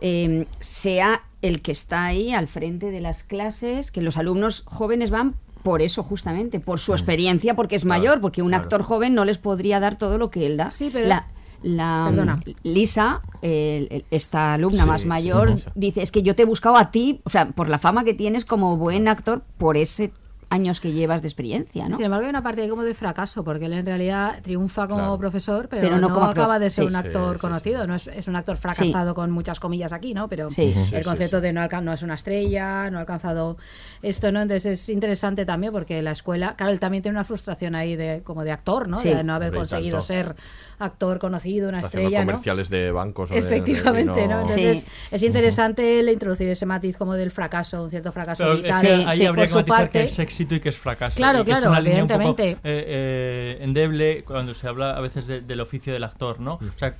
eh, 0.00 0.46
sea 0.60 1.22
el 1.42 1.62
que 1.62 1.70
está 1.72 2.04
ahí 2.06 2.32
al 2.32 2.48
frente 2.48 2.90
de 2.90 3.00
las 3.00 3.22
clases, 3.24 3.90
que 3.92 4.02
los 4.02 4.16
alumnos 4.16 4.62
jóvenes 4.66 5.10
van 5.10 5.34
por 5.68 5.82
eso 5.82 6.02
justamente, 6.02 6.60
por 6.60 6.80
su 6.80 6.92
experiencia, 6.92 7.54
porque 7.54 7.76
es 7.76 7.84
Claro, 7.84 8.00
mayor, 8.00 8.20
porque 8.22 8.40
un 8.40 8.48
claro. 8.48 8.62
actor 8.62 8.82
joven 8.82 9.12
no 9.14 9.26
les 9.26 9.36
podría 9.36 9.80
dar 9.80 9.96
todo 9.96 10.16
lo 10.16 10.30
que 10.30 10.46
él 10.46 10.56
da. 10.56 10.70
Sí, 10.70 10.88
pero- 10.90 11.06
La, 11.06 11.26
la, 11.62 12.06
Perdona. 12.08 12.36
mm, 12.36 12.50
Lisa, 12.62 13.20
el- 13.42 13.88
el- 13.90 14.04
esta 14.10 14.54
alumna 14.54 14.84
Sí, 14.84 14.88
más 14.88 15.04
mayor, 15.04 15.60
dice, 15.74 16.00
es 16.02 16.10
que 16.10 16.22
yo 16.22 16.34
te 16.34 16.42
he 16.42 16.46
buscado 16.46 16.76
a 16.78 16.90
ti, 16.90 17.20
o 17.24 17.28
sea, 17.30 17.50
por 17.50 17.68
la 17.68 17.78
fama 17.78 18.04
que 18.04 18.14
tienes 18.14 18.46
como 18.46 18.78
buen 18.78 19.08
actor, 19.08 19.42
por 19.58 19.76
ese 19.76 20.10
años 20.50 20.80
que 20.80 20.92
llevas 20.92 21.20
de 21.20 21.28
experiencia, 21.28 21.88
¿no? 21.88 21.96
Sin 21.96 22.06
embargo, 22.06 22.24
hay 22.24 22.30
una 22.30 22.42
parte 22.42 22.62
ahí 22.62 22.68
como 22.70 22.82
de 22.82 22.94
fracaso, 22.94 23.44
porque 23.44 23.66
él 23.66 23.74
en 23.74 23.84
realidad 23.84 24.40
triunfa 24.42 24.86
como 24.88 25.00
Claro. 25.00 25.18
profesor, 25.18 25.68
pero, 25.68 25.82
Pero 25.82 25.96
no 25.96 26.08
no, 26.08 26.14
como 26.14 26.24
actor. 26.26 26.42
acaba 26.44 26.58
de 26.58 26.70
ser 26.70 26.84
Sí. 26.84 26.88
un 26.90 26.96
actor 26.96 27.32
Sí, 27.34 27.38
sí, 27.38 27.40
conocido. 27.40 27.86
No 27.86 27.94
es, 27.94 28.06
es 28.06 28.28
un 28.28 28.36
actor 28.36 28.56
fracasado 28.56 29.14
con 29.14 29.30
muchas 29.30 29.60
comillas 29.60 29.92
aquí, 29.92 30.14
¿no? 30.14 30.26
Pero 30.28 30.48
Sí. 30.48 30.72
el 30.74 30.84
Sí, 30.86 30.96
sí, 30.96 31.02
concepto 31.02 31.40
de 31.42 31.52
no, 31.52 31.60
alca- 31.60 31.82
no 31.82 31.92
es 31.92 32.02
una 32.02 32.14
estrella, 32.14 32.90
no 32.90 32.96
ha 32.96 33.00
alcanzado 33.02 33.58
esto, 34.00 34.32
¿no? 34.32 34.40
Entonces 34.40 34.64
es 34.80 34.88
interesante 34.88 35.44
también 35.44 35.72
porque 35.72 36.00
la 36.00 36.12
escuela, 36.12 36.56
claro, 36.56 36.72
él 36.72 36.80
también 36.80 37.02
tiene 37.02 37.16
una 37.18 37.24
frustración 37.24 37.74
ahí 37.74 37.94
de 37.96 38.22
como 38.24 38.42
de 38.42 38.52
actor, 38.52 38.88
¿no? 38.88 38.98
Sí. 39.00 39.10
De 39.10 39.24
no 39.24 39.34
haber 39.34 39.52
conseguido 39.52 40.00
ser 40.00 40.34
actor 40.78 41.18
conocido, 41.18 41.68
una 41.68 41.78
Está 41.78 41.88
estrella, 41.88 42.20
¿no? 42.20 42.26
comerciales 42.26 42.70
de 42.70 42.90
bancos. 42.92 43.30
o 43.30 43.34
de- 43.34 43.40
de 43.42 43.46
Efectivamente, 43.48 44.20
vino. 44.22 44.34
¿no? 44.34 44.40
Entonces 44.42 44.86
es 45.10 45.22
interesante 45.22 46.00
el 46.00 46.08
introducir 46.08 46.48
ese 46.48 46.66
matiz 46.66 46.96
como 46.96 47.14
del 47.14 47.30
fracaso, 47.30 47.82
un 47.82 47.90
cierto 47.90 48.12
fracaso 48.12 48.44
Pero 48.44 48.54
es 48.56 48.62
vital. 48.62 48.80
que 48.82 48.92
ahí 48.92 49.26
habría 49.26 49.46
que 49.46 49.54
matizar 49.54 49.64
parte. 49.64 49.98
que 49.98 50.04
es 50.04 50.18
éxito 50.18 50.54
y 50.54 50.60
que 50.60 50.68
es 50.68 50.76
fracaso. 50.76 51.16
Claro, 51.16 51.40
y 51.40 51.44
que 51.44 51.50
es 51.52 51.56
claro, 51.58 51.70
una 51.72 51.80
línea 51.80 52.02
un 52.02 52.08
poco, 52.08 52.20
evidentemente. 52.20 52.68
eh, 52.68 52.84
eh, 52.86 53.58
endeble 53.60 54.24
cuando 54.24 54.54
se 54.54 54.68
habla 54.68 54.92
a 54.96 55.00
veces 55.00 55.26
de- 55.26 55.40
del 55.40 55.60
oficio 55.60 55.92
del 55.92 56.04
actor, 56.04 56.38
¿no? 56.40 56.54
O 56.54 56.78
sea, 56.78 56.94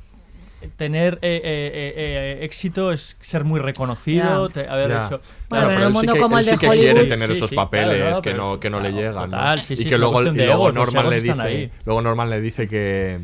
tener 0.77 1.21
eh, 1.23 1.37
eh, 1.37 1.41
eh, 1.45 1.93
eh, 2.41 2.45
éxito 2.45 2.91
es 2.91 3.17
ser 3.21 3.45
muy 3.45 3.61
reconocido, 3.61 4.49
Ya. 4.49 4.55
te- 4.55 4.69
haber 4.69 4.89
Ya. 4.91 5.07
hecho... 5.07 5.21
Claro, 5.49 5.69
pero 5.69 5.87
él 5.87 5.95
sí 5.95 6.01
que- 6.01 6.19
él 6.19 6.45
sí 6.45 6.57
que 6.59 6.69
quiere 6.69 7.05
tener 7.05 7.31
esos 7.31 7.53
papeles 7.53 8.21
que 8.21 8.35
no, 8.35 8.59
que 8.59 8.69
no 8.69 8.81
le 8.81 8.91
llegan. 8.93 9.15
¿no? 9.31 9.37
Total, 9.37 9.63
sí, 9.63 9.77
sí, 9.77 9.83
y 9.83 9.87
es 9.87 9.93
que 9.93 9.99
luego, 9.99 10.21
y 10.23 10.31
de 10.31 10.47
luego 10.47 10.73
Norman 10.73 11.11
le 11.11 11.21
dice, 11.21 11.71
luego 11.85 12.03
Norman 12.03 12.29
le 12.31 12.41
dice 12.41 12.67
que 12.69 13.21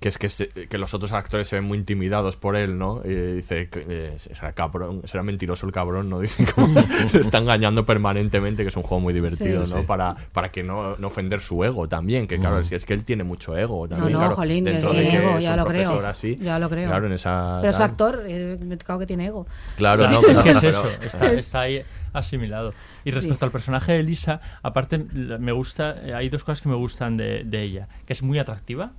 que 0.00 0.08
es 0.08 0.16
que, 0.18 0.30
se- 0.30 0.48
que 0.48 0.78
los 0.78 0.94
otros 0.94 1.10
actores 1.12 1.48
se 1.48 1.56
ven 1.56 1.64
muy 1.64 1.76
intimidados 1.76 2.36
por 2.36 2.54
él, 2.54 2.78
¿no? 2.78 3.02
Y 3.04 3.08
dice 3.36 3.68
que 3.68 3.84
eh, 3.88 4.14
será 4.18 4.52
cabrón, 4.52 5.02
será 5.06 5.24
mentiroso 5.24 5.66
el 5.66 5.72
cabrón, 5.72 6.08
¿no? 6.08 6.20
Dice 6.20 6.46
como 6.54 6.68
le 7.12 7.20
está 7.20 7.38
engañando 7.38 7.84
permanentemente, 7.84 8.62
que 8.62 8.68
es 8.68 8.76
un 8.76 8.84
juego 8.84 9.00
muy 9.00 9.12
divertido, 9.12 9.66
Sí. 9.66 9.74
¿no? 9.74 9.80
Sí. 9.80 9.86
Para, 9.86 10.14
para 10.32 10.50
que 10.52 10.62
no, 10.62 10.96
no 10.98 11.06
ofender 11.08 11.40
su 11.40 11.64
ego 11.64 11.88
también, 11.88 12.28
que 12.28 12.38
claro, 12.38 12.62
si 12.62 12.76
es 12.76 12.84
que 12.84 12.94
él 12.94 13.04
tiene 13.04 13.24
mucho 13.24 13.56
ego 13.56 13.88
también, 13.88 14.12
no, 14.12 14.18
claro, 14.20 14.34
jolín, 14.36 14.64
dentro 14.64 14.92
de 14.92 15.08
ego, 15.16 15.38
es 15.38 15.44
ya 15.44 15.56
lo 15.56 15.64
creo. 15.66 16.06
así, 16.06 16.36
Ya 16.40 16.58
lo 16.60 16.70
creo. 16.70 16.88
Claro, 16.88 17.06
en 17.06 17.12
esa 17.14 17.58
Pero 17.60 17.70
es 17.72 17.80
actor, 17.80 18.22
eh, 18.26 18.56
me 18.60 18.78
claro 18.78 19.00
que 19.00 19.06
tiene 19.06 19.26
ego. 19.26 19.46
Claro, 19.76 20.04
Claro, 20.04 20.12
no, 20.20 20.20
pero 20.20 20.38
es 20.38 20.44
que 20.44 20.50
es 20.52 20.62
eso, 20.64 20.88
está, 21.02 21.32
Es- 21.32 21.38
está 21.40 21.60
ahí 21.62 21.82
asimilado. 22.12 22.72
Y 23.04 23.10
respecto 23.10 23.38
Sí. 23.40 23.44
al 23.46 23.50
personaje 23.50 23.92
de 23.94 24.02
Lisa, 24.04 24.40
aparte 24.62 24.98
me 24.98 25.50
gusta, 25.52 25.96
eh, 26.06 26.14
hay 26.14 26.28
dos 26.28 26.44
cosas 26.44 26.60
que 26.60 26.68
me 26.68 26.76
gustan 26.76 27.16
de, 27.16 27.42
de 27.44 27.62
ella, 27.62 27.88
que 28.06 28.12
es 28.12 28.22
muy 28.22 28.38
atractiva. 28.38 28.92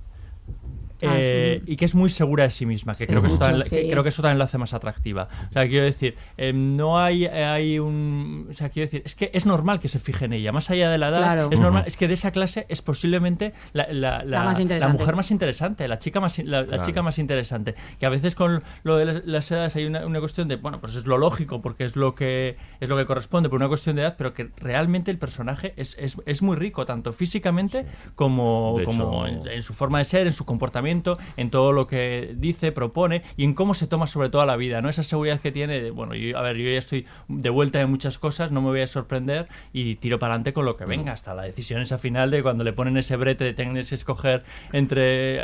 Ah, 1.06 1.16
eh, 1.18 1.62
y 1.66 1.76
que 1.76 1.84
es 1.84 1.94
muy 1.94 2.10
segura 2.10 2.44
de 2.44 2.50
sí 2.50 2.66
misma, 2.66 2.92
que, 2.94 2.98
Sí, 2.98 3.06
creo, 3.06 3.20
que 3.22 3.28
eso 3.28 3.38
también, 3.38 3.62
que 3.68 3.90
creo 3.90 4.02
que 4.02 4.08
eso 4.10 4.22
también 4.22 4.38
lo 4.38 4.44
hace 4.44 4.58
más 4.58 4.72
atractiva. 4.74 5.28
O 5.48 5.52
sea, 5.52 5.66
quiero 5.68 5.84
decir, 5.84 6.16
eh, 6.36 6.52
no 6.52 6.98
hay, 6.98 7.26
hay 7.26 7.78
un... 7.78 8.46
O 8.50 8.54
sea, 8.54 8.68
quiero 8.68 8.86
decir, 8.86 9.02
es 9.04 9.14
que 9.14 9.30
es 9.32 9.46
normal 9.46 9.80
que 9.80 9.88
se 9.88 9.98
fije 9.98 10.24
en 10.26 10.32
ella, 10.32 10.52
más 10.52 10.70
allá 10.70 10.90
de 10.90 10.98
la 10.98 11.08
edad, 11.08 11.18
Claro. 11.18 11.48
es 11.50 11.60
normal, 11.60 11.82
Ujú. 11.82 11.88
es 11.88 11.96
que 11.96 12.08
de 12.08 12.14
esa 12.14 12.30
clase 12.32 12.66
es 12.68 12.82
posiblemente 12.82 13.52
la, 13.72 13.86
la- 13.90 14.18
La 14.18 14.24
la- 14.24 14.44
más 14.44 14.58
la 14.58 14.88
mujer 14.88 15.16
más 15.16 15.30
interesante, 15.30 15.86
la 15.88 15.98
chica 15.98 16.20
más, 16.20 16.38
la, 16.38 16.62
la 16.62 16.66
Claro. 16.66 16.82
chica 16.84 17.02
más 17.02 17.18
interesante. 17.18 17.74
Que 17.98 18.06
a 18.06 18.10
veces 18.10 18.34
con 18.34 18.62
lo 18.82 18.96
de 18.96 19.04
las, 19.06 19.24
las 19.26 19.50
edades 19.50 19.76
hay 19.76 19.86
una, 19.86 20.04
una 20.06 20.20
cuestión 20.20 20.48
de, 20.48 20.56
bueno, 20.56 20.80
pues 20.80 20.94
es 20.96 21.06
lo 21.06 21.18
lógico 21.18 21.60
porque 21.62 21.84
es 21.84 21.96
lo 21.96 22.14
que 22.14 22.56
es 22.80 22.88
lo 22.88 22.96
que 22.96 23.06
corresponde 23.06 23.48
por 23.48 23.56
una 23.56 23.68
cuestión 23.68 23.96
de 23.96 24.02
edad, 24.02 24.16
pero 24.18 24.34
que 24.34 24.50
realmente 24.56 25.10
el 25.10 25.18
personaje 25.18 25.72
es, 25.76 25.96
es, 25.98 26.16
es 26.26 26.42
muy 26.42 26.56
rico, 26.56 26.84
tanto 26.86 27.12
físicamente 27.12 27.86
como, 28.14 28.74
De 28.78 28.84
como 28.84 29.26
hecho- 29.26 29.42
en, 29.46 29.48
en 29.48 29.62
su 29.62 29.72
forma 29.74 29.98
de 29.98 30.04
ser, 30.04 30.26
en 30.26 30.32
su 30.32 30.44
comportamiento, 30.44 30.89
en 30.90 31.50
todo 31.50 31.72
lo 31.72 31.86
que 31.86 32.34
dice, 32.36 32.72
propone 32.72 33.22
y 33.36 33.44
en 33.44 33.54
cómo 33.54 33.74
se 33.74 33.86
toma 33.86 34.06
sobre 34.06 34.28
todo 34.30 34.44
la 34.46 34.56
vida, 34.56 34.80
¿no? 34.82 34.88
Esa 34.88 35.02
seguridad 35.02 35.40
que 35.40 35.52
tiene 35.52 35.80
de, 35.80 35.90
bueno, 35.90 36.14
yo, 36.14 36.36
a 36.36 36.42
ver, 36.42 36.56
yo 36.56 36.70
ya 36.70 36.78
estoy 36.78 37.06
de 37.28 37.50
vuelta 37.50 37.80
en 37.80 37.90
muchas 37.90 38.18
cosas, 38.18 38.50
no 38.50 38.60
me 38.60 38.68
voy 38.68 38.80
a 38.80 38.86
sorprender 38.86 39.48
y 39.72 39.94
tiro 39.96 40.18
para 40.18 40.34
adelante 40.34 40.52
con 40.52 40.64
lo 40.64 40.76
que 40.76 40.84
venga, 40.84 41.12
hasta 41.12 41.34
la 41.34 41.42
decisión 41.44 41.80
esa 41.82 41.98
final 41.98 42.30
de 42.30 42.42
cuando 42.42 42.64
le 42.64 42.72
ponen 42.72 42.96
ese 42.96 43.16
brete 43.16 43.44
de 43.44 43.52
tener 43.54 43.84
que 43.86 43.94
escoger 43.94 44.42
entre 44.72 45.36
eh, 45.36 45.40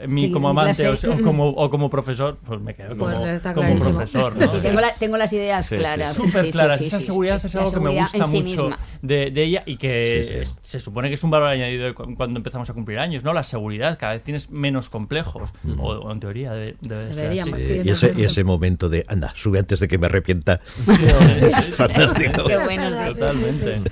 eh, 0.00 0.06
mí 0.08 0.22
Sí, 0.22 0.30
como 0.30 0.48
amante 0.48 0.88
o, 0.88 0.96
como, 1.22 1.48
o 1.48 1.70
como 1.70 1.90
profesor, 1.90 2.38
pues 2.44 2.60
me 2.60 2.74
quedo 2.74 2.96
Pues 2.96 2.98
como, 2.98 3.22
clarísimo. 3.54 3.90
profesor, 3.90 4.36
¿no? 4.36 4.48
Sí, 4.48 4.58
tengo, 4.62 4.80
la- 4.80 4.94
tengo 4.96 5.16
las 5.16 5.32
ideas 5.32 5.66
Sí, 5.66 5.76
sí. 5.76 5.76
claras. 5.76 6.16
Súper 6.16 6.50
claras. 6.50 6.78
sí, 6.78 6.86
Esa 6.86 6.98
sí, 7.00 7.06
seguridad 7.06 7.38
sí, 7.40 7.46
es 7.46 7.56
algo 7.56 7.72
que 7.72 7.80
me 7.80 7.90
gusta 8.00 8.26
mucho 8.26 8.70
de, 9.02 9.30
de 9.30 9.42
ella 9.44 9.62
y 9.66 9.76
que 9.76 10.22
Sí, 10.24 10.32
sí. 10.32 10.40
es- 10.40 10.56
se 10.62 10.80
supone 10.80 11.08
que 11.08 11.14
es 11.14 11.22
un 11.24 11.30
valor 11.30 11.48
añadido 11.48 11.84
de 11.84 11.94
cu- 11.94 12.14
cuando 12.16 12.38
empezamos 12.38 12.68
a 12.70 12.72
cumplir 12.74 12.98
años, 12.98 13.22
¿no? 13.24 13.32
La 13.32 13.42
seguridad, 13.44 13.98
cada 13.98 14.14
vez 14.14 14.22
tienes 14.22 14.50
menos 14.64 14.88
complejos, 14.88 15.50
o, 15.78 15.92
o 15.92 16.10
en 16.10 16.20
teoría 16.20 16.52
debe, 16.52 16.76
debe 16.80 17.04
de 17.04 17.12
ser 17.12 17.22
Deberíamos, 17.24 17.54
así. 17.54 17.66
sí, 17.66 17.80
y, 17.84 17.90
ese, 17.90 18.14
y 18.16 18.24
ese 18.24 18.44
momento 18.44 18.88
de, 18.88 19.04
anda, 19.08 19.30
sube 19.36 19.58
antes 19.58 19.78
de 19.78 19.88
que 19.88 19.98
me 19.98 20.06
arrepienta. 20.06 20.60
es 21.42 21.54
fantástico. 21.76 22.44
Qué 22.46 22.56
bueno 22.56 22.90
Totalmente. 23.12 23.82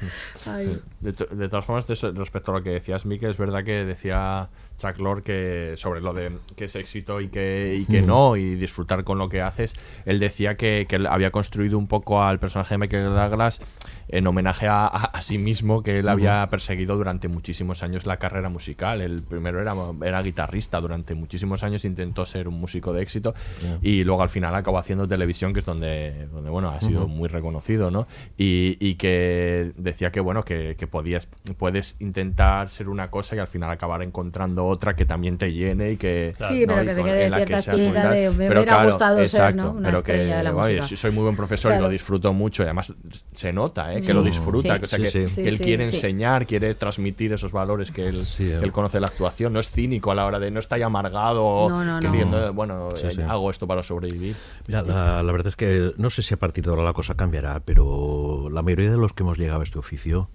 Ay. 0.46 0.80
De, 1.03 1.12
to- 1.12 1.26
de 1.26 1.48
todas 1.48 1.64
formas, 1.64 1.86
de 1.88 1.94
respecto 2.12 2.53
a 2.53 2.59
lo 2.59 2.62
que 2.62 2.70
decías, 2.70 3.05
Mike, 3.05 3.28
es 3.28 3.36
verdad 3.36 3.64
que 3.64 3.84
decía 3.84 4.48
Chuck 4.78 4.98
Lorre 4.98 5.22
que 5.22 5.74
sobre 5.76 6.00
lo 6.00 6.14
de 6.14 6.30
que 6.57 6.66
es 6.66 6.76
éxito 6.76 7.20
y 7.20 7.28
que, 7.28 7.76
y 7.80 7.84
que 7.86 8.03
Mm. 8.03 8.07
no, 8.07 8.36
y 8.36 8.55
disfrutar 8.55 9.03
con 9.05 9.18
lo 9.18 9.28
que 9.28 9.42
haces, 9.42 9.74
él 10.07 10.18
decía 10.20 10.57
que, 10.57 10.86
que 10.88 10.96
él 10.96 11.07
había 11.07 11.30
construido 11.32 11.76
un 11.76 11.88
poco 11.88 12.22
al 12.22 12.38
personaje 12.38 12.74
de 12.74 12.78
Michael 12.78 13.05
Douglas 13.14 13.61
en 14.09 14.26
homenaje 14.26 14.68
a, 14.68 14.86
a- 14.86 15.05
a 15.07 15.22
sí 15.22 15.38
mismo, 15.38 15.82
que 15.82 15.98
él 15.98 16.09
había 16.09 16.48
perseguido 16.50 16.96
durante 16.96 17.26
muchísimos 17.28 17.82
años 17.82 18.07
la 18.07 18.18
carrera 18.18 18.48
musical. 18.48 19.00
El 19.00 19.22
primero 19.22 19.61
era, 19.61 19.74
era 20.05 20.22
guitarrista, 20.22 20.80
durante 20.80 21.14
muchísimos 21.14 21.62
años 21.64 21.84
intentó 21.84 22.24
ser 22.26 22.46
un 22.46 22.61
músico 22.61 22.92
de 22.92 23.03
éxito 23.03 23.34
Ya. 23.62 23.78
y 23.82 24.05
luego 24.05 24.22
al 24.22 24.28
final 24.28 24.55
acabó 24.55 24.78
haciendo 24.78 25.09
televisión, 25.09 25.53
que 25.53 25.61
es 25.61 25.66
donde, 25.66 26.28
donde 26.32 26.50
bueno, 26.50 26.70
ha 26.70 26.80
sido 26.80 27.09
muy 27.09 27.28
reconocido, 27.28 27.90
¿no? 27.90 28.07
Y, 28.38 28.76
y 28.80 28.94
que 28.94 29.72
decía 29.76 30.12
que, 30.12 30.20
bueno, 30.20 30.44
que, 30.44 30.76
que 30.78 30.86
podías, 30.93 31.26
puedes 31.59 31.97
intentar 31.99 32.70
ser 32.70 32.88
una 32.88 33.11
cosa 33.11 33.34
y 33.34 33.40
al 33.40 33.49
final 33.49 33.70
acabar 33.70 34.03
encontrando 34.03 34.66
otra 34.66 34.95
que 34.95 35.05
también 35.05 35.38
te 35.38 35.53
llene 35.53 35.90
y 35.93 35.97
que... 35.97 36.34
Sí, 36.49 36.64
pero 36.66 36.82
Y 36.82 36.86
que 36.86 36.95
te 36.95 37.03
quede 37.03 37.26
cierta 37.34 37.72
que 37.72 37.80
de, 37.80 38.30
me 38.30 38.47
Pero 38.49 38.61
hubiera 38.61 38.84
gustado 38.84 39.26
ser, 39.26 39.57
¿no? 39.57 39.72
Una 39.72 39.88
pero 39.88 39.99
estrella 39.99 40.30
que, 40.30 40.36
de 40.36 40.43
la 40.45 40.55
oye, 40.55 40.82
soy 40.97 41.11
muy 41.11 41.22
buen 41.24 41.34
profesor 41.34 41.74
y 41.74 41.80
lo 41.80 41.88
disfruto 41.88 42.32
mucho 42.32 42.62
y 42.62 42.66
además 42.66 42.95
se 43.32 43.53
nota, 43.53 43.93
¿eh? 43.93 43.97
que 43.97 44.03
Sí. 44.03 44.12
lo 44.12 44.22
disfruta, 44.22 44.76
Sí. 44.76 44.82
o 44.84 44.86
sea, 44.86 44.99
Sí, 44.99 45.03
que, 45.05 45.28
sí. 45.28 45.43
que 45.43 45.49
él 45.49 45.57
Sí, 45.59 45.64
quiere 45.64 45.88
sí. 45.90 45.97
enseñar, 45.97 46.47
quiere 46.47 46.74
transmitir 46.74 47.32
esos 47.32 47.51
valores 47.51 47.90
que 47.90 48.07
él, 48.07 48.24
Sí, 48.24 48.45
que 48.45 48.53
eh. 48.55 48.61
él 48.62 48.70
conoce 48.70 48.99
de 48.99 49.01
la 49.01 49.07
actuación, 49.09 49.53
no 49.55 49.59
es 49.61 49.70
cínico 49.70 50.11
a 50.12 50.14
la 50.14 50.26
hora 50.26 50.38
de 50.38 50.51
no 50.51 50.61
está 50.61 50.76
ahí 50.76 50.82
amargado 50.82 51.68
No, 51.70 51.84
no, 51.84 52.01
no. 52.01 52.01
queriendo, 52.01 52.53
bueno, 52.53 52.90
Sí, 52.97 53.07
eh, 53.07 53.11
sí. 53.12 53.22
hago 53.22 53.51
esto 53.51 53.66
para 53.66 53.82
sobrevivir. 53.82 54.36
Mira, 54.68 54.82
la, 54.82 55.22
la 55.22 55.32
verdad 55.32 55.49
es 55.49 55.57
que 55.57 55.93
no 55.97 56.11
sé 56.11 56.22
si 56.22 56.34
a 56.34 56.36
partir 56.36 56.64
de 56.64 56.70
ahora 56.70 56.82
la 56.84 56.93
cosa 56.93 57.14
cambiará, 57.14 57.61
pero 57.64 58.49
la 58.51 58.61
mayoría 58.62 58.90
de 58.90 58.99
los 58.99 59.14
que 59.14 59.22
hemos 59.22 59.38
llegado 59.38 59.61
a 59.61 59.64
este 59.64 59.78
oficio 59.78 60.28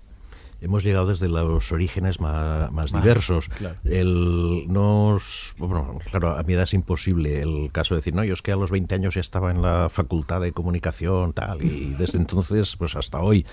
hemos 0.61 0.83
llegado 0.83 1.07
desde 1.07 1.27
los 1.27 1.71
orígenes 1.71 2.19
más, 2.19 2.71
más 2.71 2.93
Ah, 2.93 2.99
diversos. 2.99 3.49
claro. 3.49 3.75
El 3.83 4.65
nos, 4.67 5.53
bueno, 5.57 5.99
claro, 6.09 6.31
a 6.37 6.43
mi 6.43 6.53
edad 6.53 6.63
es 6.63 6.73
imposible 6.73 7.41
el 7.41 7.69
caso 7.71 7.93
de 7.95 7.99
decir, 7.99 8.13
no, 8.15 8.23
yo 8.23 8.33
es 8.33 8.41
que 8.41 8.51
a 8.51 8.55
los 8.55 8.71
20 8.71 8.95
años 8.95 9.13
ya 9.15 9.21
estaba 9.21 9.51
en 9.51 9.61
la 9.61 9.87
facultad 9.89 10.41
de 10.41 10.51
comunicación, 10.51 11.33
tal, 11.33 11.63
y 11.63 11.93
desde 11.99 12.17
entonces, 12.17 12.75
pues 12.77 12.95
hasta 12.95 13.21
hoy. 13.21 13.45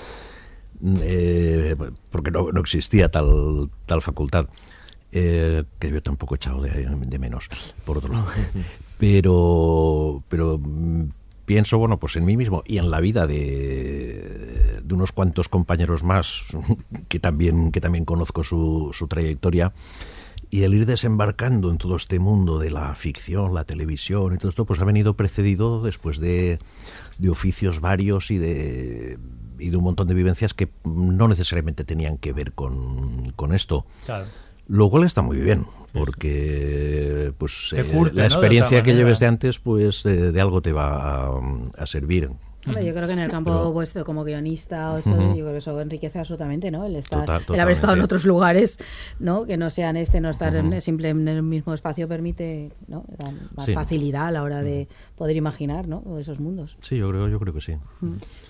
eh, 1.00 1.76
porque 2.10 2.30
no, 2.30 2.50
no 2.52 2.60
existía 2.60 3.10
tal, 3.10 3.70
tal 3.86 4.02
facultad. 4.02 4.46
eh, 5.12 5.62
que 5.78 5.90
yo 5.92 6.02
tampoco 6.02 6.34
he 6.34 6.36
echado 6.36 6.60
de, 6.62 6.86
de 6.88 7.18
menos, 7.18 7.48
por 7.84 7.98
otro 7.98 8.12
lado. 8.12 8.26
Pero, 8.98 10.22
pero 10.28 10.56
mm, 10.58 11.08
pienso, 11.44 11.78
bueno, 11.78 11.98
pues 11.98 12.16
en 12.16 12.24
mí 12.24 12.36
mismo 12.36 12.62
y 12.66 12.78
en 12.78 12.90
la 12.90 13.00
vida 13.00 13.26
de, 13.26 14.80
de 14.82 14.94
unos 14.94 15.12
cuantos 15.12 15.48
compañeros 15.48 16.02
más 16.02 16.44
que 17.08 17.18
también, 17.18 17.72
que 17.72 17.80
también 17.80 18.04
conozco 18.04 18.44
su, 18.44 18.90
su 18.92 19.08
trayectoria. 19.08 19.72
Y 20.50 20.62
el 20.62 20.74
ir 20.74 20.86
desembarcando 20.86 21.70
en 21.70 21.78
todo 21.78 21.96
este 21.96 22.20
mundo 22.20 22.60
de 22.60 22.70
la 22.70 22.94
ficción, 22.94 23.54
la 23.54 23.64
televisión 23.64 24.34
y 24.34 24.38
todo 24.38 24.50
esto, 24.50 24.64
pues 24.64 24.78
ha 24.78 24.84
venido 24.84 25.14
precedido 25.14 25.82
después 25.82 26.20
de, 26.20 26.60
de 27.18 27.30
oficios 27.30 27.80
varios 27.80 28.30
y 28.30 28.38
de, 28.38 29.18
y 29.58 29.70
de 29.70 29.76
un 29.76 29.82
montón 29.82 30.06
de 30.06 30.14
vivencias 30.14 30.54
que 30.54 30.68
no 30.84 31.26
necesariamente 31.26 31.84
tenían 31.84 32.18
que 32.18 32.32
ver 32.32 32.52
con, 32.52 33.32
con 33.32 33.52
esto. 33.52 33.84
Claro. 34.04 34.26
Lo 34.68 34.88
cual 34.90 35.04
está 35.04 35.22
muy 35.22 35.38
bien, 35.38 35.66
porque 35.94 37.32
pues 37.38 37.72
eh, 37.76 37.84
curte, 37.84 38.16
la 38.16 38.26
experiencia 38.26 38.82
que 38.82 38.94
lleves 38.94 39.18
de 39.20 39.26
antes, 39.26 39.58
pues 39.58 40.04
eh, 40.06 40.32
de 40.32 40.40
algo 40.40 40.60
te 40.60 40.72
va 40.72 41.28
a, 41.28 41.40
a 41.78 41.86
servir. 41.86 42.30
Yo 42.66 42.72
creo 42.72 43.06
que 43.06 43.12
en 43.12 43.18
el 43.18 43.30
campo 43.30 43.50
Pero- 43.52 43.72
vuestro 43.72 44.06
como 44.06 44.24
guionista 44.24 44.94
o 44.94 44.96
eso, 44.96 45.10
yo 45.10 45.34
creo 45.44 45.52
que 45.52 45.58
eso 45.58 45.78
enriquece 45.82 46.18
absolutamente, 46.18 46.70
¿no? 46.70 46.86
El 46.86 46.96
estar, 46.96 47.20
Total, 47.20 47.42
el 47.54 47.60
haber 47.60 47.74
estado 47.74 47.92
en 47.92 48.00
otros 48.00 48.24
lugares, 48.24 48.78
¿no? 49.18 49.44
Que 49.44 49.58
no 49.58 49.68
sean 49.68 49.98
este, 49.98 50.18
no 50.22 50.30
estar 50.30 50.56
en, 50.56 50.68
Ujú. 50.68 50.80
simple 50.80 51.10
en 51.10 51.28
el 51.28 51.42
mismo 51.42 51.74
espacio 51.74 52.08
permite, 52.08 52.70
¿no? 52.88 53.04
Más 53.54 53.66
Sí. 53.66 53.74
facilidad 53.74 54.28
a 54.28 54.30
la 54.30 54.42
hora 54.42 54.62
de 54.62 54.88
poder 55.14 55.36
imaginar, 55.36 55.86
¿no? 55.88 56.18
Esos 56.18 56.40
mundos. 56.40 56.78
Sí, 56.80 56.96
yo 56.96 57.10
creo, 57.10 57.28
yo 57.28 57.38
creo 57.38 57.52
que 57.52 57.60
sí. 57.60 57.74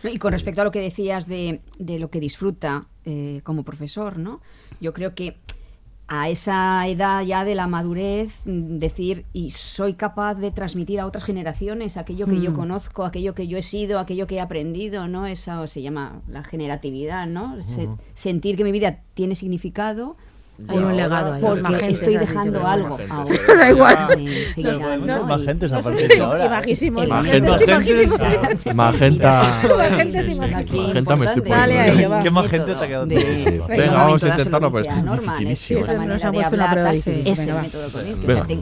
Y 0.05 0.18
con 0.18 0.32
respecto 0.32 0.61
a 0.61 0.64
lo 0.64 0.70
que 0.70 0.80
decías 0.80 1.26
de, 1.26 1.61
de 1.80 1.99
lo 1.99 2.09
que 2.09 2.20
disfruta 2.20 2.86
eh, 3.05 3.40
como 3.42 3.64
profesor, 3.64 4.16
¿no? 4.16 4.40
Yo 4.80 4.92
creo 4.92 5.16
que 5.16 5.38
a 6.07 6.29
esa 6.29 6.87
edad 6.87 7.23
ya 7.23 7.45
de 7.45 7.55
la 7.55 7.67
madurez, 7.67 8.31
mm, 8.45 8.79
decir, 8.79 9.25
y 9.33 9.51
soy 9.53 9.95
capaz 9.95 10.35
de 10.35 10.51
transmitir 10.51 11.01
a 11.01 11.07
otras 11.07 11.25
generaciones 11.25 11.97
aquello 11.97 12.27
que 12.27 12.41
yo 12.43 12.51
Mm. 12.53 12.57
conozco, 12.57 13.05
aquello 13.05 13.35
que 13.35 13.47
yo 13.49 13.57
he 13.57 13.63
sido, 13.63 13.99
aquello 13.99 14.27
que 14.27 14.35
he 14.37 14.41
aprendido, 14.41 15.09
¿no? 15.09 15.27
Eso 15.27 15.67
se 15.67 15.81
llama 15.81 16.21
la 16.29 16.45
generatividad, 16.45 17.27
¿no? 17.27 17.63
Se- 17.63 17.89
sentir 18.13 18.57
que 18.57 18.65
mi 18.65 18.73
vida 18.73 19.01
tiene 19.15 19.35
significado. 19.35 20.17
Hay 20.69 20.79
un 20.79 20.97
legado 20.97 21.33
ahí. 21.35 21.41
Porque 21.43 21.63
Magentes, 21.63 21.99
estoy 21.99 22.17
dejando 22.17 22.65
algo 22.67 22.91
magentes, 22.99 23.11
a 23.11 23.25
pero- 23.25 23.41
otros. 23.43 23.59
Da 23.59 23.71
igual. 23.71 25.07
No, 25.07 25.17
¿no? 25.19 25.25
magentes 25.27 25.71
Y- 25.71 25.75
a 25.75 25.81
partir 25.81 26.09
de 26.09 26.21
ahora. 26.21 26.49
Majísimos. 26.49 27.09
Magenta. 27.09 27.61
¿eh? 27.61 27.67
Majísimos. 27.67 28.21
Magenta 28.75 29.43
me 31.17 31.27
estoy 31.27 31.43
poniendo. 31.43 32.23
¿Qué 32.23 32.31
más 32.31 32.45
Método 32.45 32.65
gente 32.65 32.75
te 32.79 32.85
ha 32.85 32.89
quedado? 32.89 33.07
Venga, 33.67 33.93
vamos 33.93 34.23
a 34.25 34.29
intentarlo, 34.29 34.69
lo 34.69 34.73
pero 34.73 34.83
esto 34.83 34.95
es 34.97 35.05
Norman, 35.05 35.39
dificilísimo. 35.39 35.81
Es 35.81 35.87
va. 37.53 37.63
método 37.63 37.91
con 37.91 38.07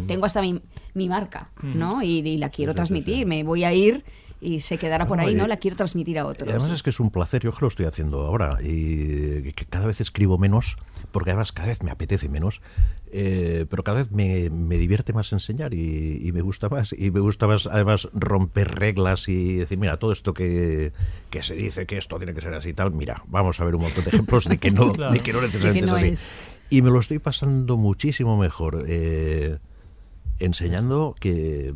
tengo 0.07 0.26
hasta 0.26 0.40
mi, 0.43 0.61
marca, 1.09 1.49
Mm. 1.62 1.78
¿no? 1.78 2.03
Y, 2.03 2.18
y 2.20 2.38
la 2.38 2.49
quiero 2.49 2.74
transmitir. 2.74 3.26
Me 3.26 3.43
voy 3.45 3.64
a 3.64 3.72
ir 3.72 4.05
y 4.40 4.61
se 4.61 4.76
quedará 4.78 5.07
por 5.07 5.18
No, 5.18 5.24
ahí, 5.24 5.34
¿no? 5.34 5.47
La 5.47 5.57
quiero 5.59 5.76
transmitir 5.76 6.18
a 6.18 6.22
Y 6.22 6.24
otros. 6.24 6.49
además 6.49 6.70
es 6.72 6.82
que 6.82 6.90
es 6.90 6.99
un 7.01 7.11
placer, 7.11 7.43
yo 7.43 7.53
que 7.53 7.59
lo 7.61 7.68
estoy 7.68 7.86
haciendo 7.86 8.20
ahora, 8.22 8.59
y 8.62 9.53
que 9.53 9.64
cada 9.66 9.86
vez 9.86 10.01
escribo 10.01 10.36
menos, 10.38 10.76
porque 11.12 11.30
además 11.30 11.52
cada 11.52 11.68
vez 11.68 11.82
me 11.82 11.90
apetece 11.90 12.28
menos, 12.28 12.60
eh, 13.12 13.66
pero 13.70 13.84
cada 13.84 13.98
vez 13.98 14.10
me, 14.10 14.50
me 14.50 14.76
divierte 14.78 15.12
más 15.12 15.32
enseñar 15.32 15.74
y, 15.74 16.20
y 16.26 16.32
me 16.32 16.40
gusta 16.40 16.68
más. 16.68 16.92
Y 16.92 17.10
me 17.10 17.20
gusta 17.20 17.46
más, 17.46 17.66
además, 17.66 18.08
romper 18.12 18.74
reglas 18.76 19.28
y 19.28 19.56
decir, 19.56 19.78
mira, 19.78 19.98
todo 19.98 20.12
esto 20.12 20.34
que, 20.34 20.92
que 21.30 21.42
se 21.42 21.54
dice 21.54 21.86
que 21.86 21.98
esto 21.98 22.16
tiene 22.16 22.34
que 22.34 22.40
ser 22.40 22.54
así 22.54 22.70
y 22.70 22.74
tal, 22.74 22.90
mira, 22.92 23.22
vamos 23.28 23.60
a 23.60 23.64
ver 23.64 23.74
un 23.76 23.82
montón 23.82 24.04
de 24.04 24.10
ejemplos 24.10 24.46
de 24.46 24.58
que 24.58 24.70
no, 24.70 24.92
Claro. 24.94 25.12
de 25.12 25.20
que 25.20 25.32
no 25.32 25.40
necesariamente 25.42 25.86
no 25.86 25.96
es 25.96 26.02
así. 26.02 26.12
es. 26.14 26.26
Y 26.70 26.80
me 26.82 26.90
lo 26.90 26.98
estoy 27.00 27.18
pasando 27.18 27.76
muchísimo 27.76 28.38
mejor. 28.38 28.84
eh, 28.88 29.58
enseñando 30.38 31.14
que, 31.20 31.72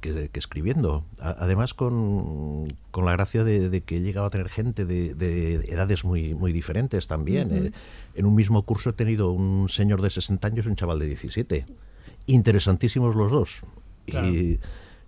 que- 0.00 0.28
que 0.30 0.38
escribiendo. 0.38 1.04
A- 1.20 1.36
además, 1.38 1.74
con, 1.74 2.68
con 2.90 3.04
la 3.04 3.12
gracia 3.12 3.44
de, 3.44 3.68
de 3.70 3.80
que 3.82 3.96
he 3.96 4.00
llegado 4.00 4.26
a 4.26 4.30
tener 4.30 4.48
gente 4.48 4.84
de, 4.84 5.14
de 5.14 5.54
edades 5.68 6.04
muy, 6.04 6.34
muy 6.34 6.52
diferentes 6.52 7.06
también. 7.06 7.48
Ujú. 7.52 7.64
Eh, 7.66 7.72
en 8.14 8.26
un 8.26 8.34
mismo 8.34 8.62
curso 8.62 8.90
he 8.90 8.92
tenido 8.94 9.30
un 9.30 9.68
señor 9.68 10.02
de 10.02 10.10
60 10.10 10.46
años 10.48 10.66
y 10.66 10.68
un 10.68 10.76
chaval 10.76 10.98
de 10.98 11.06
17. 11.06 11.64
Interesantísimos 12.26 13.14
los 13.14 13.30
dos. 13.30 13.62
Claro. 14.06 14.28
Y, 14.28 14.60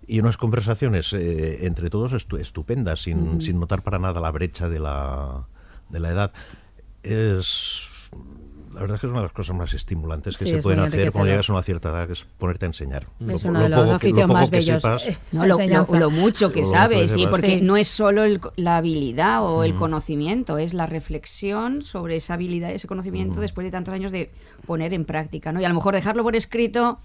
y 0.07 0.19
unas 0.19 0.37
conversaciones 0.37 1.13
eh, 1.13 1.65
entre 1.65 1.89
todos 1.89 2.13
estu- 2.13 2.39
estupendas, 2.39 3.01
sin, 3.03 3.19
Ujú. 3.19 3.41
sin 3.41 3.59
notar 3.59 3.81
para 3.83 3.99
nada 3.99 4.19
la 4.21 4.31
brecha 4.31 4.67
de 4.69 4.79
la, 4.79 5.47
de 5.89 5.99
la 5.99 6.09
edad. 6.11 6.33
Es. 7.03 7.81
La 8.73 8.81
verdad 8.81 8.95
es 8.95 9.01
que 9.01 9.07
es 9.07 9.11
una 9.11 9.19
de 9.21 9.25
las 9.25 9.33
cosas 9.33 9.55
más 9.55 9.73
estimulantes 9.73 10.37
que 10.37 10.45
Sí, 10.45 10.51
se 10.51 10.61
pueden 10.61 10.79
hacer 10.79 11.11
cuando 11.11 11.29
llegas 11.29 11.49
a 11.49 11.53
una 11.53 11.61
cierta 11.63 11.89
edad, 11.89 12.07
que 12.07 12.13
es 12.13 12.25
ponerte 12.37 12.65
a 12.65 12.67
enseñar. 12.67 13.05
Es 13.19 13.43
Lo- 13.43 13.49
uno 13.49 13.59
lo 13.59 13.63
de 13.63 13.69
los 13.69 13.79
poco 13.79 13.85
que- 13.85 13.89
lo 13.91 13.95
oficios 13.97 14.21
poco 14.21 14.33
más 14.33 14.49
que 14.49 14.55
bellos. 14.55 14.81
sepas, 14.81 15.07
eh, 15.07 15.17
No, 15.31 15.41
lo, 15.41 15.47
lo- 15.47 15.53
enseñanza. 15.55 15.99
lo 15.99 16.09
mucho 16.09 16.51
que 16.51 16.61
Lo 16.61 16.67
sabes, 16.67 17.11
sí, 17.11 17.27
porque 17.29 17.55
Sí. 17.59 17.61
no 17.61 17.75
es 17.77 17.87
solo 17.87 18.23
el 18.23 18.39
co- 18.39 18.53
la 18.55 18.77
habilidad 18.77 19.43
o 19.43 19.63
el 19.63 19.71
Ujú. 19.71 19.79
conocimiento, 19.81 20.57
es 20.57 20.73
la 20.73 20.85
reflexión 20.85 21.81
sobre 21.81 22.15
esa 22.15 22.35
habilidad, 22.35 22.71
ese 22.71 22.87
conocimiento 22.87 23.41
después 23.41 23.65
de 23.65 23.71
tantos 23.71 23.93
años 23.93 24.11
de 24.11 24.31
poner 24.65 24.93
en 24.93 25.05
práctica, 25.05 25.51
¿no? 25.51 25.59
Y 25.61 25.65
a 25.65 25.69
lo 25.69 25.75
mejor 25.75 25.93
dejarlo 25.93 26.23
por 26.23 26.35
escrito, 26.35 26.99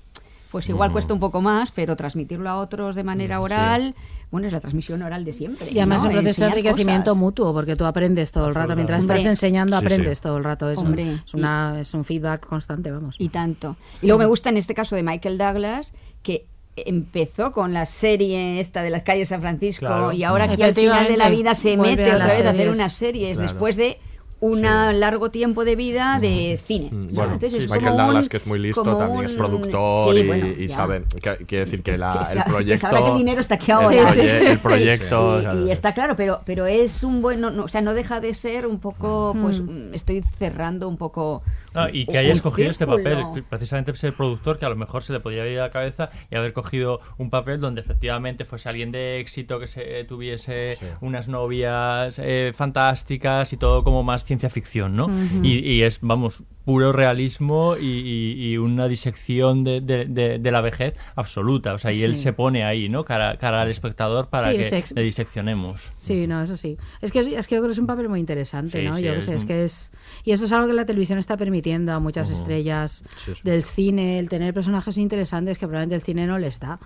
pues 0.57 0.69
igual 0.71 0.91
cuesta 0.93 1.13
un 1.13 1.21
poco 1.21 1.43
más, 1.43 1.71
pero 1.71 1.97
transmitirlo 1.97 2.49
a 2.49 2.59
otros 2.59 2.95
de 2.95 3.05
manera 3.05 3.41
oral, 3.43 3.95
bueno, 4.31 4.47
es 4.47 4.53
la 4.55 4.61
transmisión 4.61 5.03
oral 5.03 5.23
de 5.25 5.33
siempre. 5.35 5.69
Y 5.71 5.79
además 5.79 6.03
¿no? 6.03 6.09
es 6.11 6.17
un 6.17 6.23
proceso 6.23 6.43
de 6.45 6.49
enriquecimiento 6.49 7.11
cosas. 7.11 7.21
mutuo, 7.21 7.53
porque 7.53 7.77
tú 7.77 7.85
aprendes 7.85 8.33
todo 8.33 8.49
el 8.49 8.55
rato. 8.55 8.75
Mientras 8.75 9.03
Hombre. 9.03 9.17
estás 9.19 9.29
enseñando, 9.31 9.77
Sí, 9.77 9.81
sí. 9.81 9.87
aprendes 9.87 10.21
todo 10.23 10.39
el 10.39 10.45
rato. 10.45 10.71
Es, 10.71 10.79
un, 10.79 10.87
Hombre, 10.87 11.13
es, 11.27 11.35
una, 11.35 11.79
es 11.81 11.93
un 11.93 12.05
feedback 12.05 12.47
constante, 12.47 12.91
vamos. 12.91 13.17
Y 13.19 13.29
tanto. 13.29 13.77
Y 14.01 14.07
luego 14.07 14.21
me 14.21 14.27
gusta 14.27 14.49
en 14.49 14.57
este 14.57 14.75
caso 14.75 14.97
de 14.97 15.03
Michael 15.03 15.37
Douglas 15.37 15.93
que 16.23 16.47
empezó 16.77 17.53
con 17.53 17.73
la 17.73 17.87
serie 17.87 18.61
esta 18.61 18.83
de 18.83 18.91
las 18.91 19.03
calles 19.03 19.29
de 19.29 19.35
San 19.35 19.41
Francisco 19.41 19.87
Claro. 19.87 20.13
y 20.13 20.25
ahora 20.25 20.45
aquí 20.45 20.63
al 20.63 20.75
final 20.75 21.07
de 21.09 21.17
la 21.17 21.29
vida 21.31 21.55
se 21.55 21.77
Vuelve 21.77 21.97
mete 21.97 22.15
otra 22.15 22.27
vez 22.27 22.45
a 22.47 22.51
hacer 22.51 22.69
unas 22.71 22.93
series 22.93 23.37
Claro. 23.37 23.51
después 23.51 23.77
de 23.77 23.99
un 24.39 24.61
largo 24.63 25.31
tiempo 25.31 25.65
de 25.65 25.77
vida 25.77 26.19
de 26.21 26.61
cine. 26.63 26.91
¿no? 26.93 26.99
Mm, 26.99 27.15
Bueno, 27.15 27.33
Entonces 27.35 27.63
es 27.65 27.71
Michael 27.71 27.93
como 27.93 28.03
Douglas, 28.03 28.25
un- 28.25 28.29
que 28.29 28.37
es 28.37 28.47
muy 28.47 28.59
listo, 28.59 28.83
también 28.97 29.25
es 29.25 29.33
productor 29.33 30.13
Sí, 30.15 30.21
y, 30.21 30.27
bueno, 30.27 30.47
y 30.49 30.67
ya. 30.69 30.75
sabe, 30.77 31.05
que- 31.23 31.37
quiere 31.47 31.65
decir 31.65 31.83
que, 31.83 31.93
Que 31.93 31.99
la- 31.99 32.29
el 32.33 32.43
que 32.45 32.51
proyecto... 32.51 32.81
sabrá 32.87 33.03
que 33.03 33.09
el 33.13 33.17
dinero 33.17 33.41
está 33.41 33.55
aquí 33.55 33.71
el 33.71 33.77
ahora. 33.79 34.13
Sí. 34.13 34.21
el 34.21 34.59
proyecto... 34.59 35.41
Y- 35.67 35.71
está 35.71 35.95
claro, 35.95 36.17
pero 36.17 36.41
pero 36.45 36.67
es 36.67 37.03
un 37.03 37.23
buen, 37.23 37.41
no, 37.41 37.51
no, 37.51 37.65
o 37.65 37.69
sea, 37.69 37.81
no 37.81 37.95
deja 37.95 38.21
de 38.21 38.35
ser 38.35 38.67
un 38.67 38.79
poco, 38.79 39.35
pues 39.41 39.61
Mm. 39.61 39.95
estoy 39.95 40.23
cerrando 40.39 40.87
un 40.89 40.97
poco. 40.99 41.43
No, 41.77 41.89
y 41.89 42.07
que 42.07 42.19
haya 42.19 42.33
escogido 42.33 42.71
este 42.71 42.87
papel, 42.87 43.19
precisamente 43.49 43.95
ser 43.95 44.13
productor, 44.15 44.59
que 44.59 44.65
a 44.67 44.69
lo 44.69 44.77
mejor 44.77 45.03
se 45.03 45.13
le 45.13 45.21
podía 45.21 45.47
ir 45.47 45.59
a 45.61 45.63
la 45.65 45.71
cabeza 45.71 46.11
y 46.31 46.35
haber 46.37 46.53
cogido 46.53 47.01
un 47.19 47.31
papel 47.31 47.61
donde 47.61 47.81
efectivamente 47.83 48.45
fuese 48.45 48.69
alguien 48.69 48.91
de 48.93 49.21
éxito, 49.21 49.61
que 49.61 49.67
se 49.67 50.03
tuviese 50.05 50.77
Sí. 50.81 50.87
unas 51.01 51.29
novias 51.29 52.19
eh, 52.23 52.53
fantásticas 52.55 53.53
y 53.53 53.57
todo 53.57 53.85
como 53.85 54.03
más 54.03 54.25
ciencia 54.25 54.51
ficción, 54.51 54.97
¿no? 54.97 55.09
Y, 55.43 55.59
y 55.59 55.83
es, 55.83 55.99
vamos, 56.01 56.43
puro 56.67 56.93
realismo 56.93 57.77
y, 57.81 57.87
y- 57.87 58.51
y 58.53 58.59
una 58.59 58.89
disección 58.89 59.65
de, 59.65 59.81
de- 59.81 60.05
de- 60.05 60.39
de 60.39 60.51
la 60.51 60.61
vejez 60.61 60.95
absoluta. 61.15 61.73
O 61.75 61.79
sea, 61.79 61.93
y 61.93 62.03
él 62.03 62.17
se 62.17 62.35
pone 62.35 62.65
ahí, 62.65 62.89
¿no? 62.91 63.05
Cara, 63.05 63.39
cara 63.39 63.63
al 63.63 63.71
espectador 63.71 64.29
para 64.29 64.51
Sí, 64.51 64.59
que 64.59 64.77
ex- 64.79 64.93
le 64.95 65.03
diseccionemos. 65.03 65.93
Sí, 65.99 66.27
no, 66.27 66.43
eso 66.43 66.57
sí. 66.57 66.77
Es 67.01 67.13
que, 67.13 67.21
es 67.21 67.47
que 67.47 67.55
yo 67.55 67.61
creo 67.63 67.69
que 67.69 67.73
es 67.73 67.79
un 67.79 67.87
papel 67.87 68.09
muy 68.11 68.21
interesante, 68.21 68.81
Sí, 68.81 68.85
¿no? 68.85 68.99
yo 68.99 69.15
es 69.15 69.25
sé, 69.25 69.35
es 69.37 69.45
que 69.47 69.65
es... 69.65 69.93
Y 70.25 70.33
eso 70.33 70.45
es 70.45 70.53
algo 70.53 70.67
que 70.67 70.73
la 70.75 70.85
televisión 70.85 71.19
está 71.19 71.37
permitiendo 71.37 71.93
a 71.93 72.01
muchas 72.01 72.31
estrellas 72.31 73.05
del 73.45 73.63
cine, 73.63 74.19
el 74.19 74.29
tener 74.29 74.53
personajes 74.53 74.99
interesantes 74.99 75.59
que 75.59 75.67
probablemente 75.67 75.95
el 75.95 76.03
cine 76.03 76.27
no 76.27 76.39
les 76.39 76.59
da 76.61 76.79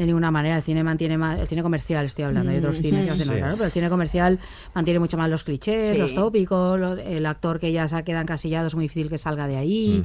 de 0.00 0.06
ninguna 0.06 0.30
manera. 0.30 0.56
El 0.56 0.62
cine 0.62 0.82
mantiene 0.82 1.18
más... 1.18 1.38
El 1.38 1.46
cine 1.46 1.62
comercial, 1.62 2.06
estoy 2.06 2.24
hablando. 2.24 2.50
Hay 2.50 2.56
otros 2.58 2.78
cines 2.78 3.04
que 3.04 3.10
hacen 3.10 3.26
Sí. 3.28 3.34
claro, 3.34 3.52
pero 3.54 3.66
el 3.66 3.70
cine 3.70 3.88
comercial 3.90 4.38
mantiene 4.74 4.98
mucho 4.98 5.16
más 5.18 5.28
los 5.28 5.44
clichés, 5.44 5.92
Sí. 5.94 5.98
los 5.98 6.14
tópicos, 6.14 6.80
los- 6.80 6.98
el 6.98 7.26
actor 7.26 7.58
que 7.60 7.70
ya 7.70 7.86
se 7.86 8.02
queda 8.02 8.22
encasillado 8.22 8.66
es 8.66 8.74
muy 8.74 8.84
difícil 8.86 9.08
que 9.10 9.18
salga 9.18 9.46
de 9.46 9.56
ahí. 9.58 10.02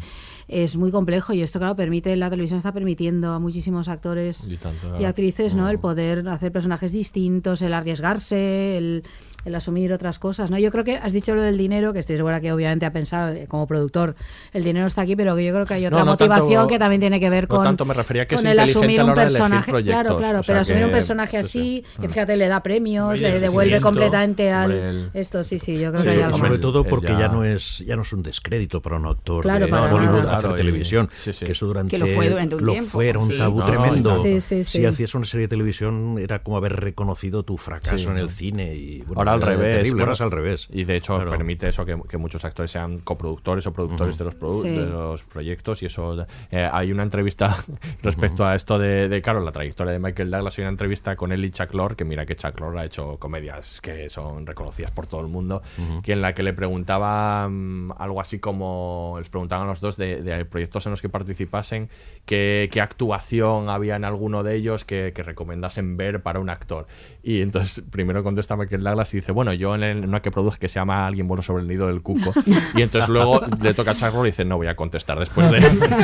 Es 0.49 0.75
muy 0.75 0.91
complejo 0.91 1.33
y 1.33 1.41
esto, 1.41 1.59
claro, 1.59 1.75
permite... 1.75 2.15
La 2.17 2.29
televisión 2.29 2.57
está 2.57 2.71
permitiendo 2.73 3.31
a 3.31 3.39
muchísimos 3.39 3.87
actores 3.87 4.47
Y 4.49 4.57
tanto, 4.57 4.87
y 4.87 4.89
claro. 4.89 5.07
actrices, 5.07 5.55
¿no? 5.55 5.69
El 5.69 5.77
Mm. 5.77 5.81
poder 5.81 6.27
hacer 6.27 6.51
personajes 6.51 6.91
distintos, 6.91 7.61
el 7.61 7.73
arriesgarse, 7.73 8.77
el, 8.77 9.03
el 9.45 9.55
asumir 9.55 9.93
otras 9.93 10.19
cosas, 10.19 10.51
¿no? 10.51 10.57
Yo 10.57 10.71
creo 10.71 10.83
que 10.83 10.97
has 10.97 11.13
dicho 11.13 11.33
lo 11.35 11.41
del 11.41 11.57
dinero, 11.57 11.93
que 11.93 11.99
estoy 11.99 12.17
segura 12.17 12.41
que 12.41 12.51
obviamente 12.51 12.85
ha 12.85 12.91
pensado 12.91 13.31
eh, 13.33 13.45
como 13.47 13.67
productor, 13.67 14.15
el 14.53 14.63
dinero 14.63 14.87
está 14.87 15.01
aquí, 15.03 15.15
pero 15.15 15.35
que 15.35 15.45
yo 15.45 15.53
creo 15.53 15.65
que 15.65 15.75
hay 15.75 15.85
otra 15.85 15.99
No, 15.99 16.05
no 16.05 16.11
motivación 16.11 16.49
tanto- 16.49 16.67
que 16.67 16.79
también 16.79 16.99
tiene 16.99 17.19
que 17.19 17.29
ver 17.29 17.43
no 17.43 17.55
con, 17.55 17.63
tanto 17.63 17.85
me 17.85 17.93
refería 17.93 18.27
que 18.27 18.35
es 18.35 18.41
con 18.41 18.49
el 18.51 18.59
asumir 18.59 19.03
un 19.03 19.13
personaje, 19.13 19.71
claro, 19.83 20.17
claro, 20.17 20.39
o 20.39 20.43
sea 20.43 20.53
pero 20.53 20.59
asumir 20.61 20.79
que- 20.81 20.85
un 20.85 20.91
personaje 20.91 21.43
sí, 21.43 21.49
sí. 21.49 21.59
así, 21.85 22.01
que 22.01 22.07
Mm. 22.07 22.11
fíjate, 22.11 22.37
le 22.37 22.47
da 22.47 22.61
premios, 22.63 23.19
le 23.19 23.35
el 23.35 23.41
devuelve 23.41 23.79
completamente 23.81 24.51
al 24.51 24.71
el- 24.71 25.09
esto, 25.13 25.43
sí, 25.43 25.59
sí, 25.59 25.75
yo 25.79 25.91
creo 25.91 26.01
Sí, 26.01 26.07
que 26.07 26.09
hay 26.09 26.13
sobre 26.15 26.25
algo 26.25 26.37
sobre 26.37 26.49
más. 26.51 26.61
todo 26.61 26.83
porque 26.83 27.07
ya- 27.13 27.19
ya... 27.19 27.27
no 27.29 27.43
es 27.43 27.79
ya 27.85 27.95
no 27.95 28.01
es 28.01 28.11
un 28.13 28.23
descrédito 28.23 28.81
para 28.81 28.97
un 28.97 29.05
actor 29.05 29.43
Claro, 29.43 29.65
de 29.67 29.71
Hollywood 29.73 30.23
nada. 30.23 30.37
hacer 30.37 30.55
televisión. 30.55 31.09
Que 31.23 31.51
eso 31.51 31.67
durante, 31.67 31.91
Que 31.91 31.97
lo 31.97 32.07
fue 32.07 32.29
durante 32.29 32.55
un 32.55 32.65
lo 32.65 32.71
tiempo. 32.71 32.89
fue, 32.91 33.09
era 33.09 33.19
un 33.19 33.29
Sí. 33.29 33.37
tabú 33.37 33.61
tremendo. 33.63 34.25
y 34.25 34.39
Sí, 34.39 34.41
sí, 34.41 34.63
sí. 34.63 34.77
Si 34.79 34.85
hacías 34.85 35.13
una 35.15 35.25
serie 35.25 35.45
de 35.45 35.49
televisión 35.49 36.17
era 36.19 36.39
como 36.43 36.57
haber 36.57 36.73
reconocido 36.77 37.43
tu 37.43 37.57
fracaso 37.57 37.97
Sí. 37.97 38.07
en 38.07 38.17
el 38.17 38.29
cine. 38.29 38.75
Y, 38.75 39.01
bueno, 39.01 39.19
ahora 39.21 39.34
al 39.35 39.41
revés. 39.41 39.75
Terrible, 39.75 39.91
bueno, 39.91 40.03
ahora 40.03 40.13
es 40.13 40.21
al 40.21 40.31
revés. 40.31 40.67
Y 40.71 40.83
de 40.83 40.95
hecho 40.95 41.15
Claro. 41.15 41.31
permite 41.31 41.69
eso 41.69 41.85
que, 41.85 41.97
que 42.09 42.17
muchos 42.17 42.43
actores 42.45 42.71
sean 42.71 42.99
coproductores 42.99 43.65
o 43.67 43.73
productores 43.73 44.17
de, 44.17 44.25
los 44.25 44.35
produ- 44.39 44.61
Sí. 44.61 44.69
de 44.69 44.85
los 44.85 45.23
proyectos. 45.23 45.81
Y 45.83 45.85
eso. 45.87 46.25
eh, 46.51 46.69
hay 46.71 46.91
una 46.91 47.03
entrevista 47.03 47.57
respecto 48.03 48.45
a 48.45 48.55
esto 48.55 48.77
de, 48.79 49.09
de, 49.09 49.21
claro, 49.21 49.41
la 49.41 49.51
trayectoria 49.51 49.93
de 49.93 49.99
Michael 49.99 50.31
Douglas. 50.31 50.57
Hay 50.57 50.63
una 50.63 50.69
entrevista 50.71 51.15
con 51.15 51.31
él 51.31 51.43
y 51.45 51.51
Chuck 51.51 51.73
Lorre, 51.73 51.95
que 51.95 52.05
mira 52.05 52.25
que 52.25 52.35
Chuck 52.35 52.59
Lorre 52.59 52.79
ha 52.81 52.85
hecho 52.85 53.17
comedias 53.17 53.81
que 53.81 54.09
son 54.09 54.45
reconocidas 54.45 54.91
por 54.91 55.07
todo 55.07 55.21
el 55.21 55.27
mundo. 55.27 55.61
que 56.03 56.13
en 56.13 56.21
la 56.21 56.33
que 56.33 56.43
le 56.43 56.53
preguntaba 56.53 57.47
mm, 57.49 57.91
algo 57.97 58.21
así 58.21 58.39
como. 58.39 59.15
Les 59.19 59.29
preguntaban 59.29 59.65
a 59.67 59.69
los 59.69 59.81
dos 59.81 59.97
de, 59.97 60.21
de 60.21 60.45
proyectos 60.45 60.85
en 60.85 60.91
los 60.91 61.01
que 61.01 61.09
participasen 61.09 61.89
qué, 62.25 62.69
qué 62.71 62.81
actuación 62.81 63.69
había 63.69 63.95
en 63.95 64.05
alguno 64.05 64.43
de 64.43 64.55
ellos 64.55 64.85
que, 64.85 65.11
que 65.13 65.23
recomendasen 65.23 65.97
ver 65.97 66.21
para 66.21 66.39
un 66.39 66.49
actor. 66.49 66.87
Y 67.23 67.41
entonces 67.41 67.83
primero 67.91 68.23
contesta 68.23 68.55
Michael 68.55 68.83
Douglas 68.83 69.13
y 69.13 69.17
dice, 69.25 69.31
bueno, 69.31 69.53
yo 69.53 69.73
en, 69.75 69.83
el- 69.83 69.97
en 70.03 70.09
una 70.09 70.21
que 70.21 70.29
produje 70.31 70.59
que 70.59 70.69
se 70.69 70.75
llama 70.75 71.07
Alguien 71.07 71.27
bueno 71.27 71.41
sobre 71.41 71.63
el 71.63 71.67
nido 71.67 71.87
del 71.87 72.01
cuco. 72.01 72.31
y 72.75 72.81
entonces 72.81 73.09
luego 73.09 73.41
le 73.61 73.73
toca 73.73 73.91
a 73.91 74.11
Lorre 74.11 74.27
y 74.27 74.31
dice, 74.31 74.45
no 74.45 74.57
voy 74.57 74.67
a 74.67 74.75
contestar 74.75 75.17
después 75.19 75.49
de, 75.51 75.57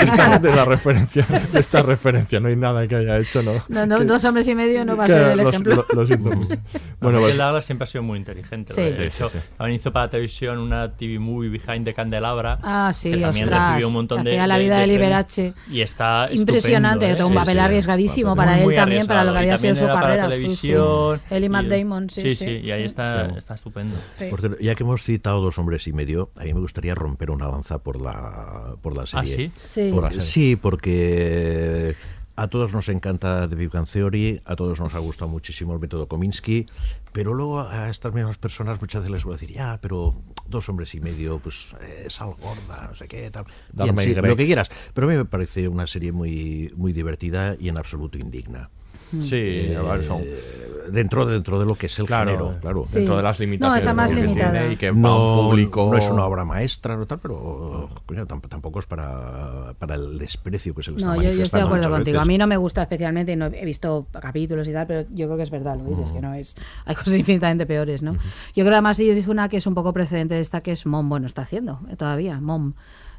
esta, 0.03 0.39
de 0.39 0.55
la 0.55 0.65
referencia, 0.65 1.25
de 1.53 1.59
esta 1.59 1.81
referencia. 1.83 2.39
No 2.39 2.47
hay 2.47 2.55
nada 2.55 2.87
que 2.87 2.95
haya 2.95 3.17
hecho, 3.19 3.43
¿no? 3.43 3.53
No, 3.69 3.85
no, 3.85 3.99
Que- 3.99 4.05
dos 4.05 4.23
hombres 4.25 4.47
y 4.47 4.55
medio 4.55 4.83
no 4.85 4.97
va 4.97 5.05
a 5.05 5.07
ser 5.07 5.27
el 5.31 5.37
lo- 5.37 5.49
ejemplo. 5.49 5.75
Lo, 5.91 6.01
lo 6.01 6.07
siento 6.07 6.31
mucho. 6.31 6.47
Bueno, 6.47 6.59
Bueno, 6.99 7.19
pues- 7.21 7.37
Douglas 7.37 7.65
siempre 7.65 7.83
ha 7.83 7.87
sido 7.87 8.03
muy 8.03 8.17
inteligente. 8.17 8.73
Sí. 8.73 8.81
De 8.81 8.93
Sí, 8.93 9.01
hecho, 9.03 9.29
sí, 9.29 9.37
sí. 9.37 9.43
también 9.57 9.79
hizo 9.79 9.91
para 9.91 10.05
la 10.05 10.09
televisión 10.11 10.57
una 10.59 10.91
TV 10.91 11.19
movie 11.19 11.49
Behind 11.49 11.85
the 11.85 11.93
Candelabra. 11.93 12.57
Ah, 12.63 12.91
sí, 12.93 13.11
que 13.11 13.17
también 13.17 13.45
ostras, 13.45 13.69
recibió 13.69 13.87
un 13.87 13.93
montón 13.93 14.23
de. 14.23 14.47
la 14.47 14.57
vida 14.57 14.77
de. 14.79 14.87
Liberace. 14.87 15.53
Y 15.69 15.81
está. 15.81 16.27
Impresionante, 16.31 17.15
sea, 17.15 17.25
un 17.25 17.33
¿eh? 17.33 17.35
papel 17.35 17.53
Sí, 17.53 17.59
sí. 17.59 17.65
arriesgadísimo 17.65 18.35
para 18.35 18.59
él 18.61 18.75
también, 18.75 19.07
para 19.07 19.23
lo 19.23 19.33
que 19.33 19.39
había 19.39 19.57
sido 19.57 19.75
su 19.75 19.85
carrera. 19.85 20.23
Para 20.23 20.35
sí, 20.35 20.41
sí. 20.55 20.67
televisión. 20.67 21.21
Él 21.29 21.43
y 21.43 21.49
Matt 21.49 21.65
Damon, 21.67 22.09
sí, 22.09 22.21
Sí, 22.21 22.35
sí. 22.35 22.45
sí, 22.45 22.51
y 22.63 22.71
ahí 22.71 22.83
está, 22.83 23.10
Está 23.37 23.55
estupendo. 23.55 23.97
Sí. 24.13 24.25
Por 24.29 24.39
cierto, 24.41 24.61
ya 24.61 24.75
que 24.75 24.83
hemos 24.83 25.03
citado 25.03 25.41
dos 25.41 25.57
hombres 25.57 25.87
y 25.87 25.93
medio, 25.93 26.31
a 26.35 26.43
mí 26.43 26.53
me 26.53 26.59
gustaría 26.59 26.95
romper 26.95 27.31
una 27.31 27.47
lanza 27.47 27.79
por 27.79 28.01
la, 28.01 28.75
por 28.81 28.95
la 28.95 29.05
serie. 29.05 29.35
sí? 29.35 29.51
Sí. 29.65 29.91
Por- 29.93 30.21
sí, 30.21 30.55
porque 30.55 31.95
a 32.35 32.47
todos 32.47 32.73
nos 32.73 32.89
encanta 32.89 33.47
The 33.47 33.55
Big 33.55 33.69
Bang 33.69 33.87
Theory, 33.87 34.41
a 34.45 34.55
todos 34.55 34.79
nos 34.79 34.95
ha 34.95 34.99
gustado 34.99 35.29
muchísimo 35.29 35.73
el 35.73 35.79
método 35.79 36.07
Kominsky, 36.07 36.65
pero 37.11 37.33
luego 37.33 37.59
a 37.61 37.89
estas 37.89 38.13
mismas 38.13 38.37
personas 38.37 38.79
muchas 38.81 39.01
veces 39.01 39.11
les 39.13 39.23
voy 39.25 39.33
a 39.33 39.37
decir, 39.37 39.51
ya, 39.51 39.77
pero 39.81 40.13
dos 40.47 40.67
hombres 40.69 40.95
y 40.95 41.01
medio, 41.01 41.39
pues 41.39 41.75
eh, 41.81 42.05
es 42.07 42.19
algo 42.21 42.37
gorda, 42.41 42.87
no 42.89 42.95
sé 42.95 43.07
qué, 43.07 43.29
tal. 43.29 43.45
Bien, 43.73 43.95
sí, 43.99 44.15
lo 44.15 44.35
que 44.37 44.45
quieras. 44.45 44.71
Pero 44.93 45.07
a 45.07 45.09
mí 45.11 45.17
me 45.17 45.25
parece 45.25 45.67
una 45.67 45.85
serie 45.85 46.11
muy, 46.13 46.73
muy 46.77 46.93
divertida 46.93 47.55
y 47.59 47.69
en 47.69 47.77
absoluto 47.77 48.17
indigna. 48.17 48.69
Sí, 49.19 49.35
Eh, 49.35 49.75
a 49.77 49.81
ver, 49.83 50.05
son- 50.05 50.23
dentro, 50.91 51.25
dentro 51.25 51.59
de 51.59 51.65
lo 51.65 51.75
que 51.75 51.85
es 51.85 51.99
el 51.99 52.05
Claro, 52.05 52.31
género, 52.31 52.57
claro. 52.59 52.83
Sí. 52.85 52.97
dentro 52.97 53.15
de 53.17 53.23
las 53.23 53.39
No, 53.39 53.45
limitaciones 53.45 53.77
está 53.83 53.93
más 53.93 54.11
que 54.11 54.15
tiene 54.27 54.73
y 54.73 54.75
que 54.75 54.91
no, 54.91 55.47
público 55.49 55.87
no 55.91 55.97
es 55.97 56.09
una 56.09 56.25
obra 56.25 56.43
maestra 56.43 56.97
no 56.97 57.05
tal, 57.05 57.19
pero 57.19 57.87
coño, 58.05 58.25
tampoco 58.25 58.79
es 58.79 58.85
para, 58.85 59.73
para 59.79 59.95
el 59.95 60.17
desprecio 60.17 60.73
que 60.75 60.83
se 60.83 60.91
le 60.91 60.97
está 60.97 61.15
No, 61.15 61.21
yo, 61.21 61.31
yo 61.31 61.43
estoy 61.43 61.61
de 61.61 61.65
acuerdo 61.67 61.89
contigo. 61.89 62.19
A 62.19 62.25
mí 62.25 62.37
no 62.37 62.45
me 62.47 62.57
gusta 62.57 62.81
especialmente, 62.81 63.31
y 63.31 63.35
no 63.37 63.45
he 63.45 63.63
visto 63.65 64.07
capítulos 64.19 64.67
y 64.67 64.73
tal, 64.73 64.85
pero 64.87 65.07
yo 65.13 65.27
creo 65.27 65.37
que 65.37 65.43
es 65.43 65.51
verdad, 65.51 65.77
lo 65.77 65.85
dices, 65.85 66.11
Mm. 66.11 66.13
que 66.15 66.21
no 66.21 66.33
es. 66.33 66.55
Hay 66.85 66.95
cosas 66.95 67.13
infinitamente 67.15 67.65
peores, 67.65 68.03
¿no? 68.03 68.13
Yo 68.13 68.19
creo 68.53 68.65
que 68.65 68.73
además 68.73 68.97
sí 68.97 69.09
dice 69.13 69.29
una 69.31 69.47
que 69.49 69.57
es 69.57 69.67
un 69.67 69.75
poco 69.75 69.93
precedente 69.93 70.35
de 70.35 70.41
esta 70.41 70.61
que 70.61 70.71
es 70.73 70.85
Mom, 70.85 71.07
bueno, 71.07 71.25
está 71.27 71.43
haciendo 71.43 71.79
eh, 71.89 71.95
todavía, 71.95 72.39
Mom. 72.41 72.73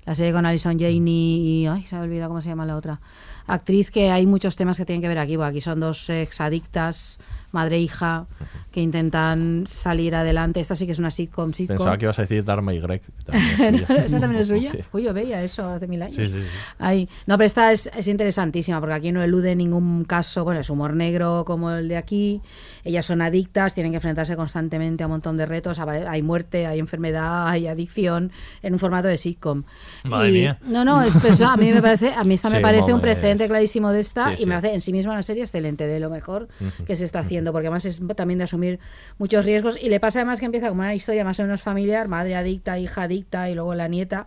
La 0.05 0.17
serie 0.17 0.33
con 0.33 0.45
Alison 0.45 0.73
Janey 0.79 1.63
y. 1.63 1.67
Ay, 1.69 1.85
se 1.85 1.95
me 1.95 2.01
ha 2.01 2.05
olvidado 2.05 2.29
cómo 2.31 2.41
se 2.43 2.49
llama 2.49 2.67
la 2.67 2.77
otra. 2.77 3.01
Actriz 3.47 3.91
que 3.91 4.11
hay 4.11 4.27
muchos 4.27 4.57
temas 4.57 4.77
que 4.77 4.85
tienen 4.85 5.03
que 5.03 5.09
ver 5.09 5.19
aquí. 5.19 5.37
porque 5.37 5.51
aquí 5.51 5.61
son 5.61 5.81
dos 5.81 6.09
exadictas, 6.11 7.19
madre 7.53 7.77
e 7.77 7.81
hija, 7.81 8.27
que 8.71 8.81
intentan 8.81 9.65
salir 9.67 10.15
adelante. 10.15 10.61
Esta 10.61 10.75
sí 10.75 10.87
que 10.87 10.93
es 10.93 10.99
una 10.99 11.11
sitcom, 11.11 11.53
sitcom. 11.53 11.77
Pensaba 11.77 11.97
que 11.99 12.05
ibas 12.07 12.19
a 12.19 12.23
decir 12.23 12.45
Dharma 12.45 12.73
y 12.75 12.81
Greg. 12.81 13.03
también. 13.25 13.85
¿Esa 13.89 14.21
también 14.21 14.43
es 14.43 14.49
suya? 14.49 14.73
Sí. 14.73 14.79
Uy, 14.93 15.05
yo 15.05 15.13
veía 15.13 15.43
eso 15.43 15.67
hace 15.67 15.87
mil 15.87 16.03
años. 16.03 16.15
Sí, 16.15 16.29
sí, 16.29 16.41
sí. 16.41 16.49
Ahí. 16.79 17.09
No, 17.27 17.37
pero 17.37 17.47
esta 17.47 17.73
es, 17.73 17.91
es 17.95 18.09
interesantísima 18.09 18.81
porque 18.81 18.95
aquí 18.95 19.13
no 19.13 19.23
elude 19.23 19.55
ningún 19.55 20.05
caso, 20.05 20.45
bueno, 20.45 20.61
es 20.61 20.71
humor 20.71 20.95
negro 20.95 21.45
como 21.47 21.71
el 21.71 21.89
de 21.89 21.97
aquí. 21.97 22.41
Ellas 22.85 23.07
son 23.07 23.23
adictas, 23.23 23.75
tienen 23.75 23.93
que 23.93 23.97
enfrentarse 23.97 24.35
constantemente 24.37 25.03
a 25.03 25.07
un 25.07 25.13
montón 25.13 25.37
de 25.37 25.47
retos. 25.47 25.79
Hay 25.79 26.23
muerte, 26.23 26.67
hay 26.67 26.79
enfermedad, 26.79 27.49
hay 27.49 27.67
adicción 27.69 28.33
en 28.63 28.73
un 28.73 28.79
formato 28.79 29.09
de 29.09 29.17
sitcom. 29.17 29.63
Madre 30.05 30.31
Y- 30.31 30.33
mía. 30.33 30.59
No, 30.63 30.85
no, 30.85 31.01
es, 31.03 31.15
pues, 31.21 31.41
a 31.41 31.57
mí 31.57 31.73
me 31.73 31.81
parece, 31.81 32.13
a 32.13 32.25
mí 32.25 32.35
esta 32.35 32.51
me 32.51 32.61
parece 32.61 32.93
un 32.93 32.99
es- 32.99 33.03
precedente 33.03 33.47
clarísimo 33.49 33.91
de 33.91 34.01
esta 34.01 34.35
Sí, 34.37 34.43
y 34.43 34.47
me 34.47 34.55
hace 34.57 34.73
en 34.75 34.81
sí 34.81 34.93
misma 34.93 35.13
una 35.13 35.23
serie 35.23 35.43
excelente, 35.45 35.87
de 35.87 36.01
lo 36.01 36.11
mejor 36.11 36.49
que 36.87 36.97
se 36.97 37.05
está 37.05 37.21
haciendo, 37.21 37.53
porque 37.53 37.69
además 37.69 37.85
es 37.85 38.01
también 38.17 38.39
de 38.39 38.45
asumir 38.45 38.81
muchos 39.19 39.45
riesgos 39.45 39.79
y 39.81 39.89
le 39.89 40.01
pasa 40.01 40.19
además 40.21 40.41
que 40.41 40.47
empieza 40.47 40.69
como 40.69 40.81
una 40.81 40.95
historia 40.95 41.25
más 41.25 41.39
o 41.41 41.43
menos 41.45 41.63
familiar, 41.63 42.09
madre 42.09 42.35
adicta, 42.37 42.79
hija 42.79 43.03
adicta 43.05 43.49
y 43.49 43.55
luego 43.55 43.75
la 43.75 43.89
nieta 43.89 44.27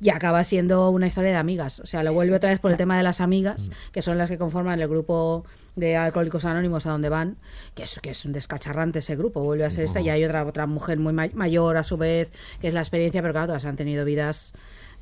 y 0.00 0.08
acaba 0.08 0.42
siendo 0.44 0.88
una 0.90 1.06
historia 1.06 1.30
de 1.30 1.36
amigas. 1.36 1.78
O 1.80 1.86
sea, 1.86 2.02
lo 2.02 2.14
vuelve 2.14 2.34
otra 2.36 2.48
vez 2.50 2.58
por 2.58 2.70
el 2.70 2.78
tema 2.78 2.96
de 2.96 3.02
las 3.02 3.20
amigas, 3.20 3.70
que 3.92 4.00
son 4.00 4.16
las 4.16 4.30
que 4.30 4.38
conforman 4.38 4.80
el 4.80 4.88
grupo 4.88 5.44
de 5.76 5.96
Alcohólicos 5.96 6.44
Anónimos 6.44 6.86
a 6.86 6.90
donde 6.90 7.08
van, 7.08 7.36
que 7.74 7.84
es, 7.84 7.98
que 8.02 8.10
es 8.10 8.24
un 8.24 8.32
descacharrante 8.32 8.98
ese 9.00 9.16
grupo, 9.16 9.40
vuelve 9.42 9.64
a 9.64 9.70
ser 9.70 9.84
esta, 9.84 10.00
y 10.00 10.08
hay 10.10 10.24
otra, 10.24 10.44
otra 10.44 10.66
mujer 10.66 10.98
muy 10.98 11.12
ma- 11.12 11.28
mayor 11.34 11.76
a 11.76 11.84
su 11.84 11.96
vez, 11.96 12.30
que 12.60 12.68
es 12.68 12.74
la 12.74 12.80
experiencia, 12.80 13.22
pero 13.22 13.32
claro, 13.32 13.48
todas 13.48 13.64
han 13.64 13.76
tenido 13.76 14.04
vidas 14.04 14.52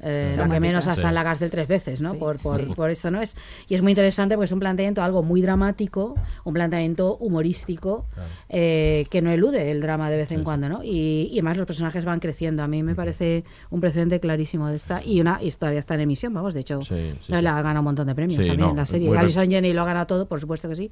eh, 0.01 0.35
la 0.37 0.49
que 0.49 0.61
menos 0.61 0.87
hasta 0.87 1.03
Sí. 1.03 1.09
en 1.09 1.15
la 1.15 1.25
cárcel 1.25 1.51
tres 1.51 1.69
veces, 1.69 2.01
¿no? 2.01 2.13
Sí, 2.13 2.19
por, 2.19 2.39
por, 2.39 2.61
sí. 2.65 2.73
por 2.75 2.91
esto, 2.91 3.11
¿no? 3.11 3.21
Es, 3.21 3.37
y 3.69 3.75
es 3.75 3.83
muy 3.83 3.93
interesante 3.93 4.35
porque 4.37 4.45
es 4.47 4.53
un 4.53 4.61
planteamiento 4.61 5.03
algo 5.03 5.23
muy 5.23 5.43
dramático, 5.43 6.15
un 6.45 6.55
planteamiento 6.55 7.17
humorístico 7.17 8.07
eh, 8.49 9.07
que 9.11 9.23
no 9.23 9.31
elude 9.31 9.71
el 9.71 9.81
drama 9.81 10.11
de 10.11 10.17
vez 10.17 10.33
en 10.33 10.45
cuando, 10.45 10.69
¿no? 10.69 10.85
Y, 10.85 11.29
y 11.31 11.39
además 11.39 11.57
los 11.57 11.67
personajes 11.67 12.05
van 12.05 12.21
creciendo. 12.21 12.63
A 12.63 12.69
mí 12.69 12.83
me 12.83 12.95
parece 12.95 13.45
un 13.71 13.81
precedente 13.81 14.21
clarísimo 14.21 14.69
de 14.69 14.77
esta. 14.77 15.03
Y 15.05 15.21
una 15.21 15.39
y 15.43 15.51
todavía 15.53 15.81
está 15.81 15.95
en 15.95 16.01
emisión, 16.01 16.33
vamos, 16.35 16.55
de 16.55 16.61
hecho, 16.61 16.81
Sí, 16.83 17.13
sí, 17.23 17.33
la 17.33 17.41
sí. 17.41 17.47
ha 17.47 17.63
ganado 17.63 17.81
un 17.81 17.85
montón 17.85 18.07
de 18.07 18.15
premios 18.15 18.43
Sí, 18.43 18.49
también 18.49 18.69
no, 18.71 18.75
la 18.77 18.87
serie. 18.87 19.09
muy 19.09 19.17
Alison 19.17 19.49
Jenny 19.51 19.73
lo 19.73 19.83
ha 19.83 19.87
ganado 19.87 20.07
todo, 20.07 20.27
por 20.29 20.41
supuesto 20.41 20.69
que 20.69 20.77
sí. 20.77 20.91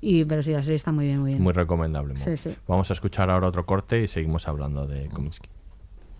Y, 0.00 0.24
pero 0.24 0.42
sí, 0.42 0.52
la 0.52 0.62
serie 0.62 0.76
está 0.76 0.92
muy 0.92 1.06
bien, 1.06 1.20
muy 1.20 1.30
bien. 1.32 1.42
Muy 1.42 1.52
recomendable. 1.52 2.14
Sí. 2.36 2.54
Vamos 2.66 2.90
a 2.90 2.92
escuchar 2.94 3.30
ahora 3.30 3.48
otro 3.48 3.64
corte 3.66 4.02
y 4.02 4.08
seguimos 4.08 4.48
hablando 4.48 4.86
de 4.86 5.08
Kominsky. 5.08 5.48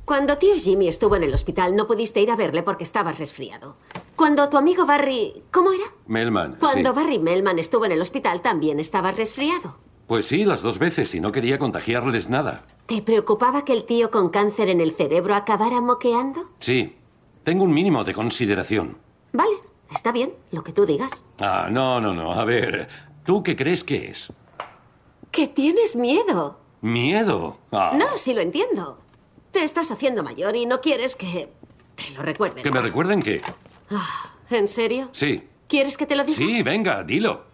Cuando 0.07 0.39
tío 0.39 0.55
Jimmy 0.57 0.87
estuvo 0.87 1.17
en 1.17 1.25
el 1.25 1.35
hospital 1.35 1.75
no 1.75 1.89
pudiste 1.89 2.21
ir 2.21 2.31
a 2.31 2.37
verle 2.37 2.63
porque 2.63 2.85
estabas 2.85 3.19
resfriado. 3.19 3.75
Cuando 4.15 4.49
tu 4.49 4.57
amigo 4.57 4.87
Barry... 4.87 5.43
¿Cómo 5.51 5.73
era? 5.73 5.83
Melman. 6.07 6.59
Cuando 6.61 6.91
sí. 6.91 6.97
Barry 6.97 7.19
Melman 7.19 7.59
estuvo 7.59 7.87
en 7.87 7.91
el 7.91 8.01
hospital 8.01 8.41
también 8.41 8.79
estabas 8.79 9.17
resfriado. 9.17 9.77
Pues 10.07 10.27
sí, 10.27 10.45
las 10.45 10.63
dos 10.63 10.79
veces 10.79 11.13
y 11.17 11.21
no 11.21 11.33
quería 11.33 11.59
contagiarles 11.59 12.29
nada. 12.29 12.65
¿Te 12.87 13.03
preocupaba 13.03 13.65
que 13.65 13.73
el 13.73 13.83
tío 13.83 14.13
con 14.13 14.29
cáncer 14.29 14.69
en 14.71 14.81
el 14.81 14.93
cerebro 14.95 15.35
acabara 15.35 15.81
moqueando? 15.81 16.51
Sí, 16.61 16.95
tengo 17.43 17.65
un 17.65 17.75
mínimo 17.75 18.05
de 18.05 18.15
consideración. 18.15 18.99
Vale, 19.33 19.57
está 19.91 20.13
bien, 20.13 20.33
lo 20.53 20.63
que 20.63 20.73
tú 20.73 20.87
digas. 20.87 21.25
Ah, 21.41 21.67
no, 21.69 22.01
no, 22.01 22.15
no. 22.15 22.31
A 22.33 22.45
ver, 22.45 22.87
¿tú 23.25 23.43
qué 23.43 23.57
crees 23.57 23.83
que 23.83 24.09
es? 24.09 24.33
Que 25.33 25.49
tienes 25.49 25.97
miedo. 25.97 26.61
Miedo. 26.81 27.59
Ah, 27.73 27.93
No, 27.99 28.17
sí 28.17 28.33
lo 28.35 28.41
entiendo. 28.41 28.99
Te 29.57 29.65
estás 29.65 29.91
haciendo 29.91 30.23
mayor 30.23 30.55
y 30.55 30.67
no 30.67 30.83
quieres 30.83 31.17
que 31.17 31.51
te 31.95 32.11
lo 32.11 32.21
recuerden. 32.21 32.63
¿Que 32.63 32.71
me 32.71 32.83
recuerden 32.83 33.23
qué? 33.23 33.41
¿En 34.51 34.69
serio? 34.69 35.09
Sí. 35.13 35.49
¿Quieres 35.67 35.97
que 35.97 36.05
te 36.05 36.15
lo 36.15 36.25
diga? 36.25 36.37
Sí, 36.37 36.63
venga, 36.63 37.03
dilo. 37.03 37.47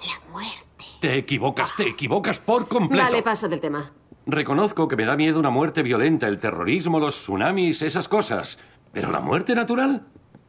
La 0.00 0.32
muerte. 0.32 0.86
Te 1.00 1.18
equivocas, 1.18 1.76
te 1.76 1.86
equivocas 1.86 2.40
por 2.40 2.66
completo. 2.66 3.04
Vale, 3.04 3.22
paso 3.22 3.48
del 3.48 3.60
tema. 3.60 3.92
Reconozco 4.26 4.88
que 4.88 4.96
me 4.96 5.04
da 5.04 5.16
miedo 5.16 5.38
una 5.38 5.50
muerte 5.50 5.84
violenta, 5.84 6.26
el 6.26 6.40
terrorismo, 6.40 6.98
los 6.98 7.14
tsunamis, 7.14 7.82
esas 7.82 8.08
cosas. 8.08 8.58
Pero 8.92 9.12
la 9.12 9.20
muerte 9.20 9.54
natural. 9.54 10.04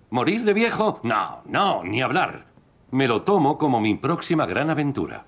¿Morir 0.10 0.42
de 0.46 0.56
viejo? 0.56 1.00
No, 1.04 1.44
no, 1.46 1.84
ni 1.84 2.02
hablar. 2.02 2.48
Me 2.90 3.08
lo 3.08 3.22
tomo 3.22 3.60
como 3.60 3.80
mi 3.80 3.94
próxima 3.94 4.48
gran 4.48 4.72
aventura. 4.72 5.28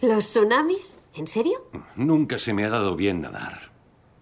¿Los 0.00 0.24
tsunamis? 0.24 1.01
¿En 1.14 1.26
serio? 1.26 1.68
Nunca 1.96 2.38
se 2.38 2.54
me 2.54 2.64
ha 2.64 2.70
dado 2.70 2.96
bien 2.96 3.20
nadar. 3.20 3.70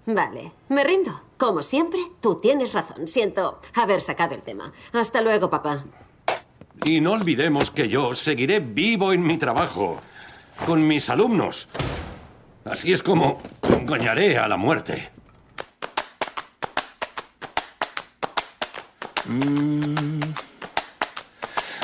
Vale, 0.06 0.52
me 0.68 0.82
rindo. 0.82 1.22
Como 1.36 1.62
siempre, 1.62 2.00
tú 2.20 2.36
tienes 2.36 2.74
razón. 2.74 3.06
Siento 3.06 3.60
haber 3.74 4.00
sacado 4.00 4.34
el 4.34 4.42
tema. 4.42 4.72
Hasta 4.92 5.22
luego, 5.22 5.48
papá. 5.48 5.84
Y 6.84 7.00
no 7.00 7.12
olvidemos 7.12 7.70
que 7.70 7.88
yo 7.88 8.14
seguiré 8.14 8.60
vivo 8.60 9.12
en 9.12 9.22
mi 9.22 9.38
trabajo, 9.38 10.00
con 10.66 10.86
mis 10.86 11.08
alumnos. 11.10 11.68
Así 12.64 12.92
es 12.92 13.02
como 13.02 13.38
engañaré 13.68 14.38
a 14.38 14.48
la 14.48 14.56
muerte. 14.56 15.10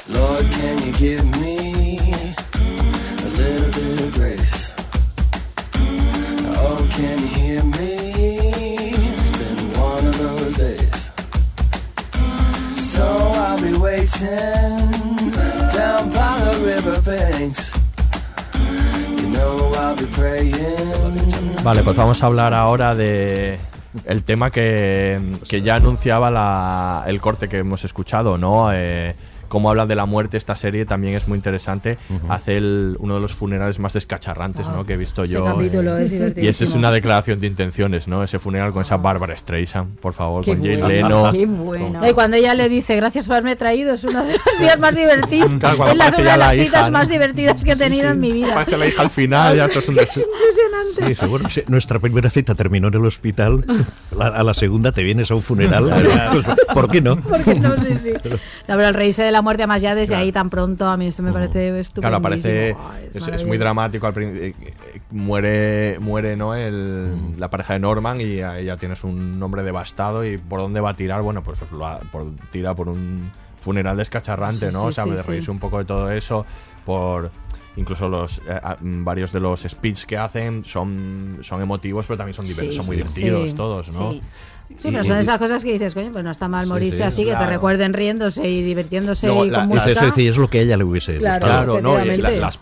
Lord, 0.08 0.50
can 0.52 0.78
you 0.78 0.92
give 0.92 1.24
me 1.38 1.65
Vale, 21.62 21.82
pues 21.82 21.96
vamos 21.96 22.22
a 22.22 22.26
hablar 22.26 22.54
ahora 22.54 22.94
de 22.94 23.58
el 24.04 24.22
tema 24.22 24.50
que, 24.50 25.20
que 25.48 25.62
ya 25.62 25.74
anunciaba 25.76 26.30
la, 26.30 27.04
el 27.06 27.20
corte 27.20 27.48
que 27.48 27.58
hemos 27.58 27.84
escuchado, 27.84 28.38
¿no? 28.38 28.72
Eh, 28.72 29.14
cómo 29.48 29.70
habla 29.70 29.86
de 29.86 29.94
la 29.94 30.06
muerte 30.06 30.36
esta 30.36 30.56
serie 30.56 30.84
también 30.86 31.14
es 31.14 31.28
muy 31.28 31.36
interesante. 31.36 31.98
Hace 32.28 32.56
el- 32.56 32.96
uno 33.00 33.14
de 33.14 33.20
los 33.20 33.34
funerales 33.34 33.78
más 33.78 33.92
descacharrantes 33.92 34.66
¿no? 34.68 34.84
que 34.84 34.94
he 34.94 34.96
visto 34.96 35.22
ese 35.24 35.34
yo. 35.34 35.44
capítulo 35.44 35.96
eh, 35.98 36.04
es 36.04 36.12
y 36.36 36.48
esa 36.48 36.64
es 36.64 36.74
una 36.74 36.90
declaración 36.90 37.40
de 37.40 37.46
intenciones, 37.46 38.08
¿no? 38.08 38.22
Ese 38.22 38.38
funeral 38.38 38.72
con 38.72 38.82
esa 38.82 38.96
Bárbara 38.96 39.36
Streisand, 39.36 39.98
por 39.98 40.12
favor, 40.12 40.44
Qué 40.44 40.52
con 40.52 40.60
bueno, 40.60 40.88
Leno. 40.88 41.32
qué 41.32 41.46
bueno. 41.46 42.08
Y 42.08 42.12
cuando 42.12 42.36
ella 42.36 42.54
le 42.54 42.68
dice 42.68 42.96
gracias 42.96 43.26
por 43.26 43.34
haberme 43.34 43.56
traído, 43.56 43.94
es 43.94 44.04
uno 44.04 44.24
de 44.24 44.32
los 44.34 44.58
días 44.60 44.78
más 44.78 44.94
divertidos. 44.96 45.50
Claro, 45.60 45.88
es 45.88 45.96
la, 45.96 46.08
una 46.08 46.16
de 46.16 46.24
las 46.24 46.38
la 46.38 46.50
citas 46.50 46.66
hija, 46.66 46.86
¿no? 46.86 46.90
más 46.92 47.08
divertidas 47.08 47.64
que 47.64 47.72
he 47.72 47.76
tenido 47.76 48.10
en 48.10 48.20
mi 48.20 48.32
vida. 48.32 48.52
Aparece 48.52 48.76
la 48.76 48.86
hija 48.86 49.02
al 49.02 49.10
final, 49.10 49.56
ya 49.56 49.66
esto 49.66 49.78
es 49.78 49.88
un 49.88 49.94
des- 49.94 50.16
impresionante. 50.16 51.06
Sí, 51.08 51.14
seguro. 51.14 51.48
Sí, 51.50 51.62
nuestra 51.68 51.98
primera 51.98 52.30
cita 52.30 52.54
terminó 52.54 52.88
en 52.88 52.94
el 52.94 53.04
hospital. 53.06 53.64
La- 54.16 54.26
a 54.28 54.42
la 54.42 54.54
segunda 54.54 54.92
te 54.92 55.02
vienes 55.02 55.30
a 55.30 55.34
un 55.34 55.42
funeral. 55.42 55.86
Pues, 56.32 56.46
¿Por 56.74 56.90
qué 56.90 57.00
no? 57.00 57.16
Porque 57.20 57.54
no, 57.54 57.76
sí, 57.76 57.96
sí. 58.02 58.10
No, 58.68 58.76
pero 58.76 58.88
el 58.88 58.94
reírse 58.94 59.22
de 59.22 59.30
la 59.36 59.42
muerte, 59.42 59.62
además 59.62 59.82
ya 59.82 59.94
desde 59.94 60.14
ahí 60.14 60.32
tan 60.32 60.50
pronto, 60.50 60.86
a 60.86 60.96
mí 60.96 61.06
esto 61.06 61.22
me 61.22 61.32
parece 61.32 61.78
estupendo. 61.78 62.02
Claro, 62.02 62.16
aparece. 62.16 62.76
Es, 63.14 63.28
es 63.28 63.44
muy 63.44 63.58
dramático. 63.58 64.08
Eh, 64.08 64.54
eh, 64.60 65.00
muere, 65.10 65.98
muere 66.00 66.36
¿no? 66.36 66.54
El, 66.54 67.38
la 67.38 67.48
pareja 67.50 67.74
de 67.74 67.80
Norman 67.80 68.20
y 68.20 68.36
ya, 68.36 68.60
ya 68.60 68.76
tienes 68.76 69.04
un 69.04 69.38
nombre 69.38 69.62
devastado. 69.62 70.24
¿Y 70.24 70.38
por 70.38 70.60
dónde 70.60 70.80
va 70.80 70.90
a 70.90 70.96
tirar? 70.96 71.22
Bueno, 71.22 71.42
pues 71.42 71.60
lo 71.72 71.86
ha- 71.86 72.00
por, 72.00 72.26
tira 72.50 72.74
por 72.74 72.88
un 72.88 73.30
funeral 73.60 73.96
descacharrante, 73.96 74.68
Sí, 74.68 74.72
¿no? 74.72 74.82
sí, 74.82 74.86
o 74.88 74.92
sea, 74.92 75.04
sí, 75.04 75.10
de 75.10 75.22
sí. 75.22 75.28
reírse 75.28 75.50
un 75.50 75.58
poco 75.58 75.78
de 75.78 75.84
todo 75.84 76.10
eso. 76.10 76.44
Por. 76.84 77.30
Incluso 77.78 78.08
los 78.08 78.38
eh, 78.48 78.58
mm, 78.80 79.04
varios 79.04 79.32
de 79.32 79.40
los 79.40 79.60
speech 79.60 80.04
que 80.06 80.16
hacen 80.16 80.64
son, 80.64 81.40
son 81.42 81.60
emotivos, 81.60 82.06
pero 82.06 82.16
también 82.16 82.32
son, 82.32 82.46
diver- 82.46 82.70
Sí, 82.70 82.72
son 82.72 82.86
muy 82.86 82.96
divertidos 82.96 83.50
Sí, 83.50 83.54
todos, 83.54 83.90
¿no? 83.92 84.14
Sí. 84.68 84.76
Pero 84.90 85.04
son 85.04 85.18
esas 85.18 85.38
cosas 85.38 85.62
que 85.64 85.72
dices, 85.72 85.94
coño, 85.94 86.10
pues 86.12 86.24
no 86.24 86.30
está 86.30 86.48
mal 86.48 86.66
morirse 86.66 86.98
sí, 86.98 87.02
así, 87.02 87.24
que 87.24 87.34
te 87.34 87.46
recuerden 87.46 87.92
riéndose 87.92 88.48
y 88.48 88.62
divirtiéndose 88.62 89.26
Luego, 89.26 89.44
y 89.46 89.50
la- 89.50 89.66
con 89.66 89.76
la-. 89.76 89.84
Es 89.90 90.00
decir, 90.00 90.30
es 90.30 90.36
lo 90.36 90.48
que 90.50 90.60
ella 90.60 90.76
le 90.76 90.84
hubiese 90.84 91.14
gustado. 91.14 91.40
Claro, 91.40 91.80
no, 91.80 91.98
es 91.98 92.18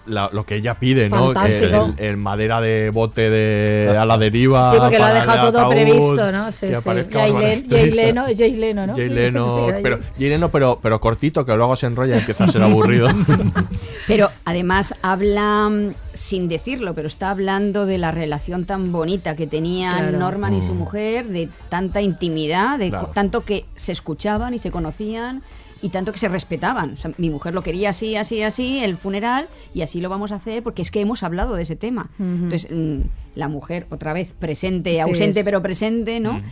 la- 0.07 0.31
lo 0.33 0.45
que 0.47 0.57
ella 0.57 0.75
pide, 0.79 1.09
¿no? 1.09 1.31
El, 1.31 1.35
Fantástico. 1.35 1.95
el- 1.99 2.05
el 2.05 2.17
madera 2.17 2.61
de 2.61 2.91
bote 2.91 3.31
de 3.31 3.97
a 3.97 4.05
la 4.05 4.19
deriva. 4.19 4.73
Sí, 4.73 4.79
porque 4.81 4.99
lo 4.99 5.05
ha 5.05 5.13
dejado 5.15 5.53
todo 5.53 5.61
ataúd, 5.67 5.73
previsto, 5.75 6.33
¿no? 6.33 6.53
Sí, 6.53 6.67
sí. 6.69 6.91
Jay. 7.11 7.91
Leno, 7.91 8.25
Jay 8.37 8.55
Leno, 8.55 8.87
¿no? 8.87 8.95
Jay 8.95 9.09
Leno, 9.09 9.67
pero, 9.83 9.99
Jay 10.19 10.29
Leno, 10.29 10.51
pero, 10.51 10.79
pero 10.83 11.01
cortito, 11.01 11.45
que 11.45 11.55
luego 11.57 11.77
se 11.77 11.87
enrolla 11.87 12.17
y 12.17 12.19
empieza 12.19 12.45
a 12.45 12.49
ser 12.49 12.63
aburrido. 12.63 13.09
Pero 14.07 14.31
además 14.45 14.95
habla, 15.03 15.69
mm, 15.71 15.95
sin 16.13 16.49
decirlo, 16.49 16.95
pero 16.95 17.09
está 17.09 17.31
hablando 17.31 17.87
de 17.87 17.97
la 17.99 18.11
relación 18.11 18.67
tan 18.67 18.93
bonita 18.93 19.35
que 19.35 19.47
tenían 19.47 19.99
Claro. 20.11 20.19
Norman 20.19 20.55
y 20.55 20.63
su 20.63 20.75
Mm. 20.75 20.79
mujer, 20.79 21.27
de 21.29 21.49
tanta 21.95 22.03
intimidad, 22.03 22.79
de 22.79 22.89
Claro. 22.89 23.11
tanto 23.15 23.45
que 23.45 23.67
se 23.77 23.93
escuchaban 23.93 24.53
y 24.53 24.59
se 24.59 24.71
conocían 24.73 25.43
y 25.81 25.91
tanto 25.91 26.11
que 26.13 26.19
se 26.19 26.29
respetaban. 26.29 26.95
O 26.95 26.97
sea, 26.97 27.13
mi 27.19 27.31
mujer 27.31 27.55
lo 27.55 27.63
quería 27.63 27.91
así, 27.91 28.17
así, 28.17 28.43
así, 28.43 28.83
el 28.83 28.97
funeral, 28.97 29.49
y 29.75 29.83
así 29.83 30.01
lo 30.01 30.09
vamos 30.09 30.33
a 30.33 30.37
hacer 30.37 30.63
porque 30.65 30.83
es 30.83 30.91
que 30.91 31.01
hemos 31.01 31.23
hablado 31.23 31.55
de 31.55 31.63
ese 31.63 31.77
tema. 31.77 32.11
Entonces, 32.19 32.67
mm, 32.71 33.01
la 33.37 33.47
mujer, 33.49 33.87
otra 33.91 34.13
vez, 34.13 34.33
presente, 34.37 34.95
Sí, 34.95 34.99
ausente 35.01 35.41
es- 35.41 35.45
pero 35.45 35.63
presente, 35.63 36.19
¿no? 36.21 36.43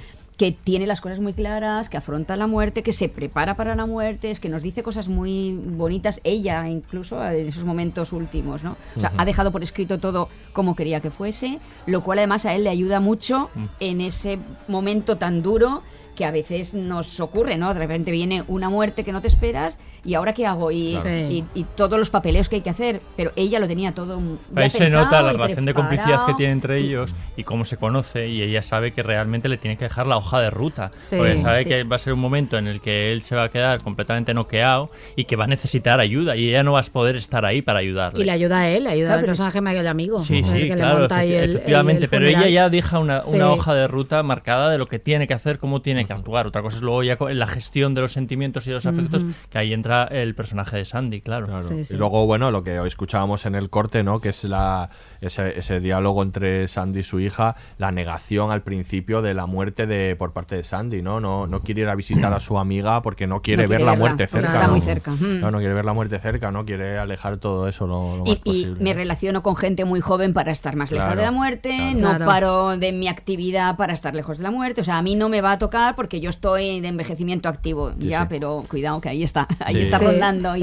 Que 0.43 0.51
tiene 0.51 0.89
las 0.89 1.01
cosas 1.01 1.21
muy 1.21 1.35
claras, 1.35 1.89
que 1.89 1.97
afronta 1.97 2.37
la 2.37 2.49
muerte, 2.49 2.83
que 2.83 2.93
se 2.93 3.09
prepara 3.09 3.55
para 3.55 3.77
la 3.77 3.87
muerte, 3.87 4.33
es 4.33 4.41
que 4.41 4.49
nos 4.49 4.61
dice 4.61 4.83
cosas 4.83 5.07
muy 5.07 5.57
bonitas, 5.57 6.21
ella 6.25 6.69
incluso 6.69 7.25
en 7.25 7.47
esos 7.47 7.63
momentos 7.63 8.13
últimos, 8.13 8.65
¿no? 8.65 8.77
O 8.97 9.01
sea, 9.01 9.13
ha 9.19 9.25
dejado 9.25 9.53
por 9.53 9.63
escrito 9.63 10.01
todo 10.01 10.29
como 10.53 10.75
quería 10.75 10.99
que 10.99 11.13
fuese, 11.13 11.61
lo 11.87 12.03
cual 12.03 12.19
además 12.19 12.45
a 12.45 12.57
él 12.57 12.65
le 12.65 12.71
ayuda 12.71 12.99
mucho 12.99 13.51
Mm. 13.55 13.63
en 13.79 14.01
ese 14.01 14.41
momento 14.67 15.17
tan 15.17 15.43
duro 15.43 15.85
que 16.17 16.25
a 16.25 16.31
veces 16.31 16.75
nos 16.75 17.21
ocurre, 17.21 17.57
¿no? 17.57 17.73
De 17.75 17.81
repente 17.81 18.11
viene 18.11 18.45
una 18.49 18.69
muerte 18.69 19.03
que 19.05 19.13
no 19.13 19.21
te 19.23 19.29
esperas 19.29 19.79
y 20.05 20.15
ahora 20.15 20.35
qué 20.35 20.47
hago 20.47 20.71
y, 20.71 20.93
Claro. 21.01 21.11
y- 21.31 21.45
y 21.55 21.65
todos 21.77 21.99
los 21.99 22.11
papeleos 22.11 22.49
que 22.49 22.57
hay 22.57 22.63
que 22.63 22.71
hacer, 22.71 23.01
pero 23.17 23.33
ella 23.37 23.59
lo 23.59 23.67
tenía 23.69 23.93
todo 23.93 24.21
ya 24.55 24.63
Ahí 24.63 24.71
se 24.71 24.89
nota 24.91 25.23
la 25.23 25.31
y 25.31 25.37
relación 25.37 25.65
de 25.65 25.75
complicidad 25.75 26.27
que 26.27 26.35
tiene 26.35 26.53
entre 26.53 26.79
ellos 26.79 27.15
y 27.37 27.45
cómo 27.45 27.65
se 27.65 27.77
conoce 27.77 28.29
y 28.29 28.43
ella 28.43 28.63
sabe 28.63 28.93
que 28.93 29.03
realmente 29.03 29.49
le 29.49 29.57
tiene 29.57 29.77
que 29.79 29.85
dejar 29.85 30.07
la 30.07 30.17
hoja 30.17 30.41
de 30.41 30.51
ruta. 30.51 30.91
Sí. 31.01 31.17
porque 31.17 31.39
sabe 31.39 31.63
Sí. 31.65 31.69
que 31.69 31.85
va 31.85 31.97
a 31.97 31.99
ser 31.99 32.13
un 32.13 32.21
momento 32.21 32.59
en 32.59 32.67
el 32.67 32.81
que 32.81 33.13
él 33.13 33.23
se 33.23 33.35
va 33.35 33.45
a 33.45 33.49
quedar 33.51 33.83
completamente 33.83 34.35
noqueado 34.35 34.91
y 35.17 35.25
que 35.25 35.37
va 35.37 35.45
a 35.45 35.47
necesitar 35.47 36.01
ayuda 36.01 36.37
y 36.37 36.49
ella 36.49 36.63
no 36.63 36.73
va 36.73 36.81
a 36.81 36.83
poder 36.85 37.17
estar 37.17 37.45
ahí 37.45 37.63
para 37.63 37.79
ayudarle. 37.81 38.21
Y 38.21 38.25
le 38.25 38.33
ayuda 38.33 38.61
a 38.61 38.69
él, 38.71 38.85
le 38.85 38.91
ayuda 38.91 39.09
Claro, 39.09 39.21
al 39.21 39.27
personaje 39.27 39.61
Michael 39.61 39.87
amigo. 39.89 40.23
Sí, 40.25 40.43
sí, 40.45 40.53
que 40.53 40.59
le 40.71 40.75
claro, 40.77 40.99
monta 41.01 41.17
ahí 41.19 41.31
efecti- 41.31 41.35
el- 41.37 41.43
el- 41.51 41.57
efectivamente, 41.57 42.05
el 42.05 42.11
pero 42.11 42.27
ella 42.27 42.49
ya 42.49 42.69
deja 42.69 42.99
una, 42.99 43.23
Sí. 43.23 43.37
una 43.37 43.51
hoja 43.53 43.75
de 43.75 43.87
ruta 43.89 44.23
marcada 44.23 44.71
de 44.71 44.79
lo 44.79 44.87
que 44.89 44.99
tiene 44.99 45.27
que 45.27 45.35
hacer, 45.35 45.59
cómo 45.59 45.81
tiene 45.83 46.02
que 46.07 46.13
actuar. 46.13 46.47
Otra 46.47 46.63
cosa 46.63 46.77
es 46.77 46.83
luego 46.83 47.03
ya 47.03 47.17
la 47.21 47.47
gestión 47.47 47.95
de 47.95 48.01
los 48.03 48.13
sentimientos 48.13 48.67
y 48.67 48.71
de 48.71 48.75
los 48.75 48.87
afectos, 48.87 49.25
que 49.51 49.59
ahí 49.59 49.73
entra 49.73 50.05
el 50.05 50.35
personaje 50.35 50.77
de 50.79 50.85
Sandy, 50.85 51.21
claro. 51.21 51.49
Y 51.91 51.95
luego, 51.95 52.27
bueno, 52.27 52.51
lo 52.51 52.63
que 52.65 52.79
hoy 52.81 52.89
escuchábamos 52.89 53.47
en 53.47 53.55
el 53.55 53.71
corte, 53.71 54.03
¿no? 54.03 54.21
Que 54.21 54.31
es 54.31 54.45
la, 54.45 54.91
ese, 55.21 55.59
ese 55.59 55.81
diálogo 55.81 56.23
entre 56.23 56.69
Sandy 56.69 57.01
y 57.01 57.03
su 57.05 57.21
hija, 57.21 57.57
la 57.79 57.91
negación 57.93 58.51
al 58.51 58.63
principio 58.63 59.23
de 59.23 59.35
la 59.35 59.47
muerte 59.47 59.87
de 59.87 60.17
por 60.17 60.33
parte 60.33 60.57
de 60.57 60.65
Sandy, 60.65 61.03
¿no? 61.03 61.21
No, 61.21 61.47
no 61.47 61.61
quiere 61.63 61.83
ir 61.83 61.89
a 61.89 61.95
visitar 61.95 62.33
a 62.33 62.41
su 62.41 62.59
amiga 62.59 63.03
porque 63.03 63.27
no 63.27 63.43
quiere, 63.43 63.63
No 63.65 63.69
quiere 63.69 63.85
ver 63.85 63.93
la 63.93 63.99
muerte 63.99 64.27
porque 64.27 64.47
cerca. 64.47 64.55
está 64.59 64.67
¿no? 64.67 64.73
muy 64.73 64.81
cerca. 64.83 65.11
No, 65.13 65.51
no 65.51 65.59
quiere 65.59 65.75
ver 65.75 65.85
la 65.85 65.93
muerte 65.93 66.19
cerca, 66.19 66.51
¿no? 66.51 66.65
Quiere 66.65 66.99
alejar 66.99 67.37
todo 67.39 67.69
eso 67.69 67.87
lo, 67.87 68.17
lo 68.19 68.25
Y, 68.27 68.31
más 68.31 68.37
y 68.37 68.39
posible. 68.65 68.83
me 68.85 68.95
relaciono 68.95 69.43
con 69.43 69.57
gente 69.57 69.85
muy 69.85 70.01
joven 70.01 70.33
para 70.35 70.53
estar 70.53 70.77
más 70.77 70.91
lejos 70.93 71.17
de 71.17 71.23
la 71.23 71.31
muerte, 71.31 71.77
claro. 71.77 71.99
no 71.99 72.09
Claro. 72.13 72.27
paro 72.27 72.77
de 72.77 72.93
mi 72.93 73.09
actividad 73.09 73.77
para 73.77 73.93
estar 73.95 74.15
lejos 74.15 74.39
de 74.39 74.45
la 74.45 74.51
muerte. 74.51 74.81
O 74.83 74.85
sea, 74.85 74.99
a 74.99 75.03
mí 75.03 75.15
no 75.15 75.29
me 75.29 75.41
va 75.41 75.53
a 75.53 75.59
tocar 75.59 75.92
porque 75.95 76.21
yo 76.21 76.31
estoy 76.31 76.81
de 76.81 76.89
envejecimiento 76.89 77.49
activo. 77.49 77.93
Sí, 77.99 78.09
ya, 78.09 78.23
sí. 78.23 78.27
pero 78.31 78.65
cuidado 78.69 79.01
que 79.01 79.09
ahí 79.09 79.23
está, 79.23 79.47
ahí 79.61 79.75
Sí. 79.75 79.81
está 79.83 79.99
Sí, 79.99 80.05
rondando 80.05 80.57
y, 80.57 80.61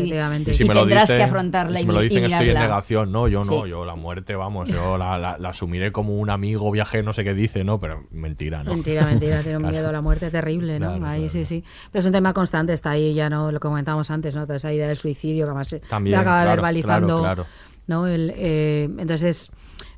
si 0.54 0.66
tendrás 0.68 1.10
dicen- 1.10 1.18
que 1.18 1.24
afrontarla 1.24 1.78
si 1.80 1.84
y, 1.84 1.88
me 1.88 1.94
lo 1.94 2.02
dicen 2.02 2.24
estoy 2.26 2.50
en 2.50 2.54
negación, 2.56 3.12
no, 3.12 3.28
yo 3.28 3.44
no, 3.44 3.64
Sí. 3.64 3.70
yo 3.70 3.86
la 3.86 3.96
muerte, 3.96 4.36
vamos, 4.36 4.70
yo 4.70 4.98
la, 4.98 5.18
la, 5.18 5.38
la 5.38 5.50
asumiré 5.50 5.92
como 5.92 6.18
un 6.18 6.30
amigo 6.30 6.70
viaje, 6.72 7.04
no 7.04 7.14
sé 7.14 7.24
qué 7.24 7.34
dice, 7.34 7.64
¿no? 7.64 7.80
Pero 7.80 8.06
mentira, 8.12 8.64
¿no? 8.64 8.74
Mentira, 8.74 9.06
mentira, 9.06 9.42
tiene 9.42 9.58
un 9.58 9.64
Claro. 9.70 9.74
miedo 9.74 9.90
a 9.90 9.92
la 9.92 10.02
muerte 10.02 10.30
terrible, 10.32 10.80
¿no? 10.80 10.90
Claro, 10.98 11.06
ahí 11.08 11.30
sí, 11.30 11.46
sí. 11.46 11.64
Pero 11.92 12.00
es 12.00 12.06
un 12.06 12.12
tema 12.12 12.34
constante, 12.34 12.74
está 12.74 12.92
ahí 12.92 13.14
ya, 13.14 13.30
¿no? 13.30 13.52
Lo 13.52 13.60
que 13.60 13.68
comentábamos 13.68 14.10
antes, 14.12 14.36
¿no? 14.36 14.44
Toda 14.46 14.58
esa 14.58 14.72
idea 14.74 14.88
del 14.88 14.98
suicidio 14.98 15.46
que 15.46 15.50
además 15.52 15.68
se- 15.68 15.80
También, 15.82 16.16
lo 16.16 16.22
acaba 16.22 16.42
claro, 16.44 16.50
verbalizando, 16.62 17.20
claro, 17.20 17.44
claro. 17.44 17.46
¿no? 17.88 18.06
El, 18.08 18.34
eh, 18.36 18.90
entonces, 19.00 19.50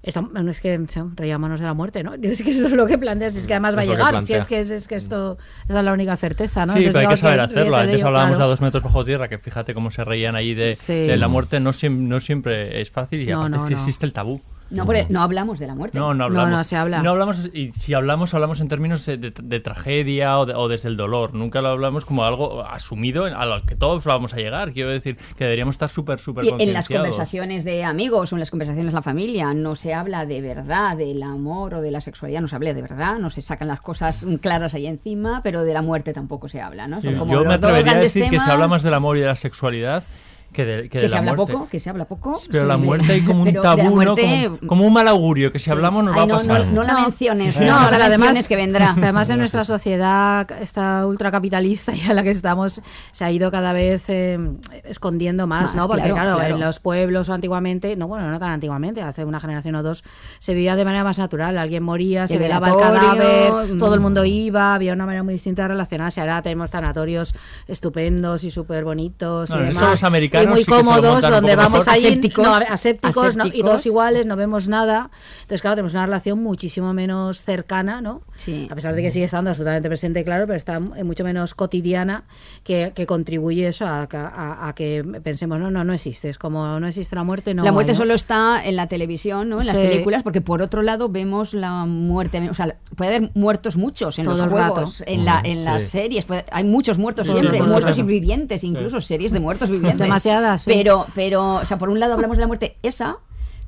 está- 0.03 0.21
no, 0.21 0.49
es 0.49 0.59
que 0.61 0.79
sí, 0.87 0.99
reímonos 1.15 1.59
de 1.59 1.65
la 1.65 1.73
muerte, 1.73 2.03
¿no? 2.03 2.13
Es 2.21 2.41
que 2.41 2.51
eso 2.51 2.65
es 2.67 2.71
lo 2.73 2.87
que 2.87 2.97
planteas, 2.97 3.35
es 3.35 3.45
que 3.47 3.53
además 3.53 3.75
va 3.77 3.81
a 3.81 3.85
llegar, 3.85 4.25
si 4.25 4.33
es 4.33 4.47
que, 4.47 4.61
es 4.61 4.87
que 4.87 4.95
esto 4.95 5.37
esa 5.67 5.79
es 5.79 5.85
la 5.85 5.93
única 5.93 6.15
certeza, 6.17 6.65
¿no? 6.65 6.73
Sí, 6.73 6.85
Entonces, 6.85 6.93
pero 7.01 7.09
hay 7.09 7.15
que 7.15 7.21
saber 7.21 7.39
hacerlo. 7.39 7.75
te 7.75 7.81
Antes 7.81 7.95
digo, 7.97 8.07
hablábamos 8.07 8.35
claro. 8.35 8.45
a 8.45 8.49
dos 8.49 8.61
metros 8.61 8.83
bajo 8.83 9.05
tierra, 9.05 9.27
que 9.27 9.37
fíjate 9.37 9.73
cómo 9.73 9.91
se 9.91 10.03
reían 10.03 10.35
allí 10.35 10.53
de, 10.53 10.75
Sí. 10.75 10.93
de 10.93 11.17
la 11.17 11.27
muerte. 11.27 11.59
No, 11.59 11.71
no 11.89 12.19
siempre 12.19 12.81
es 12.81 12.89
fácil 12.91 13.21
y 13.21 13.25
No, 13.27 13.39
aparte 13.39 13.57
no, 13.57 13.63
es 13.63 13.69
que 13.69 13.73
existe 13.75 14.05
el 14.05 14.13
tabú. 14.13 14.41
No, 14.71 14.85
porque 14.85 15.05
no 15.09 15.21
hablamos 15.21 15.59
de 15.59 15.67
la 15.67 15.75
muerte. 15.75 15.99
No, 15.99 16.13
no 16.13 16.23
hablamos. 16.23 16.49
no 16.49 16.63
se 16.63 16.75
habla. 16.77 17.03
No 17.03 17.11
hablamos, 17.11 17.49
y 17.53 17.71
si 17.73 17.93
hablamos, 17.93 18.33
hablamos 18.33 18.59
en 18.61 18.67
términos 18.69 19.05
de, 19.05 19.17
de- 19.17 19.33
de 19.41 19.59
tragedia 19.59 20.39
o, 20.39 20.45
de- 20.45 20.53
o 20.55 20.67
desde 20.67 20.87
el 20.87 20.97
dolor. 20.97 21.33
Nunca 21.33 21.61
lo 21.61 21.67
hablamos 21.69 22.05
como 22.05 22.23
algo 22.23 22.63
asumido 22.65 23.25
a 23.25 23.45
lo 23.45 23.61
que 23.65 23.75
todos 23.75 24.03
vamos 24.05 24.33
a 24.33 24.37
llegar. 24.37 24.71
Quiero 24.73 24.89
decir 24.89 25.17
que 25.37 25.43
deberíamos 25.43 25.75
estar 25.75 25.89
súper, 25.89 26.19
súper 26.19 26.45
en 26.59 26.73
las 26.73 26.87
conversaciones 26.87 27.63
de 27.65 27.83
amigos 27.83 28.31
o 28.31 28.35
en 28.35 28.39
las 28.39 28.49
conversaciones 28.49 28.91
de 28.93 28.95
la 28.95 29.01
familia 29.01 29.53
no 29.53 29.75
se 29.75 29.93
habla 29.93 30.25
de 30.25 30.41
verdad 30.41 30.95
del 30.97 31.21
amor 31.23 31.73
o 31.75 31.81
de 31.81 31.91
la 31.91 32.01
sexualidad, 32.01 32.41
no 32.41 32.47
se 32.47 32.55
habla 32.55 32.73
de 32.73 32.81
verdad, 32.81 33.19
no 33.19 33.29
se 33.29 33.41
sacan 33.41 33.67
las 33.67 33.81
cosas 33.81 34.25
claras 34.41 34.73
ahí 34.73 34.87
encima, 34.87 35.41
pero 35.43 35.63
de 35.63 35.73
la 35.73 35.81
muerte 35.81 36.13
tampoco 36.13 36.47
se 36.47 36.61
habla, 36.61 36.87
¿no? 36.87 37.01
Son 37.01 37.15
como 37.17 37.33
Yo 37.33 37.43
me 37.43 37.55
atrevería 37.55 37.79
a 37.79 37.95
grandes 37.95 38.13
decir 38.13 38.23
que 38.23 38.29
temas 38.31 38.45
se 38.45 38.51
habla 38.51 38.67
más 38.67 38.83
del 38.83 38.93
amor 38.93 39.17
y 39.17 39.19
de 39.21 39.25
la 39.27 39.35
sexualidad 39.35 40.03
que 40.51 40.65
de, 40.65 40.81
que 40.83 40.89
que 40.89 40.99
de 40.99 41.07
se 41.09 41.13
la 41.15 41.19
habla 41.19 41.33
muerte. 41.35 41.53
poco, 41.53 41.67
que 41.69 41.79
se 41.79 41.89
habla 41.89 42.05
poco. 42.05 42.41
Pero 42.51 42.63
sí. 42.63 42.67
la 42.67 42.77
muerte 42.77 43.13
hay 43.13 43.21
como 43.21 43.43
un 43.43 43.53
tabú, 43.53 44.01
¿no? 44.03 44.15
Como, 44.15 44.57
como 44.67 44.85
un 44.85 44.93
mal 44.93 45.07
augurio, 45.07 45.51
que 45.51 45.59
si 45.59 45.69
hablamos 45.71 46.03
nos 46.03 46.15
Ay, 46.15 46.27
va 46.27 46.35
a 46.35 46.37
pasar. 46.37 46.65
No, 46.67 46.73
no 46.73 46.83
la 46.83 46.93
menciones, 47.01 47.55
Sí. 47.55 47.63
no, 47.63 47.67
No, 47.71 47.81
la 47.83 47.89
pero 47.89 48.03
además, 48.03 48.27
menciones 48.27 48.47
que 48.47 48.55
vendrá. 48.55 48.91
además 48.97 49.29
en 49.29 49.39
nuestra 49.39 49.63
sociedad, 49.63 50.49
esta 50.61 51.05
ultracapitalista 51.07 51.95
y 51.95 52.01
a 52.01 52.13
la 52.13 52.23
que 52.23 52.31
estamos, 52.31 52.81
se 53.11 53.23
ha 53.23 53.31
ido 53.31 53.49
cada 53.51 53.73
vez 53.73 54.03
eh, 54.09 54.37
escondiendo 54.83 55.47
más, 55.47 55.61
Más, 55.63 55.75
¿no? 55.75 55.87
Porque 55.87 56.03
claro, 56.03 56.15
claro, 56.15 56.35
claro. 56.37 56.55
en 56.55 56.59
los 56.61 56.79
pueblos 56.79 57.29
o 57.29 57.33
antiguamente, 57.33 57.95
no, 57.95 58.07
bueno, 58.07 58.29
no 58.29 58.39
tan 58.39 58.49
antiguamente, 58.51 59.01
hace 59.01 59.23
una 59.25 59.39
generación 59.39 59.75
o 59.75 59.83
dos, 59.83 60.03
se 60.39 60.53
vivía 60.53 60.75
de 60.75 60.85
manera 60.85 61.03
más 61.03 61.17
natural. 61.17 61.57
Alguien 61.57 61.83
moría, 61.83 62.27
se 62.27 62.35
El 62.35 62.39
velaba 62.41 62.69
el 62.69 62.77
cadáver, 62.77 63.73
mm. 63.75 63.79
todo 63.79 63.93
el 63.93 63.99
mundo 64.01 64.25
iba, 64.25 64.73
había 64.73 64.93
una 64.93 65.05
manera 65.05 65.23
muy 65.23 65.33
distinta 65.33 65.61
de 65.63 65.67
relacionarse. 65.69 66.19
Ahora 66.21 66.41
tenemos 66.41 66.71
tanatorios 66.71 67.33
estupendos 67.67 68.43
y 68.43 68.51
súper 68.51 68.83
bonitos 68.83 69.49
No, 69.49 69.57
y 69.63 69.67
eso 69.67 69.75
demás. 69.75 69.91
los 69.91 70.03
americanos 70.03 70.40
muy 70.47 70.63
sí 70.63 70.71
cómodos, 70.71 71.21
donde 71.21 71.55
vamos 71.55 71.87
ahí 71.87 72.05
Asépticos, 72.05 72.43
no, 72.43 72.53
asépticos, 72.55 73.35
no, 73.35 73.45
y 73.47 73.61
todos 73.61 73.85
iguales, 73.85 74.25
no 74.25 74.35
vemos 74.35 74.67
nada. 74.67 75.09
Entonces, 75.41 75.61
claro, 75.61 75.75
tenemos 75.75 75.93
una 75.93 76.05
relación 76.05 76.41
muchísimo 76.41 76.93
menos 76.93 77.41
cercana, 77.41 78.01
¿no? 78.01 78.21
Sí. 78.33 78.67
A 78.71 78.75
pesar 78.75 78.95
de 78.95 79.01
que 79.01 79.11
sigue 79.11 79.25
estando 79.25 79.49
absolutamente 79.49 79.87
presente, 79.87 80.23
claro, 80.23 80.45
pero 80.47 80.57
está 80.57 80.79
mucho 80.79 81.23
menos 81.23 81.53
cotidiana 81.55 82.23
que, 82.63 82.91
que 82.95 83.05
contribuye 83.05 83.67
eso 83.67 83.85
a, 83.85 84.07
a- 84.11 84.67
a 84.69 84.73
que 84.75 85.03
pensemos, 85.23 85.59
no, 85.59 85.69
no, 85.71 85.83
no 85.83 85.93
existe. 85.93 86.29
Es 86.29 86.37
como 86.37 86.79
no 86.79 86.87
existe 86.87 87.15
la 87.15 87.23
muerte, 87.23 87.53
no. 87.53 87.63
la 87.63 87.71
muerte 87.71 87.91
hay, 87.91 87.97
¿no? 87.97 88.01
solo 88.03 88.13
está 88.13 88.63
en 88.65 88.75
la 88.75 88.87
televisión, 88.87 89.49
¿no? 89.49 89.59
En 89.61 89.67
las 89.67 89.75
Sí. 89.75 89.81
películas, 89.81 90.23
porque 90.23 90.41
por 90.41 90.61
otro 90.61 90.81
lado 90.81 91.09
vemos 91.09 91.53
la 91.53 91.85
muerte, 91.85 92.49
o 92.49 92.53
sea, 92.53 92.75
puede 92.95 93.15
haber 93.15 93.31
muertos 93.33 93.77
muchos 93.77 94.17
en 94.19 94.25
Todo 94.25 94.37
los 94.37 94.47
juegos, 94.49 94.99
rato. 94.99 95.11
en, 95.11 95.25
la, 95.25 95.37
Ujú, 95.39 95.47
en 95.47 95.63
las 95.65 95.83
sí. 95.83 95.89
series, 95.89 96.25
puede- 96.25 96.45
hay 96.51 96.63
muchos 96.63 96.97
muertos 96.97 97.27
el 97.27 97.37
siempre, 97.37 97.61
muertos 97.61 97.97
y 97.97 98.03
vivientes, 98.03 98.63
incluso 98.63 99.01
series 99.01 99.31
de 99.31 99.39
muertos 99.39 99.69
vivientes. 99.69 100.07
Demasiadas. 100.39 100.65
Pero, 100.65 101.05
pero, 101.15 101.55
o 101.55 101.65
sea, 101.65 101.77
por 101.77 101.89
un 101.89 101.99
lado 101.99 102.13
hablamos 102.13 102.37
de 102.37 102.41
la 102.41 102.47
muerte 102.47 102.77
esa, 102.83 103.17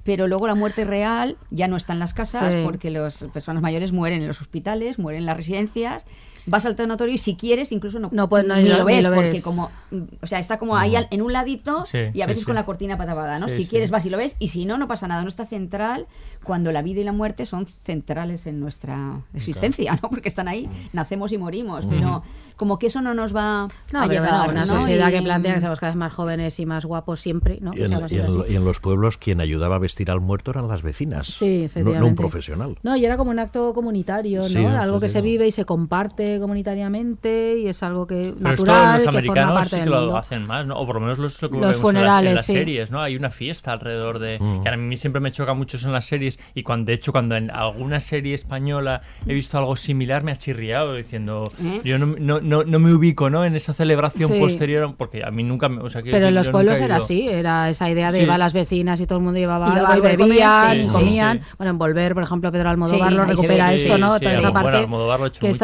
pero 0.03 0.27
luego 0.27 0.47
la 0.47 0.55
muerte 0.55 0.85
real 0.85 1.37
ya 1.49 1.67
no 1.67 1.77
está 1.77 1.93
en 1.93 1.99
las 1.99 2.13
casas 2.13 2.51
Sí. 2.53 2.61
porque 2.63 2.89
las 2.89 3.23
personas 3.33 3.61
mayores 3.61 3.91
mueren 3.93 4.21
en 4.21 4.27
los 4.27 4.41
hospitales, 4.41 4.99
mueren 4.99 5.21
en 5.21 5.25
las 5.25 5.37
residencias. 5.37 6.05
Vas 6.45 6.65
al 6.65 6.75
tanatorio 6.75 7.13
y 7.15 7.17
si 7.17 7.35
quieres 7.35 7.71
incluso 7.71 7.99
no, 7.99 8.09
No, 8.11 8.27
pues, 8.29 8.45
no, 8.45 8.55
ni 8.55 8.63
ni 8.63 8.69
lo 8.69 8.79
ni 8.79 8.83
ves 8.95 9.03
lo 9.05 9.13
porque 9.13 9.29
ves. 9.31 9.43
como 9.43 9.69
mm, 9.91 10.01
o 10.21 10.27
sea 10.27 10.39
está 10.39 10.57
como 10.57 10.75
ahí 10.77 10.95
al- 10.95 11.07
en 11.11 11.21
un 11.21 11.31
ladito 11.31 11.85
Sí, 11.85 11.99
y 12.13 12.21
a 12.21 12.25
veces 12.25 12.41
sí. 12.41 12.45
con 12.45 12.55
la 12.55 12.65
cortina 12.65 12.97
patavada 12.97 13.39
¿no? 13.39 13.47
Sí, 13.47 13.55
si 13.55 13.63
sí. 13.63 13.69
quieres 13.69 13.91
vas 13.91 14.05
y 14.05 14.09
lo 14.09 14.17
ves 14.17 14.35
y 14.39 14.49
si 14.49 14.65
no 14.65 14.77
no 14.77 14.87
pasa 14.87 15.07
nada 15.07 15.21
no 15.21 15.29
está 15.29 15.45
central 15.45 16.07
cuando 16.43 16.71
la 16.71 16.81
vida 16.81 17.01
y 17.01 17.03
la 17.03 17.11
muerte 17.13 17.45
son 17.45 17.65
centrales 17.65 18.45
en 18.47 18.59
nuestra 18.59 19.21
existencia 19.33 19.99
no 20.01 20.09
porque 20.09 20.27
están 20.29 20.47
ahí 20.47 20.69
nacemos 20.91 21.31
y 21.31 21.37
morimos 21.37 21.85
pero 21.85 22.23
como 22.57 22.77
que 22.79 22.87
eso 22.87 23.01
no 23.01 23.13
nos 23.13 23.35
va 23.35 23.67
No, 23.91 23.99
a 24.01 24.07
pero 24.07 24.23
llevar 24.23 24.45
bueno, 24.45 24.51
una 24.63 24.65
¿no? 24.65 24.79
sociedad 24.81 25.09
Y- 25.09 25.13
que 25.13 25.21
plantea 25.21 25.53
que 25.55 25.59
seamos 25.61 25.79
cada 25.79 25.91
vez 25.91 25.97
más 25.97 26.13
jóvenes 26.13 26.59
y 26.59 26.65
más 26.65 26.85
guapos 26.85 27.21
siempre, 27.21 27.59
¿no? 27.61 27.73
Y 27.73 27.83
en, 27.83 27.91
y 28.09 28.15
en- 28.17 28.43
y 28.49 28.53
los 28.63 28.79
pueblos 28.79 29.17
quien 29.17 29.39
ayudaba 29.41 29.75
a 29.75 29.79
vestir 29.79 30.11
al 30.11 30.19
muerto 30.21 30.51
eran 30.51 30.67
las 30.67 30.81
vecinas. 30.81 31.27
Sí, 31.27 31.59
no- 31.59 31.65
efectivamente. 31.65 31.99
No, 31.99 32.07
un 32.07 32.15
profesional. 32.15 32.77
No, 32.83 32.95
y 32.95 33.05
era 33.05 33.17
como 33.17 33.31
un 33.31 33.39
acto 33.39 33.73
comunitario, 33.73 34.41
¿no? 34.41 34.47
Sí, 34.47 34.65
algo 34.65 34.99
que 34.99 35.07
se 35.07 35.19
no. 35.19 35.23
vive 35.23 35.47
y 35.47 35.51
se 35.51 35.65
comparte 35.65 36.32
comunitariamente 36.39 37.57
y 37.59 37.67
es 37.67 37.81
algo 37.83 38.07
que 38.07 38.33
Pero 38.37 38.53
esto 38.53 38.65
natural, 38.65 38.93
los 38.93 38.97
que 38.97 39.03
forma 39.05 39.19
americanos 39.19 39.53
parte 39.55 39.69
sí 39.69 39.75
del 39.77 39.83
que 39.85 39.89
lo 39.89 39.99
mundo. 40.01 40.17
hacen 40.17 40.47
más, 40.47 40.65
¿no? 40.65 40.75
O 40.79 40.85
por 40.85 40.95
lo 40.95 41.01
menos 41.01 41.17
los, 41.19 41.41
lo 41.41 41.49
que 41.49 41.57
Los 41.57 41.61
vemos 41.61 41.75
en 41.75 41.75
las- 41.75 41.77
en 41.77 41.81
funerales, 41.81 42.33
las, 42.35 42.45
sí. 42.45 42.53
series, 42.53 42.91
¿no? 42.91 43.01
Hay 43.01 43.15
una 43.15 43.29
fiesta 43.29 43.71
alrededor 43.71 44.19
de... 44.19 44.39
Mm. 44.39 44.63
Que 44.63 44.69
a 44.69 44.77
mí 44.77 44.97
siempre 44.97 45.19
me 45.21 45.31
choca 45.31 45.53
mucho 45.53 45.77
eso 45.77 45.87
en 45.87 45.93
las 45.93 46.05
series 46.05 46.39
y 46.53 46.63
cuando, 46.63 46.87
de 46.87 46.93
hecho, 46.93 47.11
cuando 47.11 47.35
en 47.35 47.51
alguna 47.51 47.99
serie 47.99 48.33
española 48.33 49.01
he 49.27 49.33
visto 49.33 49.57
algo 49.57 49.75
similar 49.75 50.23
me 50.23 50.31
ha 50.31 50.35
chirriado 50.35 50.95
diciendo... 50.95 51.51
¿Eh? 51.63 51.81
Yo 51.83 51.97
no, 51.97 52.15
no, 52.19 52.39
no, 52.41 52.63
no 52.63 52.79
me 52.79 52.93
ubico, 52.93 53.29
¿no? 53.29 53.45
En 53.45 53.55
esa 53.55 53.73
celebración 53.73 54.29
Sí. 54.31 54.39
posterior 54.39 54.93
porque 54.97 55.23
a 55.23 55.31
mí 55.31 55.43
nunca... 55.43 55.69
me- 55.69 55.81
O 55.81 55.89
sea, 55.89 56.01
quiero 56.01 56.15
Pero 56.17 56.27
en 56.27 56.35
los 56.35 56.49
pueblos 56.49 56.79
era 56.79 56.97
así, 56.97 57.27
era 57.27 57.69
esa 57.69 57.89
idea 57.89 58.11
de 58.11 58.17
Sí. 58.19 58.23
iba 58.23 58.35
a 58.35 58.37
las 58.37 58.53
vecinas 58.53 58.99
y 59.01 59.07
todo 59.07 59.17
el 59.19 59.23
mundo 59.25 59.39
llevaba 59.39 59.67
Y 59.75 59.79
algo 59.79 59.97
y 59.97 60.15
bebían 60.17 60.75
sí, 60.77 60.81
y 60.83 60.87
comían. 60.87 61.39
sí. 61.39 61.45
Bueno, 61.57 61.71
en 61.71 61.77
Volver, 61.77 62.13
por 62.13 62.23
ejemplo, 62.23 62.51
Pedro 62.51 62.69
Almodóvar 62.69 63.09
Sí, 63.11 63.15
lo 63.17 63.25
recupera 63.25 63.73
esto, 63.73 63.97
¿no? 63.97 64.17
sí, 64.17 64.23
Toda 64.25 64.35
esa 64.35 64.49
bueno, 64.51 64.63
parte 64.63 64.87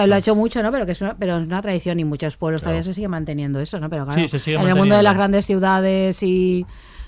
lo 0.08 0.16
ha 0.16 0.18
hecho 0.18 0.34
que 0.34 0.38
mucho. 0.40 0.59
Mucho, 0.60 0.64
¿no? 0.68 0.72
Pero 0.72 0.86
que 0.86 0.92
es 0.94 1.02
una, 1.02 1.16
pero 1.18 1.38
es 1.40 1.48
una 1.48 1.62
tradición 1.62 2.00
y 2.00 2.06
muchos 2.06 2.38
pueblos 2.38 2.62
todavía 2.62 2.84
se 2.84 2.94
sigue 2.94 3.08
manteniendo 3.08 3.60
eso, 3.60 3.80
¿no? 3.80 3.90
Pero 3.90 4.06
claro, 4.06 4.20
Sí, 4.22 4.28
se 4.28 4.40
sigue 4.40 4.58
en 4.58 4.68
el 4.68 4.76
mundo 4.76 4.96
de 4.96 5.04
las 5.04 5.16
grandes 5.16 5.46
ciudades 5.46 6.22
y, 6.24 6.66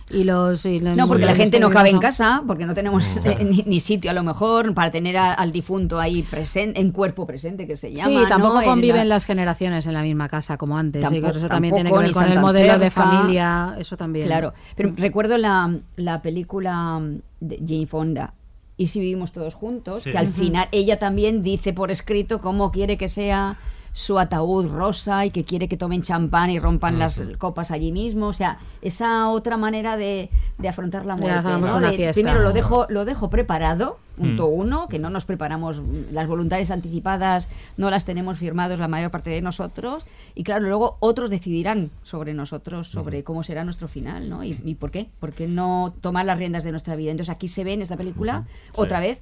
y 0.10 0.24
los... 0.26 0.66
y 0.66 0.80
los- 0.80 0.98
no, 0.98 1.08
porque 1.08 1.26
la 1.26 1.36
gente 1.36 1.60
no 1.60 1.70
cabe 1.70 1.90
en 1.90 2.00
casa, 2.00 2.44
porque 2.46 2.66
no 2.66 2.74
tenemos 2.74 3.18
eh, 3.24 3.38
ni, 3.46 3.64
ni 3.66 3.80
sitio 3.80 4.12
a 4.12 4.14
lo 4.14 4.24
mejor 4.24 4.74
para 4.74 4.92
tener 4.92 5.16
a- 5.18 5.34
al 5.34 5.52
difunto 5.52 6.00
ahí 6.00 6.24
presente, 6.24 6.80
en 6.82 6.92
cuerpo 6.92 7.26
presente 7.26 7.66
que 7.68 7.78
se 7.78 7.94
llama. 7.94 8.22
Sí, 8.24 8.26
tampoco 8.30 8.56
¿no? 8.56 8.62
En 8.62 8.68
conviven 8.68 9.08
la- 9.10 9.16
las 9.16 9.26
generaciones 9.26 9.86
en 9.86 9.94
la 9.94 10.02
misma 10.02 10.28
casa 10.28 10.58
como 10.58 10.78
antes. 10.78 11.02
y 11.02 11.04
Tampoco- 11.04 11.32
que 11.32 11.38
eso 11.40 11.48
también 11.48 11.74
tiene 11.76 11.90
que 11.90 11.96
tampoco, 11.96 12.20
ver 12.20 12.28
con 12.28 12.34
el 12.38 12.42
modelo 12.42 12.74
de 12.80 12.90
cerca. 12.90 13.04
familia, 13.04 13.76
eso 13.78 13.96
también. 13.98 14.26
Claro, 14.26 14.54
pero 14.76 14.94
recuerdo 14.98 15.38
la, 15.38 15.74
la 15.96 16.22
película 16.22 17.02
de 17.40 17.58
Jane 17.66 17.88
Fonda. 17.88 18.34
Y 18.78 18.88
si 18.88 19.00
vivimos 19.00 19.32
todos 19.32 19.54
juntos, 19.54 20.04
Sí. 20.04 20.12
que 20.12 20.18
al 20.18 20.28
final 20.34 20.68
ella 20.72 20.98
también 20.98 21.44
dice 21.44 21.74
por 21.74 21.92
escrito 21.92 22.42
cómo 22.42 22.72
quiere 22.72 22.98
que 22.98 23.10
sea 23.10 23.60
su 23.94 24.18
ataúd 24.20 24.68
rosa 24.68 25.26
y 25.26 25.32
que 25.32 25.44
quiere 25.44 25.68
que 25.68 25.76
tomen 25.78 26.02
champán 26.02 26.50
y 26.50 26.60
rompan 26.60 26.98
las 26.98 27.22
copas 27.38 27.72
allí 27.72 27.92
mismo. 27.92 28.28
O 28.28 28.34
sea, 28.34 28.58
esa 28.82 29.28
otra 29.30 29.58
manera 29.58 29.98
de, 29.98 30.30
de 30.58 30.70
afrontar 30.70 31.06
la 31.06 31.16
muerte. 31.16 31.40
hagamos 31.40 31.72
¿no? 31.72 31.78
una 31.78 31.92
De- 31.92 31.98
fiesta. 31.98 32.14
primero 32.14 32.40
lo 32.42 32.54
dejo, 32.54 32.86
lo 32.90 33.04
dejo 33.06 33.30
preparado, 33.30 34.00
punto 34.18 34.48
Mm. 34.48 34.60
uno, 34.60 34.88
que 34.88 34.98
no 35.00 35.10
nos 35.10 35.26
preparamos, 35.26 35.82
las 36.12 36.28
voluntades 36.28 36.72
anticipadas 36.72 37.50
no 37.78 37.90
las 37.90 38.06
tenemos 38.06 38.38
firmadas 38.38 38.80
la 38.80 38.88
mayor 38.88 39.12
parte 39.12 39.30
de 39.30 39.42
nosotros. 39.42 40.04
Y 40.36 40.44
claro, 40.44 40.66
luego 40.68 40.98
otros 41.00 41.30
decidirán 41.30 41.90
sobre 42.04 42.34
nosotros, 42.34 42.88
sobre 42.88 43.24
cómo 43.24 43.44
será 43.44 43.64
nuestro 43.66 43.88
final, 43.90 44.30
¿no? 44.30 44.44
Y, 44.44 44.58
y 44.64 44.76
por 44.76 44.92
qué. 44.92 45.10
¿Por 45.20 45.34
qué 45.34 45.48
no 45.48 45.94
tomar 46.02 46.26
las 46.26 46.38
riendas 46.38 46.64
de 46.64 46.72
nuestra 46.72 46.96
vida? 46.96 47.12
Entonces 47.12 47.34
aquí 47.34 47.48
se 47.50 47.64
ve 47.66 47.74
en 47.74 47.82
esta 47.82 47.98
película, 47.98 48.46
otra 48.76 49.00
vez, 49.02 49.20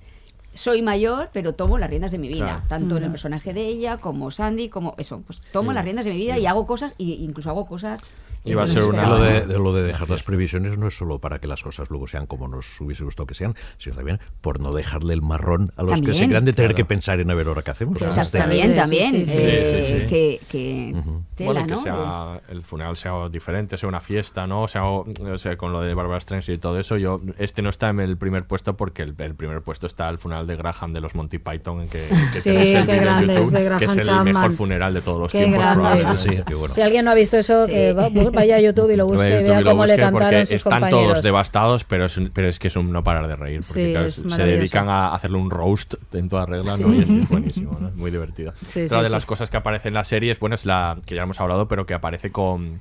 soy 0.59 0.81
mayor, 0.81 1.29
pero 1.31 1.55
tomo 1.55 1.77
las 1.77 1.89
riendas 1.89 2.11
de 2.11 2.17
mi 2.17 2.27
vida, 2.27 2.43
Claro. 2.45 2.63
tanto 2.67 2.97
en 2.97 3.03
el 3.05 3.11
personaje 3.11 3.53
de 3.53 3.65
ella 3.65 3.97
como 3.97 4.29
Sandy, 4.29 4.67
como 4.67 4.93
eso, 4.97 5.21
pues 5.25 5.39
tomo 5.53 5.71
Sí. 5.71 5.75
las 5.75 5.85
riendas 5.85 6.03
de 6.05 6.11
mi 6.11 6.17
vida 6.17 6.37
y 6.37 6.45
hago 6.45 6.67
cosas, 6.67 6.93
y 6.97 7.13
incluso 7.23 7.49
hago 7.49 7.65
cosas. 7.65 8.01
Iba 8.45 8.63
a 8.63 8.67
ser 8.67 8.83
una- 8.83 9.07
lo 9.07 9.19
de, 9.21 9.41
de 9.41 9.57
lo 9.59 9.73
de 9.73 9.83
dejar 9.83 10.09
las 10.09 10.23
previsiones 10.23 10.77
no 10.77 10.87
es 10.87 10.95
solo 10.97 11.19
para 11.19 11.39
que 11.39 11.47
las 11.47 11.61
cosas 11.63 11.89
luego 11.89 12.07
sean 12.07 12.25
como 12.25 12.47
nos 12.47 12.79
hubiese 12.81 13.03
gustado 13.03 13.27
que 13.27 13.33
sean, 13.33 13.53
sino 13.77 13.95
también 13.95 14.19
por 14.41 14.59
no 14.59 14.73
dejarle 14.73 15.13
el 15.13 15.21
marrón 15.21 15.71
a 15.75 15.83
los 15.83 15.91
que 15.99 16.07
se 16.07 16.11
También. 16.11 16.29
crean 16.29 16.45
de 16.45 16.53
tener 16.53 16.71
Claro. 16.71 16.77
que 16.77 16.85
pensar 16.85 17.19
en 17.19 17.29
a 17.31 17.35
ver 17.35 17.47
ahora 17.47 17.61
qué 17.61 17.71
hacemos. 17.71 18.01
Antes 18.01 18.31
de- 18.31 18.39
también, 18.39 18.75
también, 18.75 19.11
Sí, 19.11 19.25
sí, 19.25 19.31
sí. 19.31 19.37
eh, 19.41 19.85
Sí, 19.87 19.93
sí, 19.93 19.99
sí. 20.01 20.05
que, 20.07 20.39
que 20.49 20.95
tela, 21.35 21.51
bueno, 21.51 21.65
que 21.67 21.71
¿no? 21.73 21.81
sea 21.81 22.41
el 22.49 22.63
funeral 22.63 22.95
sea 22.97 23.29
diferente, 23.29 23.77
sea 23.77 23.89
una 23.89 24.01
fiesta, 24.01 24.47
¿no? 24.47 24.63
O 24.63 24.67
sea, 24.67 24.85
o, 24.85 25.05
o 25.31 25.37
sea, 25.37 25.57
con 25.57 25.71
lo 25.71 25.81
de 25.81 25.93
Barbara 25.93 26.19
Streisand 26.19 26.55
y 26.55 26.59
todo 26.59 26.79
eso, 26.79 26.97
yo 26.97 27.21
este 27.37 27.61
no 27.61 27.69
está 27.69 27.89
en 27.89 27.99
el 27.99 28.17
primer 28.17 28.45
puesto 28.45 28.75
porque 28.77 29.03
el, 29.03 29.15
el 29.17 29.35
primer 29.35 29.61
puesto 29.61 29.85
está 29.87 30.09
el 30.09 30.17
funeral 30.17 30.47
de 30.47 30.55
Graham 30.55 30.93
de 30.93 31.01
los 31.01 31.13
Monty 31.15 31.39
Python, 31.39 31.81
en 31.81 31.89
que, 31.89 32.07
que 32.33 32.41
Sí, 32.41 32.49
tenéis 32.49 32.73
el 32.73 32.89
en 32.89 32.89
es 32.89 33.27
YouTube, 33.27 33.51
de 33.51 33.77
que 33.79 33.85
es 33.85 33.97
el 33.97 34.05
Chapman. 34.05 34.25
mejor 34.25 34.51
funeral 34.53 34.93
de 34.93 35.01
todos 35.01 35.19
los 35.19 35.31
Qué 35.31 35.39
tiempos, 35.45 35.65
probablemente. 35.73 36.55
Bueno. 36.55 36.73
Si 36.73 36.81
alguien 36.81 37.05
no 37.05 37.11
ha 37.11 37.15
visto 37.15 37.37
eso, 37.37 37.65
Sí. 37.65 37.71
que 37.73 37.93
va- 37.93 38.09
vaya 38.31 38.55
a 38.55 38.59
YouTube 38.59 38.91
y 38.91 38.95
lo 38.95 39.05
busque 39.05 39.39
y 39.41 39.43
vea 39.43 39.63
cómo 39.63 39.85
le 39.85 39.97
cantaron 39.97 40.45
sus 40.45 40.51
están 40.55 40.73
compañeros. 40.81 41.07
todos 41.11 41.23
devastados, 41.23 41.83
pero 41.83 42.05
es, 42.05 42.17
un- 42.17 42.31
pero 42.33 42.47
es 42.47 42.59
que 42.59 42.67
es 42.69 42.75
un 42.75 42.91
no 42.91 43.03
parar 43.03 43.27
de 43.27 43.35
reír, 43.35 43.61
porque 43.67 43.85
Sí, 43.85 43.91
claro, 43.91 44.07
es 44.07 44.15
se 44.15 44.43
dedican 44.43 44.89
a 44.89 45.13
hacerle 45.13 45.37
un 45.37 45.49
roast 45.49 45.95
en 46.13 46.29
toda 46.29 46.45
regla, 46.45 46.77
¿no? 46.77 46.93
Y 46.93 46.99
es, 46.99 47.09
es 47.09 47.29
buenísimo, 47.29 47.77
¿no? 47.79 47.87
Es 47.89 47.95
muy 47.95 48.11
divertido. 48.11 48.53
Otra 48.85 49.03
de 49.03 49.09
las 49.09 49.25
cosas 49.25 49.49
que 49.49 49.57
aparece 49.57 49.87
en 49.89 49.93
la 49.93 50.03
serie 50.03 50.31
es, 50.31 50.39
bueno, 50.39 50.55
es 50.55 50.65
la 50.65 50.97
que 51.05 51.15
ya 51.15 51.23
hemos 51.23 51.39
hablado, 51.39 51.67
pero 51.67 51.85
que 51.85 51.93
aparece 51.93 52.31
con 52.31 52.79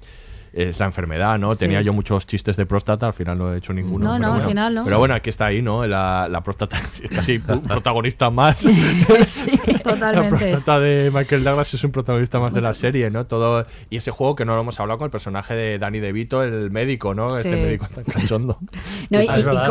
es 0.63 0.79
la 0.81 0.87
enfermedad, 0.87 1.39
¿no? 1.39 1.53
Sí. 1.55 1.61
Tenía 1.61 1.81
yo 1.83 1.93
muchos 1.93 2.27
chistes 2.27 2.57
de 2.57 2.67
próstata, 2.67 3.07
al 3.07 3.13
final 3.13 3.39
no 3.39 3.55
he 3.55 3.59
hecho 3.59 3.73
ninguno. 3.73 4.05
No, 4.05 4.13
pero 4.15 4.19
no, 4.21 4.27
al 4.27 4.33
bueno. 4.35 4.49
final 4.49 4.75
no. 4.75 4.85
Pero 4.85 4.99
bueno, 4.99 5.15
aquí 5.15 5.31
está 5.31 5.47
ahí, 5.47 5.63
¿no? 5.63 5.87
La, 5.87 6.27
la 6.29 6.43
próstata 6.43 6.79
es 7.03 7.11
casi 7.11 7.41
un 7.49 7.63
protagonista 7.63 8.31
más. 8.31 8.65
La 8.65 9.83
Totalmente. 9.83 10.29
próstata 10.29 10.81
de 10.81 11.11
Michael 11.13 11.45
Douglas 11.45 11.73
es 11.75 11.85
un 11.85 11.93
protagonista 11.93 12.39
más 12.41 12.53
de 12.53 12.61
la 12.61 12.75
serie, 12.75 13.11
¿no? 13.11 13.27
Todo 13.27 13.67
y 13.91 13.97
ese 13.97 14.11
juego 14.11 14.35
que 14.35 14.45
no 14.45 14.55
lo 14.55 14.61
hemos 14.63 14.79
hablado 14.81 14.99
con 14.99 15.07
el 15.07 15.11
personaje 15.11 15.55
de 15.55 15.79
Danny 15.79 16.01
DeVito, 16.01 16.43
el 16.43 16.71
médico, 16.71 17.15
¿no? 17.15 17.37
Este 17.37 17.49
Sí. 17.55 17.57
médico 17.63 17.87
tan 17.95 18.05
cachondo. 18.05 18.59
No, 19.11 19.21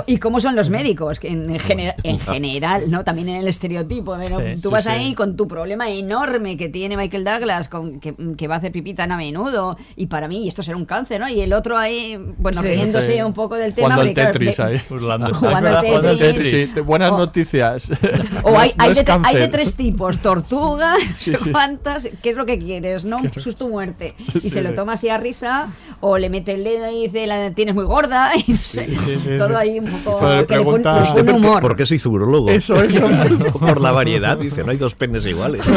y, 0.08 0.18
cómo 0.18 0.40
son 0.42 0.56
los 0.56 0.70
médicos, 0.72 1.20
que 1.20 1.28
en, 1.28 1.48
gener- 1.60 1.94
en 2.04 2.20
general, 2.20 2.90
¿no? 2.90 3.04
También 3.04 3.30
en 3.30 3.36
el 3.36 3.48
estereotipo. 3.48 4.18
¿no? 4.18 4.26
Sí, 4.40 4.62
Tú 4.62 4.70
sí, 4.70 4.74
vas 4.74 4.84
sí. 4.86 4.90
ahí 4.90 5.14
con 5.14 5.36
tu 5.36 5.48
problema 5.48 5.90
enorme 5.92 6.58
que 6.58 6.70
tiene 6.70 6.98
Michael 6.98 7.24
Douglas, 7.24 7.70
con, 7.70 8.00
que, 8.00 8.16
que 8.36 8.48
va 8.48 8.56
a 8.56 8.58
hacer 8.58 8.72
pipí 8.72 8.94
tan 8.96 9.12
a 9.12 9.18
menudo, 9.18 9.78
y 9.96 10.08
para 10.08 10.28
mí 10.28 10.48
esto 10.48 10.64
será 10.64 10.77
un 10.78 10.86
cáncer, 10.86 11.20
¿no? 11.20 11.28
Y 11.30 11.42
el 11.42 11.52
otro 11.54 11.78
ahí, 11.78 12.18
bueno, 12.38 12.62
Sí. 12.62 12.68
riéndose 12.70 13.14
Sí. 13.16 13.22
un 13.22 13.34
poco 13.34 13.56
del 13.56 13.74
tema. 13.74 13.88
Jugando 13.88 14.02
al 14.04 14.08
porque, 14.08 14.14
claro, 14.22 14.32
Tetris 14.34 14.58
ve- 14.58 14.64
ahí. 14.64 14.82
Burlándose. 14.90 15.34
Jugando 15.34 15.70
al 15.78 15.86
jugando 15.86 16.10
al 16.10 16.18
Tetris. 16.18 16.50
Sí, 16.68 16.74
te- 16.74 16.82
buenas 16.82 17.12
O- 17.12 17.18
noticias. 17.18 17.90
O 18.44 18.52
No 18.52 18.60
hay, 18.60 18.72
no 18.78 18.84
hay, 18.86 18.94
de, 18.94 19.06
hay 19.24 19.36
de 19.38 19.48
tres 19.50 19.76
tipos, 19.76 20.20
tortuga, 20.20 20.94
Sí, 21.16 21.34
sí. 21.36 21.52
cuántas, 21.52 22.08
¿qué 22.22 22.30
es 22.32 22.36
lo 22.36 22.46
que 22.46 22.58
quieres? 22.60 23.04
¿No? 23.06 23.18
Un 23.18 23.32
susto 23.34 23.68
muerte. 23.68 24.16
Y 24.36 24.42
sí, 24.42 24.50
se 24.50 24.62
lo 24.62 24.70
sí. 24.70 24.76
toma 24.76 24.94
así 24.94 25.10
a 25.10 25.18
risa, 25.18 25.68
o 26.00 26.18
le 26.18 26.30
mete 26.30 26.54
el 26.54 26.64
dedo 26.64 26.90
y 26.92 27.08
dice, 27.08 27.28
la 27.28 27.52
tienes 27.52 27.76
muy 27.76 27.86
gorda, 27.86 28.32
y 28.48 28.52
no 28.54 28.60
sé, 28.60 28.86
sí, 28.86 28.96
sí, 29.24 29.30
todo 29.38 29.50
sí. 29.50 29.56
ahí 29.56 29.80
un 29.80 29.88
poco... 30.04 30.20
Que 30.20 30.26
le 30.26 30.30
pone- 30.32 30.46
pregunta- 30.46 30.96
le 30.96 31.02
¿Usted 31.04 31.14
pone 31.16 31.32
por 31.32 31.42
qué- 31.42 31.48
humor. 31.48 31.62
por 31.62 31.76
qué 31.76 31.84
hizo 31.96 32.10
urologo? 32.10 32.50
Eso, 32.50 32.82
eso. 32.82 33.08
Por 33.60 33.82
la 33.82 33.92
variedad, 33.92 34.38
dice, 34.38 34.64
no 34.64 34.72
hay 34.72 34.78
dos 34.78 34.94
penes 34.96 35.26
iguales. 35.26 35.62
Eso 35.68 35.76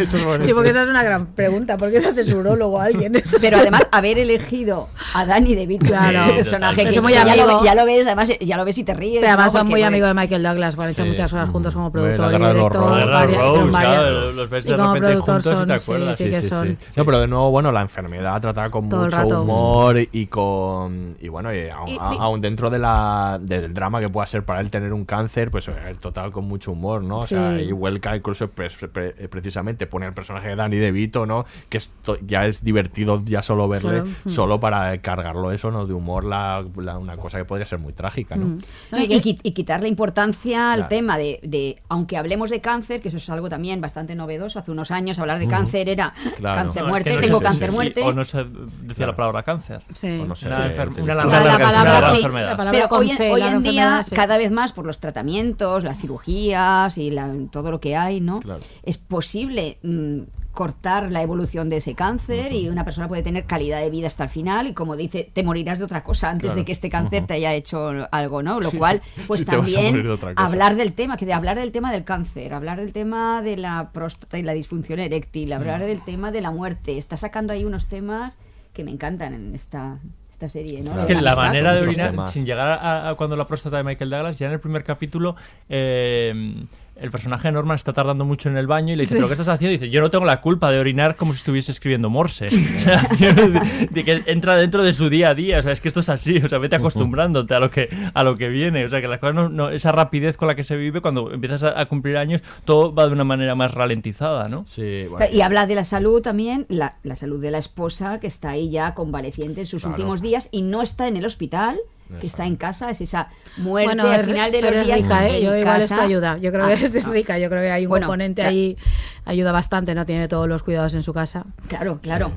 es 0.00 0.08
Sí, 0.10 0.18
buenísimo. 0.24 0.54
porque 0.56 0.70
esa 0.70 0.82
es 0.82 0.88
una 0.88 1.02
gran 1.02 1.26
pregunta. 1.26 1.76
¿Por 1.78 1.90
qué 1.90 2.00
te 2.00 2.08
haces 2.08 2.32
urólogo 2.32 2.80
a 2.80 2.84
alguien? 2.84 3.20
Pero 3.40 3.58
además, 3.58 3.85
haber 3.92 4.18
elegido 4.18 4.88
a 5.14 5.24
Danny 5.26 5.54
DeVito, 5.54 5.86
Claro. 5.86 6.18
ese 6.18 6.24
Sí, 6.30 6.36
personaje 6.36 6.88
que 6.88 7.00
muy 7.00 7.12
ya, 7.12 7.22
amigo. 7.22 7.46
lo, 7.46 7.64
ya 7.64 7.74
lo 7.74 7.84
ves, 7.84 8.06
además 8.06 8.30
ya 8.40 8.56
lo 8.56 8.64
ves 8.64 8.78
y 8.78 8.84
te 8.84 8.94
ríes. 8.94 9.20
Pero 9.20 9.28
además 9.28 9.52
¿no? 9.52 9.58
son 9.60 9.66
muy 9.68 9.74
bueno, 9.80 9.86
amigos 9.88 10.08
de 10.08 10.14
Michael 10.14 10.42
Douglas, 10.42 10.78
han 10.78 10.90
hecho 10.90 11.02
Sí. 11.04 11.08
muchas 11.10 11.30
cosas 11.30 11.50
juntos 11.50 11.74
como 11.74 11.90
productor 11.92 12.18
la 12.20 12.26
y 12.26 12.30
guerra 12.32 12.48
de 12.48 12.54
los 12.54 12.64
director. 12.64 14.34
Los 14.34 14.50
ves 14.50 14.66
y 14.66 14.68
de 14.70 14.76
como 14.76 14.94
repente 14.94 15.10
productor 15.22 15.42
juntos 15.42 15.62
y 15.62 15.66
te 15.66 15.72
acuerdas. 15.72 16.16
Sí, 16.16 16.34
sí, 16.34 16.48
son. 16.48 16.78
No, 16.96 17.04
pero 17.04 17.20
de 17.20 17.28
nuevo, 17.28 17.50
bueno, 17.50 17.72
la 17.72 17.82
enfermedad 17.82 18.40
tratada 18.40 18.70
con 18.70 18.88
Todo 18.88 19.04
mucho 19.04 19.42
humor 19.42 19.96
y 20.12 20.26
con. 20.26 21.16
Y 21.20 21.28
bueno, 21.28 21.54
y 21.54 21.68
aun, 21.68 21.88
Y- 21.88 21.96
a- 21.98 22.02
aun 22.24 22.40
dentro 22.40 22.70
de 22.70 22.78
la, 22.78 23.38
del 23.40 23.72
drama 23.74 24.00
que 24.00 24.08
pueda 24.08 24.26
ser 24.26 24.44
para 24.44 24.60
él 24.60 24.70
tener 24.70 24.92
un 24.92 25.04
cáncer, 25.04 25.50
pues 25.50 25.68
el 25.68 25.98
total 25.98 26.30
con 26.32 26.46
mucho 26.46 26.72
humor, 26.72 27.02
¿no? 27.02 27.18
O 27.20 27.26
sea, 27.26 27.56
Sí. 27.56 27.64
y 27.64 27.72
Huelca 27.72 28.16
incluso 28.16 28.48
pues, 28.48 28.74
pre- 28.74 29.12
precisamente 29.28 29.86
pone 29.86 30.06
el 30.06 30.12
personaje 30.14 30.48
de 30.48 30.56
Danny 30.56 30.76
DeVito, 30.76 31.26
¿no? 31.26 31.44
Que 31.68 31.78
esto 31.78 32.18
ya 32.26 32.46
es 32.46 32.62
divertido 32.64 33.22
ya 33.24 33.42
solo 33.42 33.68
verle 33.78 33.98
Solo, 34.00 34.10
mm. 34.24 34.30
solo 34.30 34.60
para 34.60 34.98
cargarlo 35.00 35.52
eso, 35.52 35.70
¿no? 35.70 35.86
De 35.86 35.94
humor, 35.94 36.24
la, 36.24 36.64
la- 36.76 36.98
una 36.98 37.16
cosa 37.16 37.38
que 37.38 37.44
podría 37.44 37.66
ser 37.66 37.78
muy 37.78 37.92
trágica, 37.92 38.36
¿no? 38.36 38.46
Mm. 38.46 38.58
No, 38.92 38.98
y, 38.98 39.04
y 39.04 39.20
qui- 39.20 39.40
y 39.42 39.52
quitarle 39.52 39.88
importancia 39.88 40.72
al 40.72 40.78
Claro. 40.80 40.88
tema 40.88 41.18
de, 41.18 41.40
de, 41.42 41.80
aunque 41.88 42.16
hablemos 42.16 42.50
de 42.50 42.60
cáncer, 42.60 43.00
que 43.00 43.08
eso 43.08 43.16
es 43.18 43.30
algo 43.30 43.48
también 43.48 43.80
bastante 43.80 44.14
novedoso, 44.14 44.58
hace 44.58 44.70
unos 44.70 44.90
años 44.90 45.18
hablar 45.18 45.38
de 45.38 45.44
Ujú. 45.46 45.54
cáncer 45.54 45.88
era 45.88 46.12
Claro. 46.36 46.56
cáncer 46.62 46.82
No, 46.82 46.88
es 46.88 46.90
muerte, 46.92 47.10
que 47.10 47.16
no 47.16 47.22
tengo 47.22 47.40
cáncer 47.40 47.68
sí, 47.70 47.74
muerte. 47.74 48.02
O 48.02 48.12
no 48.12 48.24
se 48.24 48.44
decía 48.82 49.06
la 49.06 49.16
palabra 49.16 49.42
cáncer. 49.42 49.82
Sí. 49.94 50.18
O 50.20 50.26
no 50.26 50.34
se 50.34 50.46
Una 50.48 50.58
enfer- 50.74 51.04
la 51.04 51.58
palabra- 51.58 52.10
enfermedad. 52.14 52.58
la 52.64 52.70
Pero 52.70 52.86
hoy, 52.90 53.10
en- 53.10 53.16
C, 53.16 53.32
hoy 53.32 53.40
la 53.40 53.52
en 53.52 53.62
día, 53.62 54.04
cada 54.14 54.38
vez 54.38 54.50
más 54.50 54.72
por 54.72 54.86
los 54.86 54.98
tratamientos, 55.00 55.84
las 55.84 55.98
cirugías 55.98 56.96
y 56.98 57.10
la- 57.10 57.32
todo 57.50 57.70
lo 57.70 57.80
que 57.80 57.96
hay, 57.96 58.20
¿no? 58.20 58.40
Claro. 58.40 58.60
Es 58.82 58.98
posible 58.98 59.78
mm, 59.82 60.20
cortar 60.56 61.12
la 61.12 61.20
evolución 61.22 61.68
de 61.68 61.76
ese 61.76 61.94
cáncer 61.94 62.50
y 62.52 62.68
una 62.68 62.82
persona 62.84 63.06
puede 63.06 63.22
tener 63.22 63.44
calidad 63.44 63.78
de 63.80 63.90
vida 63.90 64.06
hasta 64.08 64.24
el 64.24 64.30
final 64.30 64.66
y 64.66 64.72
como 64.72 64.96
dice, 64.96 65.30
te 65.32 65.44
morirás 65.44 65.78
de 65.78 65.84
otra 65.84 66.02
cosa 66.02 66.30
antes 66.30 66.46
Claro. 66.48 66.56
de 66.58 66.64
que 66.64 66.72
este 66.72 66.88
cáncer 66.88 67.26
te 67.26 67.34
haya 67.34 67.52
hecho 67.54 68.08
algo, 68.10 68.42
¿no? 68.42 68.58
Lo 68.58 68.70
Sí, 68.70 68.78
cual, 68.78 69.02
pues 69.28 69.40
Sí, 69.40 69.46
también 69.46 69.94
de 70.02 70.18
hablar 70.36 70.74
del 70.74 70.94
tema, 70.94 71.16
que 71.18 71.26
de 71.26 71.34
hablar 71.34 71.58
del 71.58 71.70
tema 71.72 71.92
del 71.92 72.04
cáncer, 72.04 72.54
hablar 72.54 72.80
del 72.80 72.92
tema 72.92 73.42
de 73.42 73.58
la 73.58 73.90
próstata 73.92 74.38
y 74.38 74.42
la 74.42 74.54
disfunción 74.54 74.98
eréctil, 74.98 75.52
hablar 75.52 75.80
Mm. 75.80 75.84
del 75.84 76.00
tema 76.04 76.30
de 76.32 76.40
la 76.40 76.50
muerte, 76.50 76.96
está 76.98 77.16
sacando 77.18 77.52
ahí 77.52 77.64
unos 77.66 77.86
temas 77.86 78.38
que 78.72 78.82
me 78.82 78.90
encantan 78.90 79.34
en 79.34 79.54
esta 79.54 79.98
esta 80.30 80.48
serie, 80.50 80.82
¿no? 80.82 80.98
Es 80.98 81.06
que 81.06 81.14
la 81.14 81.34
manera 81.34 81.72
de 81.74 81.80
orinar, 81.80 82.14
sin 82.30 82.44
llegar 82.44 82.68
a, 82.68 83.08
a 83.08 83.14
cuando 83.14 83.36
la 83.36 83.46
próstata 83.46 83.78
de 83.78 83.84
Michael 83.84 84.10
Douglas, 84.10 84.38
ya 84.38 84.48
en 84.48 84.52
el 84.52 84.60
primer 84.60 84.84
capítulo, 84.84 85.34
eh, 85.70 86.66
el 86.98 87.10
personaje 87.10 87.48
de 87.48 87.52
Norman 87.52 87.74
está 87.76 87.92
tardando 87.92 88.24
mucho 88.24 88.48
en 88.48 88.56
el 88.56 88.66
baño 88.66 88.94
y 88.94 88.96
le 88.96 89.02
dice, 89.02 89.14
Sí. 89.14 89.18
¿pero 89.18 89.28
qué 89.28 89.34
estás 89.34 89.48
haciendo? 89.48 89.72
Y 89.74 89.76
dice, 89.78 89.90
yo 89.90 90.00
no 90.00 90.10
tengo 90.10 90.24
la 90.24 90.40
culpa 90.40 90.70
de 90.70 90.78
orinar 90.80 91.16
como 91.16 91.32
si 91.32 91.38
estuviese 91.38 91.70
escribiendo 91.72 92.08
Morse. 92.10 92.46
O 92.76 92.80
sea, 92.80 93.08
quiero 93.18 93.48
decir, 93.50 93.90
de 93.90 94.04
que 94.04 94.22
entra 94.26 94.56
dentro 94.56 94.82
de 94.82 94.92
su 94.94 95.08
día 95.10 95.30
a 95.30 95.34
día. 95.34 95.58
O 95.58 95.62
sea, 95.62 95.72
es 95.72 95.80
que 95.80 95.88
esto 95.88 96.00
es 96.00 96.08
así. 96.08 96.38
O 96.38 96.48
sea, 96.48 96.58
vete 96.58 96.76
acostumbrándote 96.76 97.54
a 97.54 97.60
lo 97.60 97.70
que, 97.70 97.88
a 98.14 98.24
lo 98.24 98.34
que 98.36 98.48
viene. 98.48 98.84
O 98.84 98.88
sea, 98.88 99.00
que 99.00 99.08
las 99.08 99.18
cosas 99.20 99.34
no, 99.34 99.48
no- 99.48 99.70
esa 99.70 99.92
rapidez 99.92 100.36
con 100.36 100.48
la 100.48 100.54
que 100.54 100.64
se 100.64 100.76
vive 100.76 101.00
cuando 101.00 101.30
empiezas 101.32 101.62
a, 101.64 101.78
a 101.80 101.86
cumplir 101.86 102.16
años, 102.16 102.42
todo 102.64 102.94
va 102.94 103.06
de 103.06 103.12
una 103.12 103.24
manera 103.24 103.54
más 103.54 103.72
ralentizada, 103.74 104.48
¿no? 104.48 104.64
Sí, 104.66 105.06
Y 105.32 105.40
habla 105.42 105.66
de 105.66 105.74
la 105.74 105.84
salud 105.84 106.22
también, 106.22 106.66
la, 106.68 106.96
la 107.02 107.14
salud 107.16 107.40
de 107.42 107.50
la 107.50 107.58
esposa 107.58 108.20
que 108.20 108.26
está 108.26 108.50
ahí 108.50 108.70
ya 108.70 108.94
convaleciente 108.94 109.60
en 109.60 109.66
sus 109.66 109.82
Claro. 109.82 109.94
últimos 109.96 110.22
días 110.22 110.48
y 110.50 110.62
no 110.62 110.82
está 110.82 111.08
en 111.08 111.16
el 111.16 111.24
hospital, 111.26 111.78
que 112.20 112.26
está 112.26 112.46
en 112.46 112.56
casa, 112.56 112.90
es 112.90 113.00
esa 113.00 113.28
muerte 113.56 113.86
Bueno, 113.94 114.08
al 114.10 114.24
final 114.24 114.52
de 114.52 114.60
pero 114.60 114.70
los 114.76 114.80
es 114.80 114.86
días 114.86 115.00
rica, 115.02 115.26
¿eh? 115.28 115.36
en 115.38 115.44
Yo 115.44 115.56
igual 115.56 115.64
casa. 115.80 115.94
esto 115.94 116.00
ayuda. 116.00 116.38
Yo 116.38 116.52
creo 116.52 116.64
Ah, 116.64 116.68
que 116.68 116.84
es, 116.86 116.94
es 116.94 117.06
ah. 117.06 117.10
rica. 117.10 117.38
Yo 117.38 117.48
creo 117.48 117.62
que 117.62 117.70
hay 117.70 117.84
un 117.86 117.90
Bueno, 117.90 118.06
componente 118.06 118.42
ahí, 118.42 118.76
ayuda 119.24 119.52
bastante, 119.52 119.94
¿no? 119.94 120.06
Tiene 120.06 120.28
todos 120.28 120.48
los 120.48 120.62
cuidados 120.62 120.94
en 120.94 121.02
su 121.02 121.12
casa. 121.12 121.44
Claro, 121.68 121.98
claro. 122.02 122.32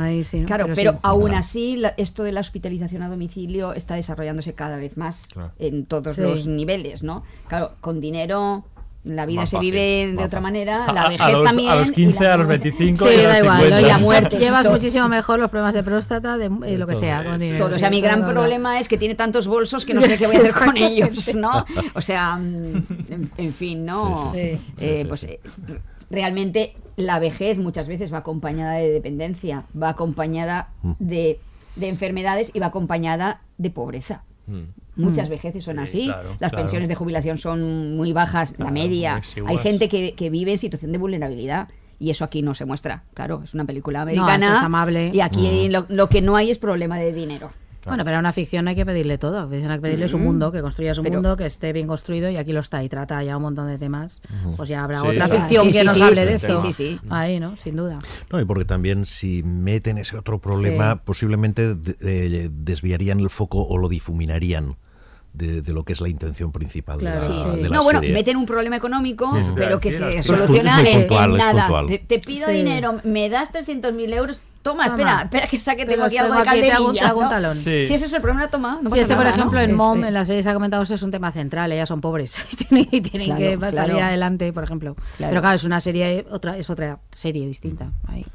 Ahí 0.00 0.24
sí, 0.24 0.40
¿no? 0.40 0.46
Claro, 0.46 0.64
Pero 0.64 0.76
pero, 0.76 0.92
sí. 0.92 0.98
aún 1.02 1.34
así 1.34 1.76
la- 1.76 1.94
esto 1.96 2.22
de 2.22 2.32
la 2.32 2.40
hospitalización 2.40 3.02
a 3.02 3.08
domicilio 3.08 3.72
está 3.72 3.94
desarrollándose 3.94 4.54
cada 4.54 4.76
vez 4.76 4.96
más 4.96 5.26
Claro. 5.32 5.52
en 5.58 5.86
todos 5.86 6.16
Sí. 6.16 6.22
los 6.22 6.46
niveles, 6.46 7.02
¿no? 7.02 7.24
Claro, 7.48 7.72
con 7.80 8.00
dinero 8.00 8.64
la 9.08 9.26
vida 9.26 9.40
Más 9.40 9.50
se 9.50 9.56
fácil, 9.56 9.72
vive 9.72 10.14
de 10.16 10.24
otra 10.24 10.40
manera, 10.40 10.84
A- 10.86 10.92
la 10.92 11.02
a 11.02 11.08
vejez 11.08 11.32
los- 11.32 11.44
también. 11.44 11.70
a 11.70 11.74
los 11.76 11.88
y 11.88 11.92
15, 11.92 12.24
la 12.24 12.34
a 12.34 12.36
los. 12.36 12.46
25 12.46 13.06
Sí, 13.06 13.14
y 13.14 13.18
a 13.18 13.22
los 13.22 13.32
da 13.32 13.38
igual, 13.38 13.56
50. 13.58 13.80
¿no? 13.80 13.80
Y 13.86 13.90
la 13.90 13.98
muerte. 13.98 14.38
Llevas 14.38 14.62
Todo. 14.64 14.72
muchísimo 14.72 15.08
mejor 15.08 15.38
los 15.38 15.50
problemas 15.50 15.74
de 15.74 15.82
próstata, 15.82 16.36
de 16.38 16.44
eh, 16.46 16.78
lo 16.78 16.86
que 16.86 16.92
todo, 16.92 17.00
sea, 17.00 17.24
con 17.24 17.38
dinero. 17.38 17.64
Todo. 17.66 17.76
O 17.76 17.78
sea, 17.78 17.90
mi 17.90 18.00
gran 18.00 18.26
problema 18.28 18.78
es 18.80 18.88
que 18.88 18.98
tiene 18.98 19.14
tantos 19.14 19.46
bolsos 19.48 19.84
que 19.86 19.94
no 19.94 20.00
sé 20.02 20.16
qué 20.18 20.26
voy 20.26 20.36
a 20.36 20.40
hacer 20.40 20.54
con 20.54 20.76
ellos, 20.76 21.34
¿no? 21.34 21.64
O 21.94 22.02
sea, 22.02 22.36
mm, 22.36 22.76
en, 23.10 23.30
en 23.36 23.52
fin, 23.54 23.84
¿no? 23.84 24.30
Sí. 24.32 24.38
Eh, 24.38 24.58
Sí, 24.78 24.86
sí, 25.02 25.04
pues 25.08 25.24
eh, 25.24 25.40
realmente 26.10 26.74
la 26.96 27.18
vejez 27.18 27.58
muchas 27.58 27.88
veces 27.88 28.12
va 28.12 28.18
acompañada 28.18 28.72
de 28.74 28.90
dependencia, 28.90 29.64
va 29.80 29.90
acompañada 29.90 30.68
Mm. 30.82 30.92
de, 30.98 31.40
de 31.76 31.88
enfermedades 31.88 32.50
y 32.54 32.58
va 32.60 32.66
acompañada 32.66 33.40
de 33.56 33.70
pobreza. 33.70 34.22
Mm. 34.46 34.62
Muchas 34.98 35.28
vejeces 35.28 35.64
son 35.64 35.76
Sí, 35.76 35.82
así, 35.82 36.04
claro, 36.06 36.28
las 36.40 36.50
claro. 36.50 36.56
pensiones 36.58 36.88
de 36.88 36.94
jubilación 36.94 37.38
son 37.38 37.96
muy 37.96 38.12
bajas, 38.12 38.54
la 38.58 38.70
media. 38.70 39.22
Hay 39.46 39.56
gente 39.58 39.88
que, 39.88 40.14
que 40.14 40.28
vive 40.30 40.52
en 40.52 40.58
situación 40.58 40.92
de 40.92 40.98
vulnerabilidad 40.98 41.68
y 42.00 42.10
eso 42.10 42.24
aquí 42.24 42.42
no 42.42 42.54
se 42.54 42.64
muestra. 42.64 43.04
Claro, 43.14 43.40
es 43.44 43.54
una 43.54 43.64
película 43.64 44.02
americana 44.02 44.54
es 44.56 44.62
amable. 44.62 45.10
y 45.14 45.20
aquí 45.20 45.68
Mm. 45.68 45.72
lo, 45.72 45.86
lo 45.88 46.08
que 46.08 46.20
no 46.22 46.36
hay 46.36 46.50
es 46.50 46.58
problema 46.58 46.98
de 46.98 47.12
dinero. 47.12 47.50
Bueno, 47.86 48.04
pero 48.04 48.18
a 48.18 48.20
una 48.20 48.34
ficción 48.34 48.68
hay 48.68 48.74
que 48.76 48.84
pedirle 48.84 49.16
todo. 49.16 49.48
Hay 49.50 49.62
que 49.62 49.80
pedirle 49.80 50.08
su 50.08 50.18
Mm. 50.18 50.22
mundo, 50.22 50.52
que 50.52 50.60
construya 50.60 50.92
su 50.92 51.02
Pero- 51.02 51.14
mundo, 51.14 51.36
que 51.38 51.46
esté 51.46 51.72
bien 51.72 51.86
construido 51.86 52.28
y 52.28 52.36
aquí 52.36 52.52
lo 52.52 52.60
está 52.60 52.84
y 52.84 52.88
trata 52.90 53.22
ya 53.22 53.34
un 53.38 53.42
montón 53.44 53.66
de 53.66 53.78
temas. 53.78 54.20
Pues 54.58 54.68
ya 54.68 54.84
habrá 54.84 55.00
Sí, 55.00 55.06
otra 55.06 55.26
ficción 55.28 55.66
Sí, 55.66 55.72
que 55.72 55.78
sí, 55.78 55.84
nos 55.86 55.94
sí. 55.94 56.02
hable 56.02 56.26
de 56.26 56.38
Sí, 56.38 56.46
eso. 56.46 56.58
sí, 56.58 56.72
sí. 56.74 57.00
Ahí, 57.08 57.40
¿no? 57.40 57.56
Sin 57.56 57.76
duda. 57.76 57.98
No, 58.30 58.40
y 58.40 58.44
porque 58.44 58.66
también 58.66 59.06
si 59.06 59.42
meten 59.42 59.96
ese 59.96 60.18
otro 60.18 60.38
problema, 60.38 60.94
Sí. 60.96 61.00
posiblemente 61.04 61.74
de- 61.76 62.50
desviarían 62.52 63.20
el 63.20 63.30
foco 63.30 63.62
o 63.66 63.78
lo 63.78 63.88
difuminarían 63.88 64.76
de, 65.32 65.62
de 65.62 65.72
lo 65.72 65.84
que 65.84 65.92
es 65.92 66.00
la 66.00 66.08
intención 66.08 66.50
principal 66.52 66.98
Claro, 66.98 67.22
de 67.22 67.28
la, 67.28 67.34
sí. 67.54 67.60
de 67.62 67.68
la 67.68 67.76
no, 67.76 67.82
bueno, 67.84 68.00
serie. 68.00 68.14
meten 68.14 68.36
un 68.36 68.46
problema 68.46 68.76
económico, 68.76 69.30
Sí, 69.36 69.42
pero 69.54 69.78
que 69.78 69.92
se 69.92 70.22
soluciona 70.22 70.80
en, 70.80 71.00
puntual, 71.00 71.30
en 71.34 71.40
es 71.40 71.54
nada. 71.54 71.86
Te, 71.86 71.98
te 71.98 72.18
pido 72.18 72.48
Sí. 72.48 72.54
dinero, 72.54 73.00
me 73.04 73.28
das 73.28 73.52
300.000 73.52 74.12
euros. 74.14 74.42
Toma, 74.62 74.84
Toma. 74.86 74.96
espera, 74.96 75.22
espera 75.22 75.46
que 75.46 75.58
saque, 75.58 75.86
tengo 75.86 76.04
aquí 76.04 76.18
algo 76.18 76.34
de 76.34 76.42
calderilla. 76.44 77.12
¿no? 77.12 77.28
talón. 77.28 77.54
Si 77.56 77.70
ese 77.82 77.94
es 78.06 78.12
el 78.12 78.20
problema, 78.20 78.48
toma. 78.48 78.80
No 78.82 78.90
Sí, 78.90 78.96
pasa 78.96 79.02
este, 79.02 79.16
por 79.16 79.26
ejemplo, 79.26 79.58
¿no? 79.58 79.64
en 79.64 79.74
Mom, 79.76 80.04
en 80.04 80.12
la 80.12 80.24
serie 80.24 80.42
se 80.42 80.50
ha 80.50 80.54
comentado, 80.54 80.82
es 80.82 81.02
un 81.02 81.10
tema 81.12 81.30
central. 81.30 81.70
Ellas 81.72 81.88
son 81.88 82.00
pobres 82.00 82.34
y 82.52 82.56
tienen, 82.56 82.88
y 82.90 83.00
tienen 83.00 83.26
Claro, 83.36 83.38
que 83.60 83.76
salir 83.76 83.92
claro. 83.94 84.06
adelante, 84.08 84.52
por 84.52 84.64
ejemplo. 84.64 84.94
Claro. 85.16 85.30
Pero 85.30 85.40
claro, 85.40 85.56
es 85.56 85.64
una 85.64 85.80
serie, 85.80 86.26
otra, 86.30 86.56
es 86.58 86.68
otra 86.68 86.98
serie 87.12 87.46
distinta. 87.46 87.90
Ahí. 88.08 88.26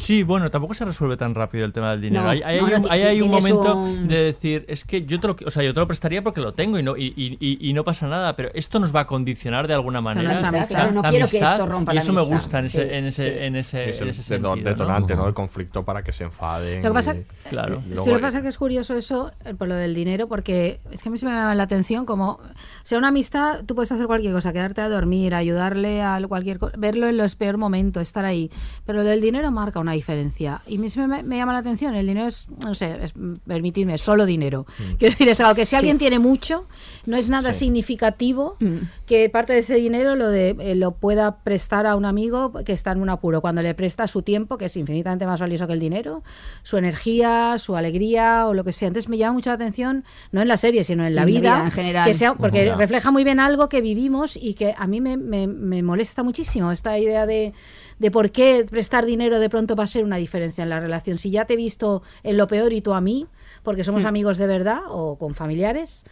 Sí, 0.00 0.22
bueno, 0.22 0.50
tampoco 0.50 0.74
se 0.74 0.84
resuelve 0.84 1.16
tan 1.16 1.34
rápido 1.34 1.64
el 1.64 1.72
tema 1.72 1.90
del 1.92 2.00
dinero. 2.00 2.24
No, 2.24 2.30
hay 2.30 2.42
hay, 2.42 2.60
no, 2.60 2.66
hay 2.66 2.72
no, 2.72 2.76
un, 2.78 2.82
ti- 2.84 2.88
hay- 2.90 3.02
hay 3.02 3.20
un 3.20 3.30
tienes 3.30 3.50
momento 3.52 3.76
un- 3.76 4.08
de 4.08 4.16
decir, 4.16 4.64
es 4.68 4.84
que 4.84 5.04
yo 5.04 5.20
te 5.20 5.28
lo, 5.28 5.36
o 5.46 5.50
sea, 5.50 5.62
yo 5.62 5.74
te 5.74 5.80
lo 5.80 5.86
prestaría 5.86 6.22
porque 6.22 6.40
lo 6.40 6.54
tengo 6.54 6.78
y 6.78 6.82
no, 6.82 6.96
y, 6.96 7.12
y- 7.16 7.36
y- 7.40 7.68
y 7.68 7.72
no 7.72 7.84
pasa 7.84 8.08
nada, 8.08 8.34
pero 8.36 8.50
esto 8.54 8.80
nos 8.80 8.94
va 8.94 9.00
a 9.00 9.06
condicionar 9.06 9.68
de 9.68 9.74
alguna 9.74 10.00
manera. 10.00 10.30
amistad, 10.48 10.68
claro, 10.68 10.92
no 10.92 11.02
la 11.02 11.10
quiero 11.10 11.26
que 11.28 11.36
amistad, 11.38 11.54
esto 11.60 11.66
rompa 11.70 11.92
y 11.92 11.96
la 11.96 12.02
eso 12.02 12.12
me 12.12 12.22
gusta 12.22 12.58
en 12.60 12.64
ese, 12.64 12.82
Sí, 12.88 12.94
en 12.94 13.04
ese, 13.06 13.22
sí. 13.22 13.44
en 13.44 13.56
ese, 13.56 13.90
Es 13.90 13.96
en 13.98 14.02
el 14.04 14.08
ese 14.10 14.20
deton- 14.22 14.24
sentido, 14.24 14.56
¿no? 14.56 14.70
detonante, 14.70 15.16
¿no? 15.16 15.28
El 15.28 15.34
conflicto 15.34 15.84
para 15.84 16.02
que 16.02 16.12
se 16.12 16.24
enfaden. 16.24 16.82
Lo 16.82 16.88
que 16.90 16.94
pasa, 16.94 17.14
y- 17.14 17.48
Claro. 17.50 17.76
y 17.84 17.88
Sí, 17.90 17.94
luego- 17.94 18.06
lo 18.10 18.16
que 18.16 18.22
pasa 18.22 18.36
es 18.38 18.42
que 18.42 18.48
es 18.48 18.58
curioso 18.58 18.94
eso, 18.96 19.32
eh, 19.44 19.54
por 19.54 19.68
lo 19.68 19.74
del 19.74 19.94
dinero, 19.94 20.28
porque 20.28 20.80
es 20.90 21.02
que 21.02 21.08
a 21.08 21.12
mí 21.12 21.18
se 21.18 21.26
me 21.26 21.32
llama 21.32 21.54
la 21.54 21.62
atención 21.64 22.06
como, 22.06 22.30
o 22.32 22.40
sea, 22.84 22.96
una 22.98 23.08
amistad, 23.08 23.64
tú 23.66 23.74
puedes 23.74 23.92
hacer 23.92 24.06
cualquier 24.06 24.32
cosa, 24.32 24.52
quedarte 24.52 24.80
a 24.80 24.88
dormir, 24.88 25.34
ayudarle 25.34 26.02
a 26.02 26.20
cualquier 26.28 26.58
cosa, 26.58 26.74
verlo 26.78 27.06
en 27.06 27.16
los 27.16 27.34
peor 27.36 27.58
momentos, 27.58 28.02
estar 28.02 28.24
ahí, 28.24 28.50
pero 28.86 28.98
lo 29.02 29.04
del 29.04 29.20
dinero 29.20 29.50
marca 29.50 29.78
una 29.80 29.89
diferencia. 29.92 30.62
Y 30.66 30.76
a 30.76 30.80
mí 30.80 30.88
se 30.90 31.06
me, 31.06 31.22
me 31.22 31.36
llama 31.36 31.52
la 31.52 31.58
atención, 31.60 31.94
el 31.94 32.06
dinero 32.06 32.26
es, 32.28 32.48
no 32.64 32.74
sé, 32.74 32.96
es, 33.02 33.12
permitidme, 33.46 33.98
solo 33.98 34.26
dinero. 34.26 34.66
Quiero 34.98 35.12
decir, 35.12 35.28
es 35.28 35.40
algo 35.40 35.54
que 35.54 35.66
si 35.66 35.76
alguien 35.76 35.98
tiene 35.98 36.18
mucho, 36.18 36.66
no 37.06 37.16
es 37.16 37.28
nada 37.30 37.52
Sí. 37.52 37.66
significativo 37.66 38.56
Mm. 38.60 38.76
que 39.06 39.28
parte 39.30 39.52
de 39.52 39.60
ese 39.60 39.74
dinero 39.76 40.14
lo 40.16 40.28
de 40.28 40.56
eh, 40.60 40.74
lo 40.74 40.92
pueda 40.92 41.38
prestar 41.42 41.86
a 41.86 41.96
un 41.96 42.04
amigo 42.04 42.52
que 42.64 42.72
está 42.72 42.92
en 42.92 43.00
un 43.02 43.08
apuro 43.08 43.40
cuando 43.40 43.62
le 43.62 43.74
presta 43.74 44.06
su 44.06 44.22
tiempo 44.22 44.58
que 44.58 44.66
es 44.66 44.76
infinitamente 44.76 45.26
más 45.26 45.40
valioso 45.40 45.66
que 45.66 45.72
el 45.72 45.80
dinero 45.80 46.22
su 46.62 46.76
energía 46.76 47.56
su 47.58 47.76
alegría 47.76 48.46
o 48.46 48.54
lo 48.54 48.64
que 48.64 48.72
sea 48.72 48.88
entonces 48.88 49.08
me 49.08 49.16
llama 49.18 49.34
mucho 49.34 49.50
la 49.50 49.54
atención 49.54 50.04
no 50.32 50.40
en 50.42 50.48
la 50.48 50.56
serie 50.56 50.84
sino 50.84 51.04
en 51.04 51.14
la 51.14 51.22
En 51.22 51.26
la 51.26 51.40
vida, 51.40 51.54
vida 51.56 51.64
en 51.64 51.70
general. 51.70 52.06
que 52.06 52.14
sea 52.14 52.34
porque 52.34 52.74
refleja 52.74 53.10
muy 53.10 53.24
bien 53.24 53.40
algo 53.40 53.68
que 53.68 53.80
vivimos 53.80 54.36
y 54.40 54.54
que 54.54 54.74
a 54.76 54.86
mí 54.86 55.00
me, 55.00 55.16
me- 55.16 55.46
me 55.46 55.82
molesta 55.82 56.22
muchísimo 56.22 56.70
esta 56.72 56.98
idea 56.98 57.26
de 57.26 57.52
de 58.00 58.10
por 58.10 58.32
qué 58.32 58.66
prestar 58.68 59.04
dinero 59.04 59.38
de 59.38 59.48
pronto 59.48 59.76
va 59.76 59.84
a 59.84 59.86
ser 59.86 60.04
una 60.04 60.16
diferencia 60.16 60.62
en 60.62 60.70
la 60.70 60.80
relación. 60.80 61.18
Si 61.18 61.30
ya 61.30 61.44
te 61.44 61.52
he 61.52 61.56
visto 61.56 62.02
en 62.22 62.38
lo 62.38 62.48
peor 62.48 62.72
y 62.72 62.80
tú 62.80 62.94
a 62.94 63.00
mí 63.00 63.26
porque 63.62 63.84
somos 63.84 64.06
amigos 64.06 64.38
de 64.38 64.46
verdad 64.46 64.80
o 64.88 65.18
con 65.18 65.34
familiares 65.34 66.04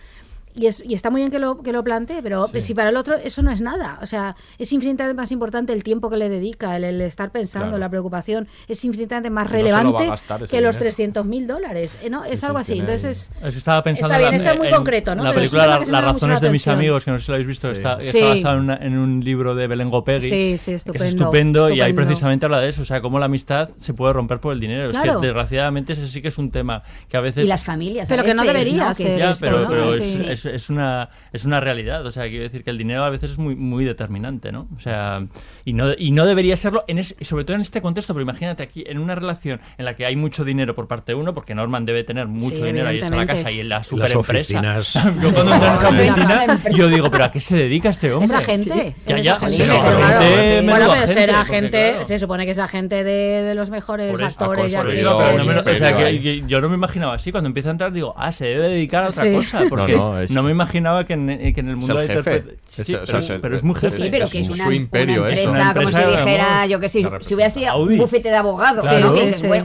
y, 0.58 0.66
es, 0.66 0.82
y 0.84 0.94
está 0.94 1.10
muy 1.10 1.20
bien 1.20 1.30
que 1.30 1.38
lo, 1.38 1.62
que 1.62 1.72
lo 1.72 1.82
plantee, 1.84 2.22
pero 2.22 2.48
si 2.48 2.74
para 2.74 2.88
el 2.90 2.96
otro 2.96 3.14
eso 3.16 3.42
no 3.42 3.50
es 3.50 3.60
nada. 3.60 3.98
O 4.02 4.06
sea, 4.06 4.36
es 4.58 4.72
infinitamente 4.72 5.14
más 5.14 5.30
importante 5.32 5.72
el 5.72 5.82
tiempo 5.82 6.10
que 6.10 6.16
le 6.16 6.28
dedica, 6.28 6.76
el, 6.76 6.84
el 6.84 7.00
estar 7.00 7.30
pensando, 7.30 7.68
Claro. 7.68 7.78
la 7.78 7.88
preocupación, 7.88 8.48
es 8.68 8.84
infinitamente 8.84 9.30
más 9.30 9.46
no 9.46 9.50
lo 9.52 9.56
relevante 9.58 10.04
que 10.50 10.60
los 10.60 10.78
dinero. 10.78 11.22
300.000 11.22 11.24
mil 11.24 11.46
dólares. 11.46 11.98
¿eh? 12.02 12.10
¿no? 12.10 12.24
es 12.24 12.40
sí, 12.40 12.46
algo 12.46 12.58
así. 12.58 12.72
tiene- 12.74 12.86
Entonces, 12.88 13.32
Es 13.42 13.56
estaba 13.56 13.82
pensando 13.82 14.14
Está 14.14 14.18
bien, 14.18 14.34
en 14.34 14.38
la, 14.44 14.44
eso 14.44 14.52
es 14.52 14.58
muy 14.58 14.68
en 14.68 14.74
concreto, 14.74 15.14
¿no? 15.14 15.24
la 15.24 15.32
película 15.32 15.66
La- 15.66 15.78
Las 15.80 16.04
razones 16.04 16.34
la 16.36 16.40
de 16.40 16.50
mis 16.50 16.66
amigos, 16.68 17.04
que 17.04 17.10
no 17.10 17.18
sé 17.18 17.24
si 17.24 17.30
lo 17.30 17.34
habéis 17.36 17.46
visto, 17.46 17.68
Sí. 17.74 17.78
está, 17.80 17.96
basado 17.96 18.54
en, 18.56 18.60
una- 18.62 18.76
en 18.76 18.98
un 18.98 19.24
libro 19.24 19.54
de 19.54 19.66
Belén 19.66 19.90
Gopegui. 19.90 20.28
Sí, 20.28 20.58
sí, 20.58 20.70
que 20.72 20.74
estupendo, 20.76 21.04
es 21.04 21.14
estupendo, 21.14 21.70
y 21.70 21.80
ahí 21.80 21.92
precisamente 21.92 22.46
habla 22.46 22.60
de 22.60 22.68
eso, 22.70 22.82
o 22.82 22.84
sea, 22.84 23.00
cómo 23.00 23.18
la 23.18 23.26
amistad 23.26 23.70
se 23.78 23.94
puede 23.94 24.12
romper 24.12 24.40
por 24.40 24.52
el 24.52 24.60
dinero. 24.60 24.90
Es 24.90 24.96
que 24.98 25.26
desgraciadamente 25.26 25.92
ese 25.92 26.06
sí 26.08 26.20
que 26.22 26.28
es 26.28 26.38
un 26.38 26.50
tema 26.50 26.82
que 27.08 27.16
a 27.16 27.20
veces... 27.20 27.44
Y 27.44 27.48
las 27.48 27.64
familias. 27.64 28.08
a 28.10 28.14
Pero 28.14 28.24
que 28.24 28.34
no 28.34 28.44
debería 28.44 28.92
ser 28.94 29.06
Que- 29.14 29.18
Ya, 29.18 29.30
esto, 29.30 29.46
pero, 29.46 29.58
es, 30.48 30.64
es 30.64 30.70
una, 30.70 31.10
es 31.32 31.44
una 31.44 31.60
realidad. 31.60 32.04
O 32.06 32.12
sea, 32.12 32.28
quiero 32.28 32.42
decir 32.44 32.64
que 32.64 32.70
el 32.70 32.78
dinero 32.78 33.04
a 33.04 33.10
veces 33.10 33.32
es 33.32 33.38
muy, 33.38 33.54
muy 33.56 33.84
determinante, 33.84 34.52
¿no? 34.52 34.68
O 34.76 34.80
sea, 34.80 35.24
y 35.64 35.72
no, 35.72 35.92
y 35.96 36.10
no 36.10 36.26
debería 36.26 36.56
serlo, 36.56 36.84
en 36.88 36.98
es- 36.98 37.16
sobre 37.20 37.44
todo 37.44 37.54
en 37.54 37.62
este 37.62 37.80
contexto, 37.80 38.14
pero 38.14 38.22
imagínate 38.22 38.62
aquí, 38.62 38.84
en 38.86 38.98
una 38.98 39.14
relación 39.14 39.60
en 39.76 39.84
la 39.84 39.94
que 39.96 40.06
hay 40.06 40.16
mucho 40.16 40.44
dinero 40.44 40.74
por 40.74 40.88
parte 40.88 41.12
de 41.12 41.16
uno, 41.16 41.34
porque 41.34 41.54
Norman 41.54 41.84
debe 41.86 42.04
tener 42.04 42.26
mucho 42.26 42.56
Sí, 42.56 42.62
dinero, 42.62 42.88
ahí 42.88 42.98
está 42.98 43.14
la 43.16 43.26
casa 43.26 43.50
y 43.50 43.60
en 43.60 43.68
la 43.68 43.76
Las 43.78 43.86
superempresa. 43.86 44.58
oficinas. 44.58 44.92
yo 45.22 45.32
cuando 45.32 45.54
entro 45.54 45.68
en 45.68 45.74
esa 45.74 45.88
oficina, 45.88 46.60
yo 46.70 46.88
digo, 46.88 47.10
¿pero 47.10 47.24
a 47.24 47.30
qué 47.32 47.40
se 47.40 47.56
dedica 47.56 47.88
este 47.90 48.12
hombre? 48.12 48.26
Esa 48.26 48.42
gente. 48.44 48.94
Ya, 49.06 49.14
esa 49.16 49.22
ya, 49.22 49.38
gente. 49.38 49.54
sí, 49.54 49.64
Sí, 49.64 49.76
claro, 49.76 50.62
bueno, 50.64 50.86
pero 50.92 51.06
será 51.06 51.44
gente, 51.44 51.90
claro. 51.92 52.06
se 52.06 52.18
supone 52.18 52.44
que 52.44 52.52
esa 52.52 52.68
gente 52.68 53.04
de, 53.04 53.42
de 53.42 53.54
los 53.54 53.70
mejores 53.70 54.14
eso, 54.14 54.24
actores 54.24 54.72
y 54.72 54.76
por 54.76 54.80
actrices. 54.86 55.06
eso, 55.06 55.18
pero 55.18 55.38
no 55.38 55.44
me 55.44 55.54
lo- 55.54 55.60
o 55.60 55.64
sea, 55.64 55.96
Pero 55.96 56.22
que, 56.22 56.42
yo 56.46 56.60
no 56.60 56.68
me 56.68 56.74
imaginaba 56.76 57.14
así. 57.14 57.30
Cuando 57.32 57.48
empieza 57.48 57.68
a 57.68 57.72
entrar, 57.72 57.92
digo, 57.92 58.14
ah, 58.16 58.32
se 58.32 58.46
debe 58.46 58.68
dedicar 58.68 59.04
a 59.04 59.08
otra 59.08 59.24
Sí. 59.24 59.32
cosa. 59.34 59.62
Porque 59.68 59.92
No, 59.96 60.14
no, 60.28 60.37
no, 60.42 60.42
es- 60.42 60.44
me 60.46 60.50
imaginaba 60.52 61.04
que 61.04 61.12
en, 61.14 61.30
eh, 61.30 61.52
que 61.52 61.60
en 61.60 61.68
el 61.68 61.76
mundo 61.76 62.00
el 62.00 62.08
de 62.08 62.14
jefe. 62.14 62.36
Es- 62.36 62.86
Sí, 62.86 62.94
pero, 63.06 63.18
es 63.18 63.30
el- 63.30 63.40
pero 63.40 63.56
es 63.56 63.62
muy 63.64 63.74
jefe. 63.74 63.90
sí, 64.02 64.08
pero 64.10 64.24
es 64.26 64.30
que 64.32 64.40
es 64.40 64.48
un- 64.48 64.54
una, 64.54 64.64
su 64.66 64.72
imperio 64.72 65.22
una 65.22 65.30
eso. 65.30 65.40
empresa, 65.40 65.60
Una 65.70 65.74
como 65.74 65.88
si 65.90 65.96
dijera, 66.06 66.66
yo 66.66 66.80
que 66.80 66.88
sé, 66.88 67.02
si 67.20 67.34
hubiera 67.34 67.50
sido 67.50 67.70
Audi. 67.72 67.94
un 67.94 68.00
bufete 68.00 68.28
de 68.28 68.36
abogados, 68.36 68.84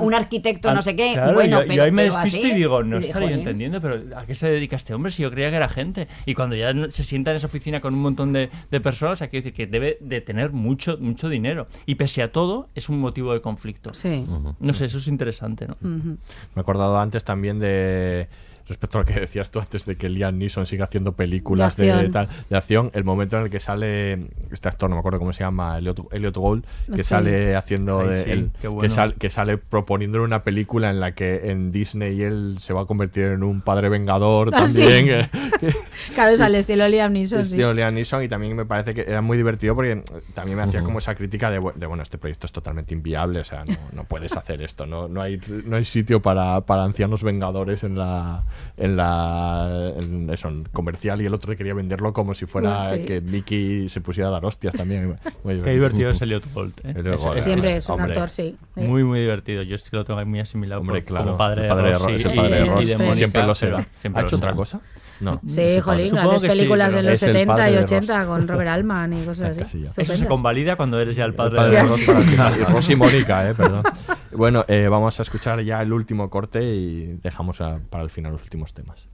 un 0.01 0.13
arquitecto, 0.13 0.73
no 0.73 0.81
sé 0.81 0.95
qué, 0.95 1.13
Claro, 1.13 1.33
bueno, 1.33 1.59
yo, 1.61 1.67
pero, 1.67 1.73
yo 1.75 1.83
ahí 1.83 1.91
me 1.91 2.03
despisto 2.03 2.39
así, 2.39 2.51
y 2.51 2.55
digo, 2.55 2.83
no 2.83 2.97
estaría 2.97 3.31
entendiendo, 3.31 3.81
pero 3.81 4.01
¿a 4.17 4.25
qué 4.25 4.35
se 4.35 4.49
dedica 4.49 4.75
este 4.75 4.93
hombre 4.93 5.11
si 5.11 5.23
yo 5.23 5.31
creía 5.31 5.49
que 5.49 5.55
era 5.57 5.69
gente? 5.69 6.07
Y 6.25 6.33
cuando 6.33 6.55
ya 6.55 6.73
se 6.91 7.03
sienta 7.03 7.31
en 7.31 7.37
esa 7.37 7.47
oficina 7.47 7.81
con 7.81 7.93
un 7.93 8.01
montón 8.01 8.33
de, 8.33 8.49
de 8.71 8.79
personas, 8.81 9.21
hay 9.21 9.29
que 9.29 9.37
decir 9.37 9.53
que 9.53 9.67
debe 9.67 9.97
de 10.01 10.21
tener 10.21 10.51
mucho, 10.51 10.97
mucho 10.99 11.29
dinero. 11.29 11.67
Y 11.85 11.95
pese 11.95 12.21
a 12.23 12.31
todo, 12.31 12.69
es 12.75 12.89
un 12.89 12.99
motivo 12.99 13.33
de 13.33 13.41
conflicto. 13.41 13.93
Sí. 13.93 14.25
No 14.59 14.73
sé, 14.73 14.85
eso 14.85 14.97
es 14.97 15.07
interesante, 15.07 15.67
¿no? 15.67 15.77
Me 15.81 16.17
he 16.57 16.59
acordado 16.59 16.97
antes 16.99 17.23
también 17.23 17.59
de 17.59 18.27
respecto 18.73 18.97
a 18.97 19.01
lo 19.01 19.05
que 19.05 19.19
decías 19.19 19.49
tú 19.51 19.59
antes 19.59 19.85
de 19.85 19.95
que 19.95 20.09
Liam 20.09 20.37
Neeson 20.37 20.65
siga 20.65 20.85
haciendo 20.85 21.13
películas 21.13 21.75
De 21.77 21.85
de, 21.93 22.27
de 22.49 22.57
acción, 22.57 22.91
el 22.93 23.03
momento 23.03 23.37
en 23.37 23.43
el 23.43 23.49
que 23.49 23.59
sale 23.59 24.27
este 24.51 24.67
actor, 24.67 24.89
no 24.89 24.95
me 24.95 24.99
acuerdo 24.99 25.19
cómo 25.19 25.31
se 25.33 25.43
llama, 25.43 25.77
Elliot, 25.77 26.07
Elliot 26.11 26.35
Gould, 26.35 26.65
que 26.87 26.97
Sí. 26.97 27.03
sale 27.03 27.55
haciendo 27.55 28.01
Ay, 28.01 28.07
de- 28.09 28.23
sí, 28.23 28.29
el- 28.31 28.51
qué 28.53 28.61
que, 28.61 28.67
bueno. 28.67 28.89
sal- 28.93 29.15
que 29.15 29.29
sale 29.29 29.57
proponiendo 29.57 30.21
una 30.23 30.43
película 30.43 30.89
en 30.89 30.99
la 30.99 31.13
que 31.13 31.51
en 31.51 31.71
Disney 31.71 32.21
él 32.21 32.57
se 32.59 32.73
va 32.73 32.81
a 32.81 32.85
convertir 32.85 33.25
en 33.25 33.43
un 33.43 33.61
padre 33.61 33.89
vengador 33.89 34.51
Ah, 34.53 34.67
sí. 34.67 34.73
también. 34.79 35.09
eh, 35.09 35.29
Claro, 36.15 36.31
es 36.33 36.41
al 36.41 36.55
estilo 36.55 36.87
Liam 36.87 37.13
Neeson. 37.13 37.45
sí. 37.45 37.51
Estilo 37.53 37.73
Liam 37.73 37.93
Neeson 37.93 38.23
y 38.23 38.27
también 38.27 38.55
me 38.55 38.65
parece 38.65 38.93
que 38.93 39.01
era 39.01 39.21
muy 39.21 39.37
divertido 39.37 39.75
porque 39.75 40.01
también 40.33 40.57
me 40.57 40.63
hacía 40.63 40.83
como 40.83 40.99
esa 40.99 41.15
crítica 41.15 41.49
de, 41.49 41.59
bu- 41.61 41.73
de, 41.73 41.85
bueno, 41.85 42.03
este 42.03 42.17
proyecto 42.17 42.45
es 42.47 42.51
totalmente 42.51 42.93
inviable, 42.93 43.39
o 43.39 43.43
sea, 43.43 43.63
no, 43.65 43.75
no 43.93 44.03
puedes 44.03 44.35
hacer 44.35 44.61
esto, 44.61 44.85
no, 44.85 45.07
no, 45.07 45.21
hay, 45.21 45.39
no 45.65 45.75
hay 45.77 45.85
sitio 45.85 46.21
para, 46.21 46.61
para 46.61 46.83
ancianos 46.83 47.23
vengadores 47.23 47.83
en 47.83 47.97
la 47.97 48.43
en 48.77 48.95
la 48.97 49.91
en 49.99 50.29
eso, 50.29 50.47
en 50.49 50.63
comercial 50.65 51.21
y 51.21 51.25
el 51.25 51.33
otro 51.33 51.55
quería 51.55 51.73
venderlo 51.73 52.13
como 52.13 52.33
si 52.33 52.45
fuera 52.45 52.89
Sí. 52.91 53.05
que 53.05 53.21
Mickey 53.21 53.89
se 53.89 54.01
pusiera 54.01 54.29
a 54.29 54.31
dar 54.31 54.45
hostias 54.45 54.73
también. 54.75 55.15
Muy 55.43 55.59
Qué 55.61 55.71
divertido 55.71 56.09
es 56.09 56.21
Elliot 56.21 56.51
Gould. 56.53 56.73
¿eh? 56.83 56.93
Elliot 56.97 57.15
Es- 57.19 57.37
es- 57.37 57.43
Siempre 57.43 57.77
es 57.77 57.87
un 57.87 57.93
Hombre. 57.99 58.13
actor, 58.13 58.29
sí. 58.29 58.55
Muy, 58.75 59.03
muy 59.03 59.19
divertido. 59.19 59.61
Yo 59.63 59.77
sí 59.77 59.89
que 59.89 59.97
lo 59.97 60.03
tengo 60.05 60.23
muy 60.25 60.39
asimilado 60.39 60.81
Hombre, 60.81 61.01
por- 61.01 61.07
claro, 61.07 61.25
como 61.25 61.37
padre, 61.37 61.63
el 61.63 61.67
padre 61.69 61.83
de 61.87 61.91
de 61.93 61.97
Ro- 61.99 62.05
Ross 62.07 62.13
es 62.15 62.25
y- 62.25 62.29
de 62.29 62.35
y- 62.35 62.39
y 62.83 62.85
de 62.85 62.97
Mónica, 62.97 63.13
siempre 63.13 63.43
lo 63.43 63.55
será. 63.55 63.85
siempre 64.01 64.19
¿Ha 64.19 64.21
lo 64.23 64.27
hecho 64.27 64.35
otra 64.37 64.53
cosa? 64.53 64.79
No. 65.19 65.39
Sí, 65.47 65.79
jolín, 65.79 66.13
grandes 66.13 66.41
películas 66.41 66.93
en 66.93 67.05
los 67.05 67.13
es 67.15 67.23
el 67.23 67.33
70 67.33 67.53
padre 67.55 67.69
y 67.69 67.73
de 67.75 67.81
Ross. 67.81 67.91
80 67.91 68.25
con 68.25 68.47
Robert 68.47 68.69
Altman 68.69 69.13
y 69.13 69.25
cosas 69.25 69.57
así. 69.59 69.85
Eso 69.95 70.15
se 70.17 70.25
convalida 70.27 70.75
cuando 70.75 70.99
eres 70.99 71.15
ya 71.15 71.25
el 71.25 71.31
El 71.31 71.35
padre, 71.35 71.61
de 71.63 71.69
de 71.69 71.81
Ross. 71.83 71.89
Ross 71.91 72.05
para 72.05 72.19
el 72.19 72.25
final. 72.25 72.53
Y 72.59 72.63
Ross 72.63 72.89
y 72.89 72.95
Mónica, 72.95 73.49
eh, 73.49 73.53
perdón. 73.53 73.83
Bueno, 74.31 74.65
eh, 74.67 74.87
vamos 74.89 75.19
a 75.19 75.23
escuchar 75.23 75.61
ya 75.61 75.81
el 75.81 75.93
último 75.93 76.29
corte 76.29 76.63
y 76.63 77.19
dejamos 77.23 77.61
a- 77.61 77.79
para 77.89 78.03
el 78.03 78.09
final 78.09 78.31
los 78.33 78.41
últimos 78.43 78.73
temas. 78.73 79.07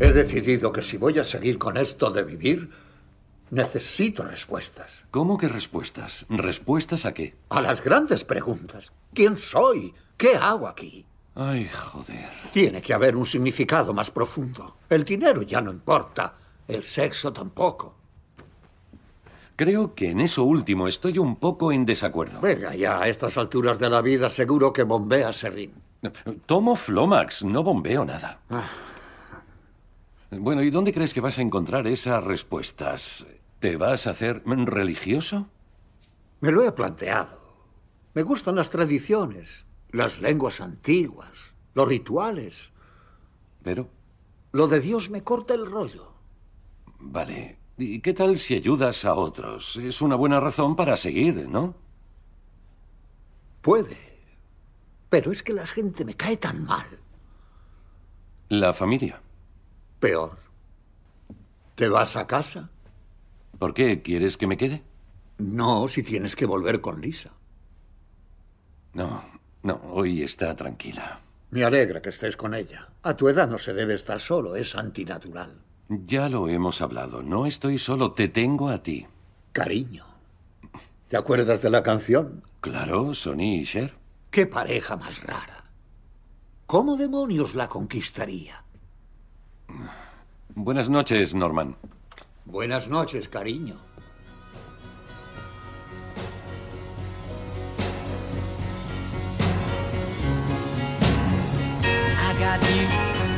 He 0.00 0.12
decidido 0.12 0.70
que 0.72 0.82
si 0.82 0.96
voy 0.96 1.18
a 1.18 1.24
seguir 1.24 1.58
con 1.58 1.76
esto 1.76 2.10
de 2.10 2.22
vivir, 2.22 2.70
necesito 3.50 4.22
respuestas. 4.22 5.04
¿Cómo 5.10 5.36
que 5.36 5.48
respuestas? 5.48 6.24
¿Respuestas 6.28 7.04
a 7.06 7.14
qué? 7.14 7.34
A 7.48 7.60
las 7.60 7.82
grandes 7.82 8.22
preguntas. 8.22 8.92
¿Quién 9.12 9.38
soy? 9.38 9.92
¿Qué 10.16 10.36
hago 10.36 10.68
aquí? 10.68 11.04
Ay, 11.40 11.68
joder. 11.68 12.28
Tiene 12.52 12.82
que 12.82 12.92
haber 12.92 13.14
un 13.14 13.24
significado 13.24 13.94
más 13.94 14.10
profundo. 14.10 14.78
El 14.90 15.04
dinero 15.04 15.42
ya 15.42 15.60
no 15.60 15.70
importa. 15.70 16.34
El 16.66 16.82
sexo 16.82 17.32
tampoco. 17.32 17.94
Creo 19.54 19.94
que 19.94 20.10
en 20.10 20.20
eso 20.20 20.42
último 20.42 20.88
estoy 20.88 21.16
un 21.18 21.36
poco 21.36 21.70
en 21.70 21.86
desacuerdo. 21.86 22.40
Venga, 22.40 22.74
ya 22.74 23.00
a 23.00 23.08
estas 23.08 23.38
alturas 23.38 23.78
de 23.78 23.88
la 23.88 24.02
vida 24.02 24.28
seguro 24.28 24.72
que 24.72 24.82
bombea 24.82 25.32
serrín. 25.32 25.72
Tomo 26.46 26.74
Flomax, 26.74 27.44
no 27.44 27.62
bombeo 27.62 28.04
nada. 28.04 28.40
Bueno, 30.32 30.62
¿y 30.64 30.70
dónde 30.70 30.92
crees 30.92 31.14
que 31.14 31.20
vas 31.20 31.38
a 31.38 31.42
encontrar 31.42 31.86
esas 31.86 32.22
respuestas? 32.24 33.26
¿Te 33.60 33.76
vas 33.76 34.08
a 34.08 34.10
hacer 34.10 34.42
religioso? 34.44 35.48
Me 36.40 36.50
lo 36.50 36.64
he 36.64 36.72
planteado. 36.72 37.38
Me 38.14 38.22
gustan 38.24 38.56
las 38.56 38.70
tradiciones, 38.70 39.64
las 39.90 40.20
lenguas 40.20 40.60
antiguas, 40.60 41.54
los 41.74 41.88
rituales. 41.88 42.70
Pero, 43.62 43.88
Lo 44.52 44.66
de 44.68 44.80
Dios 44.80 45.10
me 45.10 45.22
corta 45.22 45.54
el 45.54 45.66
rollo. 45.70 46.12
vale. 46.98 47.58
¿Y 47.80 48.00
qué 48.00 48.12
tal 48.12 48.38
si 48.38 48.54
ayudas 48.54 49.04
a 49.04 49.14
otros? 49.14 49.76
Es 49.76 50.02
una 50.02 50.16
buena 50.16 50.40
razón 50.40 50.74
para 50.74 50.96
seguir, 50.96 51.48
¿no? 51.48 51.76
Puede. 53.62 53.96
Pero 55.08 55.30
es 55.30 55.42
que 55.42 55.52
la 55.52 55.66
gente 55.66 56.04
me 56.04 56.14
cae 56.14 56.36
tan 56.36 56.64
mal. 56.64 56.86
La 58.48 58.72
familia. 58.72 59.20
Peor. 60.00 60.38
¿Te 61.76 61.88
vas 61.88 62.16
a 62.16 62.26
casa? 62.26 62.68
¿Por 63.58 63.74
qué? 63.74 64.02
¿Quieres 64.02 64.36
que 64.36 64.46
me 64.48 64.56
quede? 64.56 64.82
No, 65.38 65.86
si 65.86 66.02
tienes 66.02 66.34
que 66.34 66.46
volver 66.46 66.80
con 66.80 67.00
Lisa. 67.00 67.30
No, 68.94 69.22
no, 69.68 69.80
hoy 69.92 70.22
está 70.22 70.56
tranquila. 70.56 71.20
Me 71.50 71.62
alegra 71.62 72.00
que 72.00 72.08
estés 72.08 72.36
con 72.38 72.54
ella. 72.54 72.88
A 73.02 73.16
tu 73.16 73.28
edad 73.28 73.48
no 73.48 73.58
se 73.58 73.74
debe 73.74 73.92
estar 73.92 74.18
solo, 74.18 74.56
es 74.56 74.74
antinatural. 74.74 75.60
Ya 75.88 76.30
lo 76.30 76.48
hemos 76.48 76.80
hablado. 76.80 77.22
No 77.22 77.44
estoy 77.44 77.78
solo, 77.78 78.12
te 78.12 78.28
tengo 78.28 78.70
a 78.70 78.82
ti. 78.82 79.06
Cariño. 79.52 80.06
¿Te 81.08 81.18
acuerdas 81.18 81.60
de 81.60 81.68
la 81.68 81.82
canción? 81.82 82.42
Claro, 82.62 83.12
Sonny 83.12 83.60
y 83.60 83.64
Cher. 83.64 83.94
Qué 84.30 84.46
pareja 84.46 84.96
más 84.96 85.22
rara. 85.22 85.64
¿Cómo 86.66 86.96
demonios 86.96 87.54
la 87.54 87.68
conquistaría? 87.68 88.64
Buenas 90.54 90.88
noches, 90.88 91.34
Norman. 91.34 91.76
Buenas 92.46 92.88
noches, 92.88 93.28
cariño. 93.28 93.76
You 102.66 102.86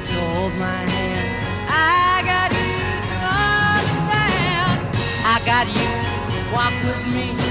to 0.08 0.18
hold 0.34 0.54
my 0.58 0.80
hand. 0.94 1.30
I 1.68 2.22
got 2.24 2.50
you 2.52 2.78
to 3.10 3.18
understand. 3.76 4.80
I 5.24 5.36
got 5.44 5.66
you 5.68 5.88
to 6.32 6.38
walk 6.54 6.74
with 6.84 7.04
me. 7.14 7.49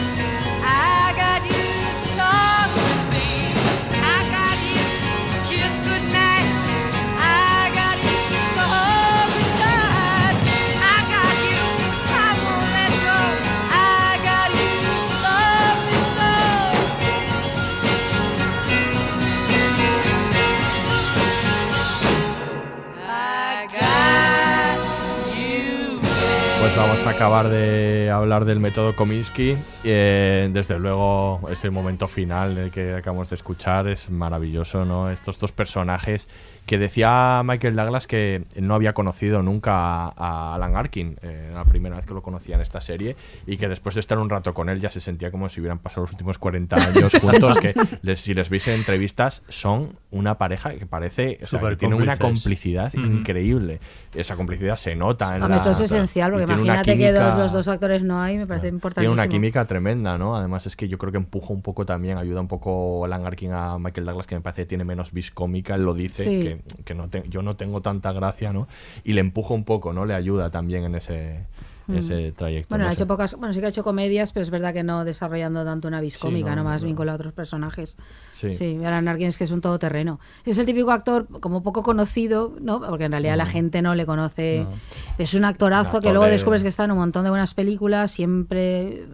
Acabar 27.19 27.49
de 27.49 28.09
hablar 28.09 28.45
del 28.45 28.61
método 28.61 28.95
Kominsky. 28.95 29.57
Eh, 29.83 30.49
desde 30.53 30.79
luego, 30.79 31.41
ese 31.51 31.69
momento 31.69 32.07
final 32.07 32.57
el 32.57 32.71
que 32.71 32.93
acabamos 32.93 33.29
de 33.29 33.35
escuchar 33.35 33.89
es 33.89 34.09
maravilloso, 34.09 34.85
¿no? 34.85 35.09
Estos 35.09 35.37
dos 35.37 35.51
personajes 35.51 36.29
que 36.69 36.77
decía 36.77 37.41
Michael 37.43 37.75
Douglas 37.75 38.05
que 38.05 38.43
no 38.61 38.75
había 38.75 38.93
conocido 38.93 39.41
nunca 39.41 39.71
a, 39.73 40.13
a 40.15 40.53
Alan 40.53 40.75
Arkin, 40.75 41.17
eh, 41.23 41.49
la 41.51 41.65
primera 41.65 41.95
vez 41.95 42.05
que 42.05 42.13
lo 42.13 42.21
conocía 42.21 42.53
en 42.57 42.61
esta 42.61 42.79
serie, 42.79 43.15
y 43.47 43.57
que 43.57 43.67
después 43.67 43.95
de 43.95 44.01
estar 44.01 44.19
un 44.19 44.29
rato 44.29 44.53
con 44.53 44.69
él 44.69 44.79
ya 44.79 44.91
se 44.91 45.01
sentía 45.01 45.31
como 45.31 45.49
si 45.49 45.61
hubieran 45.61 45.79
pasado 45.79 46.03
los 46.03 46.11
últimos 46.11 46.37
40 46.37 46.75
años 46.75 47.11
juntos, 47.21 47.57
que 47.57 47.73
les- 48.03 48.19
si 48.19 48.35
les 48.35 48.51
veis 48.51 48.67
en 48.67 48.75
entrevistas 48.75 49.41
son 49.49 49.97
una 50.11 50.37
pareja 50.37 50.75
que 50.75 50.85
parece, 50.85 51.39
o 51.41 51.47
sea, 51.47 51.59
que 51.59 51.65
Súper 51.65 51.77
tiene 51.77 51.95
una 51.95 52.17
complicidad 52.17 52.93
increíble. 52.93 53.79
Esa 54.13 54.35
complicidad 54.35 54.75
se 54.75 54.95
nota 54.95 55.29
en 55.35 55.41
Hombre, 55.41 55.49
la- 55.49 55.55
esto 55.57 55.71
es 55.71 55.79
esencial, 55.79 56.29
porque 56.31 56.43
y 56.43 56.45
tiene 56.47 56.61
una 56.61 56.73
imagínate 56.75 56.97
que 56.99 57.11
dos, 57.11 57.35
los 57.39 57.51
dos 57.51 57.67
actores 57.67 58.03
no 58.03 58.21
hay, 58.21 58.37
me 58.37 58.45
parece 58.45 58.67
importante. 58.67 59.01
tiene 59.01 59.13
una 59.13 59.27
química 59.27 59.65
tremenda, 59.65 60.19
¿no? 60.19 60.35
Además 60.35 60.67
es 60.67 60.75
que 60.75 60.87
yo 60.87 60.99
creo 60.99 61.11
que 61.11 61.17
empuja 61.17 61.51
un 61.51 61.63
poco 61.63 61.83
también, 61.85 62.19
ayuda 62.19 62.41
un 62.41 62.47
poco 62.47 63.03
Alan 63.05 63.25
Arkin 63.25 63.53
a 63.53 63.79
Michael 63.79 64.05
Douglas, 64.05 64.27
que 64.27 64.35
me 64.35 64.41
parece 64.41 64.61
que 64.61 64.67
tiene 64.67 64.83
menos 64.83 65.11
vis 65.11 65.31
cómica, 65.31 65.73
él 65.73 65.83
lo 65.83 65.95
dice, 65.95 66.23
Sí. 66.23 66.43
que, 66.43 66.58
que 66.85 66.93
no 66.95 67.07
te- 67.09 67.23
yo 67.29 67.41
no 67.41 67.55
tengo 67.55 67.81
tanta 67.81 68.11
gracia, 68.11 68.53
¿no? 68.53 68.67
Y 69.03 69.13
le 69.13 69.21
empuja 69.21 69.53
un 69.53 69.63
poco, 69.63 69.93
¿no? 69.93 70.05
Le 70.05 70.13
ayuda 70.13 70.49
también 70.49 70.83
en 70.83 70.95
ese, 70.95 71.45
Mm. 71.87 71.95
ese 71.95 72.31
trayecto. 72.33 72.69
Bueno, 72.69 72.83
no 72.85 72.91
ha 72.91 72.93
hecho 72.93 73.07
pocas, 73.07 73.33
bueno, 73.35 73.51
sí 73.51 73.59
que 73.61 73.65
ha 73.65 73.69
hecho 73.69 73.83
comedias, 73.83 74.31
pero 74.31 74.43
es 74.43 74.51
verdad 74.51 74.73
que 74.75 74.83
no 74.83 75.03
desarrollando 75.05 75.65
tanto 75.65 75.87
una 75.87 75.99
vis 76.01 76.19
cómica, 76.19 76.51
no, 76.51 76.57
no, 76.57 76.63
más 76.65 76.83
no. 76.83 76.87
vinculado 76.87 77.15
a 77.15 77.19
otros 77.19 77.33
personajes. 77.33 77.97
Sí. 78.31 78.53
Sí, 78.53 78.77
Alan 78.85 79.07
Arkin 79.07 79.27
es 79.27 79.37
que 79.39 79.45
es 79.45 79.51
un 79.51 79.59
todoterreno. 79.61 80.19
Es 80.45 80.59
el 80.59 80.67
típico 80.67 80.91
actor 80.91 81.27
como 81.39 81.63
poco 81.63 81.81
conocido, 81.81 82.55
¿no? 82.61 82.79
Porque 82.81 83.05
en 83.05 83.11
realidad 83.11 83.37
la 83.37 83.47
gente 83.47 83.81
no 83.81 83.95
le 83.95 84.05
conoce. 84.05 84.65
No. 84.69 84.69
Es 85.17 85.33
un 85.33 85.45
actorazo 85.45 85.87
actor 85.97 86.01
que 86.03 86.09
luego 86.09 86.25
de- 86.25 86.31
descubres 86.31 86.61
que 86.61 86.67
está 86.67 86.83
en 86.85 86.91
un 86.91 86.99
montón 86.99 87.23
de 87.23 87.31
buenas 87.31 87.55
películas, 87.55 88.11
siempre 88.11 89.07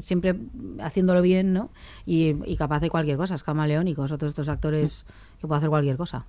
siempre 0.00 0.34
haciéndolo 0.80 1.20
bien, 1.22 1.52
¿no? 1.52 1.70
Y, 2.06 2.34
y 2.50 2.56
capaz 2.56 2.80
de 2.80 2.90
cualquier 2.90 3.16
cosa, 3.16 3.34
es 3.36 3.42
camaleónico, 3.44 4.04
es 4.04 4.10
otro 4.12 4.26
de 4.26 4.30
estos 4.30 4.48
actores 4.48 5.06
que 5.40 5.46
puede 5.46 5.58
hacer 5.58 5.68
cualquier 5.68 5.96
cosa. 5.96 6.24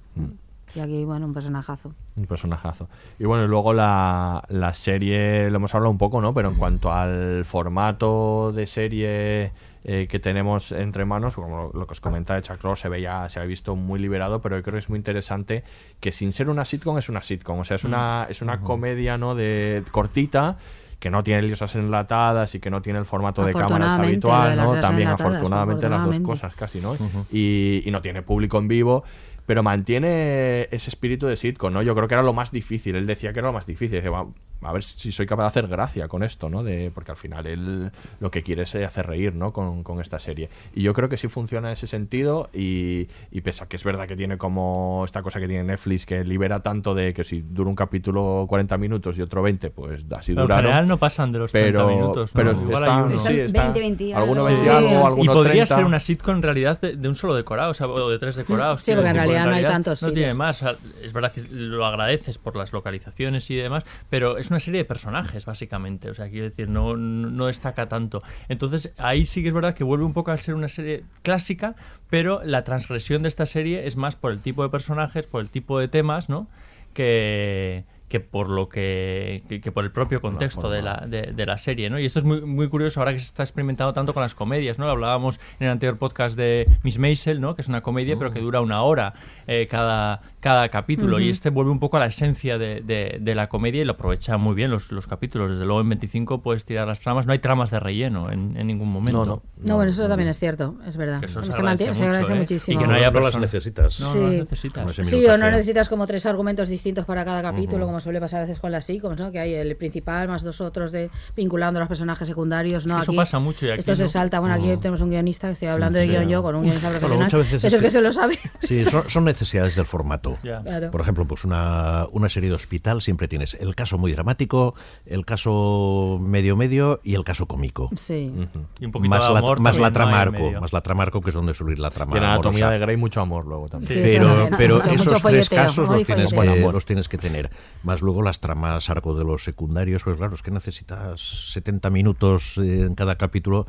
Y 0.74 0.80
aquí, 0.80 1.06
bueno, 1.06 1.26
un 1.26 1.34
personajazo. 1.34 1.94
Un 2.18 2.26
personajazo. 2.26 2.90
Y 3.18 3.26
bueno, 3.26 3.46
y 3.46 3.48
luego 3.48 3.74
la, 3.74 4.44
la 4.50 4.74
serie, 4.74 5.50
lo 5.50 5.58
hemos 5.58 5.74
hablado 5.74 5.92
un 5.92 5.98
poco, 5.98 6.20
¿no? 6.20 6.34
Pero 6.34 6.50
en 6.50 6.56
cuanto 6.56 6.92
al 6.92 7.46
formato 7.46 8.52
de 8.52 8.66
serie 8.66 9.52
eh, 9.86 10.08
que 10.10 10.20
tenemos 10.20 10.72
entre 10.72 11.06
manos, 11.06 11.36
como 11.36 11.72
lo 11.74 11.88
que 11.88 11.94
os 11.94 12.02
comenta 12.02 12.36
de 12.36 12.42
Chuck 12.42 12.62
Lorre, 12.64 12.76
se 12.76 12.90
veía, 12.90 13.30
se 13.30 13.40
había 13.40 13.48
visto 13.48 13.76
muy 13.76 14.00
liberado, 14.00 14.42
pero 14.42 14.58
yo 14.58 14.64
creo 14.64 14.74
que 14.74 14.80
es 14.80 14.90
muy 14.90 14.98
interesante 14.98 15.64
que 16.00 16.12
sin 16.12 16.32
ser 16.32 16.50
una 16.50 16.66
sitcom 16.66 16.98
es 16.98 17.08
una 17.08 17.22
sitcom. 17.22 17.60
O 17.60 17.64
sea, 17.64 17.76
es 17.76 17.84
una, 17.84 18.28
es 18.30 18.42
una 18.42 18.60
comedia, 18.60 19.18
¿no? 19.18 19.36
De 19.36 19.84
cortita 19.92 20.58
que 21.00 21.10
no 21.10 21.24
tiene 21.24 21.44
lisas 21.44 21.76
enlatadas 21.76 22.56
y 22.56 22.60
que 22.60 22.70
no 22.70 22.82
tiene 22.82 23.00
el 23.00 23.06
formato 23.06 23.46
de 23.46 23.54
cámaras 23.54 24.00
habitual, 24.00 24.58
¿no? 24.58 24.80
También 24.80 25.10
afortunadamente 25.10 25.88
las 25.88 26.06
dos 26.06 26.20
cosas 26.22 26.56
casi, 26.56 26.82
¿no? 26.82 26.98
y, 27.32 27.84
y 27.86 27.92
no 27.92 28.02
tiene 28.02 28.24
público 28.24 28.58
en 28.58 28.68
vivo, 28.68 29.04
pero 29.46 29.64
mantiene 29.64 30.68
ese 30.72 30.90
espíritu 30.90 31.28
de 31.28 31.38
sitcom, 31.38 31.74
¿no? 31.74 31.84
Yo 31.84 31.96
creo 31.96 32.08
que 32.08 32.16
era 32.16 32.24
lo 32.24 32.34
más 32.34 32.52
difícil. 32.52 32.96
Él 32.96 33.06
decía 33.06 33.34
que 33.34 33.40
era 33.40 33.50
lo 33.50 33.54
más 33.54 33.68
difícil. 33.68 33.98
Dice, 33.98 34.10
"Va, 34.10 34.28
a 34.68 34.74
ver 34.74 34.84
si 34.84 35.12
soy 35.12 35.26
capaz 35.26 35.44
de 35.44 35.48
hacer 35.48 35.68
gracia 35.68 36.08
con 36.08 36.24
esto, 36.24 36.50
¿no? 36.50 36.64
De, 36.64 36.92
porque 36.94 37.12
al 37.12 37.18
final 37.18 37.46
él 37.48 37.92
lo 38.20 38.32
que 38.32 38.44
quiere 38.44 38.64
es 38.64 38.76
eh, 38.76 38.86
hacer 38.86 39.08
reír, 39.08 39.34
¿no? 39.36 39.54
Con, 39.54 39.84
con 39.84 40.00
esta 40.02 40.20
serie. 40.20 40.50
Y 40.74 40.82
yo 40.84 40.94
creo 40.94 41.10
que 41.10 41.18
sí 41.18 41.28
funciona 41.28 41.70
en 41.70 41.74
ese 41.74 41.88
sentido 41.88 42.50
y, 42.54 43.08
y 43.32 43.42
pese 43.42 43.64
a 43.64 43.68
que 43.68 43.76
es 43.76 43.84
verdad 43.84 44.08
que 44.08 44.16
tiene 44.16 44.38
como 44.38 45.04
esta 45.06 45.22
cosa 45.22 45.40
que 45.40 45.48
tiene 45.48 45.64
Netflix 45.64 46.06
que 46.06 46.24
libera 46.24 46.62
tanto 46.62 46.94
de 46.96 47.14
que 47.14 47.24
si 47.24 47.42
dura 47.42 47.70
un 47.70 47.76
capítulo 47.76 48.46
40 48.48 48.78
minutos 48.78 49.18
y 49.18 49.22
otro 49.22 49.42
20, 49.42 49.70
pues 49.72 50.06
así 50.12 50.34
Pero 50.34 50.48
en 50.50 50.56
general 50.56 50.88
no 50.88 50.98
pasan 50.98 51.32
de 51.32 51.40
los 51.40 51.52
30 51.52 51.72
pero, 51.72 51.90
minutos, 51.90 52.34
¿no? 52.36 52.38
Pero 52.40 52.52
Igual 52.54 52.84
está, 52.84 52.98
hay 52.98 53.04
uno. 53.04 53.20
sí, 53.20 53.40
está, 53.40 53.64
20, 53.72 53.80
20 53.80 54.16
alguno 54.16 54.46
algo. 54.46 54.46
20 54.46 54.64
Sí. 54.66 54.70
algo, 54.70 55.24
y 55.24 55.28
podría 55.28 55.52
30. 55.66 55.76
ser 55.76 55.86
una 55.86 56.00
sitcom 56.00 56.36
en 56.38 56.42
realidad 56.44 56.80
de, 56.82 56.96
de 56.96 57.08
un 57.10 57.16
solo 57.16 57.36
decorado, 57.36 57.72
o, 57.72 57.74
sea, 57.74 57.88
o 57.88 58.10
de 58.10 58.20
tres 58.20 58.36
decorados. 58.36 58.82
Sí, 58.84 58.94
porque 58.94 59.10
en 59.10 59.16
realidad 59.16 59.46
no 59.46 59.52
hay 59.54 59.64
tantos 59.64 60.02
No 60.02 60.08
sitios. 60.10 60.14
tiene 60.14 60.34
más. 60.34 60.62
o 60.62 60.66
sea, 60.66 60.76
es 61.02 61.14
verdad 61.14 61.32
que 61.32 61.42
lo 61.52 61.86
agradeces 61.86 62.38
por 62.38 62.56
las 62.56 62.74
localizaciones 62.74 63.50
y 63.52 63.56
demás, 63.56 63.84
pero 64.10 64.38
es 64.38 64.50
una 64.50 64.55
serie 64.60 64.80
de 64.80 64.86
personajes, 64.86 65.46
básicamente. 65.46 66.10
O 66.10 66.14
sea, 66.14 66.30
quiero 66.30 66.50
decir, 66.50 66.70
no, 66.70 66.96
no 66.98 67.46
destaca 67.48 67.88
tanto. 67.88 68.24
Entonces, 68.50 68.94
ahí 68.98 69.26
sí 69.26 69.42
que 69.42 69.50
es 69.50 69.54
verdad 69.54 69.74
que 69.74 69.84
vuelve 69.84 70.06
un 70.06 70.14
poco 70.14 70.32
a 70.32 70.38
ser 70.38 70.56
una 70.56 70.70
serie 70.70 71.04
clásica, 71.22 71.76
pero 72.10 72.42
la 72.44 72.64
transgresión 72.64 73.22
de 73.22 73.30
esta 73.30 73.46
serie 73.46 73.88
es 73.88 73.96
más 73.96 74.16
por 74.16 74.32
el 74.32 74.40
tipo 74.40 74.64
de 74.64 74.70
personajes, 74.70 75.28
por 75.28 75.42
el 75.42 75.50
tipo 75.50 75.80
de 75.80 75.88
temas, 75.88 76.30
¿no? 76.30 76.48
Que 76.94 77.86
que 78.08 78.20
por 78.20 78.50
lo 78.50 78.70
que, 78.70 79.44
que, 79.50 79.62
que 79.62 79.72
por 79.72 79.84
el 79.84 79.92
propio 79.92 80.22
contexto 80.22 80.70
de 80.70 80.82
la, 80.84 81.06
de, 81.08 81.34
de 81.34 81.46
la 81.46 81.58
serie, 81.58 81.90
¿no? 81.90 82.00
Y 82.00 82.06
esto 82.06 82.20
es 82.20 82.26
muy, 82.26 82.42
muy 82.42 82.70
curioso 82.70 83.00
ahora 83.00 83.14
que 83.14 83.20
se 83.20 83.26
está 83.26 83.42
experimentando 83.42 83.94
tanto 83.94 84.14
con 84.14 84.22
las 84.22 84.36
comedias, 84.36 84.78
¿no? 84.78 84.88
Hablábamos 84.88 85.40
en 85.60 85.66
el 85.68 85.72
anterior 85.72 85.98
podcast 85.98 86.38
de 86.38 86.70
Miss 86.84 87.00
Maisel, 87.00 87.42
¿no? 87.42 87.56
Que 87.56 87.64
es 87.64 87.68
una 87.68 87.82
comedia, 87.82 88.16
pero 88.18 88.32
que 88.32 88.40
dura 88.40 88.62
una 88.62 88.84
hora 88.84 89.16
eh, 89.48 89.68
cada, 89.70 90.22
cada 90.46 90.70
capítulo. 90.70 91.20
Y 91.20 91.24
Ujú. 91.24 91.32
este 91.34 91.50
vuelve 91.50 91.72
un 91.72 91.80
poco 91.80 91.98
a 91.98 92.00
la 92.02 92.06
esencia 92.06 92.60
de, 92.60 92.82
de- 92.82 93.18
de 93.20 93.34
la 93.34 93.50
comedia 93.50 93.82
y 93.82 93.86
lo 93.86 93.94
aprovecha 93.94 94.38
muy 94.38 94.54
bien 94.54 94.70
los, 94.70 94.92
los 94.92 95.08
capítulos. 95.08 95.50
Desde 95.50 95.66
luego 95.66 95.82
en 95.82 95.90
25 95.90 96.44
puedes 96.44 96.66
tirar 96.66 96.88
las 96.88 97.00
tramas. 97.00 97.26
No 97.26 97.34
hay 97.34 97.40
tramas 97.40 97.72
de 97.72 97.80
relleno 97.80 98.32
en, 98.32 98.56
en 98.56 98.68
ningún 98.68 98.92
momento. 98.92 99.26
No, 99.26 99.36
no. 99.38 99.44
No, 99.66 99.76
bueno, 99.78 99.90
eso 99.90 100.08
también 100.08 100.30
es 100.30 100.38
cierto, 100.38 100.76
es 100.88 100.98
verdad. 100.98 101.20
Que 101.20 101.26
eso 101.26 101.42
se, 101.42 101.52
se 101.52 101.64
mantiene- 101.64 101.90
agradece 101.90 101.96
se 101.96 102.04
agradece 102.04 102.22
mucho, 102.26 102.36
¿eh? 102.36 102.40
muchísimo. 102.42 102.80
Y 102.80 102.84
que 102.84 102.88
no 102.88 102.94
haya 102.96 103.10
No 103.10 103.20
las 103.22 103.38
necesitas. 103.40 104.00
No, 104.00 104.14
Sí. 104.14 104.20
no 104.20 104.26
las 104.30 104.40
necesitas. 104.42 104.96
Sí, 105.10 105.26
o 105.26 105.38
no 105.40 105.50
necesitas 105.50 105.90
como 105.90 106.06
tres 106.06 106.28
argumentos 106.28 106.70
distintos 106.70 107.06
para 107.06 107.26
cada 107.26 107.42
capítulo, 107.42 107.78
Ujú. 107.86 107.88
como 107.88 108.00
suele 108.00 108.20
pasar 108.20 108.42
a 108.42 108.44
veces 108.44 108.60
con 108.60 108.72
las 108.72 108.86
sitcoms, 108.86 109.20
¿no? 109.20 109.32
Que 109.32 109.40
hay 109.40 109.54
el 109.56 109.76
principal 109.78 110.28
más 110.28 110.44
dos 110.44 110.62
otros 110.62 110.92
de 110.92 111.10
vinculando 111.36 111.80
a 111.80 111.82
los 111.82 111.90
personajes 111.90 112.28
secundarios, 112.28 112.86
¿no? 112.86 113.00
Eso 113.02 113.12
Aquí 113.12 113.18
pasa 113.18 113.40
mucho 113.40 113.66
y 113.66 113.72
aquí 113.72 113.80
esto 113.80 113.96
se 113.96 114.04
no. 114.04 114.10
salta. 114.10 114.40
Bueno, 114.40 114.54
aquí 114.54 114.68
tenemos 114.78 115.02
un 115.02 115.10
guionista 115.10 115.48
que 115.48 115.54
estoy 115.54 115.70
hablando 115.70 115.98
Sí, 116.00 116.06
de 116.06 116.12
guion 116.12 116.26
sí. 116.26 116.30
yo 116.30 116.44
con 116.44 116.54
un 116.54 116.62
guionista 116.64 116.90
profesional. 116.92 117.24
muchas 117.24 117.40
veces 117.40 117.64
es 117.64 117.74
el 117.74 117.82
que 117.82 117.90
se 117.90 118.02
lo 118.02 118.12
sabe. 118.14 118.38
Sí, 118.62 118.86
son, 118.86 119.10
son 119.10 119.26
necesidades 119.26 119.76
del 119.76 119.86
formato. 119.88 120.35
Ya. 120.44 120.62
Claro. 120.62 120.92
Por 120.92 121.02
ejemplo, 121.02 121.26
pues 121.26 121.44
una, 121.46 122.06
una 122.12 122.30
serie 122.30 122.50
de 122.50 122.56
hospital 122.56 123.02
siempre 123.02 123.28
tienes 123.28 123.54
el 123.56 123.76
caso 123.76 123.98
muy 123.98 124.12
dramático, 124.12 124.76
el 125.06 125.26
caso 125.26 126.20
medio 126.22 126.56
medio 126.56 127.00
y 127.04 127.16
el 127.16 127.24
caso 127.24 127.46
cómico. 127.48 127.90
Sí. 127.98 128.34
Y 128.80 128.86
un 128.86 128.92
poquito 128.92 129.10
Más 129.10 129.28
de 129.28 129.34
la, 129.34 129.40
amor 129.40 129.60
más 129.60 129.78
la 129.78 129.92
también, 129.92 129.94
trama 129.94 130.12
¿no? 130.12 130.16
Ahí 130.18 130.22
en 130.22 130.28
arco, 130.36 130.44
medio. 130.46 130.62
más 130.62 130.74
la 130.74 130.82
trama 130.82 131.04
arco 131.04 131.22
que 131.22 131.30
es 131.30 131.34
donde 131.36 131.54
suele 131.54 131.74
ir 131.74 131.80
la 131.80 131.90
trama 131.92 132.16
Y 132.16 132.18
en 132.18 132.24
Anatomía 132.24 132.66
amorosa. 132.66 132.72
de 132.74 132.80
Grey 132.80 132.98
mucho 132.98 133.22
amor 133.22 133.46
luego 133.46 133.68
también. 133.70 133.94
Sí, 133.94 134.00
pero 134.04 134.50
pero 134.58 134.76
Mucho- 134.78 134.90
mucho 134.90 135.02
esos 135.02 135.06
tres 135.14 135.22
folleteo, 135.22 135.58
casos 135.58 135.90
los 135.90 136.04
tienes, 136.06 136.34
que, 136.34 136.72
los 136.72 136.86
tienes 136.86 137.10
que 137.10 137.18
tener. 137.18 137.50
Más 137.84 138.02
luego 138.02 138.22
las 138.22 138.40
tramas 138.40 138.90
arco 138.90 139.16
de 139.16 139.24
los 139.24 139.44
secundarios, 139.44 140.04
pues 140.04 140.18
claro, 140.18 140.36
es 140.36 140.42
que 140.42 140.52
necesitas 140.52 141.22
70 141.54 141.90
minutos 141.90 142.58
eh, 142.58 142.82
en 142.82 142.96
cada 142.96 143.16
capítulo 143.18 143.68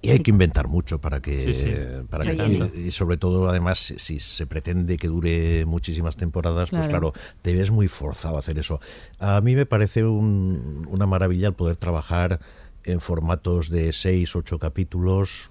y 0.00 0.10
hay 0.10 0.20
que 0.20 0.30
inventar 0.30 0.68
mucho 0.68 1.00
para 1.00 1.20
que, 1.20 1.40
Sí, 1.40 1.54
sí. 1.54 1.72
para 2.08 2.24
que 2.24 2.34
y, 2.76 2.86
y 2.86 2.90
sobre 2.92 3.16
todo 3.16 3.48
además 3.48 3.78
si, 3.78 3.98
si 3.98 4.20
se 4.20 4.46
pretende 4.46 4.96
que 4.96 5.08
dure 5.08 5.64
muchísimas 5.66 6.16
temporadas, 6.16 6.70
pues 6.70 6.86
Claro. 6.86 7.12
claro, 7.12 7.28
te 7.42 7.54
ves 7.54 7.70
muy 7.70 7.88
forzado 7.88 8.36
a 8.36 8.38
hacer 8.38 8.58
eso. 8.58 8.80
A 9.18 9.40
mí 9.40 9.56
me 9.56 9.66
parece 9.66 10.04
un- 10.04 10.86
una 10.88 11.06
maravilla 11.06 11.48
el 11.48 11.54
poder 11.54 11.76
trabajar 11.76 12.38
en 12.84 13.00
formatos 13.00 13.70
de 13.70 13.92
6, 13.92 14.36
8 14.36 14.58
capítulos 14.58 15.50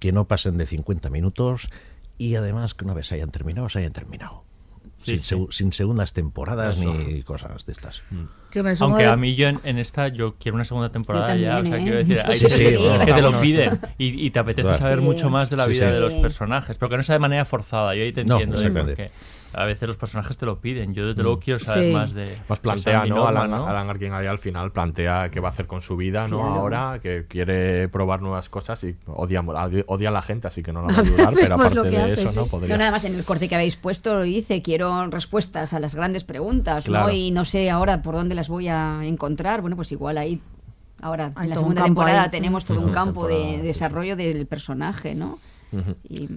que 0.00 0.10
no 0.12 0.26
pasen 0.26 0.58
de 0.58 0.66
50 0.66 1.08
minutos 1.08 1.70
y 2.18 2.34
además 2.34 2.74
que 2.74 2.84
una 2.84 2.94
vez 2.94 3.12
hayan 3.12 3.30
terminado, 3.30 3.68
se 3.68 3.78
hayan 3.78 3.92
terminado. 3.92 4.45
Sí, 5.02 5.18
sin, 5.18 5.46
sin 5.52 5.72
segundas 5.72 6.12
temporadas 6.12 6.76
Eso. 6.76 6.92
ni 6.94 7.22
cosas 7.22 7.64
de 7.66 7.72
estas. 7.72 8.02
Supongo 8.50 8.74
Aunque 8.80 9.02
que- 9.04 9.08
a 9.10 9.16
mí 9.16 9.34
yo 9.34 9.48
en, 9.48 9.60
en 9.64 9.78
esta 9.78 10.08
yo 10.08 10.34
quiero 10.36 10.54
una 10.56 10.64
segunda 10.64 10.90
temporada 10.90 11.36
ya, 11.36 11.58
o 11.58 11.62
sea, 11.64 11.76
quiero 11.78 11.94
¿eh? 11.94 12.04
decir, 12.04 12.18
hay 12.24 12.38
Sí, 12.38 12.46
que 12.46 12.78
bueno, 12.78 13.04
te 13.04 13.22
lo 13.22 13.40
piden 13.40 13.80
y, 13.98 14.26
y 14.26 14.30
te 14.30 14.38
apetece 14.38 14.62
Claro. 14.62 14.78
saber 14.78 14.98
Sí. 14.98 15.04
mucho 15.04 15.30
más 15.30 15.50
de 15.50 15.56
la 15.56 15.64
Sí, 15.66 15.72
vida 15.72 15.88
sí. 15.88 15.92
de 15.94 16.00
los 16.00 16.14
personajes, 16.14 16.76
pero 16.78 16.88
que 16.90 16.96
no 16.96 17.02
sea 17.02 17.14
de 17.14 17.18
manera 17.20 17.44
forzada, 17.44 17.94
yo 17.94 18.02
ahí 18.02 18.12
te 18.12 18.24
No, 18.24 18.40
entiendo, 18.40 18.60
¿eh? 18.60 18.84
porque 18.84 19.10
a 19.52 19.64
veces 19.64 19.86
los 19.88 19.96
personajes 19.96 20.36
te 20.36 20.44
lo 20.46 20.60
piden, 20.60 20.92
yo 20.94 21.06
desde 21.06 21.22
luego 21.22 21.38
quiero 21.40 21.58
saber 21.60 21.84
Sí. 21.88 21.92
más 21.92 22.12
de 22.12 22.36
Más 22.48 22.58
plantea, 22.60 23.06
¿no? 23.06 23.16
Norman, 23.16 23.36
Alan, 23.36 23.50
¿no? 23.50 23.66
Alan 23.66 23.88
Arkin 23.90 24.12
ahí 24.12 24.26
al 24.26 24.38
final 24.38 24.72
plantea 24.72 25.28
qué 25.30 25.40
va 25.40 25.48
a 25.48 25.52
hacer 25.52 25.66
con 25.66 25.80
su 25.80 25.96
vida, 25.96 26.26
¿no? 26.26 26.38
Claro. 26.38 26.52
Ahora, 26.54 26.98
que 27.02 27.26
quiere 27.28 27.88
probar 27.88 28.20
nuevas 28.22 28.48
cosas 28.48 28.82
y 28.84 28.96
odia, 29.06 29.40
odia 29.86 30.08
a 30.08 30.12
la 30.12 30.22
gente, 30.22 30.46
así 30.48 30.62
que 30.62 30.72
no 30.72 30.82
la 30.86 30.88
va 30.92 30.98
a 30.98 31.00
ayudar, 31.06 31.32
pero 31.34 31.56
Pues 31.56 31.72
aparte 31.72 31.90
de 31.90 31.96
hace, 31.96 32.22
eso, 32.22 32.32
¿no? 32.32 32.46
Podría... 32.46 32.74
No, 32.74 32.78
nada 32.78 32.90
más 32.90 33.04
en 33.04 33.14
el 33.14 33.24
corte 33.24 33.48
que 33.48 33.54
habéis 33.54 33.76
puesto 33.76 34.12
lo 34.14 34.22
dice, 34.22 34.60
quiero 34.62 35.06
respuestas 35.08 35.72
a 35.72 35.78
las 35.80 35.94
grandes 35.94 36.24
preguntas, 36.24 36.84
Claro. 36.84 37.06
¿no? 37.06 37.12
Y 37.12 37.30
no 37.30 37.44
sé 37.44 37.70
ahora 37.70 38.02
por 38.02 38.14
dónde 38.14 38.34
las 38.34 38.48
voy 38.48 38.68
a 38.68 39.00
encontrar. 39.04 39.60
Bueno, 39.62 39.76
pues 39.76 39.90
igual 39.92 40.18
ahí, 40.18 40.40
ahora 41.00 41.32
Hay 41.36 41.44
en 41.44 41.50
la 41.50 41.56
segunda 41.56 41.84
temporada 41.84 42.24
ahí. 42.24 42.30
tenemos 42.30 42.64
todo 42.64 42.80
un 42.80 42.92
campo 42.92 43.26
de 43.26 43.60
desarrollo 43.62 44.16
del 44.16 44.46
personaje, 44.46 45.14
¿no? 45.14 45.38
Ujú. 45.72 45.96
Y 46.08 46.28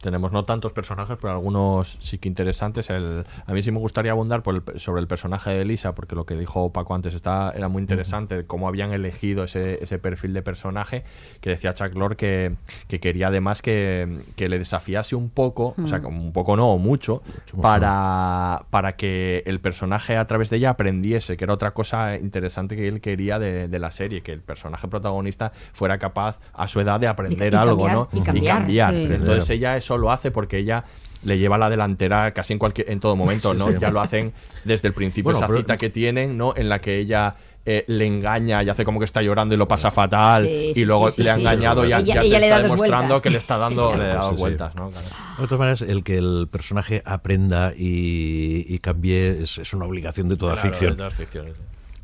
Tenemos 0.00 0.32
no 0.32 0.44
tantos 0.46 0.72
personajes, 0.72 1.18
pero 1.20 1.32
algunos 1.34 1.98
sí 2.00 2.18
que 2.18 2.26
interesantes. 2.28 2.88
El, 2.88 3.24
a 3.46 3.52
mí 3.52 3.62
sí 3.62 3.70
me 3.70 3.78
gustaría 3.78 4.12
abundar 4.12 4.42
por 4.42 4.54
el- 4.54 4.80
sobre 4.80 5.00
el 5.02 5.06
personaje 5.06 5.50
de 5.50 5.60
Elisa, 5.62 5.94
porque 5.94 6.14
lo 6.14 6.24
que 6.24 6.36
dijo 6.36 6.72
Paco 6.72 6.94
antes 6.94 7.14
está, 7.14 7.52
era 7.54 7.68
muy 7.68 7.82
interesante, 7.82 8.36
de 8.36 8.46
cómo 8.46 8.66
habían 8.66 8.92
elegido 8.92 9.44
ese, 9.44 9.82
ese 9.82 9.98
perfil 9.98 10.32
de 10.32 10.40
personaje, 10.42 11.04
que 11.42 11.50
decía 11.50 11.74
Chuck 11.74 11.94
Lorre 11.94 12.16
que, 12.16 12.54
que 12.88 12.98
quería 13.00 13.28
además 13.28 13.60
que, 13.60 14.20
que 14.36 14.48
le 14.48 14.58
desafiase 14.58 15.16
un 15.16 15.28
poco, 15.28 15.74
o 15.82 15.86
sea, 15.86 15.98
un 16.00 16.32
poco 16.32 16.56
no, 16.56 16.72
o 16.72 16.78
mucho, 16.78 17.22
mucho. 17.36 17.60
para, 17.60 18.64
para 18.70 18.96
que 18.96 19.42
el 19.46 19.60
personaje 19.60 20.16
a 20.16 20.26
través 20.26 20.48
de 20.50 20.56
ella 20.56 20.70
aprendiese, 20.70 21.36
que 21.36 21.44
era 21.44 21.52
otra 21.54 21.72
cosa 21.72 22.16
interesante 22.16 22.74
que 22.76 22.88
él 22.88 23.00
quería 23.00 23.38
de, 23.38 23.68
de 23.68 23.78
la 23.78 23.90
serie, 23.90 24.22
que 24.22 24.32
el 24.32 24.40
personaje 24.40 24.88
protagonista 24.88 25.52
fuera 25.72 25.98
capaz 25.98 26.38
a 26.54 26.68
su 26.68 26.80
edad 26.80 27.00
de 27.00 27.06
aprender 27.06 27.52
y 27.52 27.56
algo, 27.56 27.84
cambiar, 27.84 27.96
¿no? 27.96 28.08
y 28.12 28.22
cambiar, 28.24 28.94
sí. 28.94 29.02
Entonces 29.12 29.50
ella 29.50 29.76
eso 29.90 29.98
lo 29.98 30.12
hace 30.12 30.30
porque 30.30 30.58
ella 30.58 30.84
le 31.24 31.38
lleva 31.38 31.58
la 31.58 31.68
delantera 31.68 32.30
casi 32.32 32.52
en 32.54 32.58
cualquier 32.58 32.90
en 32.90 33.00
todo 33.00 33.16
momento, 33.16 33.52
Sí, 33.52 33.58
¿no? 33.58 33.68
sí. 33.68 33.74
Ya 33.80 33.90
lo 33.90 34.00
hacen 34.00 34.32
desde 34.64 34.88
el 34.88 34.94
principio 34.94 35.24
Bueno, 35.24 35.38
esa 35.38 35.46
pero- 35.48 35.58
cita 35.60 35.76
que 35.76 35.90
tienen, 35.90 36.38
¿no? 36.38 36.54
En 36.56 36.68
la 36.68 36.78
que 36.78 36.98
ella 36.98 37.34
eh, 37.66 37.84
le 37.88 38.06
engaña 38.06 38.62
y 38.62 38.70
hace 38.70 38.86
como 38.86 38.98
que 38.98 39.04
está 39.04 39.20
llorando 39.20 39.54
y 39.54 39.58
lo 39.58 39.68
pasa 39.68 39.90
fatal 39.90 40.46
Sí, 40.46 40.70
sí, 40.74 40.80
y 40.80 40.84
luego 40.86 41.10
sí, 41.10 41.16
sí, 41.16 41.22
le 41.24 41.30
ha 41.30 41.34
sí. 41.34 41.40
engañado 41.42 41.84
y 41.84 41.90
ya, 41.90 41.98
Ella- 41.98 42.14
ya 42.14 42.20
te 42.22 42.26
ella 42.26 42.38
le 42.40 42.48
da 42.48 42.56
está 42.56 42.62
demostrando 42.68 43.06
vueltas. 43.08 43.22
que 43.22 43.30
le 43.30 43.38
está 43.38 43.58
dando, 43.58 43.92
le 43.96 44.04
da 44.06 44.14
Sí, 44.14 44.18
dos 44.20 44.30
sí. 44.30 44.40
vueltas, 44.40 44.74
¿no? 44.76 44.90
Claro. 44.90 45.06
De 45.40 45.44
todas 45.44 45.58
maneras, 45.58 45.82
el 45.82 46.02
que 46.04 46.16
el 46.16 46.48
personaje 46.50 47.02
aprenda 47.04 47.74
y, 47.76 48.64
y 48.66 48.78
cambie 48.78 49.42
es, 49.42 49.58
es 49.58 49.74
una 49.74 49.84
obligación 49.84 50.28
de 50.30 50.36
toda 50.36 50.54
Claro, 50.54 50.68
ficción. 50.70 50.92
de 50.92 50.96
todas 50.96 51.14
ficciones. 51.14 51.54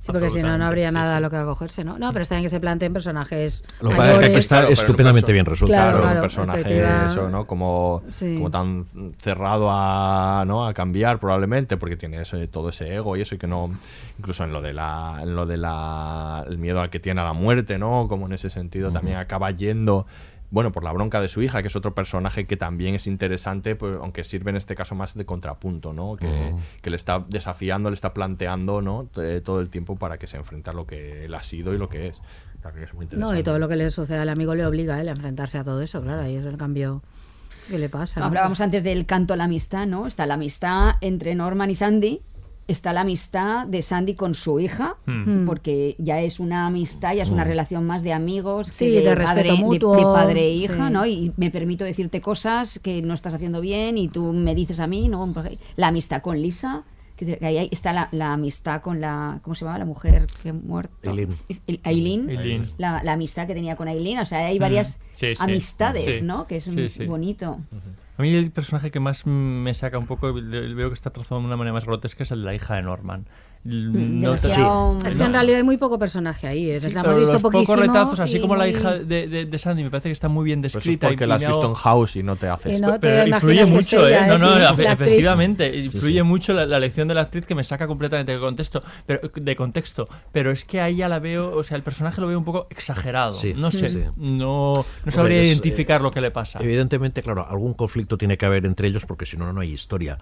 Sí, 0.07 0.13
porque 0.13 0.31
si 0.31 0.43
no, 0.43 0.57
no 0.57 0.65
habría 0.67 0.91
nada 0.91 1.17
a 1.17 1.21
lo 1.21 1.29
que 1.31 1.37
acogerse, 1.37 1.85
¿no? 1.85 1.99
No, 1.99 2.13
pero 2.13 2.23
está 2.23 2.37
bien 2.37 2.45
que 2.45 2.51
se 2.51 2.61
planteen 2.61 2.93
personajes. 2.93 3.65
Lo 3.81 3.91
que 3.91 3.97
pasa 3.97 4.09
es 4.09 4.13
que 4.13 4.17
mayores. 4.23 4.39
está 4.39 4.57
Claro, 4.61 4.73
estupendamente 4.73 5.33
bien 5.33 5.45
resuelto. 5.47 5.75
Claro, 5.75 5.99
Claro, 6.01 6.15
un 6.17 6.21
personaje 6.21 7.07
eso, 7.07 7.29
¿no? 7.29 7.47
Como, 7.47 8.03
Sí. 8.11 8.35
como 8.37 8.51
tan 8.51 8.85
cerrado 9.19 9.69
a, 9.71 10.45
¿no? 10.47 10.67
a 10.67 10.73
cambiar 10.75 11.19
probablemente, 11.19 11.77
porque 11.77 11.97
tiene 11.97 12.23
ese- 12.23 12.47
todo 12.49 12.69
ese 12.71 12.95
ego 12.95 13.17
y 13.17 13.23
eso, 13.23 13.35
y 13.35 13.39
que 13.39 13.47
no, 13.47 13.71
incluso 14.19 14.45
en 14.45 14.53
lo 14.53 14.63
de 14.63 14.73
la, 14.73 15.19
en 15.23 15.35
lo 15.35 15.47
de 15.47 15.57
la, 15.57 16.45
el 16.49 16.59
miedo 16.59 16.81
al 16.81 16.91
que 16.91 17.01
tiene 17.01 17.21
a 17.21 17.25
la 17.25 17.33
muerte, 17.33 17.79
¿no? 17.79 18.07
Como 18.09 18.27
en 18.27 18.33
ese 18.33 18.51
sentido 18.51 18.91
también 18.93 19.17
acaba 19.17 19.51
yendo, 19.51 20.07
bueno, 20.51 20.73
por 20.73 20.85
la 20.85 20.93
bronca 20.93 21.21
de 21.21 21.29
su 21.29 21.43
hija, 21.43 21.61
que 21.63 21.69
es 21.69 21.77
otro 21.77 21.95
personaje 21.95 22.47
que 22.47 22.57
también 22.57 22.95
es 22.95 23.07
interesante, 23.07 23.75
pues, 23.77 23.97
aunque 24.01 24.25
sirve 24.25 24.51
en 24.51 24.57
este 24.57 24.75
caso 24.75 24.95
más 24.95 25.15
de 25.15 25.25
contrapunto, 25.27 25.93
¿no? 25.93 26.17
Que, 26.17 26.55
le 26.89 26.97
está 26.97 27.25
desafiando, 27.29 27.91
le 27.91 27.95
está 27.95 28.15
planteando, 28.15 28.81
¿no? 28.83 29.09
T- 29.13 29.41
Todo 29.41 29.61
el 29.61 29.69
tiempo 29.71 29.97
para 29.97 30.19
que 30.19 30.27
se 30.27 30.37
enfrente 30.37 30.71
a 30.71 30.73
lo 30.73 30.87
que 30.87 31.25
él 31.25 31.35
ha 31.35 31.43
sido 31.43 31.75
y 31.75 31.79
lo 31.79 31.89
que 31.89 32.09
es. 32.09 32.21
También 32.63 32.87
es 32.89 32.95
muy 32.95 33.05
interesante. 33.05 33.35
No, 33.35 33.39
y 33.39 33.43
todo 33.43 33.59
lo 33.59 33.69
que 33.69 33.77
le 33.77 33.91
sucede 33.91 34.19
al 34.19 34.29
amigo 34.29 34.55
le 34.55 34.65
obliga 34.67 34.97
a 34.97 35.01
él 35.01 35.09
a 35.09 35.13
enfrentarse 35.13 35.59
a 35.59 35.65
todo 35.65 35.81
eso, 35.83 36.01
claro, 36.03 36.23
ahí 36.23 36.37
es 36.37 36.45
el 36.45 36.57
cambio 36.57 37.03
que 37.69 37.79
le 37.79 37.89
pasa. 37.89 38.21
¿no? 38.21 38.27
Hablábamos 38.27 38.61
antes 38.61 38.83
del 38.85 39.07
canto 39.07 39.35
a 39.35 39.37
la 39.37 39.45
amistad, 39.45 39.87
¿no? 39.87 40.07
Está 40.07 40.27
la 40.27 40.35
amistad 40.35 40.95
entre 41.01 41.35
Norman 41.35 41.71
y 41.71 41.75
Sandy. 41.75 42.23
Está 42.69 42.93
la 42.93 43.03
amistad 43.03 43.67
de 43.67 43.81
Sandy 43.81 44.15
con 44.15 44.35
su 44.35 44.59
hija, 44.59 44.97
Hmm. 45.07 45.47
porque 45.47 45.95
ya 45.99 46.21
es 46.21 46.41
una 46.41 46.67
amistad, 46.67 47.15
ya 47.15 47.23
es 47.23 47.31
una 47.31 47.45
Mm. 47.45 47.49
relación 47.49 47.85
más 47.87 48.03
de 48.03 48.13
amigos, 48.13 48.71
que 48.71 48.77
Sí, 48.77 48.91
de 48.91 49.15
respeto 49.15 49.25
padre, 49.29 49.51
de- 49.53 49.57
mutuo, 49.59 49.97
de 49.97 50.03
padre 50.03 50.41
e 50.47 50.51
hija, 50.55 50.87
sí. 50.89 50.93
¿no? 50.93 51.07
Y 51.07 51.33
me 51.37 51.51
permito 51.53 51.85
decirte 51.85 52.21
cosas 52.21 52.81
que 52.81 53.03
no 53.03 53.15
estás 53.15 53.35
haciendo 53.35 53.61
bien 53.61 53.99
y 53.99 54.09
tú 54.09 54.33
me 54.33 54.55
dices 54.57 54.81
a 54.81 54.87
mí, 54.89 55.09
¿no? 55.09 55.33
La 55.77 55.89
amistad 55.89 56.23
con 56.23 56.41
Lisa, 56.43 56.83
que 57.17 57.39
ahí 57.41 57.69
está 57.71 57.93
la, 57.93 58.09
la 58.13 58.33
amistad 58.33 58.83
con 58.83 59.01
la, 59.01 59.39
¿cómo 59.43 59.55
se 59.55 59.65
llama? 59.65 59.79
La 59.79 59.85
mujer 59.87 60.27
que 60.43 60.49
ha 60.51 60.53
muerto. 60.53 60.93
Aileen. 61.85 62.29
Aileen. 62.29 62.73
La, 62.79 63.01
la 63.03 63.13
amistad 63.13 63.47
que 63.47 63.55
tenía 63.55 63.77
con 63.77 63.89
Aileen, 63.89 64.19
o 64.19 64.27
sea, 64.27 64.47
hay 64.47 64.59
varias 64.59 64.99
Mm. 64.99 65.03
Sí, 65.15 65.27
sí. 65.29 65.35
amistades, 65.39 66.15
Sí. 66.19 66.25
¿no? 66.25 66.47
Que 66.47 66.57
es 66.57 66.65
Sí, 66.65 66.89
sí. 66.89 67.07
bonito. 67.07 67.59
A 68.19 68.23
mí 68.23 68.35
el 68.35 68.51
personaje 68.51 68.91
que 68.91 68.99
más 68.99 69.27
me 69.27 69.75
saca 69.75 69.99
un 69.99 70.07
poco, 70.07 70.33
veo 70.33 70.89
que 70.89 70.95
está 70.95 71.11
trazado 71.11 71.41
de 71.41 71.47
una 71.47 71.57
manera 71.57 71.75
más 71.75 71.85
grotesca, 71.85 72.23
es 72.23 72.31
el 72.31 72.41
de 72.41 72.47
la 72.47 72.55
hija 72.55 72.77
de 72.77 72.83
Norman. 72.83 73.27
Mm, 73.67 74.21
No 74.21 74.31
te- 74.37 74.43
demasiado- 74.43 74.99
Es 75.05 75.17
que 75.17 75.23
en 75.25 75.33
realidad 75.33 75.57
hay 75.59 75.63
muy 75.65 75.77
poco 75.77 75.99
personaje 75.99 76.47
ahí, 76.47 76.71
es 76.71 76.85
Sí, 76.85 76.93
la 76.93 77.03
pero 77.03 77.13
hemos 77.15 77.21
visto 77.21 77.33
los 77.35 77.43
poquísimo. 77.43 77.67
pocos 77.77 77.87
retazos, 77.87 78.21
así 78.21 78.41
como 78.41 78.55
la 78.57 78.69
hija 78.69 78.99
de, 78.99 79.27
de- 79.27 79.45
de 79.47 79.59
Sandy, 79.59 79.83
me 79.85 79.91
parece 79.91 80.09
que 80.09 80.13
está 80.13 80.29
muy 80.29 80.45
bien 80.45 80.61
Pues 80.61 80.73
eso 80.73 80.79
es 80.79 80.85
descrita. 80.85 81.09
porque 81.09 81.25
y- 81.25 81.27
la 81.27 81.35
has 81.35 81.41
visto 81.41 81.61
hago- 81.63 81.69
en 81.69 81.75
House 81.75 82.17
y 82.17 82.23
no 82.23 82.37
te 82.37 82.49
haces. 82.49 82.81
No 82.81 82.93
te 82.93 82.99
Pero 83.01 83.29
influye 83.29 83.67
mucho, 83.67 84.09
¿eh? 84.09 84.21
No, 84.29 84.39
no, 84.39 84.47
actriz. 84.49 84.87
efectivamente. 84.89 85.77
Influye 85.77 86.19
sí. 86.19 86.23
mucho 86.23 86.53
la, 86.53 86.67
la 86.67 86.77
elección 86.77 87.09
de 87.09 87.15
la 87.15 87.23
actriz 87.23 87.45
que 87.47 87.55
me 87.55 87.65
saca 87.65 87.87
completamente 87.87 88.33
de 88.33 88.39
contexto. 88.41 88.83
Pero, 89.07 89.21
de 89.35 89.57
contexto. 89.57 90.09
Pero 90.33 90.51
es 90.51 90.65
que 90.65 90.81
ahí 90.81 90.97
ya 90.97 91.09
la 91.09 91.19
veo, 91.19 91.55
o 91.57 91.63
sea, 91.63 91.77
el 91.77 91.83
personaje 91.83 92.21
lo 92.21 92.29
veo 92.29 92.39
un 92.39 92.45
poco 92.45 92.67
exagerado. 92.71 93.33
Sí, 93.33 93.55
no 93.57 93.71
sé, 93.71 93.89
sí. 93.89 93.99
no, 94.17 94.85
no 95.05 95.13
sabría 95.13 95.41
es, 95.43 95.49
identificar 95.49 96.01
eh, 96.01 96.05
lo 96.05 96.11
que 96.11 96.21
le 96.21 96.31
pasa. 96.31 96.59
Evidentemente, 96.63 97.23
claro, 97.23 97.47
algún 97.49 97.75
conflicto 97.75 98.17
tiene 98.19 98.37
que 98.37 98.47
haber 98.47 98.65
entre 98.67 98.89
ellos 98.89 99.07
porque 99.07 99.27
si 99.27 99.37
no, 99.37 99.53
no 99.53 99.61
hay 99.61 99.73
historia. 99.73 100.19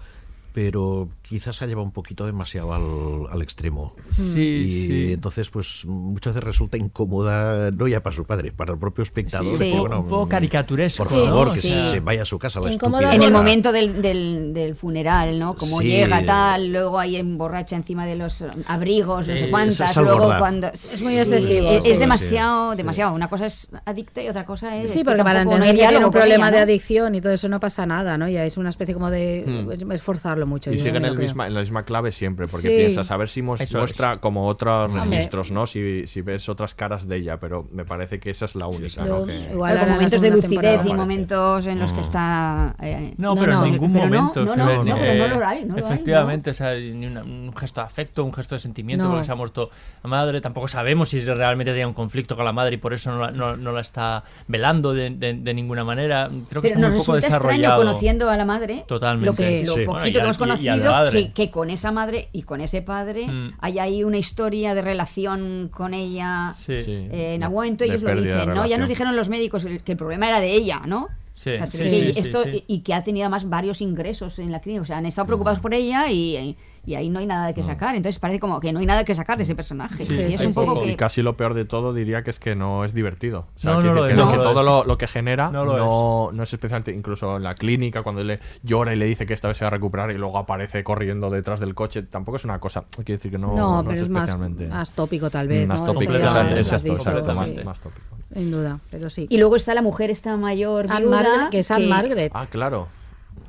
Pero 0.55 1.09
quizás 1.21 1.57
se 1.57 1.65
ha 1.65 1.67
llevado 1.67 1.83
un 1.85 1.91
poquito 1.91 2.25
demasiado 2.25 2.73
al, 2.73 3.27
al 3.29 3.41
extremo. 3.41 3.93
Sí, 4.13 4.39
y 4.41 4.87
sí. 4.87 5.11
entonces, 5.13 5.49
pues 5.49 5.83
muchas 5.85 6.33
veces 6.33 6.45
resulta 6.45 6.77
incómoda, 6.77 7.71
no 7.71 7.89
ya 7.89 8.01
para 8.01 8.15
su 8.15 8.23
padre, 8.23 8.53
para 8.53 8.71
el 8.71 8.79
propio 8.79 9.01
espectador. 9.03 9.49
Sí, 9.57 9.73
un 9.73 10.07
poco 10.07 10.29
caricaturesco, 10.29 11.03
Por 11.03 11.11
¿no? 11.11 11.25
favor, 11.25 11.47
O 11.49 11.51
que 11.51 11.59
se, 11.59 11.89
se 11.89 11.99
vaya 11.99 12.21
a 12.21 12.25
su 12.25 12.39
casa 12.39 12.61
la. 12.61 12.71
En 12.71 13.21
el 13.21 13.33
momento 13.33 13.73
del, 13.73 14.01
del, 14.01 14.53
del 14.53 14.75
funeral, 14.75 15.37
¿no? 15.39 15.55
Como 15.57 15.81
Sí. 15.81 15.87
llega 15.89 16.25
tal, 16.25 16.71
luego 16.71 16.99
hay 16.99 17.17
emborracha 17.17 17.75
encima 17.75 18.05
de 18.05 18.15
los 18.15 18.41
abrigos, 18.65 19.27
no 19.27 19.35
sé 19.35 19.49
cuántas, 19.49 19.91
es 19.91 19.97
luego 19.97 20.19
gorda. 20.21 20.39
cuando... 20.39 20.67
Es 20.67 21.01
muy 21.01 21.17
excesivo, 21.17 21.67
Es, 21.83 21.99
demasiado, 21.99 22.71
Sí. 22.71 22.77
demasiado. 22.77 23.13
Una 23.13 23.27
cosa 23.27 23.47
es 23.47 23.67
adicta 23.83 24.21
y 24.23 24.29
otra 24.29 24.45
cosa 24.45 24.77
es... 24.77 24.89
Sí, 24.89 25.03
porque 25.03 25.21
para 25.21 25.43
no 25.43 25.51
entender 25.51 25.63
hay 25.63 25.67
que 25.73 25.77
tiene 25.79 25.89
diálogo 25.91 26.05
un 26.07 26.13
problema 26.13 26.47
ella, 26.47 26.51
de 26.51 26.57
¿no? 26.59 26.63
adicción 26.63 27.15
y 27.15 27.19
todo 27.19 27.33
eso 27.33 27.49
no 27.49 27.59
pasa 27.59 27.85
nada, 27.85 28.17
¿no? 28.17 28.29
Ya 28.29 28.45
es 28.45 28.55
una 28.55 28.69
especie 28.69 28.93
como 28.93 29.09
de 29.09 29.43
Hmm. 29.45 29.91
esforzarlo 29.91 30.44
mucho. 30.45 30.71
Y 30.71 30.77
siguen 30.77 31.03
no 31.03 31.13
misma, 31.15 31.47
en 31.47 31.53
la 31.53 31.59
misma 31.61 31.83
clave 31.83 32.11
siempre, 32.11 32.47
porque 32.47 32.69
Sí. 32.69 32.75
piensas 32.75 33.11
a 33.11 33.17
ver 33.17 33.29
si 33.29 33.41
muestra 33.41 34.17
como 34.19 34.47
otros 34.47 34.91
registros, 34.93 35.51
¿no? 35.51 35.67
Si, 35.67 36.07
si 36.07 36.21
ves 36.21 36.47
otras 36.49 36.75
caras 36.75 37.07
de 37.07 37.17
ella, 37.17 37.39
pero 37.39 37.67
me 37.71 37.85
parece 37.85 38.19
que 38.19 38.29
esa 38.29 38.45
es 38.45 38.55
la 38.55 38.67
única, 38.67 39.03
¿no? 39.03 39.19
Dos, 39.19 39.29
Que- 39.29 39.51
igual 39.53 39.77
con 39.79 39.87
en 39.87 39.93
momentos 39.93 40.21
de 40.21 40.31
lucidez 40.31 40.85
y 40.85 40.93
momentos 40.93 41.65
en 41.67 41.79
los 41.79 41.91
que 41.91 41.97
Mm. 41.97 42.01
está... 42.01 42.75
eh, 42.81 43.13
No, 43.17 43.35
No, 43.35 43.41
pero 43.41 43.53
no, 43.53 43.65
en 43.65 43.71
ningún 43.71 43.93
pero 43.93 44.07
no, 44.07 44.15
momento. 44.15 44.45
no, 44.45 44.51
se 44.53 44.57
no, 44.57 44.65
ve, 44.65 44.77
no, 44.77 44.97
pero 44.97 45.27
no 45.27 45.39
lo 45.39 45.45
hay, 45.47 45.65
no 45.65 45.75
lo 45.77 45.85
hay, 45.87 45.93
Efectivamente, 45.93 46.49
o 46.49 46.53
sea, 46.53 46.73
ni 46.75 47.05
una- 47.05 47.23
un 47.23 47.53
gesto 47.55 47.81
de 47.81 47.85
afecto, 47.87 48.23
un 48.23 48.33
gesto 48.33 48.55
de 48.55 48.59
sentimiento, 48.59 49.05
No. 49.05 49.11
porque 49.11 49.25
se 49.25 49.31
ha 49.31 49.35
muerto 49.35 49.69
la 50.03 50.09
madre. 50.09 50.41
Tampoco 50.41 50.67
sabemos 50.67 51.09
si 51.09 51.19
realmente 51.23 51.71
tenía 51.71 51.87
un 51.87 51.93
conflicto 51.93 52.35
con 52.35 52.45
la 52.45 52.53
madre 52.53 52.75
y 52.75 52.77
por 52.77 52.93
eso 52.93 53.11
no 53.11 53.19
la, 53.19 53.31
no, 53.31 53.55
no 53.57 53.79
está 53.79 54.23
velando 54.47 54.93
de, 54.93 55.09
de- 55.11 55.33
de 55.33 55.53
ninguna 55.53 55.83
manera. 55.83 56.29
Creo 56.49 56.61
que 56.61 56.69
Pero 56.69 56.79
está 56.79 56.89
muy 56.89 56.99
poco 56.99 57.13
resulta 57.15 57.27
extraño 57.27 57.57
desarrollado. 57.59 57.83
conociendo 57.85 58.29
a 58.29 58.37
la 58.37 58.45
madre, 58.45 58.83
Totalmente. 58.87 59.29
lo, 59.29 59.35
que, 59.35 59.65
lo 59.65 59.73
Sí. 59.73 59.85
poquito 59.85 60.19
Bueno, 60.19 60.29
hemos 60.35 60.59
conocido, 60.59 61.11
que, 61.11 61.31
que 61.31 61.51
con 61.51 61.69
esa 61.69 61.91
madre 61.91 62.29
y 62.31 62.43
con 62.43 62.61
ese 62.61 62.81
padre 62.81 63.27
Mm. 63.27 63.53
hay 63.59 63.79
ahí 63.79 64.03
una 64.03 64.17
historia 64.17 64.75
de 64.75 64.81
relación 64.81 65.69
con 65.71 65.93
ella. 65.93 66.53
Sí. 66.57 66.73
Eh, 66.73 67.33
en 67.35 67.43
algún 67.43 67.57
momento 67.57 67.83
de 67.83 67.91
ellos 67.91 68.03
lo 68.03 68.09
de 68.09 68.33
dicen, 68.33 68.53
¿no? 68.53 68.65
Ya 68.65 68.77
nos 68.77 68.89
dijeron 68.89 69.15
los 69.15 69.29
médicos 69.29 69.65
que 69.83 69.91
el 69.91 69.97
problema 69.97 70.27
era 70.27 70.39
de 70.39 70.51
ella, 70.53 70.81
¿no? 70.85 71.07
Sí, 71.33 71.51
O 71.51 71.57
sea, 71.57 71.67
sí, 71.67 71.77
que 71.77 71.89
sí, 71.89 72.09
sí, 72.13 72.19
esto, 72.19 72.43
sí. 72.43 72.63
Y 72.67 72.79
que 72.79 72.93
ha 72.93 73.03
tenido 73.03 73.25
además 73.25 73.49
varios 73.49 73.81
ingresos 73.81 74.39
en 74.39 74.51
la 74.51 74.61
clínica. 74.61 74.83
O 74.83 74.85
sea, 74.85 74.97
han 74.97 75.05
estado 75.05 75.25
preocupados 75.27 75.59
por 75.59 75.73
ella 75.73 76.09
y, 76.09 76.55
y 76.85 76.95
ahí 76.95 77.09
no 77.09 77.19
hay 77.19 77.25
nada 77.25 77.53
que 77.53 77.63
sacar. 77.63 77.95
Entonces 77.95 78.19
parece 78.19 78.39
como 78.39 78.59
que 78.59 78.71
no 78.73 78.79
hay 78.79 78.85
nada 78.85 79.03
que 79.03 79.15
sacar 79.15 79.37
de 79.37 79.43
ese 79.43 79.55
personaje. 79.55 80.03
Sí, 80.05 80.13
y 80.15 80.33
es 80.33 80.41
un 80.41 80.53
poco 80.53 80.81
casi 80.97 81.21
lo 81.21 81.35
peor 81.37 81.53
de 81.53 81.65
todo 81.65 81.93
diría 81.93 82.23
que 82.23 82.29
es 82.29 82.39
que 82.39 82.55
no 82.55 82.85
es 82.85 82.93
divertido. 82.93 83.47
O 83.55 83.59
sea, 83.59 83.71
No, 83.73 83.81
no 83.81 83.93
lo 83.93 84.03
que, 84.03 84.11
es, 84.11 84.15
que 84.15 84.21
no 84.23 84.35
lo 84.35 84.41
todo 84.43 84.59
es. 84.61 84.65
lo, 84.65 84.83
lo 84.85 84.97
que 84.97 85.07
genera 85.07 85.49
No 85.51 85.65
no, 85.65 85.77
lo 85.77 86.31
no, 86.31 86.43
es 86.43 86.53
especialmente, 86.53 86.91
incluso 86.91 87.37
en 87.37 87.43
la 87.43 87.55
clínica, 87.55 88.03
cuando 88.03 88.23
le 88.23 88.39
llora 88.63 88.93
y 88.93 88.97
le 88.97 89.05
dice 89.05 89.25
que 89.25 89.33
esta 89.33 89.47
vez 89.47 89.57
se 89.57 89.63
va 89.65 89.67
a 89.67 89.71
recuperar 89.71 90.11
y 90.11 90.17
luego 90.17 90.37
aparece 90.37 90.83
corriendo 90.83 91.29
detrás 91.29 91.59
del 91.59 91.73
coche, 91.75 92.03
tampoco 92.03 92.37
es 92.37 92.45
una 92.45 92.59
cosa, 92.59 92.85
quiero 93.03 93.17
decir 93.17 93.31
que 93.31 93.37
no, 93.37 93.55
No, 93.55 93.77
no 93.77 93.83
pero 93.83 93.95
es 93.95 94.01
es 94.01 94.09
más, 94.09 94.29
especialmente... 94.29 94.67
más 94.67 94.91
tópico 94.93 95.29
tal 95.29 95.47
vez. 95.47 95.67
más 95.67 95.81
¿no? 95.81 95.87
tópico, 95.93 96.13
más, 96.13 97.49
sí, 97.49 97.63
más 97.63 97.79
tópico. 97.79 98.15
Sin 98.33 98.51
duda, 98.51 98.79
pero 98.91 99.09
sí. 99.09 99.27
Y 99.29 99.37
luego 99.37 99.55
está 99.55 99.73
la 99.73 99.81
mujer 99.81 100.09
esta 100.09 100.35
mayor 100.37 100.87
Anne 100.89 101.01
viuda, 101.01 101.21
Margaret, 101.21 101.49
que 101.49 101.59
es 101.59 101.71
Anne 101.71 101.87
Margaret. 101.87 102.31
Ah, 102.35 102.45
claro. 102.49 102.87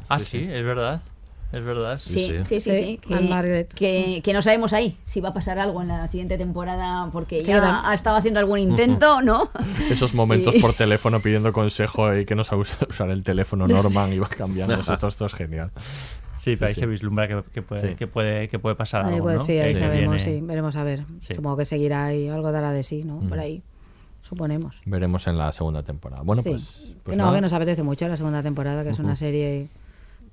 Ah, 0.08 0.20
sí, 0.20 0.46
es 0.50 0.64
verdad. 0.64 1.00
Es 1.52 1.64
verdad. 1.64 1.98
Sí, 1.98 2.32
sí, 2.42 2.44
sí, 2.44 2.60
Sí, 2.60 2.74
sí, 2.74 2.98
que, 2.98 3.66
que, 3.74 4.20
que 4.22 4.32
no 4.32 4.42
sabemos 4.42 4.72
ahí 4.72 4.98
si 5.02 5.20
va 5.20 5.28
a 5.30 5.34
pasar 5.34 5.58
algo 5.58 5.80
en 5.80 5.88
la 5.88 6.06
siguiente 6.08 6.36
temporada 6.38 7.08
porque 7.12 7.44
ya 7.44 7.88
ha 7.88 7.94
estado 7.94 8.16
haciendo 8.16 8.40
algún 8.40 8.58
intento, 8.58 9.22
¿no? 9.24 9.48
Esos 9.90 10.12
momentos 10.12 10.54
Sí. 10.54 10.60
por 10.60 10.74
teléfono 10.74 11.20
pidiendo 11.20 11.52
consejo 11.52 12.14
y 12.16 12.24
que 12.26 12.34
no 12.34 12.42
sabe 12.44 12.62
us- 12.62 12.76
usar 12.90 13.10
el 13.10 13.22
teléfono 13.22 13.66
Norman 13.68 14.12
y 14.12 14.18
va 14.18 14.28
cambiando. 14.28 14.74
Esto, 14.74 15.06
esto 15.08 15.26
es 15.26 15.34
genial. 15.34 15.70
Sí, 16.36 16.54
pero 16.56 16.66
ahí 16.68 16.74
sí. 16.74 16.80
se 16.80 16.86
vislumbra 16.86 17.26
que, 17.28 17.42
que 17.52 17.62
puede, 17.62 17.90
Sí. 17.90 17.94
que, 17.94 18.06
puede, 18.06 18.48
que 18.48 18.58
puede 18.58 18.74
pasar 18.76 19.04
Ahí, 19.06 19.14
algo, 19.14 19.24
pues, 19.26 19.38
¿no? 19.38 19.44
sí, 19.44 19.58
ahí 19.58 19.74
sabemos, 19.74 20.22
viene- 20.22 20.38
sí, 20.40 20.44
veremos 20.44 20.76
a 20.76 20.82
ver. 20.84 21.04
Sí. 21.20 21.34
Supongo 21.34 21.56
que 21.56 21.64
seguirá 21.64 22.06
ahí, 22.06 22.28
algo 22.28 22.52
dará 22.52 22.72
de 22.72 22.82
sí, 22.82 23.04
¿no? 23.04 23.20
Por 23.20 23.38
Mm. 23.38 23.40
ahí, 23.40 23.62
suponemos. 24.22 24.80
Veremos 24.84 25.26
en 25.28 25.38
la 25.38 25.50
segunda 25.52 25.82
temporada. 25.82 26.22
Bueno, 26.22 26.42
Sí. 26.42 26.50
pues, 26.50 26.94
pues 27.04 27.14
que 27.14 27.16
no, 27.16 27.24
nada. 27.26 27.36
que 27.36 27.40
nos 27.40 27.52
apetece 27.52 27.82
mucho 27.82 28.06
la 28.08 28.16
segunda 28.16 28.42
temporada, 28.42 28.82
que 28.84 28.90
es 28.90 28.98
una 28.98 29.16
serie... 29.16 29.68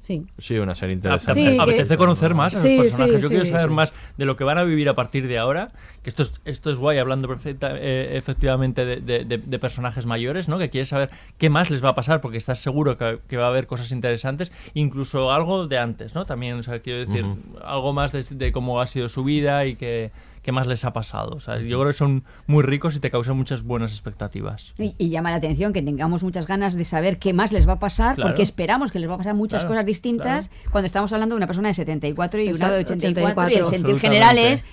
Sí. 0.03 0.25
Sí, 0.37 0.57
una 0.59 0.75
serie 0.75 0.93
A- 0.93 0.95
interesante. 0.97 1.33
Sí, 1.33 1.55
que- 1.55 1.61
apetece 1.61 1.97
conocer 1.97 2.35
más 2.35 2.53
a 2.53 2.59
Sí, 2.61 2.75
los 2.75 2.85
personajes. 2.87 3.15
sí, 3.15 3.21
Yo 3.21 3.27
sí, 3.29 3.33
quiero 3.35 3.45
saber 3.49 3.69
sí. 3.69 3.73
más 3.73 3.93
de 4.17 4.25
lo 4.25 4.35
que 4.35 4.43
van 4.43 4.57
a 4.57 4.63
vivir 4.65 4.89
a 4.89 4.95
partir 4.95 5.27
de 5.29 5.37
ahora. 5.39 5.71
Que 6.03 6.09
esto 6.09 6.23
es, 6.23 6.33
esto 6.43 6.69
es 6.71 6.77
guay, 6.77 6.97
hablando 6.97 7.29
perfecta, 7.29 7.71
eh, 7.79 8.17
efectivamente 8.17 8.83
de, 8.85 8.97
de- 8.97 9.23
de- 9.23 9.37
de 9.37 9.59
personajes 9.59 10.05
mayores, 10.05 10.49
¿no? 10.49 10.59
Que 10.59 10.69
quieres 10.69 10.89
saber 10.89 11.09
qué 11.37 11.49
más 11.49 11.71
les 11.71 11.81
va 11.83 11.89
a 11.91 11.95
pasar, 11.95 12.19
porque 12.19 12.37
estás 12.37 12.59
seguro 12.59 12.97
que, 12.97 13.19
que 13.29 13.37
va 13.37 13.45
a 13.45 13.47
haber 13.47 13.65
cosas 13.65 13.91
interesantes, 13.93 14.51
incluso 14.73 15.31
algo 15.31 15.67
de 15.67 15.77
antes, 15.77 16.13
¿no? 16.15 16.25
También, 16.25 16.55
o 16.59 16.63
sea, 16.63 16.79
quiero 16.81 17.05
decir, 17.05 17.25
algo 17.63 17.93
más 17.93 18.11
de, 18.11 18.23
de 18.29 18.51
cómo 18.51 18.81
ha 18.81 18.87
sido 18.87 19.07
su 19.07 19.23
vida 19.23 19.65
y 19.65 19.75
qué, 19.77 20.11
qué 20.43 20.51
más 20.51 20.67
les 20.67 20.85
ha 20.85 20.93
pasado. 20.93 21.31
O 21.35 21.39
sea, 21.39 21.57
yo 21.57 21.79
creo 21.79 21.91
que 21.91 21.97
son 21.97 22.23
muy 22.45 22.61
ricos 22.63 22.95
y 22.95 22.99
te 22.99 23.09
causan 23.09 23.35
muchas 23.35 23.63
buenas 23.63 23.91
expectativas. 23.93 24.73
Y, 24.77 24.93
y 24.99 25.09
llama 25.09 25.31
la 25.31 25.37
atención 25.37 25.73
que 25.73 25.81
tengamos 25.81 26.21
muchas 26.21 26.45
ganas 26.45 26.75
de 26.75 26.83
saber 26.83 27.17
qué 27.17 27.33
más 27.33 27.51
les 27.51 27.67
va 27.67 27.73
a 27.73 27.79
pasar, 27.79 28.15
Claro. 28.15 28.29
porque 28.29 28.43
esperamos 28.43 28.91
que 28.91 28.99
les 28.99 29.09
va 29.09 29.15
a 29.15 29.17
pasar 29.17 29.33
muchas 29.33 29.61
Claro, 29.63 29.73
cosas 29.75 29.85
distintas 29.85 30.51
cuando 30.71 30.85
estamos 30.85 31.11
hablando 31.13 31.33
de 31.35 31.37
una 31.37 31.47
persona 31.47 31.69
de 31.69 31.73
74 31.73 32.39
y 32.41 32.43
una 32.43 32.51
Exacto, 32.51 32.73
de 32.75 32.79
84, 32.81 33.49
y 33.49 33.55
el 33.55 33.61
84. 33.63 33.65
sentir 33.65 33.99
general 33.99 34.37
es 34.37 34.63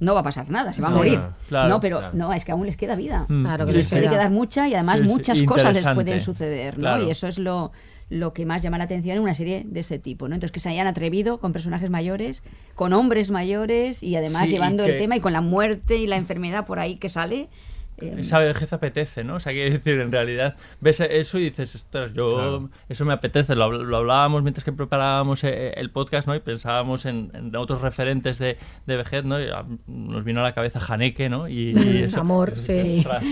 no 0.00 0.14
va 0.14 0.20
a 0.20 0.24
pasar 0.24 0.48
nada, 0.50 0.72
se 0.72 0.80
va 0.80 0.88
a 0.88 0.90
Sí. 0.92 0.96
morir. 0.96 1.20
Claro, 1.48 1.68
no, 1.68 1.78
pero 1.80 1.98
claro. 1.98 2.16
no, 2.16 2.32
es 2.32 2.44
que 2.44 2.52
aún 2.52 2.64
les 2.66 2.76
queda 2.78 2.96
vida. 2.96 3.26
Mm. 3.28 3.44
Claro 3.44 3.66
que 3.66 3.72
les 3.74 3.86
puede 3.86 4.02
queda. 4.02 4.10
quedar 4.12 4.30
mucha 4.30 4.66
y 4.66 4.74
además 4.74 4.96
Sí, 4.98 5.02
sí, 5.04 5.08
muchas 5.10 5.42
cosas 5.42 5.74
les 5.74 5.86
pueden 5.88 6.20
suceder, 6.22 6.74
¿no? 6.78 6.80
Claro. 6.80 7.04
Y 7.06 7.10
eso 7.10 7.28
es 7.28 7.38
lo, 7.38 7.70
lo 8.10 8.34
que 8.34 8.44
más 8.44 8.62
llama 8.62 8.76
la 8.76 8.84
atención 8.84 9.16
en 9.16 9.22
una 9.22 9.34
serie 9.34 9.62
de 9.66 9.80
ese 9.80 9.98
tipo, 9.98 10.28
¿no? 10.28 10.34
Entonces 10.34 10.52
que 10.52 10.60
se 10.60 10.68
hayan 10.68 10.86
atrevido 10.88 11.38
con 11.38 11.52
personajes 11.52 11.88
mayores, 11.90 12.42
con 12.74 12.92
hombres 12.92 13.30
mayores 13.30 14.02
y 14.02 14.16
además 14.16 14.42
Sí, 14.42 14.48
y 14.48 14.50
llevando 14.52 14.84
que- 14.84 14.90
el 14.92 14.98
tema 14.98 15.16
y 15.16 15.20
con 15.20 15.32
la 15.32 15.40
muerte 15.40 15.96
y 15.96 16.06
la 16.08 16.16
enfermedad 16.16 16.66
por 16.66 16.80
ahí 16.80 16.96
que 16.96 17.08
sale. 17.08 17.48
Eh, 18.00 18.14
Esa 18.18 18.38
vejez 18.38 18.72
apetece, 18.72 19.24
¿no? 19.24 19.36
O 19.36 19.40
sea, 19.40 19.52
quiere 19.52 19.70
decir, 19.70 20.00
en 20.00 20.10
realidad 20.12 20.56
ves 20.80 21.00
eso 21.00 21.38
y 21.38 21.44
dices, 21.44 21.74
ostras, 21.74 22.12
yo, 22.14 22.34
Claro. 22.36 22.70
eso 22.88 23.04
me 23.04 23.12
apetece. 23.12 23.54
Lo, 23.54 23.66
habl- 23.70 23.84
lo 23.84 23.96
hablábamos 23.98 24.42
mientras 24.42 24.64
que 24.64 24.72
preparábamos 24.72 25.44
eh, 25.44 25.72
el 25.76 25.90
podcast, 25.90 26.26
¿no? 26.28 26.34
Y 26.34 26.40
pensábamos 26.40 27.04
en, 27.06 27.30
en 27.34 27.54
otros 27.56 27.80
referentes 27.80 28.38
de, 28.38 28.58
de 28.86 28.96
vejez, 28.96 29.24
¿no? 29.24 29.40
Y, 29.40 29.48
ah, 29.48 29.64
nos 29.86 30.24
vino 30.24 30.40
a 30.40 30.42
la 30.44 30.52
cabeza 30.54 30.80
Haneke, 30.86 31.28
¿no? 31.28 31.48
Y, 31.48 31.70
y 31.70 31.74
Mm, 31.74 32.04
eso. 32.04 32.20
amor, 32.20 32.54
sí. 32.54 32.98
ostras. 32.98 33.24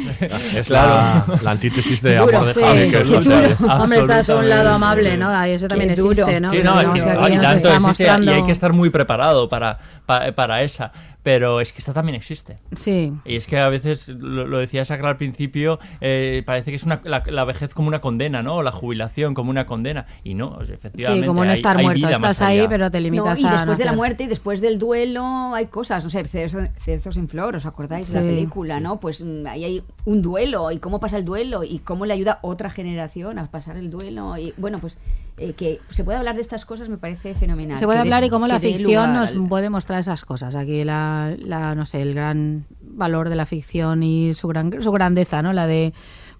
Es 0.55 0.71
la, 0.71 1.25
la 1.43 1.51
antítesis 1.51 2.03
de 2.03 2.17
Duro, 2.17 2.37
amor 2.39 2.49
de 2.49 2.55
sí, 2.55 2.61
Haneke, 2.65 3.05
¿no? 3.05 3.19
O 3.19 3.23
sea. 3.23 3.57
Hombre, 3.83 4.01
estás 4.01 4.31
a 4.31 4.37
un 4.37 4.49
lado 4.49 4.71
amable, 4.71 5.17
¿no? 5.17 5.29
Ahí 5.29 5.53
eso 5.53 5.69
también 5.69 5.91
existe, 5.91 6.41
¿no? 6.41 6.51
Sí, 6.51 6.59
no, 6.63 6.81
y, 6.81 7.01
tanto 7.01 7.69
existe, 7.69 7.81
mostrando- 7.81 8.31
y 8.33 8.35
hay 8.35 8.43
que 8.45 8.53
estar 8.53 8.73
muy 8.73 8.91
preparado 8.91 9.49
para, 9.49 9.79
pa- 10.07 10.33
para 10.33 10.63
esa. 10.63 10.93
Pero 11.29 11.61
es 11.61 11.75
que 11.75 11.79
esta 11.81 11.93
también 11.93 12.15
existe. 12.17 12.57
Sí. 12.75 13.13
Y 13.27 13.37
es 13.37 13.47
que 13.47 13.59
a 13.59 13.69
veces, 13.69 14.09
lo, 14.09 14.47
lo 14.47 14.57
decía 14.57 14.87
Sacra 14.87 15.11
al 15.11 15.19
principio, 15.19 15.79
eh, 16.01 16.43
parece 16.47 16.71
que 16.71 16.77
es 16.77 16.85
una, 16.85 17.03
la, 17.05 17.23
la 17.27 17.45
vejez 17.45 17.75
como 17.75 17.89
una 17.89 18.01
condena, 18.01 18.43
¿no? 18.43 18.57
O 18.57 18.63
la 18.63 18.73
jubilación 18.73 19.35
como 19.35 19.51
una 19.51 19.67
condena. 19.67 20.07
Y 20.25 20.33
no, 20.33 20.53
o 20.53 20.65
sea, 20.65 20.75
efectivamente. 20.77 21.21
Sí, 21.25 21.27
como 21.27 21.45
no 21.45 21.51
hay- 21.51 21.57
estar 21.59 21.77
hay 21.77 21.85
muerto. 21.85 22.09
Estás 22.09 22.41
ahí, 22.41 22.61
allá. 22.61 22.69
pero 22.71 22.91
te 22.91 22.99
no, 22.99 23.03
limitas 23.05 23.39
y 23.41 23.47
a 23.47 23.53
después 23.53 23.77
de 23.77 23.85
la 23.85 23.93
muerte 23.93 24.25
y 24.25 24.27
después 24.27 24.63
del 24.63 24.79
duelo 24.79 25.23
hay 25.55 25.67
cosas, 25.67 26.03
no 26.03 26.09
sé, 26.09 26.25
Cerezos 26.25 27.17
en 27.19 27.29
Flor, 27.29 27.57
¿os 27.57 27.67
acordáis 27.67 28.09
de 28.11 28.15
la 28.15 28.23
Sí. 28.23 28.35
película, 28.35 28.81
no? 28.81 28.99
Pues 28.99 29.21
mm, 29.23 29.47
ahí 29.49 29.65
hay 29.65 29.83
un 30.07 30.23
duelo 30.23 30.71
y 30.71 30.79
cómo 30.79 30.99
pasa 30.99 31.19
el 31.19 31.27
duelo 31.27 31.63
y 31.63 31.81
cómo 31.81 32.07
le 32.07 32.15
ayuda 32.15 32.39
otra 32.41 32.71
generación 32.71 33.39
a 33.39 33.51
pasar 33.51 33.77
el 33.77 33.91
duelo 33.91 34.39
y 34.39 34.55
bueno, 34.57 34.79
pues 34.81 34.97
eh, 35.39 35.53
que 35.55 35.81
se 35.91 36.05
puede 36.05 36.19
hablar 36.19 36.35
de 36.37 36.43
estas 36.43 36.65
cosas 36.65 36.89
me 36.89 36.99
parece 36.99 37.35
fenomenal. 37.35 37.79
Se 37.79 37.87
puede 37.87 37.99
hablar 38.01 38.25
y 38.25 38.29
cómo 38.31 38.47
la 38.47 38.61
ficción 38.61 39.13
nos 39.13 39.31
al- 39.31 39.47
puede 39.49 39.71
mostrar 39.71 40.01
esas 40.01 40.25
cosas. 40.25 40.55
Aquí 40.55 40.85
la, 40.85 41.35
la, 41.39 41.75
no 41.75 41.87
sé, 41.87 42.03
el 42.03 42.15
gran 42.15 42.65
valor 42.81 43.29
de 43.29 43.37
la 43.37 43.47
ficción 43.47 44.03
y 44.03 44.35
su 44.35 44.49
gran 44.49 44.83
su 44.83 44.91
grandeza, 44.93 45.43
¿no? 45.43 45.53
La 45.53 45.67
de 45.67 45.93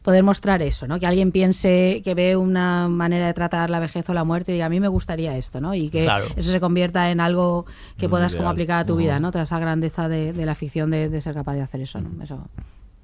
poder 0.03 0.23
mostrar 0.25 0.63
eso, 0.63 0.87
¿no? 0.87 0.99
Que 0.99 1.07
alguien 1.07 1.33
piense 1.33 2.01
que 2.03 2.15
ve 2.15 2.35
una 2.37 2.89
manera 2.89 3.27
de 3.27 3.35
tratar 3.35 3.69
la 3.69 3.79
vejez 3.79 4.09
o 4.09 4.15
la 4.15 4.25
muerte 4.25 4.53
y 4.53 4.55
diga, 4.55 4.67
a 4.67 4.71
mí 4.71 4.81
me 4.81 4.89
gustaría 4.89 5.37
esto, 5.37 5.61
¿no? 5.61 5.75
Y 5.75 5.91
que 5.91 6.05
Claro. 6.05 6.27
eso 6.37 6.51
se 6.51 6.61
convierta 6.61 7.11
en 7.11 7.21
algo 7.21 7.67
que 7.99 8.09
puedas 8.09 8.35
como 8.35 8.49
aplicar 8.49 8.79
a 8.79 8.85
tu 8.87 8.97
vida. 8.97 9.19
¿no? 9.21 9.31
Toda 9.33 9.45
esa 9.45 9.59
grandeza 9.59 10.09
de, 10.09 10.33
de 10.33 10.47
la 10.47 10.55
ficción 10.55 10.91
de, 10.91 11.09
de 11.11 11.21
ser 11.21 11.35
capaz 11.35 11.55
de 11.55 11.63
hacer 11.63 11.81
eso, 11.83 12.01
¿no? 12.01 12.23
Eso 12.25 12.47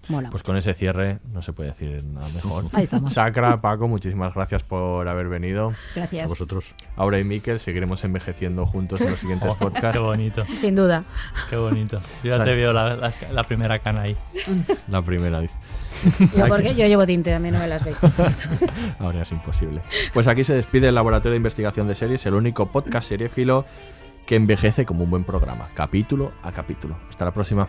mola. 0.09 0.31
Pues 0.31 0.43
con 0.43 0.57
ese 0.57 0.75
cierre 0.75 1.19
no 1.33 1.43
se 1.43 1.53
puede 1.53 1.71
decir 1.71 2.03
nada 2.05 2.27
mejor. 2.35 2.65
Ahí 2.73 2.85
estamos. 2.85 3.13
Sacra, 3.13 3.57
Paco, 3.59 3.89
muchísimas 3.89 4.35
gracias 4.35 4.63
por 4.63 5.07
haber 5.09 5.29
venido. 5.29 5.73
Gracias. 5.95 6.25
A 6.25 6.27
vosotros. 6.29 6.75
Aura 6.97 7.19
y 7.19 7.25
Miquel 7.25 7.61
seguiremos 7.61 8.03
envejeciendo 8.05 8.67
juntos 8.67 9.01
en 9.01 9.11
los 9.11 9.19
siguientes 9.21 9.49
Oh, 9.53 9.57
podcasts. 9.57 9.93
qué 9.93 9.99
bonito, 9.99 10.45
Sin 10.61 10.75
duda. 10.77 11.05
qué 11.51 11.57
bonito. 11.57 12.01
Yo 12.23 12.31
ya 12.31 12.35
O 12.35 12.37
sea, 12.37 12.45
te 12.45 12.55
veo 12.55 12.73
la, 12.73 12.97
la- 12.97 13.15
la 13.33 13.43
primera 13.45 13.79
cana 13.79 14.03
ahí. 14.03 14.17
La 14.89 15.03
primera 15.03 15.41
vez. 15.41 15.51
Yo, 16.37 16.47
porque 16.49 16.75
yo 16.75 16.87
llevo 16.87 17.07
tinte, 17.07 17.33
a 17.35 17.39
mí 17.39 17.51
no 17.51 17.59
me 17.59 17.67
las 17.69 17.85
veis. 17.85 17.97
Ahora 18.99 19.23
es 19.23 19.33
imposible. 19.33 19.81
Pues 20.13 20.27
aquí 20.27 20.45
se 20.45 20.55
despide 20.55 20.89
el 20.89 20.95
Laboratorio 20.95 21.33
de 21.33 21.37
Investigación 21.39 21.87
de 21.89 21.95
Series, 21.95 22.25
el 22.27 22.35
único 22.35 22.67
podcast 22.71 23.09
seriéfilo 23.09 23.65
que 24.27 24.37
envejece 24.37 24.85
como 24.87 25.05
un 25.05 25.11
buen 25.11 25.25
programa, 25.25 25.69
capítulo 25.75 26.33
a 26.43 26.51
capítulo. 26.53 26.97
Hasta 27.11 27.25
la 27.27 27.31
próxima. 27.33 27.69